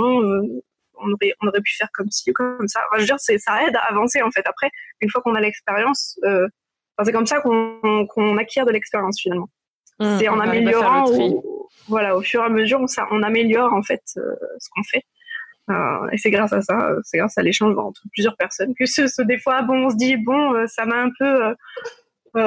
on 0.99 1.11
aurait, 1.11 1.33
on 1.41 1.47
aurait 1.47 1.61
pu 1.61 1.75
faire 1.75 1.89
comme 1.93 2.09
ci 2.11 2.31
ou 2.31 2.33
comme 2.33 2.67
ça. 2.67 2.81
Je 2.95 2.99
veux 3.01 3.05
dire, 3.05 3.19
ça 3.19 3.67
aide 3.67 3.75
à 3.75 3.83
avancer 3.89 4.21
en 4.21 4.31
fait. 4.31 4.45
Après, 4.47 4.69
une 5.01 5.09
fois 5.09 5.21
qu'on 5.21 5.35
a 5.35 5.41
l'expérience. 5.41 6.19
C'est 7.05 7.11
comme 7.11 7.25
ça 7.25 7.41
qu'on 7.41 8.37
acquiert 8.37 8.65
de 8.65 8.71
l'expérience 8.71 9.19
finalement. 9.21 9.49
Mmh, 9.99 10.17
c'est 10.19 10.27
en 10.29 10.39
améliorant, 10.39 11.05
voilà, 11.87 12.15
au 12.15 12.21
fur 12.21 12.41
et 12.41 12.45
à 12.45 12.49
mesure, 12.49 12.79
on, 12.79 12.85
on 13.11 13.23
améliore 13.23 13.73
en 13.73 13.81
fait 13.81 14.03
euh, 14.17 14.21
ce 14.59 14.69
qu'on 14.69 14.83
fait. 14.83 15.03
Euh, 15.69 16.09
et 16.11 16.17
c'est 16.17 16.31
grâce 16.31 16.53
à 16.53 16.61
ça, 16.61 16.89
c'est 17.03 17.17
grâce 17.17 17.37
à 17.37 17.41
l'échange 17.41 17.77
entre 17.77 18.01
plusieurs 18.11 18.37
personnes 18.37 18.73
que 18.77 18.85
ce, 18.85 19.07
ce, 19.07 19.21
des 19.21 19.37
fois, 19.37 19.63
bon, 19.63 19.87
on 19.87 19.89
se 19.89 19.95
dit 19.95 20.15
bon, 20.17 20.53
euh, 20.53 20.65
ça 20.67 20.85
m'a 20.85 20.97
un 20.97 21.11
peu, 21.17 21.55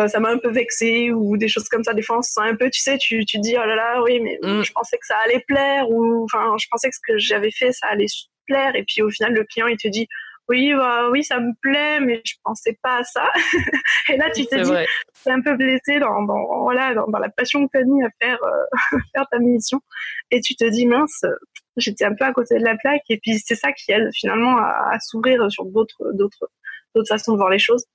ça 0.09 0.21
m'a 0.21 0.31
un 0.31 0.39
peu 0.39 0.51
vexé 0.51 1.11
ou 1.13 1.37
des 1.37 1.49
choses 1.49 1.69
comme 1.69 1.83
ça. 1.83 1.93
Des 1.93 2.03
fois, 2.03 2.19
on 2.19 2.23
se 2.23 2.33
sent 2.33 2.41
un 2.43 2.55
peu, 2.55 2.71
tu 2.71 2.81
sais, 2.81 2.99
tu, 2.99 3.25
tu 3.25 3.39
dis 3.39 3.57
oh 3.57 3.67
là 3.67 3.75
là, 3.75 4.03
oui, 4.03 4.21
mais 4.21 4.39
mmh. 4.43 4.63
je 4.63 4.73
pensais 4.73 4.97
que 4.97 5.07
ça 5.07 5.17
allait 5.25 5.45
plaire 5.47 5.91
ou 5.91 6.25
enfin, 6.25 6.55
je 6.61 6.67
pensais 6.71 6.89
que 6.89 6.95
ce 6.95 7.01
que 7.13 7.19
j'avais 7.19 7.51
fait, 7.51 7.73
ça 7.73 7.89
allait 7.89 8.07
plaire. 8.47 8.77
Et 8.77 8.85
puis 8.85 9.03
au 9.03 9.11
final, 9.11 9.33
le 9.33 9.45
client, 9.45 9.67
il 9.67 9.77
te 9.77 9.89
dit 9.89 10.07
oui, 10.51 10.75
bah, 10.75 11.09
oui, 11.11 11.23
ça 11.23 11.39
me 11.39 11.53
plaît, 11.63 12.01
mais 12.01 12.21
je 12.25 12.35
pensais 12.43 12.77
pas 12.83 12.99
à 12.99 13.05
ça. 13.05 13.31
et 14.09 14.17
là, 14.17 14.31
tu 14.35 14.45
te 14.47 14.57
dis, 14.57 14.89
c'est 15.13 15.31
un 15.31 15.41
peu 15.41 15.57
blessé 15.57 16.01
dans, 16.01 16.23
dans 16.23 16.63
voilà, 16.63 16.93
dans, 16.93 17.07
dans, 17.07 17.21
la 17.21 17.29
passion 17.29 17.67
que 17.69 17.71
tu 17.73 17.79
as 17.79 17.85
mis 17.85 18.03
à 18.03 18.09
faire, 18.21 18.39
euh, 18.43 18.99
faire 19.15 19.27
ta 19.31 19.39
mission. 19.39 19.81
Et 20.33 20.41
tu 20.41 20.57
te 20.57 20.65
dis, 20.65 20.87
mince, 20.87 21.25
j'étais 21.77 22.05
un 22.05 22.15
peu 22.17 22.25
à 22.25 22.33
côté 22.33 22.59
de 22.59 22.65
la 22.65 22.77
plaque. 22.77 23.03
Et 23.11 23.19
puis, 23.19 23.39
c'est 23.39 23.55
ça 23.55 23.73
qui 23.73 23.93
aide 23.93 24.11
finalement 24.13 24.57
à, 24.59 24.91
à 24.91 24.99
s'ouvrir 24.99 25.49
sur 25.53 25.67
d'autres, 25.67 26.13
d'autres, 26.15 26.51
d'autres 26.97 27.09
façons 27.09 27.33
de 27.33 27.37
voir 27.37 27.51
les 27.51 27.61
choses. 27.61 27.87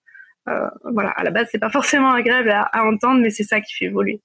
Euh, 0.48 0.70
voilà, 0.94 1.10
à 1.10 1.24
la 1.26 1.32
base, 1.32 1.50
c'est 1.52 1.60
pas 1.60 1.70
forcément 1.70 2.12
agréable 2.12 2.52
à, 2.52 2.62
à 2.62 2.84
entendre, 2.84 3.20
mais 3.20 3.32
c'est 3.32 3.44
ça 3.44 3.60
qui 3.60 3.74
fait 3.76 3.86
évoluer. 3.86 4.22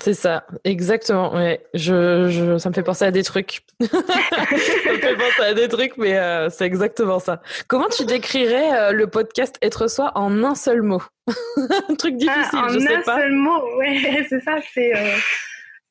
C'est 0.00 0.14
ça, 0.14 0.46
exactement. 0.64 1.34
Ouais. 1.34 1.64
Je, 1.74 2.28
je, 2.28 2.56
ça 2.58 2.70
me 2.70 2.74
fait 2.74 2.82
penser 2.82 3.04
à 3.04 3.10
des 3.10 3.22
trucs. 3.22 3.60
ça 3.80 3.86
me 3.86 4.98
fait 4.98 5.16
penser 5.16 5.42
à 5.42 5.54
des 5.54 5.68
trucs, 5.68 5.96
mais 5.98 6.18
euh, 6.18 6.48
c'est 6.48 6.64
exactement 6.64 7.18
ça. 7.18 7.42
Comment 7.68 7.88
tu 7.88 8.06
décrirais 8.06 8.72
euh, 8.72 8.92
le 8.92 9.06
podcast 9.06 9.58
Être 9.60 9.88
Soi 9.88 10.10
en 10.14 10.42
un 10.44 10.54
seul 10.54 10.82
mot? 10.82 11.02
Un 11.88 11.94
truc 11.94 12.16
difficile, 12.16 12.48
ah, 12.52 12.68
je 12.72 12.78
sais 12.78 12.98
pas. 13.02 13.14
En 13.14 13.18
un 13.18 13.20
seul 13.20 13.32
mot, 13.32 13.76
ouais, 13.78 14.26
c'est 14.28 14.40
ça. 14.40 14.56
C'est 14.72 14.96
euh, 14.96 15.16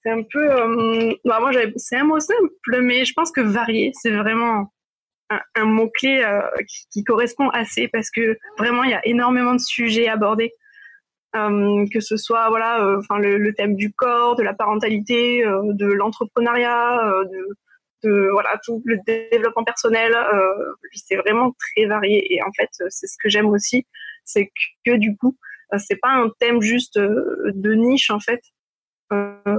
un 0.08 0.24
peu. 0.24 0.47
Bah, 1.24 1.39
moi, 1.39 1.52
c'est 1.78 1.97
un 1.97 2.04
mot 2.04 2.20
simple, 2.20 2.82
mais 2.82 3.06
je 3.06 3.14
pense 3.14 3.32
que 3.32 3.41
varié, 3.41 3.91
c'est 4.02 4.12
vraiment 4.12 4.74
un, 5.30 5.39
un 5.56 5.66
mot-clé 5.66 6.26
qui, 6.68 6.88
qui, 6.91 7.04
correspond 7.04 7.49
assez 7.49 7.88
parce 7.88 8.10
que 8.10 8.38
vraiment, 8.58 8.84
il 8.84 8.89
y 8.89 8.95
a 8.95 9.06
énormément 9.06 9.54
de 9.54 9.62
sujets 9.62 10.10
abordés. 10.10 10.52
Euh, 11.34 11.86
que 11.93 12.01
ce 12.01 12.17
soit 12.17 12.49
voilà, 12.49 12.84
euh, 12.84 12.97
enfin 12.99 13.17
le, 13.17 13.38
le, 13.38 13.53
thème 13.53 13.75
du 13.75 13.93
corps, 13.93 14.36
de 14.36 14.43
la 14.43 14.53
parentalité, 14.53 15.45
euh, 15.45 15.61
de 15.63 15.86
l'entrepreneuriat, 15.86 16.99
de, 17.32 17.47
de, 18.03 18.29
voilà 18.34 18.59
tout 18.65 18.82
le 18.84 18.97
développement 19.05 19.63
personnel. 19.63 20.13
c'est 20.91 21.15
vraiment 21.15 21.53
très 21.57 21.86
varié 21.86 22.34
et 22.34 22.43
en 22.43 22.51
fait 22.51 22.69
c'est 22.89 23.07
ce 23.07 23.15
que 23.17 23.29
j'aime 23.29 23.47
aussi, 23.47 23.88
c'est 24.25 24.51
que, 24.86 24.97
du 24.97 25.15
coup 25.15 25.38
c'est 25.77 25.95
pas 25.95 26.09
un 26.09 26.29
thème 26.39 26.61
juste 26.61 26.99
de 26.99 27.73
niche 27.75 28.09
en 28.09 28.19
fait. 28.19 28.41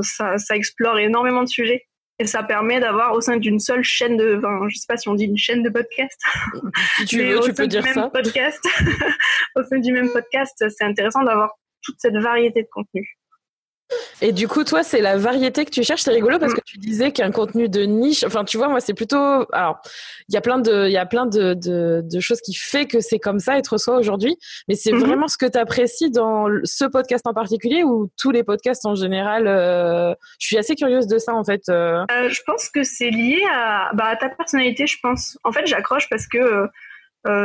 ça, 0.02 0.36
ça 0.36 0.54
explore 0.54 0.98
énormément 0.98 1.42
de 1.42 1.48
sujets 1.48 1.86
et 2.18 2.26
ça 2.26 2.42
permet 2.42 2.80
d'avoir 2.80 3.14
au 3.14 3.22
sein 3.22 3.38
d'une 3.38 3.58
seule 3.58 3.82
chaîne 3.82 4.18
de, 4.18 4.36
enfin, 4.36 4.68
je 4.68 4.76
sais 4.76 4.86
pas 4.86 4.98
si 4.98 5.08
on 5.08 5.14
dit 5.14 5.24
une 5.24 5.38
chaîne 5.38 5.62
de 5.62 5.70
podcast. 5.70 6.20
Si 6.98 7.06
tu 7.06 7.22
veux, 7.22 7.40
tu 7.40 7.54
peux 7.54 7.66
dire 7.66 7.86
ça. 7.88 8.10
Podcast, 8.10 8.62
au 9.56 9.62
sein 9.64 9.78
du 9.78 9.90
même 9.92 10.10
podcast, 10.10 10.62
c'est 10.68 10.84
intéressant 10.84 11.24
d'avoir 11.24 11.56
toute 11.82 11.96
cette 11.98 12.16
variété 12.16 12.62
de 12.62 12.68
contenu. 12.72 13.18
Et 14.20 14.32
du 14.32 14.48
coup, 14.48 14.64
toi, 14.64 14.82
c'est 14.82 15.00
la 15.00 15.16
variété 15.16 15.64
que 15.64 15.70
tu 15.70 15.82
cherches. 15.82 16.02
C'est 16.02 16.12
rigolo 16.12 16.38
parce 16.38 16.54
que 16.54 16.60
tu 16.64 16.78
disais 16.78 17.12
qu'un 17.12 17.30
contenu 17.30 17.68
de 17.68 17.82
niche. 17.82 18.24
Enfin, 18.24 18.44
tu 18.44 18.56
vois, 18.56 18.68
moi, 18.68 18.80
c'est 18.80 18.94
plutôt. 18.94 19.46
Alors, 19.52 19.80
il 20.28 20.34
y 20.34 20.36
a 20.36 20.40
plein 20.40 20.58
de, 20.58 20.86
il 20.86 20.92
y 20.92 20.98
a 20.98 21.06
plein 21.06 21.26
de, 21.26 21.54
de, 21.54 22.20
choses 22.20 22.40
qui 22.40 22.54
fait 22.54 22.86
que 22.86 23.00
c'est 23.00 23.18
comme 23.18 23.40
ça 23.40 23.58
être 23.58 23.78
soi 23.78 23.96
aujourd'hui. 23.96 24.36
Mais 24.68 24.74
c'est 24.74 24.92
mm-hmm. 24.92 24.98
vraiment 24.98 25.28
ce 25.28 25.36
que 25.36 25.46
tu 25.46 25.58
apprécies 25.58 26.10
dans 26.10 26.46
ce 26.64 26.84
podcast 26.84 27.26
en 27.26 27.34
particulier 27.34 27.82
ou 27.82 28.10
tous 28.18 28.30
les 28.30 28.44
podcasts 28.44 28.86
en 28.86 28.94
général. 28.94 29.46
Euh, 29.46 30.14
je 30.38 30.46
suis 30.46 30.58
assez 30.58 30.74
curieuse 30.74 31.06
de 31.06 31.18
ça, 31.18 31.34
en 31.34 31.44
fait. 31.44 31.62
Euh. 31.68 32.04
Euh, 32.10 32.28
je 32.28 32.40
pense 32.46 32.68
que 32.68 32.84
c'est 32.84 33.10
lié 33.10 33.42
à, 33.52 33.90
bah, 33.94 34.06
à 34.06 34.16
ta 34.16 34.28
personnalité. 34.28 34.86
Je 34.86 34.98
pense. 35.02 35.38
En 35.44 35.52
fait, 35.52 35.66
j'accroche 35.66 36.08
parce 36.08 36.26
que 36.26 36.68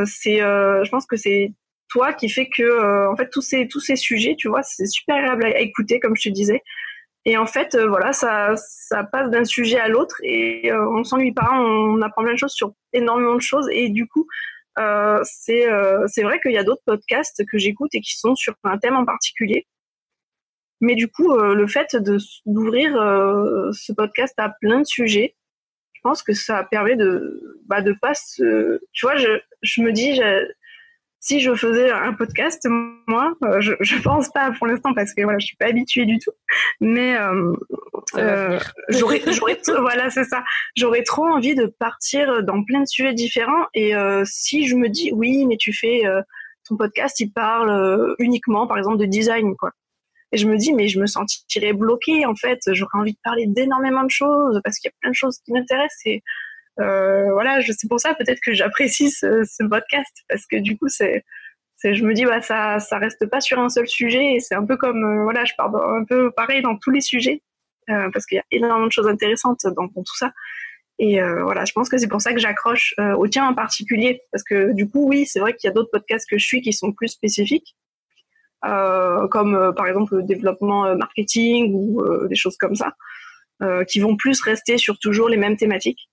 c'est. 0.06 0.38
je 0.38 0.90
pense 0.90 1.06
que 1.06 1.18
c'est 1.18 1.54
toi 1.90 2.14
qui 2.14 2.30
fait 2.30 2.50
que 2.50 2.64
euh, 2.64 3.12
en 3.12 3.16
fait 3.16 3.30
tous 3.30 3.42
ces 3.42 3.68
tous 3.68 3.80
ces 3.80 3.96
sujets 3.96 4.36
tu 4.38 4.48
vois 4.48 4.64
c'est 4.64 4.86
super 4.86 5.16
agréable 5.16 5.46
à, 5.46 5.60
écouter 5.60 6.00
comme 6.00 6.16
je 6.16 6.30
te 6.30 6.34
disais. 6.34 6.62
Et 7.26 7.38
en 7.38 7.46
fait 7.46 7.76
euh, 7.76 7.88
voilà 7.88 8.14
ça 8.14 8.56
ça 8.56 9.04
passe 9.04 9.30
d'un 9.30 9.46
sujet 9.46 9.80
à 9.80 9.88
l'autre 9.88 10.18
et 10.24 10.72
euh, 10.72 10.90
on 10.90 11.04
s'ennuie 11.04 11.34
pas 11.34 11.50
on 11.54 12.02
apprend 12.02 12.24
plein 12.24 12.34
de 12.34 12.40
choses 12.40 12.54
sur 12.54 12.74
énormément 12.94 13.36
de 13.36 13.42
choses. 13.42 13.68
Et 13.72 13.90
du 13.90 14.08
coup 14.08 14.28
c'est 15.24 15.66
c'est 16.06 16.22
vrai 16.22 16.40
qu'il 16.40 16.52
y 16.52 16.58
a 16.58 16.64
d'autres 16.64 16.84
podcasts 16.86 17.44
que 17.52 17.58
j'écoute 17.58 17.90
et 17.96 18.02
qui 18.02 18.16
sont 18.16 18.36
sur 18.36 18.54
un 18.64 18.78
thème 18.78 18.96
en 18.96 19.06
particulier. 19.06 19.66
Mais 20.82 20.94
du 20.94 21.08
coup 21.08 21.36
le 21.36 21.68
fait 21.68 21.96
de 21.96 22.18
d'ouvrir 22.46 22.92
ce 23.74 23.92
podcast 23.94 24.36
à 24.38 24.54
plein 24.62 24.82
de 24.82 24.86
sujets 24.86 25.36
je 25.94 26.02
pense 26.04 26.22
que 26.22 26.34
ça 26.34 26.64
permet 26.64 26.96
de 26.96 27.60
bah 27.66 27.82
de 27.82 27.94
pas 28.00 28.14
se 28.14 28.80
tu 28.94 29.08
vois 29.08 29.16
je 29.16 29.40
je 29.64 29.82
me 29.82 29.92
dis 29.92 30.22
si 31.28 31.42
je 31.42 31.54
faisais 31.56 31.92
un 31.92 32.14
podcast, 32.14 32.66
moi, 33.06 33.34
euh, 33.44 33.60
je, 33.60 33.74
je 33.82 33.98
pense 33.98 34.30
pas 34.30 34.50
pour 34.58 34.66
l'instant 34.66 34.94
parce 34.94 35.14
que 35.14 35.24
voilà, 35.24 35.40
je 35.40 35.48
suis 35.48 35.58
pas 35.58 35.66
habituée 35.66 36.06
du 36.06 36.20
tout, 36.20 36.32
mais 36.80 37.18
euh, 37.18 37.54
euh 38.16 38.58
j'aurais, 38.88 39.22
j'aurais, 39.28 39.60
voilà, 39.82 40.10
c'est 40.10 40.24
ça. 40.24 40.46
J'aurais 40.78 41.04
trop 41.04 41.26
envie 41.26 41.54
de 41.54 41.66
partir 41.66 42.44
dans 42.44 42.64
plein 42.64 42.80
de 42.80 42.88
sujets 42.88 43.14
différents 43.14 43.66
et 43.74 43.94
euh, 43.94 44.24
si 44.26 44.68
je 44.68 44.76
me 44.76 44.88
dis 44.88 45.12
oui, 45.12 45.46
mais 45.46 45.58
tu 45.58 45.74
fais 45.74 46.04
ton 46.66 46.78
podcast, 46.78 47.20
il 47.20 47.32
parle 47.34 48.16
uniquement, 48.20 48.66
par 48.66 48.78
exemple, 48.78 48.98
de 48.98 49.06
design, 49.06 49.56
quoi. 49.58 49.72
Et 50.32 50.38
je 50.38 50.48
me 50.48 50.58
dis, 50.58 50.74
mais 50.74 50.90
je 50.90 51.00
me 51.00 51.08
sentirais 51.08 51.72
bloquée, 51.72 52.26
en 52.26 52.36
fait. 52.36 52.60
J'aurais 52.74 53.00
envie 53.00 53.14
de 53.14 53.20
parler 53.24 53.48
d'énormément 53.48 54.04
de 54.04 54.12
choses 54.12 54.60
parce 54.64 54.78
qu'il 54.80 54.90
y 54.90 54.92
a 54.92 54.96
plein 55.02 55.12
de 55.12 55.16
choses 55.16 55.40
qui 55.40 55.54
m'intéressent 55.54 56.06
et 56.06 56.22
euh, 56.80 57.32
voilà, 57.32 57.60
c'est 57.62 57.88
pour 57.88 58.00
ça 58.00 58.14
peut-être 58.16 58.40
que 58.40 58.54
j'apprécie 58.54 59.10
ce, 59.10 59.44
ce, 59.44 59.64
podcast 59.64 60.14
parce 60.30 60.46
que 60.46 60.58
du 60.58 60.78
coup 60.78 60.88
c'est 60.90 61.24
je 61.84 62.04
me 62.04 62.14
dis 62.14 62.26
bah 62.26 62.42
ça 62.42 62.80
ça 62.80 62.98
reste 62.98 63.26
pas 63.28 63.42
sur 63.42 63.60
un 63.60 63.70
seul 63.70 63.88
sujet 63.88 64.36
et 64.36 64.40
c'est 64.40 64.56
un 64.56 64.66
peu 64.66 64.78
comme 64.78 65.04
euh, 65.04 65.24
voilà 65.24 65.46
je 65.46 65.54
parle 65.58 65.76
un 66.00 66.04
peu 66.04 66.32
pareil 66.32 66.62
dans 66.62 66.76
tous 66.78 66.92
les 66.92 67.02
sujets 67.02 67.42
euh, 67.90 68.10
parce 68.12 68.26
qu'il 68.26 68.36
y 68.36 68.40
a 68.40 68.46
énormément 68.52 68.88
de 68.88 68.92
choses 68.92 69.08
intéressantes 69.08 69.66
dans, 69.66 69.88
tout 69.88 70.18
ça. 70.18 70.34
Et 71.00 71.22
euh, 71.22 71.44
voilà 71.44 71.64
je 71.64 71.72
pense 71.72 71.88
que 71.90 71.98
c'est 71.98 72.08
pour 72.08 72.22
ça 72.22 72.34
que 72.34 72.40
j'accroche 72.40 72.94
euh, 73.00 73.16
au 73.16 73.28
tien 73.28 73.48
en 73.48 73.54
particulier 73.54 74.24
parce 74.32 74.44
que 74.44 74.74
du 74.74 74.90
coup 74.90 75.08
oui 75.08 75.26
c'est 75.26 75.40
vrai 75.40 75.54
qu'il 75.54 75.68
y 75.68 75.72
a 75.72 75.74
d'autres 75.74 75.92
podcasts 75.92 76.28
que 76.28 76.38
je 76.38 76.46
suis 76.46 76.62
qui 76.62 76.74
sont 76.74 76.92
plus 76.92 77.10
spécifiques 77.10 77.76
comme 78.62 79.74
par 79.78 79.88
exemple 79.88 80.16
le 80.16 80.24
développement 80.24 80.96
marketing 80.96 81.72
ou 81.74 82.04
des 82.28 82.36
choses 82.36 82.58
comme 82.58 82.74
ça 82.76 82.96
qui 83.88 84.00
vont 84.00 84.18
plus 84.18 84.42
rester 84.42 84.80
sur 84.80 84.98
toujours 84.98 85.30
les 85.30 85.38
mêmes 85.38 85.56
thématiques 85.56 86.10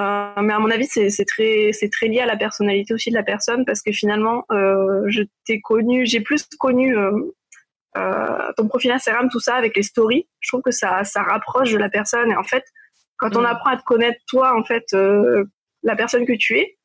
euh, 0.00 0.40
mais 0.42 0.52
à 0.52 0.58
mon 0.58 0.70
avis, 0.70 0.86
c'est 0.86 1.24
très, 1.26 1.70
c'est 1.72 1.90
très 1.90 2.08
lié 2.08 2.20
à 2.20 2.26
la 2.26 2.36
personnalité 2.36 2.94
aussi 2.94 3.10
de 3.10 3.14
la 3.14 3.22
personne 3.22 3.64
parce 3.66 3.82
que 3.82 3.92
finalement, 3.92 4.44
euh, 4.50 5.02
je 5.08 5.22
t'ai 5.44 5.60
connu, 5.60 6.06
j'ai 6.06 6.20
plus 6.20 6.46
connu 6.58 6.96
euh, 6.96 8.52
ton 8.56 8.68
profil 8.68 8.92
Instagram, 8.92 9.28
tout 9.30 9.40
ça 9.40 9.56
avec 9.56 9.76
les 9.76 9.82
stories. 9.82 10.26
Je 10.40 10.48
trouve 10.48 10.62
que 10.62 10.70
ça, 10.70 11.04
ça 11.04 11.22
rapproche 11.22 11.72
de 11.72 11.78
la 11.78 11.90
personne. 11.90 12.30
Et 12.30 12.36
en 12.36 12.44
fait, 12.44 12.64
quand 13.18 13.36
on 13.36 13.42
mm. 13.42 13.46
apprend 13.46 13.70
à 13.70 13.76
te 13.76 13.82
connaître 13.82 14.20
toi, 14.26 14.58
en 14.58 14.64
fait, 14.64 14.86
la 15.82 15.96
personne 15.96 16.24
que 16.24 16.36
tu 16.36 16.58
es, 16.58 16.78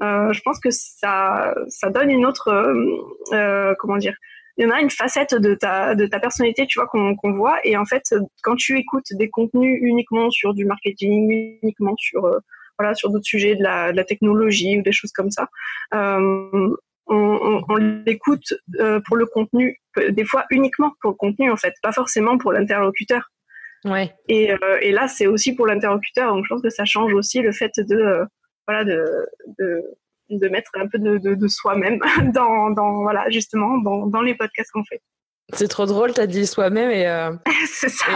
je 0.00 0.40
pense 0.42 0.60
que 0.60 0.70
ça, 0.70 1.54
ça 1.68 1.88
donne 1.88 2.10
une 2.10 2.26
autre, 2.26 2.52
comment 3.78 3.96
dire, 3.96 4.14
il 4.58 4.64
y 4.64 4.66
en 4.66 4.72
a 4.72 4.80
une 4.80 4.90
facette 4.90 5.36
de 5.36 5.54
ta, 5.54 5.94
de 5.94 6.06
ta 6.06 6.18
personnalité, 6.18 6.66
tu 6.66 6.80
vois, 6.80 6.88
qu'on 6.88 7.14
qu'on 7.14 7.32
voit. 7.32 7.60
Et 7.64 7.76
en 7.76 7.84
fait, 7.86 8.12
quand 8.42 8.56
tu 8.56 8.76
écoutes 8.76 9.06
des 9.12 9.30
contenus 9.30 9.78
uniquement 9.80 10.30
sur 10.30 10.52
du 10.52 10.66
marketing, 10.66 11.58
uniquement 11.62 11.94
sur 11.96 12.28
voilà, 12.78 12.94
sur 12.94 13.10
d'autres 13.10 13.24
sujets 13.24 13.56
de 13.56 13.62
la, 13.62 13.92
de 13.92 13.96
la, 13.96 14.04
technologie 14.04 14.78
ou 14.78 14.82
des 14.82 14.92
choses 14.92 15.12
comme 15.12 15.30
ça. 15.30 15.48
Euh, 15.94 16.70
on, 17.06 17.62
on, 17.68 17.76
l'écoute 17.76 18.52
euh, 18.80 19.00
pour 19.06 19.16
le 19.16 19.26
contenu, 19.26 19.80
des 20.10 20.24
fois 20.24 20.44
uniquement 20.50 20.92
pour 21.00 21.12
le 21.12 21.16
contenu 21.16 21.50
en 21.50 21.56
fait, 21.56 21.74
pas 21.82 21.92
forcément 21.92 22.36
pour 22.36 22.52
l'interlocuteur. 22.52 23.30
Ouais. 23.84 24.12
Et, 24.28 24.52
euh, 24.52 24.78
et 24.82 24.92
là, 24.92 25.08
c'est 25.08 25.26
aussi 25.26 25.54
pour 25.54 25.66
l'interlocuteur, 25.66 26.34
donc 26.34 26.44
je 26.44 26.54
pense 26.54 26.62
que 26.62 26.70
ça 26.70 26.84
change 26.84 27.14
aussi 27.14 27.40
le 27.40 27.52
fait 27.52 27.72
de 27.78 28.24
voilà 28.66 28.84
de, 28.84 29.04
de, 29.58 29.82
de 30.30 30.48
mettre 30.48 30.70
un 30.74 30.88
peu 30.88 30.98
de, 30.98 31.16
de, 31.18 31.34
de 31.34 31.48
soi-même 31.48 31.98
dans, 32.34 32.70
dans 32.70 33.02
voilà 33.02 33.30
justement 33.30 33.78
dans, 33.78 34.06
dans 34.06 34.20
les 34.20 34.34
podcasts 34.34 34.70
qu'on 34.72 34.84
fait. 34.84 35.00
C'est 35.54 35.68
trop 35.68 35.86
drôle, 35.86 36.12
t'as 36.12 36.26
dit 36.26 36.46
soi-même 36.46 36.90
et. 36.90 37.06
Euh, 37.06 37.32
c'est 37.66 37.88
ça. 37.88 38.06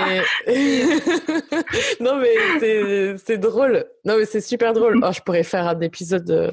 non 2.01 2.17
mais 2.17 3.17
c'est 3.25 3.39
drôle. 3.39 3.87
Non 4.05 4.19
mais 4.19 4.27
c'est 4.27 4.41
super 4.41 4.73
drôle. 4.75 5.01
Oh, 5.03 5.13
je 5.13 5.21
pourrais 5.21 5.43
faire 5.43 5.67
un 5.67 5.81
épisode 5.81 6.31
euh, 6.31 6.51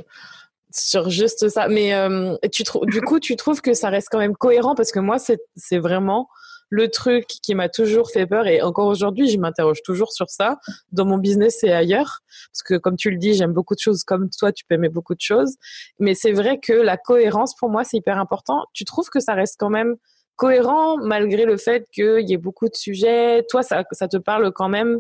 sur 0.72 1.10
juste 1.10 1.50
ça. 1.50 1.68
Mais 1.68 1.94
euh, 1.94 2.36
tu 2.52 2.64
du 2.84 3.02
coup, 3.02 3.20
tu 3.20 3.36
trouves 3.36 3.62
que 3.62 3.74
ça 3.74 3.90
reste 3.90 4.08
quand 4.10 4.20
même 4.20 4.36
cohérent? 4.36 4.74
Parce 4.74 4.92
que 4.92 5.00
moi, 5.00 5.18
c'est 5.20 5.80
vraiment 5.80 6.30
le 6.70 6.88
truc 6.90 7.26
qui 7.28 7.56
m'a 7.56 7.68
toujours 7.68 8.12
fait 8.12 8.28
peur 8.28 8.46
et 8.46 8.62
encore 8.62 8.88
aujourd'hui, 8.88 9.28
je 9.28 9.40
m'interroge 9.40 9.82
toujours 9.84 10.12
sur 10.12 10.30
ça 10.30 10.60
dans 10.92 11.04
mon 11.04 11.18
business 11.18 11.64
et 11.64 11.72
ailleurs 11.72 12.20
parce 12.52 12.62
que 12.64 12.76
comme 12.76 12.96
tu 12.96 13.10
le 13.10 13.18
dis, 13.18 13.34
j'aime 13.34 13.54
beaucoup 13.54 13.74
de 13.74 13.80
choses 13.80 14.04
comme 14.04 14.30
toi, 14.30 14.52
tu 14.52 14.66
peux 14.66 14.76
aimer 14.76 14.90
beaucoup 14.90 15.16
de 15.16 15.22
choses. 15.22 15.56
Mais 16.00 16.14
c'est 16.14 16.32
vrai 16.32 16.60
que 16.60 16.74
la 16.74 16.96
cohérence 16.96 17.56
pour 17.56 17.70
moi, 17.70 17.84
c'est 17.84 17.98
hyper 17.98 18.20
important. 18.20 18.66
Tu 18.74 18.86
trouves 18.86 19.10
que 19.10 19.20
ça 19.20 19.34
reste 19.34 19.56
quand 19.58 19.72
même 19.72 19.96
cohérent 20.40 20.98
malgré 20.98 21.46
le 21.46 21.58
fait 21.58 21.86
qu'il 21.92 22.28
y 22.28 22.34
ait 22.34 22.38
beaucoup 22.38 22.70
de 22.70 22.76
sujets. 22.76 23.44
Toi, 23.50 23.62
ça, 23.62 23.84
ça 23.92 24.08
te 24.08 24.18
parle 24.18 24.52
quand 24.54 24.70
même 24.70 25.00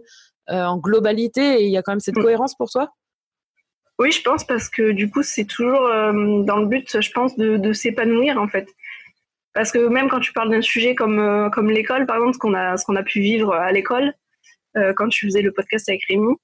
euh, 0.50 0.64
en 0.66 0.78
globalité 0.78 1.62
et 1.62 1.64
il 1.64 1.72
y 1.72 1.78
a 1.78 1.82
quand 1.82 1.94
même 1.94 2.02
cette 2.02 2.18
mm. 2.18 2.24
cohérence 2.24 2.56
pour 2.56 2.70
toi? 2.70 2.90
Oui, 3.98 4.12
je 4.12 4.22
pense 4.22 4.46
parce 4.46 4.70
que 4.70 4.92
du 4.92 5.10
coup, 5.10 5.24
c'est 5.24 5.46
toujours 5.46 5.86
euh, 5.86 6.44
dans 6.44 6.58
le 6.58 6.68
but, 6.68 7.02
je 7.02 7.12
pense, 7.12 7.36
de, 7.38 7.58
de 7.58 7.74
s'épanouir 7.74 8.38
en 8.38 8.48
fait. 8.48 8.68
Parce 9.54 9.72
que 9.72 9.80
même 9.80 10.10
quand 10.10 10.20
tu 10.20 10.34
parles 10.34 10.52
d'un 10.52 10.62
sujet 10.62 10.94
comme, 10.94 11.20
euh, 11.20 11.50
comme 11.50 11.70
l'école, 11.70 12.06
par 12.06 12.18
exemple, 12.18 12.34
ce 12.34 12.40
qu'on 12.40 12.54
a, 12.54 12.76
qu'on 12.78 12.96
a 12.96 13.04
pu 13.04 13.22
vivre 13.22 13.54
à 13.54 13.72
l'école, 13.72 14.14
quand 14.96 15.10
tu 15.10 15.26
faisais 15.26 15.42
le 15.42 15.52
podcast 15.52 15.90
avec 15.90 16.02
Rémi, 16.08 16.36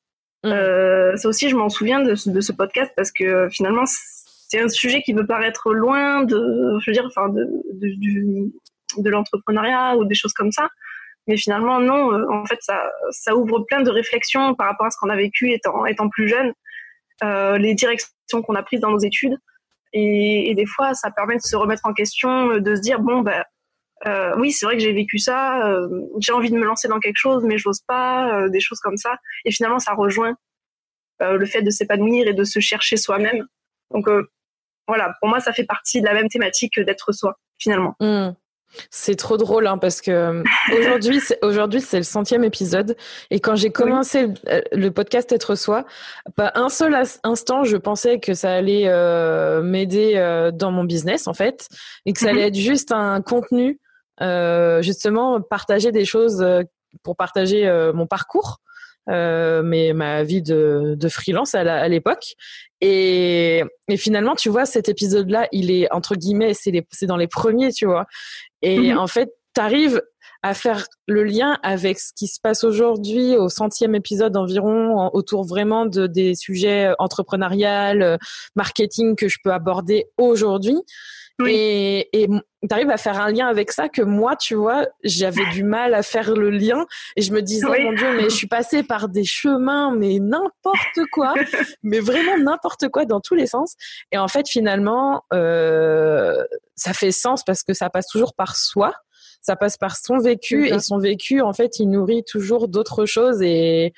mm. 0.44 1.16
ça 1.18 1.30
aussi, 1.30 1.48
je 1.48 1.56
m'en 1.56 1.70
souviens 1.70 2.02
de, 2.02 2.16
de, 2.30 2.42
ce 2.42 2.52
podcast 2.52 2.92
parce 2.96 3.12
que 3.12 3.48
finalement, 3.50 3.84
c'est 3.86 4.60
un 4.60 4.68
sujet 4.68 5.02
qui 5.04 5.14
peut 5.14 5.26
paraître 5.26 5.74
loin 5.74 6.24
de, 6.24 6.38
je 6.82 6.90
veux 6.90 6.94
dire, 6.94 7.06
enfin, 7.06 7.30
de, 7.30 7.46
du, 7.82 8.52
de 8.98 9.10
l'entrepreneuriat 9.10 9.96
ou 9.98 10.06
des 10.06 10.16
choses 10.16 10.34
comme 10.34 10.52
ça. 10.52 10.70
Mais 11.28 11.38
finalement, 11.38 11.80
non, 11.80 12.14
euh, 12.14 12.26
en 12.30 12.46
fait, 12.46 12.60
ça, 12.62 12.92
ça 13.12 13.36
ouvre 13.36 13.60
plein 13.62 13.82
de 13.82 13.90
réflexions 13.90 14.54
par 14.56 14.68
rapport 14.68 14.86
à 14.86 14.92
ce 14.92 14.98
qu'on 15.00 15.10
a 15.10 15.16
vécu 15.16 15.52
étant, 15.52 15.86
étant 15.86 16.10
plus 16.10 16.28
jeune, 16.28 16.54
euh, 17.24 17.58
les 17.58 17.74
directions 17.74 18.42
qu'on 18.44 18.56
a 18.56 18.64
prises 18.64 18.82
dans 18.82 18.92
nos 18.92 19.00
études. 19.00 19.38
Et, 19.94 20.54
des 20.56 20.66
fois, 20.66 20.94
ça 20.94 21.10
permet 21.10 21.38
de 21.38 21.42
se 21.42 21.56
remettre 21.56 21.86
en 21.86 21.94
question, 21.94 22.58
de 22.58 22.76
se 22.76 22.82
dire, 22.82 23.00
bon, 23.00 23.24
euh, 24.08 24.36
oui, 24.38 24.52
c'est 24.52 24.66
vrai 24.66 24.76
que 24.76 24.84
j'ai 24.84 24.94
vécu 24.94 25.18
ça, 25.18 25.66
euh, 25.68 25.88
j'ai 26.20 26.32
envie 26.32 26.52
de 26.52 26.56
me 26.56 26.66
lancer 26.66 26.88
dans 26.88 27.00
quelque 27.00 27.18
chose, 27.18 27.44
mais 27.44 27.58
j'ose 27.58 27.82
pas, 27.88 28.34
euh, 28.34 28.50
des 28.50 28.60
choses 28.60 28.80
comme 28.80 28.98
ça. 28.98 29.18
Et 29.46 29.52
finalement, 29.52 29.80
ça 29.80 29.94
rejoint 29.94 30.36
le 31.22 31.46
fait 31.46 31.62
de 31.62 31.70
s'épanouir 31.70 32.28
et 32.28 32.34
de 32.34 32.44
se 32.44 32.60
chercher 32.60 32.98
soi-même. 32.98 33.48
Donc 33.92 34.06
voilà, 34.86 35.14
pour 35.22 35.30
moi, 35.30 35.40
ça 35.40 35.54
fait 35.54 35.64
partie 35.64 36.02
de 36.02 36.06
la 36.06 36.14
même 36.14 36.28
thématique 36.28 36.78
d'être 36.78 37.14
soi, 37.14 37.40
finalement. 37.58 37.96
Mmh. 38.02 38.32
C'est 38.90 39.16
trop 39.16 39.38
drôle 39.38 39.68
hein, 39.68 39.78
parce 39.78 40.02
que 40.02 40.44
aujourd'hui, 40.78 41.22
aujourd'hui 41.42 41.82
c'est 41.82 41.98
le 41.98 42.04
centième 42.04 42.44
épisode 42.44 42.96
et 43.32 43.40
quand 43.40 43.56
j'ai 43.56 43.70
commencé 43.70 44.28
le 44.72 44.90
podcast 44.90 45.32
Être 45.32 45.56
soi, 45.56 45.86
pas 46.36 46.52
un 46.56 46.70
seul 46.70 46.96
instant 47.24 47.64
je 47.64 47.78
pensais 47.78 48.20
que 48.20 48.34
ça 48.34 48.52
allait 48.52 48.90
m'aider 49.62 50.50
dans 50.54 50.72
mon 50.72 50.84
business 50.84 51.28
en 51.28 51.34
fait 51.34 51.68
et 52.06 52.14
que 52.14 52.20
ça 52.20 52.30
allait 52.30 52.44
mmh 52.44 52.48
être 52.48 52.56
juste 52.56 52.92
un 52.92 53.22
contenu 53.22 53.80
euh, 54.22 54.82
justement 54.82 55.42
partager 55.42 55.92
des 55.92 56.06
choses 56.06 56.42
euh, 56.42 56.62
pour 57.04 57.18
partager 57.18 57.68
euh, 57.68 57.94
mon 57.94 58.08
parcours. 58.08 58.60
Euh, 59.08 59.62
mais 59.62 59.94
ma 59.94 60.24
vie 60.24 60.42
de, 60.42 60.96
de 60.98 61.10
freelance 61.10 61.54
à 61.54 61.88
l'époque. 61.88 62.34
Et, 62.82 63.64
et, 63.88 63.98
finalement, 63.98 64.34
tu 64.34 64.50
vois, 64.50 64.66
cet 64.66 64.90
épisode-là, 64.90 65.48
il 65.52 65.70
est 65.70 65.92
entre 65.94 66.16
guillemets, 66.16 66.54
c'est 66.56 67.06
dans 67.06 67.16
les 67.16 67.28
premiers, 67.28 67.72
tu 67.72 67.86
vois. 67.86 68.08
Et 68.66 68.92
mhm. 68.94 68.98
en 68.98 69.06
fait, 69.06 69.30
tu 69.54 69.62
arrives 69.62 70.02
à 70.44 70.54
faire 70.54 70.86
le 71.08 71.24
lien 71.24 71.58
avec 71.64 72.00
ce 72.00 72.12
qui 72.16 72.28
se 72.28 72.40
passe 72.42 72.64
aujourd'hui 72.64 73.36
au 73.36 73.50
centième 73.50 73.96
épisode 73.96 74.38
environ, 74.38 75.10
autour 75.14 75.46
vraiment 75.46 75.86
de 75.86 76.08
des 76.08 76.36
sujets 76.36 76.94
entrepreneurial, 77.00 78.18
marketing 78.56 79.16
que 79.16 79.28
je 79.28 79.38
peux 79.44 79.52
aborder 79.52 80.06
aujourd'hui. 80.18 80.78
Et, 81.46 82.10
et 82.14 82.28
tu 82.28 82.68
arrives 82.72 82.90
à 82.90 82.98
faire 82.98 83.20
un 83.20 83.32
lien 83.32 83.48
avec 83.48 83.72
ça 83.72 83.90
que 83.90 84.02
moi, 84.02 84.36
tu 84.36 84.56
vois, 84.56 84.88
j'avais 85.04 85.46
du 85.52 85.64
mal 85.64 85.94
à 85.94 86.02
faire 86.02 86.34
le 86.34 86.50
lien 86.50 86.86
et 87.18 87.22
je 87.22 87.34
me 87.34 87.42
disais, 87.42 87.66
oh 87.68 87.82
mon 87.82 87.94
Dieu, 87.94 88.16
mais 88.16 88.24
je 88.24 88.36
suis 88.36 88.48
passée 88.48 88.84
par 88.84 89.10
des 89.10 89.26
chemins, 89.26 89.94
mais 89.94 90.20
n'importe 90.20 91.00
quoi, 91.12 91.34
mais 91.84 92.00
vraiment 92.00 92.38
n'importe 92.38 92.88
quoi 92.90 93.06
dans 93.06 93.20
tous 93.20 93.36
les 93.36 93.48
sens. 93.48 93.76
Et 94.12 94.18
en 94.18 94.30
fait, 94.30 94.48
finalement, 94.48 95.24
euh, 95.34 96.42
ça 96.76 96.94
fait 96.94 97.12
sens 97.12 97.44
parce 97.44 97.64
que 97.64 97.74
ça 97.74 97.90
passe 97.90 98.08
toujours 98.08 98.34
par 98.34 98.56
soi. 98.56 98.94
Ça 99.46 99.56
passe 99.56 99.78
par 99.78 99.96
son 99.96 100.18
vécu 100.18 100.68
et 100.68 100.80
son 100.80 100.98
vécu, 100.98 101.40
en 101.40 101.54
fait, 101.54 101.78
il 101.78 101.92
nourrit 101.92 102.24
toujours 102.24 102.68
d'autres 102.68 103.06
choses 103.06 103.44
et, 103.44 103.94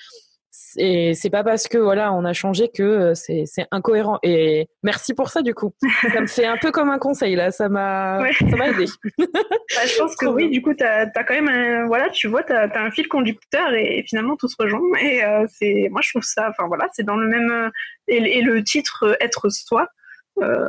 et 0.75 1.13
c'est 1.13 1.29
pas 1.29 1.43
parce 1.43 1.69
que 1.69 1.77
voilà 1.77 2.11
on 2.11 2.25
a 2.25 2.33
changé 2.33 2.69
que 2.69 2.83
euh, 2.83 3.13
c'est 3.15 3.45
incohérent 3.71 4.19
et 4.23 4.67
merci 4.83 5.13
pour 5.13 5.29
ça 5.29 5.41
du 5.41 5.53
coup. 5.53 5.73
Ça 6.13 6.19
me 6.19 6.27
fait 6.27 6.45
un 6.45 6.57
peu 6.57 6.71
comme 6.71 6.89
un 6.89 6.99
conseil 6.99 7.35
là. 7.35 7.51
Ça 7.51 7.69
m'a 7.69 8.19
ça 8.37 8.55
m'a 8.55 8.69
aidé. 8.69 8.85
Bah, 9.75 9.85
je 9.85 9.97
pense 9.97 10.15
que 10.15 10.25
oui 10.25 10.49
du 10.49 10.61
coup 10.61 10.73
tu 10.73 10.83
as, 10.83 11.07
quand 11.07 11.33
même 11.33 11.49
un, 11.49 11.87
voilà 11.87 12.09
tu 12.09 12.27
vois 12.27 12.43
tu 12.43 12.53
as, 12.53 12.69
un 12.75 12.91
fil 12.91 13.07
conducteur 13.07 13.73
et, 13.73 14.03
finalement 14.07 14.35
tout 14.35 14.47
se 14.47 14.55
rejoint 14.57 14.81
et 14.99 15.23
euh, 15.23 15.45
c'est 15.49 15.89
moi 15.91 16.01
je 16.01 16.09
trouve 16.11 16.23
ça 16.23 16.49
enfin 16.49 16.67
voilà 16.67 16.87
c'est 16.93 17.03
dans 17.03 17.17
le 17.17 17.27
même 17.27 17.51
euh, 17.51 17.69
et, 18.07 18.41
le 18.41 18.63
titre 18.63 19.17
être 19.19 19.49
soi 19.49 19.87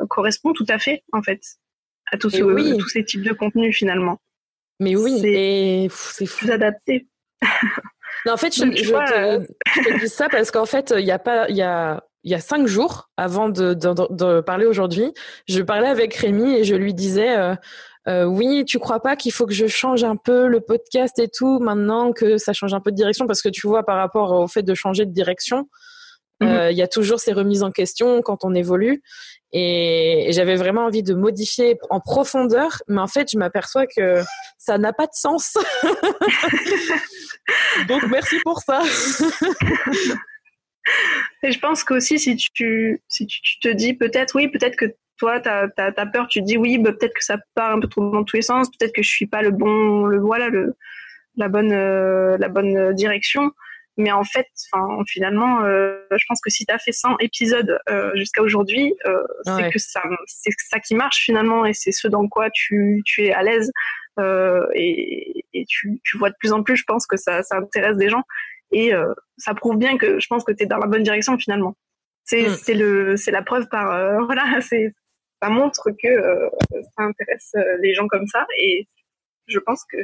correspond 0.09 0.53
tout 0.53 0.67
à 0.69 0.79
fait 0.79 1.03
en 1.13 1.23
fait 1.23 1.41
à 2.11 2.17
tous 2.17 2.31
tous 2.31 2.89
ces 2.89 3.05
types 3.05 3.23
de 3.23 3.33
contenus 3.33 3.77
finalement 3.77 4.21
mais 4.81 4.97
oui 4.97 5.89
c'est 5.91 6.25
plus 6.27 6.51
adapté 6.51 7.07
Non, 8.27 8.33
en 8.33 8.37
fait, 8.37 8.55
je, 8.55 8.63
euh, 8.63 9.41
te, 9.41 10.01
dis 10.01 10.09
ça 10.09 10.29
parce 10.29 10.51
qu'en 10.51 10.65
fait, 10.65 10.93
il 10.97 11.05
y 11.05 11.11
a 11.11 11.19
pas, 11.19 11.49
il 11.49 11.57
y 11.57 11.63
a, 11.63 12.03
il 12.25 12.33
y 12.33 12.35
a 12.35 12.41
cinq 12.41 12.67
jours 12.67 13.11
avant 13.17 13.49
de, 13.49 13.75
de, 13.75 14.41
parler 14.41 14.67
aujourd'hui, 14.67 15.13
je 15.47 15.63
parlais 15.63 15.89
avec 15.89 16.15
Rémi 16.15 16.55
et 16.55 16.65
je 16.65 16.75
lui 16.75 16.95
disais. 16.95 17.37
Euh, 17.37 17.55
euh, 18.07 18.25
oui, 18.25 18.65
tu 18.65 18.79
crois 18.79 19.01
pas 19.01 19.17
qu'il 19.17 19.33
faut 19.33 19.45
que 19.45 19.53
je 19.53 19.67
change 19.67 20.03
un 20.03 20.17
peu 20.17 20.47
le 20.47 20.63
podcast 20.63 21.19
et 21.19 21.29
tout 21.29 21.59
maintenant 21.59 22.13
que 22.13 22.39
ça 22.39 22.55
change 22.55 22.73
un 22.73 22.81
peu 22.81 22.91
de 22.91 22.97
direction? 22.97 23.27
Parce 23.27 23.43
que 23.43 23.51
tu 23.51 23.67
vois 23.67 23.85
par 23.85 23.99
rapport 23.99 24.33
au 24.33 24.49
fait 24.49 24.63
de 24.63 24.73
changer 24.73 25.05
de 25.05 25.13
direction, 25.13 25.69
mhm. 26.41 26.69
il 26.71 26.77
y 26.77 26.81
a 26.81 26.89
toujours 26.89 27.21
ces 27.21 27.35
remises 27.35 27.63
en 27.63 27.71
question 27.71 28.23
quand 28.23 28.47
on 28.47 28.55
évolue 28.55 29.03
et, 29.53 30.29
j'avais 30.31 30.57
vraiment 30.57 30.87
envie 30.87 31.03
de 31.03 31.15
modifier 31.15 31.79
en 31.91 32.01
profondeur, 32.01 32.83
mais 32.89 33.01
en 33.01 33.07
fait, 33.07 33.31
je 33.33 33.39
m'aperçois 33.39 33.87
que 33.87 34.23
ça 34.59 34.79
n'a 34.79 34.93
pas 34.93 35.07
de 35.07 35.15
sens. 35.15 35.57
Donc, 37.89 38.03
merci 38.11 38.37
pour 38.45 38.61
ça. 38.61 38.83
et 41.43 41.53
je 41.53 41.59
pense 41.59 41.85
qu'aussi, 41.85 42.19
si 42.19 42.37
tu, 42.37 43.03
si 43.09 43.27
tu, 43.27 43.59
te 43.61 43.69
dis 43.69 43.95
peut-être, 43.95 44.35
oui, 44.35 44.49
peut-être 44.49 44.77
que 44.77 44.95
toi, 45.17 45.41
tu 45.41 45.49
as, 45.49 46.07
peur, 46.13 46.29
tu 46.29 46.41
te 46.41 46.45
dis, 46.45 46.59
oui, 46.59 46.79
bah, 46.79 46.93
peut-être 46.93 47.15
que 47.15 47.25
ça 47.25 47.39
part 47.55 47.75
un 47.75 47.81
peu 47.81 47.89
trop 47.89 48.11
dans 48.11 48.25
tous 48.25 48.37
les 48.37 48.43
sens, 48.43 48.69
peut-être 48.71 48.95
que 48.95 49.03
je 49.03 49.09
suis 49.09 49.27
pas 49.27 49.43
le 49.43 49.51
bon, 49.51 50.05
le 50.05 50.19
voilà, 50.19 50.49
le, 50.49 50.77
la 51.37 51.49
bonne, 51.49 51.73
euh, 51.73 52.37
la 52.39 52.49
bonne 52.49 52.95
direction. 52.95 53.53
Mais 53.99 54.13
en 54.13 54.23
fait, 54.23 54.47
finalement, 55.09 55.65
euh, 55.65 55.99
je 56.13 56.25
pense 56.29 56.41
que 56.41 56.51
si 56.51 56.65
tu 56.65 56.73
as 56.73 56.79
fait 56.79 56.93
100 56.93 57.19
épisodes 57.19 57.81
euh, 57.91 58.13
jusqu'à 58.15 58.43
aujourd'hui, 58.43 58.95
euh, 59.07 59.25
c'est 59.45 59.71
que 59.73 59.81
ça, 59.81 60.01
c'est 60.27 60.53
ça 60.71 60.79
qui 60.79 60.95
marche 60.95 61.19
finalement 61.19 61.67
et 61.67 61.73
c'est 61.73 61.91
ce 61.91 62.07
dans 62.07 62.29
quoi 62.29 62.49
tu, 62.51 63.03
tu 63.05 63.25
es 63.25 63.33
à 63.33 63.43
l'aise 63.43 63.73
et, 64.75 65.45
et 65.53 65.65
tu, 65.69 66.01
tu, 66.05 66.17
vois 66.17 66.31
de 66.31 66.35
plus 66.39 66.53
en 66.53 66.63
plus, 66.63 66.77
je 66.77 66.85
pense 66.85 67.07
que 67.07 67.17
ça, 67.17 67.43
ça 67.43 67.57
intéresse 67.57 67.97
des 67.97 68.09
gens 68.09 68.23
et 68.71 68.93
ça 69.37 69.55
prouve 69.55 69.77
bien 69.77 69.99
que 69.99 70.21
je 70.21 70.27
pense 70.29 70.45
que 70.45 70.53
tu 70.53 70.63
es 70.63 70.67
dans 70.67 70.79
la 70.79 70.87
bonne 70.87 71.03
direction 71.03 71.37
finalement. 71.37 71.77
C'est, 72.25 72.49
mm. 72.49 72.57
c'est 72.63 72.75
le, 72.75 73.17
c'est 73.17 73.31
la 73.31 73.43
preuve 73.43 73.69
par, 73.69 74.25
voilà, 74.27 74.61
c'est, 74.61 74.93
ça 75.43 75.51
montre 75.51 75.91
que 76.03 76.51
ça 76.73 77.03
intéresse 77.03 77.53
les 77.81 77.95
gens 77.95 78.07
comme 78.07 78.27
ça 78.29 78.47
et 78.61 78.87
je 79.49 79.59
pense 79.59 79.85
que 79.91 79.99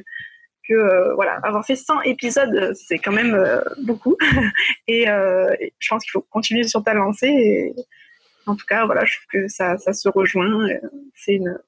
que 0.69 0.75
euh, 0.75 1.15
voilà, 1.15 1.39
avoir 1.43 1.65
fait 1.65 1.77
100 1.77 2.03
épisodes, 2.03 2.55
euh, 2.55 2.73
c'est 2.75 2.99
quand 2.99 3.13
même 3.13 3.35
euh, 3.35 3.61
beaucoup. 3.83 4.17
et, 4.89 5.07
je 5.07 5.89
pense 5.89 6.03
qu'il 6.03 6.11
faut 6.11 6.27
continuer 6.31 6.65
sur 6.65 6.83
ta 6.83 6.95
lancée. 6.95 7.29
Et, 7.29 7.75
en 8.47 8.57
tout 8.57 8.67
cas, 8.67 8.85
voilà, 8.85 9.05
je 9.05 9.15
trouve 9.17 9.43
que 9.43 9.49
ça, 9.49 9.79
ça 9.79 9.93
se 9.93 10.09
rejoint. 10.09 10.69
C'est 11.15 11.35
une, 11.35 11.59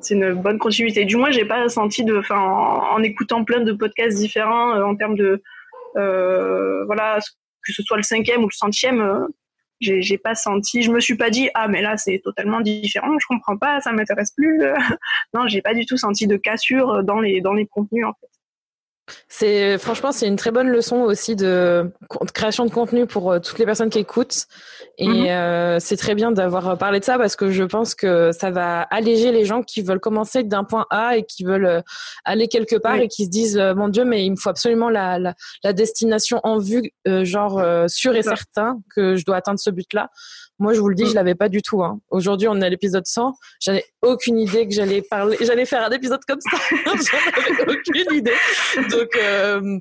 c'est 0.00 0.14
une 0.14 0.34
bonne 0.34 0.58
continuité. 0.58 1.04
Du 1.04 1.16
moins, 1.16 1.30
j'ai 1.30 1.44
pas 1.44 1.68
senti 1.68 2.04
de, 2.04 2.16
enfin, 2.16 2.40
en, 2.40 3.02
écoutant 3.02 3.44
plein 3.44 3.60
de 3.60 3.72
podcasts 3.72 4.16
différents 4.16 4.80
en 4.82 4.96
termes 4.96 5.16
de, 5.16 5.42
voilà, 5.94 7.20
que 7.64 7.72
ce 7.72 7.82
soit 7.82 7.96
le 7.96 8.02
cinquième 8.02 8.42
ou 8.42 8.48
le 8.48 8.54
centième, 8.54 9.28
j'ai, 9.80 10.02
j'ai 10.02 10.18
pas 10.18 10.34
senti, 10.34 10.82
je 10.82 10.90
me 10.90 10.98
suis 10.98 11.16
pas 11.16 11.30
dit 11.30 11.50
ah 11.54 11.66
mais 11.68 11.82
là 11.82 11.96
c'est 11.96 12.20
totalement 12.22 12.60
différent, 12.60 13.18
je 13.18 13.26
comprends 13.26 13.56
pas, 13.56 13.80
ça 13.80 13.92
m'intéresse 13.92 14.32
plus. 14.32 14.62
non, 15.34 15.46
j'ai 15.46 15.62
pas 15.62 15.74
du 15.74 15.84
tout 15.84 15.96
senti 15.96 16.26
de 16.26 16.36
cassure 16.36 17.02
dans 17.02 17.20
les 17.20 17.40
dans 17.40 17.54
les 17.54 17.66
contenus 17.66 18.06
en 18.06 18.12
fait. 18.14 18.28
C'est 19.28 19.76
franchement 19.78 20.12
c'est 20.12 20.26
une 20.26 20.36
très 20.36 20.50
bonne 20.50 20.68
leçon 20.68 21.02
aussi 21.02 21.36
de, 21.36 21.90
création 22.32 22.64
de 22.64 22.70
contenu 22.70 23.06
pour 23.06 23.32
euh, 23.32 23.38
toutes 23.38 23.58
les 23.58 23.66
personnes 23.66 23.90
qui 23.90 23.98
écoutent. 23.98 24.46
Et 24.96 25.08
mhm. 25.08 25.26
euh, 25.26 25.78
c'est 25.80 25.96
très 25.96 26.14
bien 26.14 26.32
d'avoir 26.32 26.78
parlé 26.78 27.00
de 27.00 27.04
ça 27.04 27.18
parce 27.18 27.36
que 27.36 27.50
je 27.50 27.64
pense 27.64 27.94
que 27.94 28.30
ça 28.32 28.50
va 28.50 28.82
alléger 28.82 29.32
les 29.32 29.44
gens 29.44 29.62
qui 29.62 29.82
veulent 29.82 30.00
commencer 30.00 30.42
d'un 30.42 30.64
point 30.64 30.86
A 30.90 31.16
et 31.16 31.24
qui 31.24 31.44
veulent 31.44 31.66
euh, 31.66 31.80
aller 32.24 32.48
quelque 32.48 32.76
part 32.76 32.96
et 32.96 33.08
qui 33.08 33.24
se 33.24 33.30
disent 33.30 33.58
mon 33.76 33.88
Dieu 33.88 34.04
mais 34.04 34.24
il 34.24 34.30
me 34.30 34.36
faut 34.36 34.50
absolument 34.50 34.88
la, 34.88 35.18
la, 35.18 35.72
destination 35.72 36.40
en 36.44 36.58
vue 36.58 36.92
genre 37.22 37.62
sûr 37.88 38.14
et 38.14 38.22
certain 38.22 38.78
que 38.94 39.16
je 39.16 39.24
dois 39.24 39.36
atteindre 39.36 39.58
ce 39.58 39.70
but 39.70 39.92
là 39.92 40.10
moi, 40.58 40.72
je 40.72 40.80
vous 40.80 40.88
le 40.88 40.94
dis, 40.94 41.06
je 41.06 41.12
mm. 41.12 41.14
l'avais 41.14 41.34
pas 41.34 41.48
du 41.48 41.62
tout. 41.62 41.82
Hein. 41.82 41.98
Aujourd'hui, 42.10 42.48
on 42.48 42.60
est 42.60 42.64
à 42.64 42.68
l'épisode 42.68 43.06
100. 43.06 43.34
J'avais 43.60 43.84
aucune 44.02 44.38
idée 44.38 44.66
que 44.68 44.74
j'allais 44.74 45.02
parler, 45.02 45.36
j'allais 45.40 45.66
faire 45.66 45.84
un 45.84 45.90
épisode 45.90 46.20
comme 46.26 46.40
ça. 46.40 46.56
J'en 46.86 47.42
avais 47.42 47.72
aucune 47.72 48.14
idée. 48.14 48.34
Donc, 48.90 49.16
euh, 49.16 49.78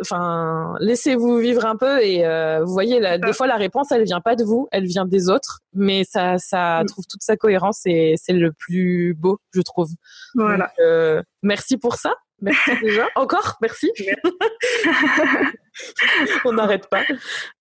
enfin, 0.00 0.74
laissez-vous 0.80 1.36
vivre 1.38 1.66
un 1.66 1.76
peu 1.76 2.02
et 2.02 2.24
euh, 2.24 2.64
vous 2.64 2.72
voyez, 2.72 3.00
des 3.18 3.32
fois, 3.32 3.46
la 3.46 3.56
réponse, 3.56 3.92
elle 3.92 4.04
vient 4.04 4.20
pas 4.20 4.36
de 4.36 4.44
vous, 4.44 4.68
elle 4.72 4.86
vient 4.86 5.04
des 5.04 5.28
autres, 5.28 5.60
mais 5.74 6.04
ça, 6.04 6.38
ça 6.38 6.82
mm. 6.82 6.86
trouve 6.86 7.04
toute 7.06 7.22
sa 7.22 7.36
cohérence 7.36 7.82
et 7.84 8.14
c'est 8.16 8.32
le 8.32 8.52
plus 8.52 9.14
beau, 9.14 9.38
je 9.54 9.60
trouve. 9.60 9.90
Voilà. 10.34 10.72
euh, 10.80 11.22
merci 11.42 11.76
pour 11.76 11.96
ça. 11.96 12.14
Merci 12.42 12.72
déjà. 12.82 13.08
Encore, 13.14 13.56
merci. 13.62 13.90
On 16.44 16.52
n'arrête 16.52 16.88
pas. 16.90 17.02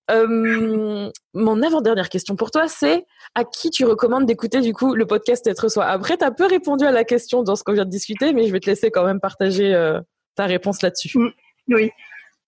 Euh, 0.09 1.09
mon 1.33 1.61
avant-dernière 1.61 2.09
question 2.09 2.35
pour 2.35 2.51
toi, 2.51 2.67
c'est 2.67 3.05
à 3.35 3.45
qui 3.45 3.69
tu 3.69 3.85
recommandes 3.85 4.25
d'écouter 4.25 4.59
du 4.59 4.73
coup 4.73 4.95
le 4.95 5.05
podcast 5.05 5.47
Être 5.47 5.69
Soi? 5.69 5.85
Après, 5.85 6.17
tu 6.17 6.25
as 6.25 6.31
peu 6.31 6.45
répondu 6.45 6.83
à 6.83 6.91
la 6.91 7.03
question 7.03 7.43
dans 7.43 7.55
ce 7.55 7.63
qu'on 7.63 7.73
vient 7.73 7.85
de 7.85 7.89
discuter, 7.89 8.33
mais 8.33 8.47
je 8.47 8.51
vais 8.51 8.59
te 8.59 8.69
laisser 8.69 8.91
quand 8.91 9.05
même 9.05 9.21
partager 9.21 9.73
euh, 9.73 10.01
ta 10.35 10.45
réponse 10.45 10.81
là-dessus. 10.81 11.17
Mm, 11.17 11.29
oui. 11.69 11.91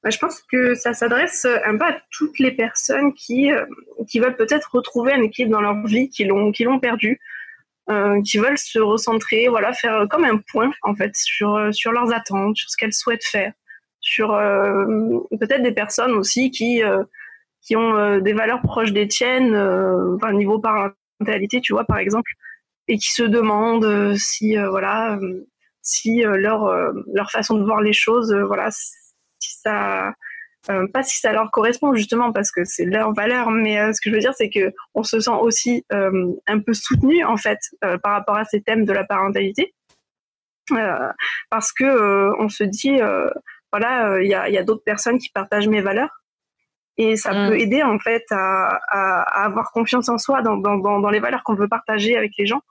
Bah, 0.03 0.09
je 0.09 0.17
pense 0.17 0.41
que 0.51 0.73
ça 0.73 0.93
s'adresse 0.93 1.45
un 1.45 1.77
peu 1.77 1.85
à 1.85 2.01
toutes 2.11 2.39
les 2.39 2.51
personnes 2.51 3.13
qui, 3.13 3.51
euh, 3.51 3.65
qui 4.09 4.19
veulent 4.19 4.35
peut-être 4.35 4.71
retrouver 4.73 5.13
un 5.13 5.21
équilibre 5.21 5.53
dans 5.53 5.61
leur 5.61 5.85
vie, 5.85 6.09
qui 6.09 6.25
l'ont, 6.25 6.51
qui 6.51 6.65
perdu, 7.89 8.21
qui 8.21 8.37
veulent 8.37 8.57
se 8.57 8.79
recentrer, 8.79 9.47
voilà, 9.47 9.73
faire 9.73 10.07
comme 10.09 10.25
un 10.25 10.37
point 10.37 10.71
en 10.83 10.95
fait 10.95 11.15
sur, 11.15 11.73
sur 11.73 11.91
leurs 11.91 12.13
attentes, 12.13 12.57
sur 12.57 12.69
ce 12.69 12.77
qu'elles 12.77 12.93
souhaitent 12.93 13.25
faire, 13.25 13.53
sur 13.99 14.29
peut-être 15.39 15.63
des 15.63 15.73
personnes 15.73 16.13
aussi 16.13 16.51
qui 16.51 16.81
qui 17.63 17.75
ont 17.75 17.97
euh, 17.97 18.19
des 18.19 18.33
valeurs 18.33 18.61
proches 18.61 18.91
des 18.91 19.07
tiennes, 19.07 19.55
euh, 19.55 20.15
enfin, 20.15 20.33
niveau 20.33 20.59
parentalité, 20.59 21.61
tu 21.61 21.73
vois, 21.73 21.85
par 21.85 21.97
exemple, 21.97 22.31
et 22.87 22.97
qui 22.97 23.11
se 23.11 23.23
demandent 23.23 23.85
euh, 23.85 24.15
si, 24.15 24.57
voilà, 24.57 25.17
si 25.81 26.21
leur 26.23 26.71
leur 27.13 27.31
façon 27.31 27.57
de 27.57 27.63
voir 27.63 27.81
les 27.81 27.93
choses, 27.93 28.33
voilà, 28.33 28.69
si 28.71 28.93
ça 29.39 30.13
pas 30.65 31.03
si 31.03 31.19
ça 31.19 31.31
leur 31.33 31.51
correspond 31.51 31.93
justement 31.93 32.31
parce 32.31 32.51
que 32.51 32.63
c'est 32.63 32.85
leur 32.85 33.13
valeur, 33.13 33.49
mais 33.49 33.93
ce 33.93 33.99
que 34.01 34.09
je 34.09 34.15
veux 34.15 34.21
dire 34.21 34.33
c'est 34.35 34.49
que 34.49 34.73
on 34.93 35.03
se 35.03 35.19
sent 35.19 35.37
aussi 35.41 35.85
un 35.91 36.59
peu 36.59 36.73
soutenu 36.73 37.23
en 37.25 37.37
fait 37.37 37.59
par 37.81 38.13
rapport 38.13 38.37
à 38.37 38.45
ces 38.45 38.61
thèmes 38.61 38.85
de 38.85 38.93
la 38.93 39.03
parentalité 39.03 39.73
parce 41.49 41.73
que 41.73 42.31
on 42.39 42.47
se 42.47 42.63
dit 42.63 42.97
voilà 43.71 44.21
il 44.21 44.27
y 44.27 44.33
a, 44.33 44.49
y 44.49 44.57
a 44.57 44.63
d'autres 44.63 44.83
personnes 44.85 45.17
qui 45.17 45.29
partagent 45.29 45.67
mes 45.67 45.81
valeurs 45.81 46.23
et 46.97 47.15
ça 47.15 47.33
mm. 47.33 47.49
peut 47.49 47.59
aider 47.59 47.83
en 47.83 47.99
fait 47.99 48.23
à, 48.31 48.79
à, 48.89 49.45
avoir 49.45 49.71
confiance 49.71 50.09
en 50.09 50.17
soi 50.17 50.41
dans, 50.41 50.57
dans, 50.57 50.77
dans 50.77 51.09
les 51.09 51.19
valeurs 51.19 51.43
qu'on 51.43 51.55
veut 51.55 51.67
partager 51.67 52.15
avec 52.17 52.33
les 52.37 52.45
gens. 52.45 52.61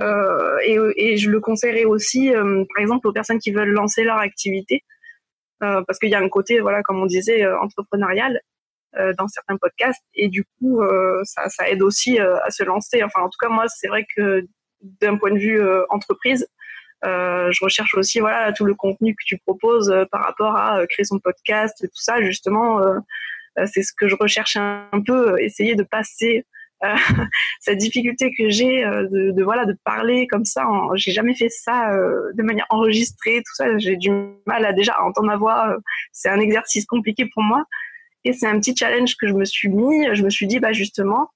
Euh, 0.00 0.56
et, 0.64 0.78
et, 0.96 1.16
je 1.18 1.30
le 1.30 1.40
conseillerais 1.40 1.84
aussi, 1.84 2.34
euh, 2.34 2.64
par 2.74 2.82
exemple, 2.82 3.06
aux 3.06 3.12
personnes 3.12 3.38
qui 3.38 3.52
veulent 3.52 3.70
lancer 3.70 4.04
leur 4.04 4.16
activité, 4.16 4.82
euh, 5.62 5.82
parce 5.86 5.98
qu'il 5.98 6.10
y 6.10 6.14
a 6.14 6.18
un 6.18 6.28
côté, 6.28 6.60
voilà, 6.60 6.82
comme 6.82 7.00
on 7.00 7.06
disait, 7.06 7.44
euh, 7.44 7.58
entrepreneurial 7.60 8.40
euh, 8.96 9.12
dans 9.16 9.28
certains 9.28 9.56
podcasts, 9.56 10.02
et 10.14 10.28
du 10.28 10.44
coup, 10.44 10.82
ça, 11.24 11.48
ça, 11.48 11.68
aide 11.68 11.82
aussi 11.82 12.18
à 12.18 12.50
se 12.50 12.62
lancer. 12.62 13.02
Enfin, 13.02 13.20
en 13.20 13.28
tout 13.28 13.38
cas, 13.40 13.48
moi, 13.48 13.64
c'est 13.68 13.88
vrai 13.88 14.04
que 14.16 14.46
d'un 14.80 15.16
point 15.16 15.30
de 15.32 15.38
vue 15.38 15.62
entreprise, 15.88 16.46
je 17.02 17.64
recherche 17.64 17.94
aussi, 17.94 18.20
voilà, 18.20 18.52
tout 18.52 18.64
le 18.64 18.74
contenu 18.74 19.14
que 19.14 19.24
tu 19.24 19.38
proposes 19.38 19.94
par 20.10 20.22
rapport 20.22 20.56
à 20.56 20.86
créer 20.88 21.04
son 21.04 21.18
podcast, 21.20 21.76
tout 21.80 21.88
ça, 21.94 22.20
justement 22.22 22.80
c'est 23.66 23.82
ce 23.82 23.92
que 23.96 24.08
je 24.08 24.16
recherche 24.18 24.56
un, 24.56 24.88
peu, 25.06 25.40
essayer 25.40 25.74
de 25.74 25.82
passer 25.82 26.46
euh, 26.84 26.94
cette 27.60 27.78
difficulté 27.78 28.32
que 28.36 28.48
j'ai 28.48 28.82
de, 28.84 29.32
de, 29.32 29.44
voilà 29.44 29.64
de 29.64 29.76
parler 29.84 30.26
comme 30.26 30.44
ça. 30.44 30.64
J'ai 30.94 31.12
jamais 31.12 31.34
fait 31.34 31.48
ça 31.48 31.90
de 32.34 32.42
manière 32.42 32.66
enregistrée, 32.70 33.38
tout 33.38 33.54
ça. 33.54 33.78
J'ai 33.78 33.96
du 33.96 34.10
mal 34.46 34.64
à 34.64 34.72
déjà 34.72 35.00
entendre 35.02 35.28
ma 35.28 35.36
voix. 35.36 35.76
c'est 36.12 36.28
un 36.28 36.40
exercice 36.40 36.86
compliqué 36.86 37.26
pour 37.32 37.42
moi. 37.42 37.64
Et 38.24 38.32
c'est 38.32 38.46
un 38.46 38.58
petit 38.58 38.76
challenge 38.76 39.16
que 39.16 39.26
je 39.26 39.34
me 39.34 39.44
suis 39.44 39.68
mis. 39.68 40.06
Je 40.14 40.22
me 40.22 40.30
suis 40.30 40.46
dit, 40.46 40.60
bah 40.60 40.72
justement, 40.72 41.28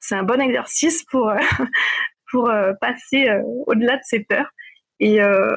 c'est 0.00 0.14
un 0.14 0.22
bon 0.22 0.40
exercice 0.40 1.04
pour 1.04 1.32
pour 2.30 2.50
passer 2.80 3.28
au-delà 3.66 3.96
de 3.96 4.02
ces 4.04 4.20
peurs. 4.20 4.50
Et 5.00 5.22
euh, 5.22 5.48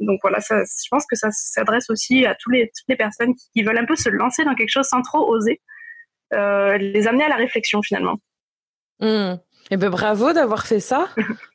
donc 0.00 0.18
voilà, 0.22 0.38
je 0.40 0.88
pense 0.90 1.06
que 1.06 1.14
ça 1.14 1.28
s'adresse 1.30 1.90
aussi 1.90 2.24
à 2.24 2.34
tous 2.34 2.50
les, 2.50 2.68
toutes 2.68 2.88
les 2.88 2.96
personnes 2.96 3.34
qui, 3.34 3.62
veulent 3.62 3.78
un 3.78 3.84
peu 3.84 3.96
se 3.96 4.08
lancer 4.08 4.44
dans 4.44 4.54
quelque 4.54 4.70
chose 4.70 4.86
sans 4.86 5.02
trop 5.02 5.30
oser, 5.30 5.60
euh, 6.32 6.78
les 6.78 7.06
amener 7.06 7.24
à 7.24 7.28
la 7.28 7.36
réflexion 7.36 7.82
finalement. 7.82 8.18
Et 9.02 9.04
hmm. 9.04 9.38
Eh 9.72 9.76
ben 9.76 9.90
bravo 9.90 10.32
d'avoir 10.32 10.66
fait 10.66 10.80
ça. 10.80 11.08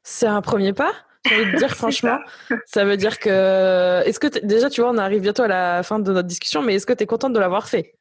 C'est 0.03 0.27
un 0.27 0.41
premier 0.41 0.73
pas. 0.73 0.91
J'ai 1.25 1.35
envie 1.35 1.51
de 1.53 1.57
dire 1.57 1.69
franchement, 1.75 2.19
ça. 2.65 2.83
veut 2.83 2.97
dire 2.97 3.19
que 3.19 4.01
est-ce 4.05 4.19
que 4.19 4.45
déjà 4.45 4.69
tu 4.69 4.81
vois, 4.81 4.91
on 4.91 4.97
arrive 4.97 5.21
bientôt 5.21 5.43
à 5.43 5.47
la 5.47 5.83
fin 5.83 5.99
de 5.99 6.11
notre 6.11 6.27
discussion, 6.27 6.61
mais 6.61 6.75
est-ce 6.75 6.85
que 6.85 6.93
tu 6.93 7.03
es 7.03 7.05
contente 7.05 7.33
de 7.33 7.39
l'avoir 7.39 7.67
fait? 7.67 7.93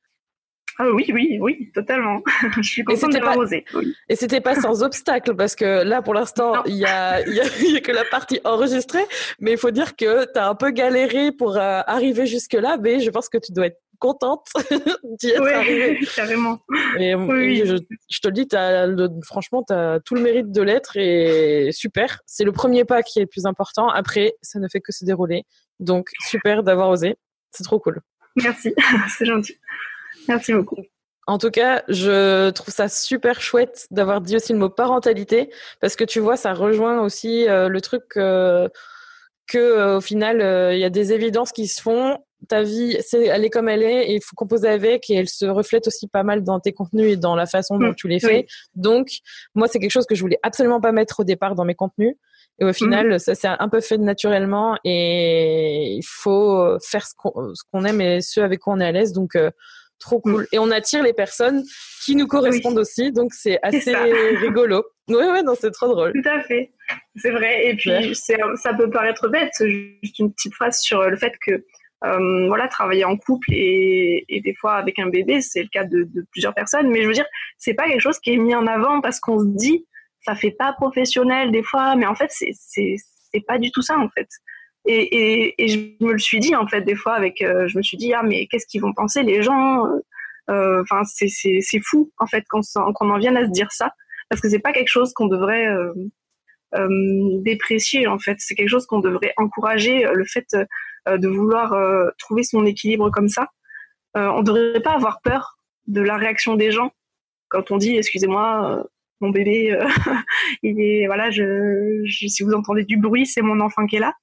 Ah 0.78 0.90
oui, 0.93 1.06
oui, 1.12 1.39
oui, 1.40 1.70
totalement. 1.74 2.23
je 2.56 2.62
suis 2.68 2.85
contente 2.85 3.12
de 3.12 3.18
l'avoir 3.18 3.39
osé. 3.39 3.64
Et 4.10 4.16
c'était 4.16 4.43
pas 4.43 4.55
sans 4.56 4.82
obstacle 4.82 5.35
parce 5.35 5.56
que 5.56 5.82
là, 5.85 6.02
pour 6.02 6.12
l'instant, 6.12 6.64
il 6.64 6.77
y 6.77 6.85
a, 6.85 7.27
y, 7.27 7.40
a, 7.40 7.81
que 7.81 7.93
la 7.93 8.05
partie 8.05 8.40
enregistrée, 8.44 9.05
mais 9.40 9.52
il 9.52 9.59
faut 9.59 9.70
dire 9.70 9.97
que 9.97 10.31
tu 10.31 10.39
as 10.39 10.48
un 10.48 10.55
peu 10.55 10.70
galéré 10.70 11.32
pour 11.32 11.56
euh, 11.56 11.81
arriver 11.86 12.27
jusque 12.27 12.52
là, 12.52 12.77
mais 12.78 13.01
je 13.01 13.10
pense 13.10 13.31
que 13.31 13.39
tu 13.39 13.52
dois 13.52 13.66
être 13.66 13.81
contente 13.98 14.48
d'y 15.20 15.31
être 15.31 15.43
oui, 15.43 16.06
carrément. 16.14 16.60
Et, 16.98 17.14
oui. 17.14 17.64
je, 17.64 18.20
te 18.20 18.28
le 18.28 18.32
dis, 18.32 18.48
as 18.55 18.86
franchement, 19.24 19.62
tu 19.66 19.74
as 19.74 20.01
tout 20.05 20.14
le 20.14 20.20
mérite 20.20 20.51
de 20.51 20.62
l'être 20.62 20.97
et 20.97 21.70
super. 21.73 22.20
C'est 22.27 22.44
le 22.44 22.52
premier 22.52 22.85
pas 22.85 23.02
qui 23.02 23.18
est 23.18 23.23
le 23.23 23.28
plus 23.28 23.47
important. 23.47 23.89
Après, 23.89 24.35
ça 24.43 24.59
ne 24.59 24.68
fait 24.68 24.81
que 24.81 24.93
se 24.93 25.05
dérouler. 25.05 25.44
Donc, 25.81 26.10
super 26.28 26.62
d'avoir 26.62 26.89
osé. 26.89 27.16
C'est 27.51 27.64
trop 27.64 27.78
cool. 27.78 28.01
Merci, 28.36 28.74
c'est 29.18 29.27
gentil. 29.27 29.56
Merci 30.28 30.52
beaucoup. 30.52 30.82
En 31.27 31.39
tout 31.39 31.51
cas, 31.51 31.82
je 31.89 32.51
trouve 32.51 32.73
ça 32.73 32.89
super 32.89 33.40
chouette 33.40 33.89
d'avoir 33.90 34.20
dit 34.20 34.36
aussi 34.36 34.52
le 34.52 34.60
mot 34.60 34.68
parentalité 34.68 35.51
parce 35.81 35.97
que 35.97 36.05
tu 36.05 36.20
vois, 36.20 36.36
ça 36.36 36.55
rejoint 36.55 37.01
aussi 37.01 37.48
euh, 37.48 37.68
le 37.68 37.81
truc 37.81 38.05
euh, 38.16 38.68
que 39.48 39.59
euh, 39.59 39.97
au 39.97 40.01
final, 40.01 40.36
il 40.73 40.78
y 40.78 40.85
a 40.85 40.90
des 40.90 41.12
évidences 41.12 41.51
qui 41.51 41.66
se 41.66 41.82
font. 41.82 42.18
Ta 42.48 42.62
vie, 42.62 42.97
c'est, 43.01 43.24
elle 43.27 43.44
est 43.44 43.51
comme 43.51 43.68
elle 43.68 43.82
est 43.82 44.10
et 44.10 44.14
il 44.14 44.23
faut 44.23 44.36
composer 44.36 44.68
avec 44.68 45.10
et 45.10 45.14
elle 45.14 45.28
se 45.28 45.47
reflète 45.47 45.86
aussi 45.86 46.09
pas 46.09 46.23
mal 46.23 46.43
dans 46.43 46.60
tes 46.60 46.73
contenus 46.73 47.12
et 47.12 47.16
dans 47.16 47.35
la 47.35 47.47
façon 47.47 47.78
dont 47.78 47.90
mm. 47.90 47.94
tu 47.97 48.09
les 48.09 48.20
fais. 48.20 48.47
Donc, 48.74 49.09
moi, 49.55 49.68
c'est 49.68 49.78
quelque 49.78 49.90
chose 49.90 50.06
que 50.06 50.14
je 50.14 50.20
voulais 50.20 50.39
absolument 50.43 50.81
pas 50.81 50.93
mettre 50.93 51.20
au 51.20 51.24
départ 51.24 51.55
dans 51.55 51.64
mes 51.64 51.74
contenus. 51.74 52.14
Et 52.59 52.64
au 52.64 52.73
final, 52.73 53.14
mm. 53.14 53.18
ça 53.18 53.35
s'est 53.35 53.48
un 53.48 53.68
peu 53.68 53.81
fait 53.81 53.98
naturellement 53.98 54.78
et 54.85 55.94
il 55.94 56.05
faut 56.06 56.78
faire 56.81 57.06
ce 57.06 57.14
qu'on, 57.16 57.85
aime 57.85 58.01
et 58.01 58.20
ce 58.20 58.40
avec 58.40 58.60
quoi 58.60 58.74
on 58.74 58.81
est 58.81 58.86
à 58.86 58.93
l'aise. 58.93 59.12
Donc, 59.12 59.36
Trop 59.98 60.20
cool. 60.20 60.43
Mm. 60.43 60.47
Et 60.52 60.59
on 60.59 60.70
attire 60.70 61.02
les 61.02 61.12
personnes 61.12 61.62
qui 62.05 62.16
nous 62.16 62.27
correspondent 62.27 62.78
aussi, 62.78 63.12
donc 63.12 63.32
c'est 63.32 63.59
assez 63.62 63.94
rigolo. 64.40 64.85
Oui, 65.09 65.16
ouais, 65.16 65.43
non, 65.43 65.55
c'est 65.59 65.70
trop 65.70 65.89
drôle. 65.89 66.12
Tout 66.12 66.28
à 66.28 66.43
fait. 66.43 66.73
C'est 67.16 67.31
vrai. 67.31 67.68
Et 67.68 67.77
puis, 67.77 68.14
ça 68.14 68.74
peut 68.77 68.90
paraître 68.90 69.28
bête, 69.28 69.52
juste 69.60 70.18
une 70.18 70.32
petite 70.32 70.55
phrase 70.55 70.81
sur 70.81 71.02
le 71.02 71.16
fait 71.16 71.32
que, 71.44 71.64
euh, 72.07 72.47
voilà, 72.49 72.69
travailler 72.69 73.05
en 73.05 73.16
couple 73.16 73.49
et, 73.53 74.24
des 74.28 74.55
fois 74.55 74.74
avec 74.74 74.99
un 74.99 75.09
bébé, 75.09 75.41
c'est 75.41 75.62
le 75.62 75.69
cas 75.69 75.85
de, 75.85 76.09
plusieurs 76.31 76.55
personnes. 76.55 76.89
Mais 76.91 77.03
je 77.03 77.09
veux 77.09 77.15
dire, 77.15 77.27
c'est 77.59 77.74
pas 77.74 77.89
quelque 77.89 78.01
chose 78.01 78.19
qui 78.19 78.33
est 78.33 78.37
mis 78.39 78.55
en 78.55 78.66
avant 78.66 79.01
parce 79.01 79.20
qu'on 79.20 79.39
se 79.39 79.47
dit, 79.47 79.87
ça 80.23 80.35
fait 80.35 80.51
pas 80.51 80.73
professionnel 80.73 81.53
des 81.53 81.62
fois, 81.62 81.97
mais 81.97 82.07
en 82.07 82.15
fait, 82.15 82.31
c'est, 82.31 82.53
c'est, 82.53 82.97
pas 83.47 83.59
du 83.59 83.70
tout 83.70 83.83
ça, 83.83 83.99
en 83.99 84.09
fait. 84.09 84.28
Et, 84.87 85.55
et, 85.62 85.69
je 85.69 85.78
me 86.05 86.12
le 86.12 86.19
suis 86.19 86.39
dit 86.39 86.55
en 86.55 86.66
fait 86.66 86.83
des 86.83 86.95
fois 86.95 87.15
avec, 87.15 87.43
euh, 87.43 87.66
je 87.66 87.77
me 87.77 87.83
suis 87.83 87.97
dit 87.97 88.15
ah 88.15 88.23
mais 88.23 88.47
qu'est-ce 88.47 88.66
qu'ils 88.66 88.81
vont 88.81 88.93
penser 88.93 89.24
les 89.24 89.43
gens 89.43 89.85
euh, 90.49 90.83
Enfin 90.83 91.03
c'est 91.05 91.28
c'est 91.28 91.81
fou 91.81 92.12
en 92.19 92.27
fait 92.27 92.45
qu'on 92.49 92.61
qu'on 92.95 93.11
en 93.11 93.19
vienne 93.19 93.37
à 93.37 93.45
se 93.45 93.51
dire 93.51 93.73
ça 93.73 93.91
parce 94.31 94.41
que 94.41 94.49
c'est 94.49 94.61
pas 94.61 94.73
quelque 94.73 94.89
chose 94.89 95.12
qu'on 95.12 95.27
devrait 95.27 95.66
euh, 95.66 95.93
euh, 96.77 96.89
déprécier 97.43 98.07
en 98.07 98.20
fait 98.20 98.37
c'est 98.39 98.55
quelque 98.55 98.69
chose 98.69 98.87
qu'on 98.87 99.01
devrait 99.01 99.35
encourager 99.37 100.07
le 100.12 100.24
fait 100.24 100.47
de 101.07 101.28
vouloir 101.28 101.74
trouver 102.19 102.43
son 102.43 102.65
équilibre 102.65 103.11
comme 103.11 103.28
ça. 103.28 103.49
on 104.15 104.43
devrait 104.43 104.81
pas 104.81 104.95
avoir 104.95 105.20
peur 105.23 105.59
de 105.87 106.01
la 106.01 106.16
réaction 106.16 106.57
des 106.57 106.70
gens 106.70 106.91
quand 107.49 107.70
on 107.70 107.77
dit 107.77 107.97
excusez-moi 107.97 108.85
mon 109.20 109.31
bébé 109.31 109.78
il 110.62 110.81
est 110.81 111.07
voilà 111.07 111.31
je, 111.31 112.03
je 112.05 112.27
si 112.27 112.43
vous 112.43 112.53
entendez 112.53 112.85
du 112.85 112.97
bruit 112.97 113.24
c'est 113.24 113.43
mon 113.43 113.61
enfant 113.61 113.87
qui 113.87 113.97
est 113.97 114.01
là 114.01 114.15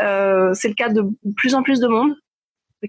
euh, 0.00 0.52
c'est 0.54 0.68
le 0.68 0.74
cas 0.74 0.88
de 0.88 1.02
plus 1.36 1.54
en 1.54 1.62
plus 1.62 1.80
de 1.80 1.88
monde 1.88 2.14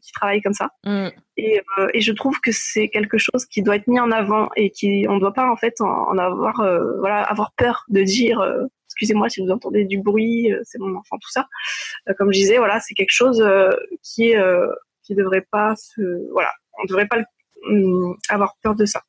qui 0.04 0.12
travaille 0.12 0.42
comme 0.42 0.54
ça. 0.54 0.70
Mm. 0.84 1.08
Et, 1.38 1.62
euh, 1.80 1.88
et, 1.94 2.02
je 2.02 2.12
trouve 2.12 2.40
que 2.40 2.52
c'est 2.52 2.88
quelque 2.90 3.18
chose 3.18 3.46
qui 3.46 3.64
doit 3.64 3.78
être 3.78 3.88
mis 3.88 4.00
en 4.00 4.12
avant 4.12 4.50
et 4.56 4.70
qui 4.70 5.06
on 5.10 5.16
ne 5.16 5.20
doit 5.20 5.34
pas 5.34 5.50
en 5.50 5.56
fait 5.56 5.80
en, 5.82 6.18
avoir 6.18 6.60
euh, 6.60 7.00
voilà 7.00 7.24
avoir 7.24 7.52
peur 7.54 7.84
de 7.88 8.04
dire 8.04 8.40
excusez-moi 8.98 9.30
si 9.30 9.42
vous 9.42 9.52
entendez 9.52 9.86
du 9.86 10.00
bruit, 10.00 10.52
c'est 10.64 10.80
mon 10.80 10.96
enfant 10.96 11.18
tout 11.22 11.32
ça. 11.32 11.48
comme 12.18 12.34
je 12.34 12.40
disais 12.40 12.58
voilà 12.58 12.80
c'est 12.80 12.94
quelque 12.94 13.12
chose 13.12 13.44
qui 14.04 14.32
est 14.32 14.42
qui 15.04 15.16
devrait 15.16 15.46
pas 15.52 15.76
se 15.76 16.32
voilà 16.32 16.52
on 16.82 16.86
devrait 16.86 17.08
pas 17.08 17.20
mm, 17.70 18.14
avoir 18.30 18.56
peur 18.62 18.76
de 18.76 18.86
ça 18.86 19.02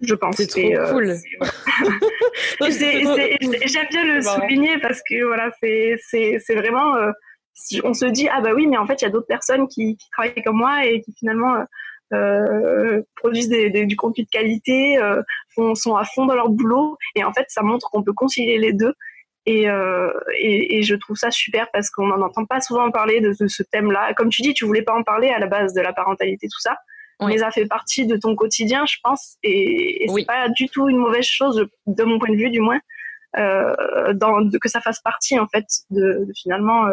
je 0.00 0.14
pense. 0.14 0.36
C'est 0.36 0.46
trop 0.46 0.60
cool. 0.92 1.14
J'aime 2.60 3.86
bien 3.90 4.04
le 4.04 4.22
souligner 4.22 4.78
parce 4.78 5.02
que 5.08 5.24
voilà, 5.24 5.50
c'est 5.60 6.54
vraiment. 6.54 6.96
Euh, 6.96 7.10
on 7.82 7.92
se 7.92 8.04
dit 8.04 8.28
ah 8.28 8.40
bah 8.40 8.52
oui, 8.54 8.68
mais 8.68 8.76
en 8.76 8.86
fait 8.86 9.02
il 9.02 9.04
y 9.04 9.08
a 9.08 9.10
d'autres 9.10 9.26
personnes 9.26 9.66
qui, 9.66 9.96
qui, 9.96 10.10
travaillent 10.10 10.42
comme 10.44 10.58
moi 10.58 10.86
et 10.86 11.00
qui 11.00 11.12
finalement 11.18 11.56
euh, 11.56 11.64
euh 12.14 13.02
produisent 13.16 13.48
des, 13.48 13.68
des, 13.70 13.84
du 13.84 13.96
contenu 13.96 14.22
de 14.22 14.28
qualité, 14.30 14.96
euh, 14.98 15.20
font, 15.56 15.74
sont 15.74 15.96
à 15.96 16.04
fond 16.04 16.26
dans 16.26 16.36
leur 16.36 16.50
boulot 16.50 16.96
et 17.16 17.24
en 17.24 17.32
fait 17.32 17.46
ça 17.48 17.62
montre 17.62 17.90
qu'on 17.90 18.04
peut 18.04 18.12
concilier 18.12 18.58
les 18.58 18.72
deux. 18.72 18.94
Et, 19.50 19.70
euh, 19.70 20.10
et, 20.36 20.78
et, 20.78 20.82
je 20.82 20.94
trouve 20.94 21.16
ça 21.16 21.30
super 21.30 21.70
parce 21.72 21.88
qu'on 21.90 22.06
n'en 22.06 22.20
entend 22.20 22.44
pas 22.44 22.60
souvent 22.60 22.90
parler 22.90 23.20
de, 23.20 23.32
de 23.40 23.46
ce 23.46 23.62
thème-là. 23.62 24.12
Comme 24.14 24.28
tu 24.28 24.42
dis, 24.42 24.52
tu 24.52 24.66
voulais 24.66 24.82
pas 24.82 24.92
en 24.92 25.02
parler 25.02 25.30
à 25.30 25.38
la 25.38 25.46
base 25.46 25.72
de 25.72 25.80
la 25.80 25.94
parentalité, 25.94 26.48
tout 26.48 26.60
ça 26.60 26.76
on 27.20 27.26
les 27.26 27.42
a 27.42 27.50
fait 27.50 27.66
partie 27.66 28.06
de 28.06 28.16
ton 28.16 28.36
quotidien, 28.36 28.84
je 28.86 28.96
pense, 29.02 29.36
et, 29.42 30.04
et 30.04 30.08
c'est 30.08 30.24
pas 30.24 30.48
du 30.48 30.68
tout 30.68 30.88
une 30.88 30.98
mauvaise 30.98 31.24
chose, 31.24 31.66
de 31.86 32.04
mon 32.04 32.18
point 32.18 32.30
de 32.30 32.36
vue 32.36 32.50
du 32.50 32.60
moins, 32.60 32.80
euh, 33.36 34.12
dans, 34.14 34.40
de, 34.40 34.56
que 34.58 34.68
ça 34.68 34.80
fasse 34.80 35.00
partie 35.00 35.38
en 35.38 35.46
fait 35.48 35.66
de, 35.90 36.24
de 36.24 36.32
finalement 36.34 36.86
euh, 36.86 36.92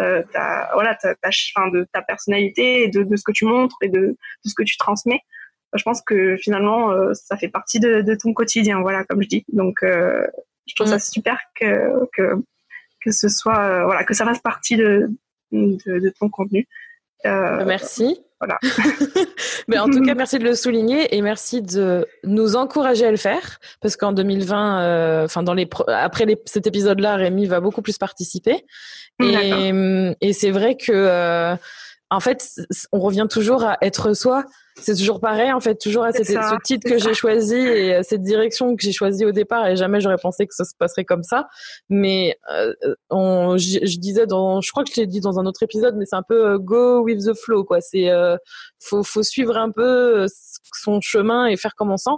euh 0.00 0.22
ta, 0.32 0.70
voilà, 0.72 0.94
ta, 0.94 1.14
ta, 1.14 1.30
fin, 1.54 1.68
de 1.68 1.86
ta 1.92 2.02
personnalité, 2.02 2.84
et 2.84 2.88
de, 2.88 3.02
de, 3.02 3.16
ce 3.16 3.22
que 3.22 3.32
tu 3.32 3.44
montres 3.44 3.76
et 3.82 3.88
de, 3.88 4.00
de 4.00 4.16
ce 4.44 4.54
que 4.54 4.62
tu 4.62 4.76
transmets. 4.78 5.20
Je 5.74 5.82
pense 5.82 6.02
que 6.02 6.36
finalement, 6.36 6.90
euh, 6.90 7.12
ça 7.14 7.36
fait 7.36 7.48
partie 7.48 7.78
de, 7.78 8.00
de, 8.00 8.14
ton 8.16 8.32
quotidien, 8.32 8.80
voilà, 8.80 9.04
comme 9.04 9.22
je 9.22 9.28
dis. 9.28 9.44
Donc, 9.52 9.82
euh, 9.82 10.26
je 10.66 10.74
trouve 10.74 10.88
ça 10.88 10.96
mm. 10.96 11.00
super 11.00 11.38
que, 11.58 12.06
que 12.16 12.34
que 13.02 13.10
ce 13.10 13.28
soit, 13.28 13.84
voilà, 13.84 14.04
que 14.04 14.12
ça 14.12 14.24
fasse 14.26 14.40
partie 14.40 14.76
de, 14.76 15.08
de, 15.52 15.78
de 15.86 16.12
ton 16.20 16.28
contenu. 16.28 16.68
Merci. 17.24 18.20
Voilà. 18.40 18.58
Mais 19.68 19.78
en 19.78 19.90
tout 19.90 20.00
cas, 20.02 20.14
merci 20.14 20.38
de 20.38 20.44
le 20.44 20.54
souligner 20.54 21.14
et 21.14 21.20
merci 21.20 21.60
de 21.60 22.06
nous 22.24 22.56
encourager 22.56 23.04
à 23.04 23.10
le 23.10 23.18
faire 23.18 23.58
parce 23.82 23.96
qu'en 23.96 24.12
2020, 24.12 24.82
euh, 24.82 25.24
enfin 25.26 25.42
dans 25.42 25.52
les 25.52 25.68
après 25.88 26.26
cet 26.46 26.66
épisode-là, 26.66 27.16
Rémi 27.16 27.46
va 27.46 27.60
beaucoup 27.60 27.82
plus 27.82 27.98
participer 27.98 28.64
et, 29.22 30.14
et 30.22 30.32
c'est 30.32 30.50
vrai 30.50 30.78
que 30.78 30.90
euh, 30.90 31.54
en 32.10 32.18
fait, 32.18 32.44
on 32.90 32.98
revient 32.98 33.26
toujours 33.30 33.62
à 33.62 33.78
être 33.82 34.14
soi. 34.14 34.44
C'est 34.80 34.96
toujours 34.96 35.20
pareil, 35.20 35.52
en 35.52 35.60
fait, 35.60 35.76
toujours 35.76 36.04
à 36.04 36.12
ce 36.12 36.62
titre 36.64 36.88
que 36.88 36.98
j'ai 36.98 37.14
choisi 37.14 37.54
et 37.54 37.94
euh, 37.94 38.00
cette 38.02 38.22
direction 38.22 38.74
que 38.74 38.82
j'ai 38.82 38.92
choisie 38.92 39.24
au 39.24 39.30
départ. 39.30 39.68
Et 39.68 39.76
jamais 39.76 40.00
j'aurais 40.00 40.16
pensé 40.16 40.46
que 40.46 40.54
ça 40.54 40.64
se 40.64 40.74
passerait 40.76 41.04
comme 41.04 41.22
ça. 41.22 41.48
Mais 41.88 42.36
euh, 42.52 42.74
on, 43.10 43.56
je, 43.58 43.98
disais 43.98 44.26
dans, 44.26 44.60
je 44.60 44.70
crois 44.72 44.82
que 44.82 44.90
je 44.92 45.00
l'ai 45.00 45.06
dit 45.06 45.20
dans 45.20 45.38
un 45.38 45.46
autre 45.46 45.62
épisode, 45.62 45.94
mais 45.96 46.04
c'est 46.04 46.16
un 46.16 46.24
peu 46.24 46.52
euh, 46.52 46.58
go 46.58 47.00
with 47.02 47.24
the 47.24 47.34
flow, 47.34 47.62
quoi. 47.62 47.80
C'est 47.80 48.10
euh, 48.10 48.36
faut, 48.80 49.04
faut 49.04 49.22
suivre 49.22 49.56
un 49.56 49.70
peu 49.70 50.26
son 50.82 51.00
chemin 51.00 51.46
et 51.46 51.56
faire 51.56 51.76
comme 51.76 51.92
on 51.92 51.96
sent. 51.96 52.10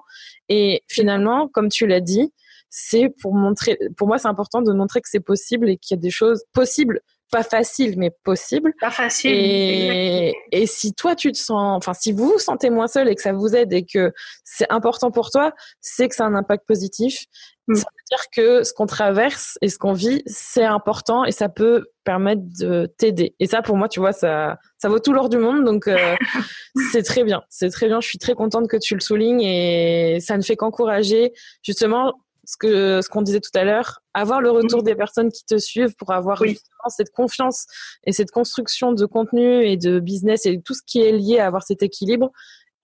Et 0.48 0.84
finalement, 0.88 1.48
comme 1.48 1.68
tu 1.68 1.86
l'as 1.86 2.00
dit, 2.00 2.32
c'est 2.70 3.10
pour 3.20 3.34
montrer. 3.34 3.78
Pour 3.98 4.08
moi, 4.08 4.16
c'est 4.16 4.28
important 4.28 4.62
de 4.62 4.72
montrer 4.72 5.02
que 5.02 5.08
c'est 5.10 5.20
possible 5.20 5.68
et 5.68 5.76
qu'il 5.76 5.94
y 5.96 5.98
a 5.98 6.00
des 6.00 6.10
choses 6.10 6.44
possibles 6.54 7.02
pas 7.32 7.42
facile, 7.42 7.94
mais 7.98 8.10
possible. 8.10 8.74
Pas 8.78 8.90
facile. 8.90 9.32
Et, 9.32 10.34
et, 10.52 10.66
si 10.66 10.92
toi, 10.92 11.16
tu 11.16 11.32
te 11.32 11.38
sens, 11.38 11.78
enfin, 11.78 11.94
si 11.94 12.12
vous 12.12 12.32
vous 12.32 12.38
sentez 12.38 12.68
moins 12.68 12.86
seul 12.86 13.08
et 13.08 13.14
que 13.14 13.22
ça 13.22 13.32
vous 13.32 13.56
aide 13.56 13.72
et 13.72 13.84
que 13.84 14.12
c'est 14.44 14.70
important 14.70 15.10
pour 15.10 15.30
toi, 15.30 15.52
c'est 15.80 16.08
que 16.08 16.14
ça 16.14 16.24
a 16.24 16.26
un 16.26 16.34
impact 16.34 16.66
positif. 16.66 17.24
Mm. 17.68 17.76
Ça 17.76 17.86
veut 17.90 18.16
dire 18.16 18.24
que 18.36 18.64
ce 18.64 18.74
qu'on 18.74 18.84
traverse 18.84 19.56
et 19.62 19.70
ce 19.70 19.78
qu'on 19.78 19.94
vit, 19.94 20.22
c'est 20.26 20.64
important 20.64 21.24
et 21.24 21.32
ça 21.32 21.48
peut 21.48 21.86
permettre 22.04 22.42
de 22.60 22.86
t'aider. 22.98 23.34
Et 23.40 23.46
ça, 23.46 23.62
pour 23.62 23.78
moi, 23.78 23.88
tu 23.88 23.98
vois, 23.98 24.12
ça, 24.12 24.58
ça 24.76 24.90
vaut 24.90 24.98
tout 24.98 25.14
l'or 25.14 25.30
du 25.30 25.38
monde. 25.38 25.64
Donc, 25.64 25.88
euh, 25.88 25.96
c'est 26.92 27.02
très 27.02 27.24
bien. 27.24 27.42
C'est 27.48 27.70
très 27.70 27.86
bien. 27.86 28.02
Je 28.02 28.08
suis 28.08 28.18
très 28.18 28.34
contente 28.34 28.68
que 28.68 28.76
tu 28.76 28.94
le 28.94 29.00
soulignes 29.00 29.42
et 29.42 30.18
ça 30.20 30.36
ne 30.36 30.42
fait 30.42 30.56
qu'encourager 30.56 31.32
justement 31.62 32.12
ce 32.44 32.56
que 32.56 33.00
ce 33.02 33.08
qu'on 33.08 33.22
disait 33.22 33.40
tout 33.40 33.56
à 33.56 33.64
l'heure, 33.64 34.00
avoir 34.14 34.40
le 34.40 34.50
retour 34.50 34.82
des 34.82 34.94
personnes 34.94 35.30
qui 35.30 35.44
te 35.44 35.58
suivent 35.58 35.94
pour 35.96 36.12
avoir 36.12 36.42
justement 36.44 36.88
cette 36.88 37.10
confiance 37.10 37.66
et 38.04 38.12
cette 38.12 38.30
construction 38.30 38.92
de 38.92 39.06
contenu 39.06 39.64
et 39.64 39.76
de 39.76 40.00
business 40.00 40.46
et 40.46 40.60
tout 40.60 40.74
ce 40.74 40.82
qui 40.84 41.00
est 41.00 41.12
lié 41.12 41.38
à 41.38 41.46
avoir 41.46 41.62
cet 41.62 41.82
équilibre 41.82 42.32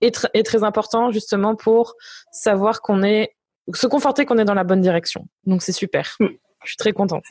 est, 0.01 0.29
est 0.35 0.45
très 0.45 0.63
important 0.63 1.11
justement 1.11 1.57
pour 1.57 1.95
savoir 2.31 2.81
qu'on 2.83 3.03
est 3.03 3.35
se 3.75 3.87
conforter 3.87 4.25
qu'on 4.25 4.39
est 4.39 4.45
dans 4.45 4.55
la 4.55 4.65
bonne 4.65 4.81
direction. 4.81 5.29
Donc 5.45 5.63
c'est 5.63 5.73
super. 5.73 6.17
Mm. 6.21 6.27
Je 6.65 6.69
suis 6.69 6.77
très 6.77 6.93
contente. 6.93 7.25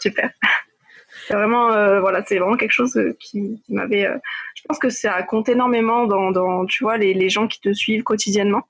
Super. 0.00 0.30
C'est 1.26 1.34
vraiment 1.34 1.72
euh, 1.72 2.00
voilà, 2.00 2.24
c'est 2.26 2.38
vraiment 2.38 2.56
quelque 2.56 2.72
chose 2.72 2.96
euh, 2.96 3.16
qui, 3.20 3.62
m'avait. 3.68 4.06
Euh, 4.06 4.16
je 4.54 4.62
pense 4.66 4.78
que 4.78 4.90
ça 4.90 5.22
compte 5.22 5.48
énormément 5.48 6.06
dans, 6.06 6.30
dans 6.30 6.64
tu 6.66 6.84
vois 6.84 6.96
les, 6.96 7.14
les 7.14 7.28
gens 7.28 7.46
qui 7.46 7.60
te 7.60 7.72
suivent 7.72 8.02
quotidiennement. 8.02 8.66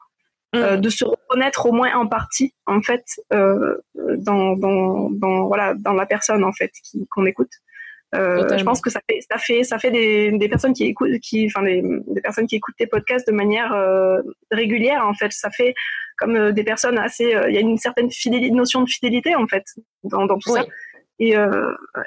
Euh, 0.57 0.77
mm. 0.77 0.81
de 0.81 0.89
se 0.89 1.05
reconnaître 1.31 1.66
au 1.66 1.73
moins 1.73 1.94
en 1.94 2.07
partie 2.07 2.55
en 2.66 2.82
fait 2.82 3.05
euh, 3.32 3.77
dans, 3.94 4.57
dans, 4.57 5.11
dans, 5.11 5.47
voilà 5.47 5.74
dans 5.74 5.93
la 5.93 6.07
personne 6.07 6.44
en 6.44 6.52
fait 6.52 6.73
qu'on 7.11 7.27
écoute. 7.27 7.51
Euh, 8.16 8.59
je 8.59 8.65
pense 8.65 8.81
que 8.81 8.90
ça 8.90 9.01
fait 9.09 9.20
ça 9.31 9.39
fait 9.39 9.62
ça 9.62 9.78
fait 9.78 9.93
des, 9.93 10.32
des 10.32 10.48
personnes 10.48 10.73
qui 10.73 10.85
écoutent 10.85 11.16
qui 11.20 11.47
enfin 11.47 11.62
des, 11.62 11.81
des 12.09 12.20
personnes 12.20 12.48
qui 12.48 12.57
écoutent 12.57 12.74
tes 12.77 12.89
podcasts 12.89 13.28
de 13.28 13.32
manière 13.32 13.73
euh, 13.73 14.20
régulière 14.51 15.07
en 15.07 15.15
fait 15.15 15.31
ça 15.32 15.48
fait 15.51 15.74
comme 16.19 16.51
des 16.51 16.65
personnes 16.65 16.98
assez 16.98 17.36
il 17.48 17.55
y 17.55 17.57
a 17.57 17.61
une 17.61 17.78
certaine 17.78 18.11
fidélité, 18.11 18.51
notion 18.51 18.82
de 18.82 18.90
fidélité 18.90 19.36
en 19.36 19.47
fait 19.47 19.62
dans, 20.02 20.27
dans 20.27 20.39
tout 20.39 20.52
ça 20.52 20.65
et 21.20 21.36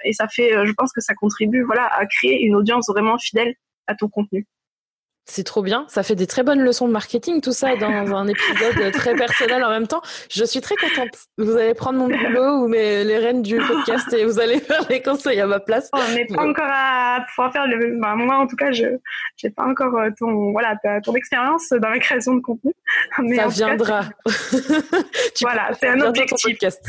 et 0.03 0.11
ça 0.11 0.27
fait 0.27 0.51
je 0.65 0.73
pense 0.73 0.91
que 0.91 0.99
ça 0.99 1.13
contribue 1.13 1.63
voilà 1.63 1.85
à 1.85 2.05
créer 2.05 2.43
une 2.43 2.55
audience 2.55 2.89
vraiment 2.89 3.17
fidèle 3.17 3.55
à 3.87 3.95
ton 3.95 4.09
contenu. 4.09 4.45
C'est 5.25 5.45
trop 5.45 5.61
bien. 5.61 5.85
Ça 5.87 6.03
fait 6.03 6.15
des 6.15 6.27
très 6.27 6.43
bonnes 6.43 6.59
leçons 6.59 6.85
de 6.85 6.91
marketing, 6.91 7.39
tout 7.39 7.53
ça, 7.53 7.75
dans 7.77 7.87
un 8.15 8.27
épisode 8.27 8.91
très 8.91 9.15
personnel 9.15 9.63
en 9.63 9.69
même 9.69 9.87
temps. 9.87 10.01
Je 10.29 10.43
suis 10.43 10.59
très 10.59 10.75
contente. 10.75 11.17
Vous 11.37 11.55
allez 11.55 11.73
prendre 11.73 11.97
mon 11.97 12.07
boulot 12.07 12.63
ou 12.63 12.67
mes, 12.67 13.05
les 13.05 13.17
rênes 13.17 13.41
du 13.41 13.57
podcast 13.57 14.11
et 14.11 14.25
vous 14.25 14.39
allez 14.39 14.59
faire 14.59 14.85
les 14.89 15.01
conseils 15.01 15.39
à 15.39 15.47
ma 15.47 15.61
place. 15.61 15.89
On 15.93 16.13
n'est 16.13 16.25
pas 16.25 16.43
encore 16.43 16.67
à 16.67 17.25
pouvoir 17.29 17.53
faire 17.53 17.67
le. 17.67 17.99
Bah, 18.01 18.15
moi, 18.15 18.35
en 18.35 18.47
tout 18.47 18.57
cas, 18.57 18.71
je 18.73 18.85
n'ai 19.43 19.49
pas 19.49 19.63
encore 19.63 19.97
euh, 19.97 20.09
ton 20.19 20.51
voilà 20.51 20.77
ton 21.03 21.15
expérience 21.15 21.69
dans 21.69 21.89
la 21.89 21.99
création 21.99 22.35
de 22.35 22.41
contenu. 22.41 22.73
Mais 23.19 23.37
ça 23.37 23.47
viendra. 23.47 24.01
voilà, 25.41 25.71
c'est 25.79 25.87
un 25.87 26.01
objectif. 26.01 26.43
Podcast. 26.43 26.85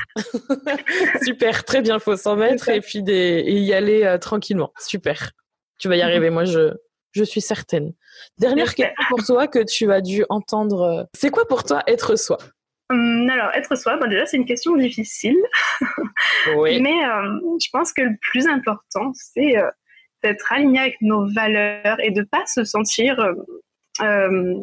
Super, 1.23 1.65
très 1.65 1.83
bien. 1.83 2.01
Faut 2.01 2.17
s'en 2.17 2.35
mettre 2.35 2.69
et 2.69 2.81
puis 2.81 3.03
des, 3.03 3.45
et 3.47 3.59
y 3.59 3.73
aller 3.73 4.03
euh, 4.03 4.19
tranquillement. 4.19 4.73
Super. 4.79 5.31
Tu 5.79 5.89
vas 5.89 5.97
y 5.97 6.03
arriver. 6.03 6.31
Moi, 6.31 6.45
je 6.45 6.73
je 7.13 7.23
suis 7.23 7.41
certaine. 7.41 7.93
Dernière 8.39 8.75
question 8.75 9.05
pour 9.09 9.25
toi 9.25 9.47
que 9.47 9.61
tu 9.61 9.93
as 9.93 10.01
dû 10.01 10.25
entendre. 10.29 11.09
C'est 11.15 11.31
quoi 11.31 11.47
pour 11.47 11.65
toi 11.65 11.83
être 11.87 12.17
soi? 12.17 12.39
Hum, 12.91 13.29
alors, 13.31 13.51
être 13.55 13.77
soi, 13.77 13.97
bon, 13.97 14.09
déjà, 14.09 14.27
c'est 14.27 14.37
une 14.37 14.47
question 14.47 14.77
difficile. 14.77 15.39
Oui. 16.57 16.81
Mais 16.81 17.05
euh, 17.05 17.39
je 17.59 17.69
pense 17.73 17.93
que 17.93 18.03
le 18.03 18.17
plus 18.31 18.47
important, 18.47 19.13
c'est 19.15 19.57
euh, 19.57 19.71
d'être 20.23 20.53
aligné 20.53 20.79
avec 20.79 20.97
nos 21.01 21.27
valeurs 21.33 21.99
et 22.01 22.11
de 22.11 22.23
pas 22.23 22.45
se 22.47 22.65
sentir, 22.65 23.19
euh, 24.01 24.55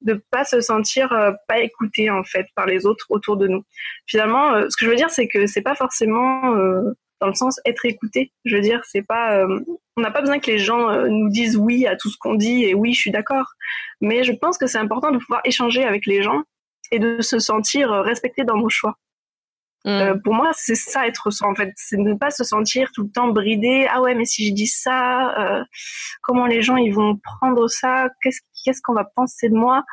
de 0.00 0.24
pas 0.30 0.44
se 0.44 0.60
sentir 0.60 1.10
pas 1.46 1.58
écouté 1.58 2.10
en 2.10 2.24
fait 2.24 2.46
par 2.54 2.66
les 2.66 2.86
autres 2.86 3.06
autour 3.10 3.36
de 3.36 3.48
nous. 3.48 3.62
Finalement, 4.06 4.62
ce 4.68 4.76
que 4.76 4.86
je 4.86 4.90
veux 4.90 4.96
dire, 4.96 5.10
c'est 5.10 5.28
que 5.28 5.46
c'est 5.46 5.62
pas 5.62 5.74
forcément 5.74 6.54
dans 7.20 7.28
le 7.28 7.34
sens 7.34 7.60
être 7.64 7.84
écouté. 7.84 8.32
Je 8.44 8.56
veux 8.56 8.62
dire, 8.62 8.80
c'est 8.84 9.02
pas, 9.02 9.36
euh, 9.36 9.60
on 9.96 10.00
n'a 10.00 10.10
pas 10.10 10.20
besoin 10.20 10.38
que 10.38 10.50
les 10.50 10.58
gens 10.58 10.88
euh, 10.88 11.08
nous 11.08 11.28
disent 11.28 11.56
oui 11.56 11.86
à 11.86 11.96
tout 11.96 12.08
ce 12.08 12.16
qu'on 12.18 12.34
dit 12.34 12.64
et 12.64 12.74
oui, 12.74 12.94
je 12.94 13.00
suis 13.00 13.10
d'accord. 13.10 13.46
Mais 14.00 14.24
je 14.24 14.32
pense 14.32 14.58
que 14.58 14.66
c'est 14.66 14.78
important 14.78 15.10
de 15.12 15.18
pouvoir 15.18 15.42
échanger 15.44 15.84
avec 15.84 16.06
les 16.06 16.22
gens 16.22 16.42
et 16.90 16.98
de 16.98 17.20
se 17.20 17.38
sentir 17.38 17.92
euh, 17.92 18.02
respecté 18.02 18.44
dans 18.44 18.56
nos 18.56 18.70
choix. 18.70 18.96
Mm. 19.86 20.20
pour 20.22 20.34
moi, 20.34 20.50
c'est 20.52 20.74
ça 20.74 21.06
être 21.06 21.30
soi 21.30 21.48
en 21.48 21.54
fait, 21.54 21.72
c'est 21.74 21.96
ne 21.96 22.12
pas 22.12 22.30
se 22.30 22.44
sentir 22.44 22.90
tout 22.92 23.04
le 23.04 23.10
temps 23.10 23.28
bridé. 23.28 23.88
Ah 23.90 24.02
ouais, 24.02 24.14
mais 24.14 24.26
si 24.26 24.46
je 24.46 24.52
dis 24.52 24.66
ça, 24.66 25.64
comment 26.20 26.44
les 26.44 26.60
gens 26.60 26.76
ils 26.76 26.92
vont 26.92 27.16
prendre 27.16 27.66
ça? 27.66 28.10
Qu'est-ce 28.20 28.40
qu'est-ce 28.62 28.82
qu'on 28.82 28.92
va 28.92 29.04
penser 29.04 29.48
de 29.48 29.54
moi? 29.54 29.84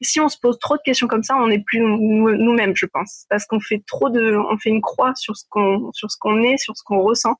Si 0.00 0.20
on 0.20 0.28
se 0.28 0.38
pose 0.38 0.58
trop 0.58 0.76
de 0.76 0.82
questions 0.82 1.06
comme 1.06 1.22
ça, 1.22 1.36
on 1.36 1.48
n'est 1.48 1.62
plus 1.62 1.80
nous-mêmes, 1.80 2.74
je 2.74 2.86
pense, 2.86 3.26
parce 3.28 3.46
qu'on 3.46 3.60
fait 3.60 3.82
trop 3.86 4.08
de, 4.08 4.36
on 4.36 4.58
fait 4.58 4.70
une 4.70 4.80
croix 4.80 5.14
sur 5.14 5.36
ce 5.36 5.44
qu'on, 5.48 5.92
sur 5.92 6.10
ce 6.10 6.16
qu'on 6.18 6.42
est, 6.42 6.56
sur 6.56 6.76
ce 6.76 6.82
qu'on 6.82 7.00
ressent. 7.00 7.36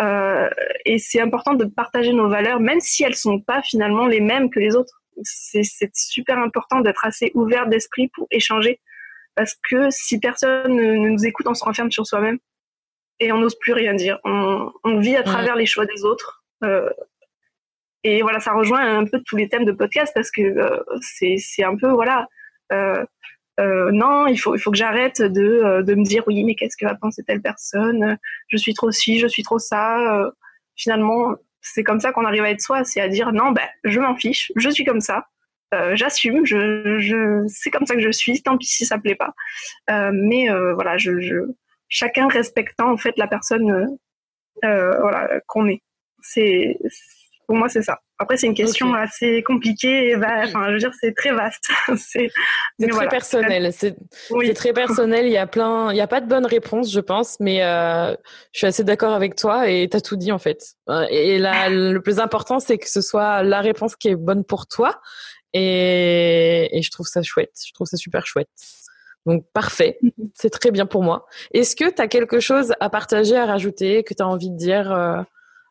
Euh, 0.00 0.48
et 0.84 0.98
c'est 0.98 1.20
important 1.20 1.54
de 1.54 1.64
partager 1.64 2.12
nos 2.12 2.28
valeurs, 2.28 2.60
même 2.60 2.80
si 2.80 3.02
elles 3.02 3.16
sont 3.16 3.40
pas 3.40 3.62
finalement 3.62 4.06
les 4.06 4.20
mêmes 4.20 4.50
que 4.50 4.60
les 4.60 4.76
autres. 4.76 5.02
C'est, 5.22 5.64
super 5.94 6.38
important 6.38 6.80
d'être 6.80 7.04
assez 7.04 7.32
ouvert 7.34 7.66
d'esprit 7.66 8.08
pour 8.14 8.28
échanger, 8.30 8.80
parce 9.34 9.56
que 9.68 9.90
si 9.90 10.20
personne 10.20 10.74
ne, 10.74 11.08
nous 11.08 11.26
écoute, 11.26 11.46
on 11.48 11.54
se 11.54 11.64
renferme 11.64 11.90
sur 11.90 12.06
soi-même 12.06 12.38
et 13.20 13.32
on 13.32 13.38
n'ose 13.38 13.58
plus 13.58 13.72
rien 13.72 13.94
dire. 13.94 14.18
On, 14.24 14.70
on 14.84 15.00
vit 15.00 15.16
à 15.16 15.24
travers 15.24 15.56
les 15.56 15.66
choix 15.66 15.86
des 15.86 16.04
autres. 16.04 16.44
Euh, 16.64 16.88
et 18.04 18.22
voilà, 18.22 18.40
ça 18.40 18.52
rejoint 18.52 18.98
un 18.98 19.04
peu 19.04 19.20
tous 19.26 19.36
les 19.36 19.48
thèmes 19.48 19.64
de 19.64 19.72
podcast 19.72 20.12
parce 20.14 20.30
que 20.30 20.42
euh, 20.42 20.80
c'est 21.00 21.64
un 21.64 21.76
peu 21.76 21.90
voilà. 21.90 22.28
Euh, 22.72 23.04
euh, 23.60 23.90
non, 23.92 24.26
il 24.28 24.36
faut 24.36 24.54
il 24.54 24.60
faut 24.60 24.70
que 24.70 24.76
j'arrête 24.76 25.20
de 25.20 25.82
de 25.82 25.94
me 25.94 26.04
dire 26.04 26.22
oui, 26.28 26.44
mais 26.44 26.54
qu'est-ce 26.54 26.76
que 26.76 26.86
va 26.86 26.94
penser 26.94 27.24
telle 27.24 27.42
personne? 27.42 28.18
Je 28.48 28.56
suis 28.56 28.74
trop 28.74 28.92
ci, 28.92 29.18
je 29.18 29.26
suis 29.26 29.42
trop 29.42 29.58
ça. 29.58 30.30
finalement, 30.76 31.34
c'est 31.60 31.82
comme 31.82 32.00
ça 32.00 32.12
qu'on 32.12 32.24
arrive 32.24 32.44
à 32.44 32.50
être 32.50 32.60
soi, 32.60 32.84
c'est 32.84 33.00
à 33.00 33.08
dire 33.08 33.32
non, 33.32 33.50
ben 33.52 33.66
je 33.84 33.98
m'en 34.00 34.14
fiche, 34.16 34.52
je 34.56 34.70
suis 34.70 34.84
comme 34.84 35.00
ça. 35.00 35.26
j'assume, 35.94 36.46
je, 36.46 36.98
je 37.00 37.44
c'est 37.48 37.70
comme 37.70 37.86
ça 37.86 37.94
que 37.94 38.00
je 38.00 38.12
suis, 38.12 38.42
tant 38.42 38.56
pis 38.58 38.66
si 38.66 38.86
ça 38.86 38.98
plaît 38.98 39.16
pas. 39.16 39.34
mais 40.12 40.48
voilà, 40.74 40.98
je, 40.98 41.46
chacun 41.88 42.28
respectant 42.28 42.92
en 42.92 42.96
fait 42.96 43.18
la 43.18 43.26
personne 43.26 43.98
voilà 44.62 45.40
qu'on 45.48 45.66
est. 45.66 45.82
pour 47.48 47.56
moi, 47.56 47.70
c'est 47.70 47.80
ça. 47.80 47.98
Après, 48.18 48.36
c'est 48.36 48.46
une 48.46 48.54
question 48.54 48.92
assez 48.92 49.42
compliquée. 49.42 50.14
enfin, 50.14 50.66
je 50.68 50.72
veux 50.72 50.78
dire, 50.78 50.92
c'est 51.00 51.14
très 51.14 51.32
vaste. 51.32 51.70
c'est 51.96 52.30
très 52.90 53.08
personnel. 53.08 53.72
C'est 53.72 53.96
très 54.54 54.74
personnel. 54.74 55.24
Il 55.24 55.32
y 55.32 55.38
a 55.38 55.46
plein, 55.46 55.90
il 55.90 55.98
a 55.98 56.06
pas 56.06 56.20
de 56.20 56.28
bonne 56.28 56.44
réponse, 56.44 56.92
je 56.92 57.00
pense, 57.00 57.40
mais 57.40 57.64
euh, 57.64 58.14
je 58.52 58.58
suis 58.58 58.66
assez 58.66 58.84
d'accord 58.84 59.14
avec 59.14 59.34
toi 59.34 59.66
et 59.66 59.88
tu 59.90 59.96
as 59.96 60.02
tout 60.02 60.16
dit 60.16 60.30
en 60.30 60.38
fait. 60.38 60.62
Euh, 60.90 61.06
et 61.08 61.38
là, 61.38 61.70
le 61.70 61.98
plus 62.02 62.20
important, 62.20 62.60
c'est 62.60 62.76
que 62.76 62.88
ce 62.88 63.00
soit 63.00 63.42
la 63.42 63.62
réponse 63.62 63.96
qui 63.96 64.08
est 64.08 64.16
bonne 64.16 64.44
pour 64.44 64.66
toi. 64.66 65.00
Et, 65.54 66.68
et 66.76 66.82
je 66.82 66.90
trouve 66.90 67.06
ça 67.06 67.22
chouette. 67.22 67.54
Je 67.66 67.72
trouve 67.72 67.86
ça 67.86 67.96
super 67.96 68.26
chouette. 68.26 68.50
Donc 69.24 69.46
parfait, 69.54 69.98
mm-hmm. 70.02 70.30
c'est 70.34 70.50
très 70.50 70.70
bien 70.70 70.84
pour 70.84 71.02
moi. 71.02 71.24
Est-ce 71.54 71.76
que 71.76 71.88
tu 71.90 72.02
as 72.02 72.08
quelque 72.08 72.40
chose 72.40 72.74
à 72.78 72.90
partager, 72.90 73.36
à 73.36 73.46
rajouter, 73.46 74.04
que 74.04 74.12
tu 74.12 74.22
as 74.22 74.28
envie 74.28 74.50
de 74.50 74.56
dire 74.56 74.92
euh, 74.92 75.22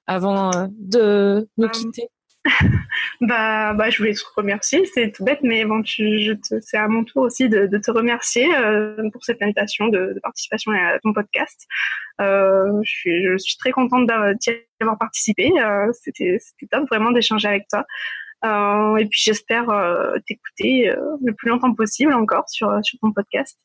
avant 0.07 0.51
euh, 0.53 0.67
de 0.79 1.47
nous 1.57 1.67
euh, 1.67 1.69
quitter 1.69 2.09
bah, 3.21 3.73
bah, 3.73 3.89
je 3.89 3.97
voulais 3.97 4.13
te 4.13 4.21
remercier. 4.35 4.85
C'est 4.85 5.11
tout 5.11 5.23
bête, 5.23 5.39
mais 5.43 5.65
bon, 5.65 5.83
c'est 5.85 6.77
à 6.77 6.87
mon 6.87 7.03
tour 7.03 7.23
aussi 7.23 7.49
de, 7.49 7.67
de 7.67 7.77
te 7.77 7.91
remercier 7.91 8.47
euh, 8.55 9.09
pour 9.11 9.23
cette 9.23 9.41
invitation 9.41 9.87
de, 9.87 10.13
de, 10.13 10.19
participation 10.21 10.71
à 10.71 10.99
ton 10.99 11.13
podcast. 11.13 11.67
Euh, 12.21 12.81
je, 12.83 12.89
suis, 12.89 13.23
je 13.23 13.37
suis 13.37 13.57
très 13.57 13.71
contente 13.71 14.07
d'y 14.39 14.51
avoir 14.81 14.97
participé. 14.97 15.51
Euh, 15.59 15.91
C'était 15.93 16.37
top 16.71 16.87
vraiment 16.89 17.11
d'échanger 17.11 17.47
avec 17.47 17.67
toi. 17.69 17.85
Et 18.99 19.05
puis 19.05 19.21
j'espère 19.23 19.65
t'écouter 20.25 20.93
le 21.21 21.33
plus 21.33 21.49
longtemps 21.49 21.73
possible 21.73 22.13
encore 22.13 22.47
sur, 22.47 22.71
sur 22.83 22.99
ton 22.99 23.11
podcast. 23.11 23.59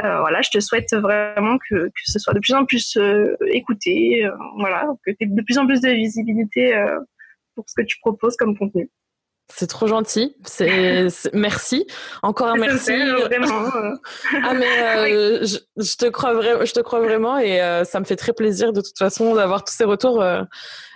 Voilà, 0.00 0.42
je 0.42 0.50
te 0.50 0.60
souhaite 0.60 0.94
vraiment 0.94 1.58
que, 1.58 1.86
que 1.86 2.00
ce 2.04 2.18
soit 2.18 2.34
de 2.34 2.40
plus 2.40 2.54
en 2.54 2.64
plus 2.64 2.98
écouté, 3.46 4.28
voilà, 4.58 4.86
que 5.04 5.10
tu 5.10 5.16
aies 5.20 5.26
de 5.26 5.42
plus 5.42 5.58
en 5.58 5.66
plus 5.66 5.80
de 5.80 5.90
visibilité 5.90 6.74
pour 7.54 7.64
ce 7.68 7.74
que 7.76 7.86
tu 7.86 7.98
proposes 8.00 8.36
comme 8.36 8.56
contenu. 8.56 8.90
C'est 9.50 9.66
trop 9.66 9.86
gentil. 9.86 10.36
C'est 10.44 11.08
merci. 11.32 11.86
Encore 12.22 12.48
un 12.48 12.56
merci. 12.56 12.92
vraiment. 12.96 13.70
ah 14.44 14.54
mais 14.54 15.46
je, 15.46 15.96
te 15.96 16.06
crois 16.08 16.34
vraiment, 16.34 16.64
je 16.64 16.72
te 16.72 16.80
crois 16.80 17.00
vraiment 17.00 17.38
et 17.38 17.58
ça 17.84 17.98
me 17.98 18.04
fait 18.04 18.16
très 18.16 18.32
plaisir 18.32 18.72
de 18.72 18.80
toute 18.80 18.98
façon 18.98 19.34
d'avoir 19.34 19.64
tous 19.64 19.72
ces 19.74 19.84
retours 19.84 20.22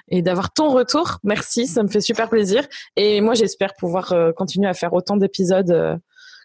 et 0.09 0.23
d'avoir 0.23 0.53
ton 0.53 0.71
retour. 0.71 1.19
Merci, 1.25 1.67
ça 1.67 1.83
me 1.83 1.89
fait 1.89 2.01
super 2.01 2.29
plaisir. 2.29 2.67
Et 2.97 3.21
moi, 3.21 3.35
j'espère 3.35 3.75
pouvoir 3.75 4.13
euh, 4.13 4.33
continuer 4.33 4.69
à 4.69 4.75
faire 4.75 4.93
autant 4.93 5.17
d'épisodes 5.17 5.71
euh, 5.71 5.97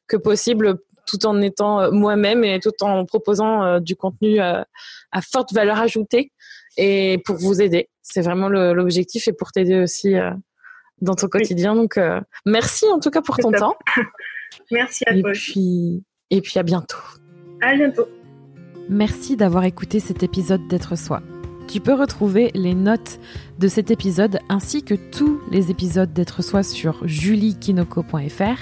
que 0.07 0.17
possible 0.17 0.77
tout 1.07 1.25
en 1.25 1.41
étant 1.41 1.79
euh, 1.79 1.91
moi-même 1.91 2.43
et 2.43 2.59
tout 2.59 2.71
en 2.81 3.05
proposant 3.05 3.79
du 3.79 3.95
contenu 3.95 4.39
à 4.39 4.65
forte 5.21 5.53
valeur 5.53 5.79
ajoutée 5.79 6.31
et 6.77 7.19
pour 7.25 7.37
vous 7.37 7.61
aider. 7.61 7.89
C'est 8.01 8.21
vraiment 8.21 8.49
l'objectif 8.49 9.27
et 9.27 9.33
pour 9.33 9.51
t'aider 9.51 9.79
aussi 9.79 10.13
dans 11.01 11.15
ton 11.15 11.27
quotidien. 11.27 11.75
Donc, 11.75 11.99
merci 12.45 12.85
en 12.85 12.99
tout 12.99 13.09
cas 13.09 13.21
pour 13.21 13.37
ton 13.37 13.51
temps. 13.51 13.75
merci 14.71 15.03
à 15.07 15.19
toi. 15.19 15.31
Puis, 15.33 16.03
et 16.29 16.41
puis 16.41 16.59
à 16.59 16.63
bientôt. 16.63 16.97
À 17.61 17.75
bientôt. 17.75 18.07
Merci 18.89 19.35
d'avoir 19.35 19.65
écouté 19.65 19.99
cet 19.99 20.23
épisode 20.23 20.67
d'être 20.67 20.97
soi. 20.97 21.21
Tu 21.67 21.81
peux 21.81 21.93
retrouver 21.93 22.51
les 22.55 22.73
notes 22.73 23.19
de 23.59 23.67
cet 23.67 23.91
épisode 23.91 24.39
ainsi 24.47 24.83
que 24.83 24.93
tous 24.93 25.41
les 25.51 25.69
épisodes 25.69 26.13
d'être 26.13 26.41
soi 26.41 26.63
sur 26.63 27.05
juliekinoko.fr. 27.05 28.59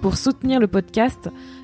Pour 0.00 0.16
soutenir 0.16 0.60
le 0.60 0.68
podcast, 0.68 1.28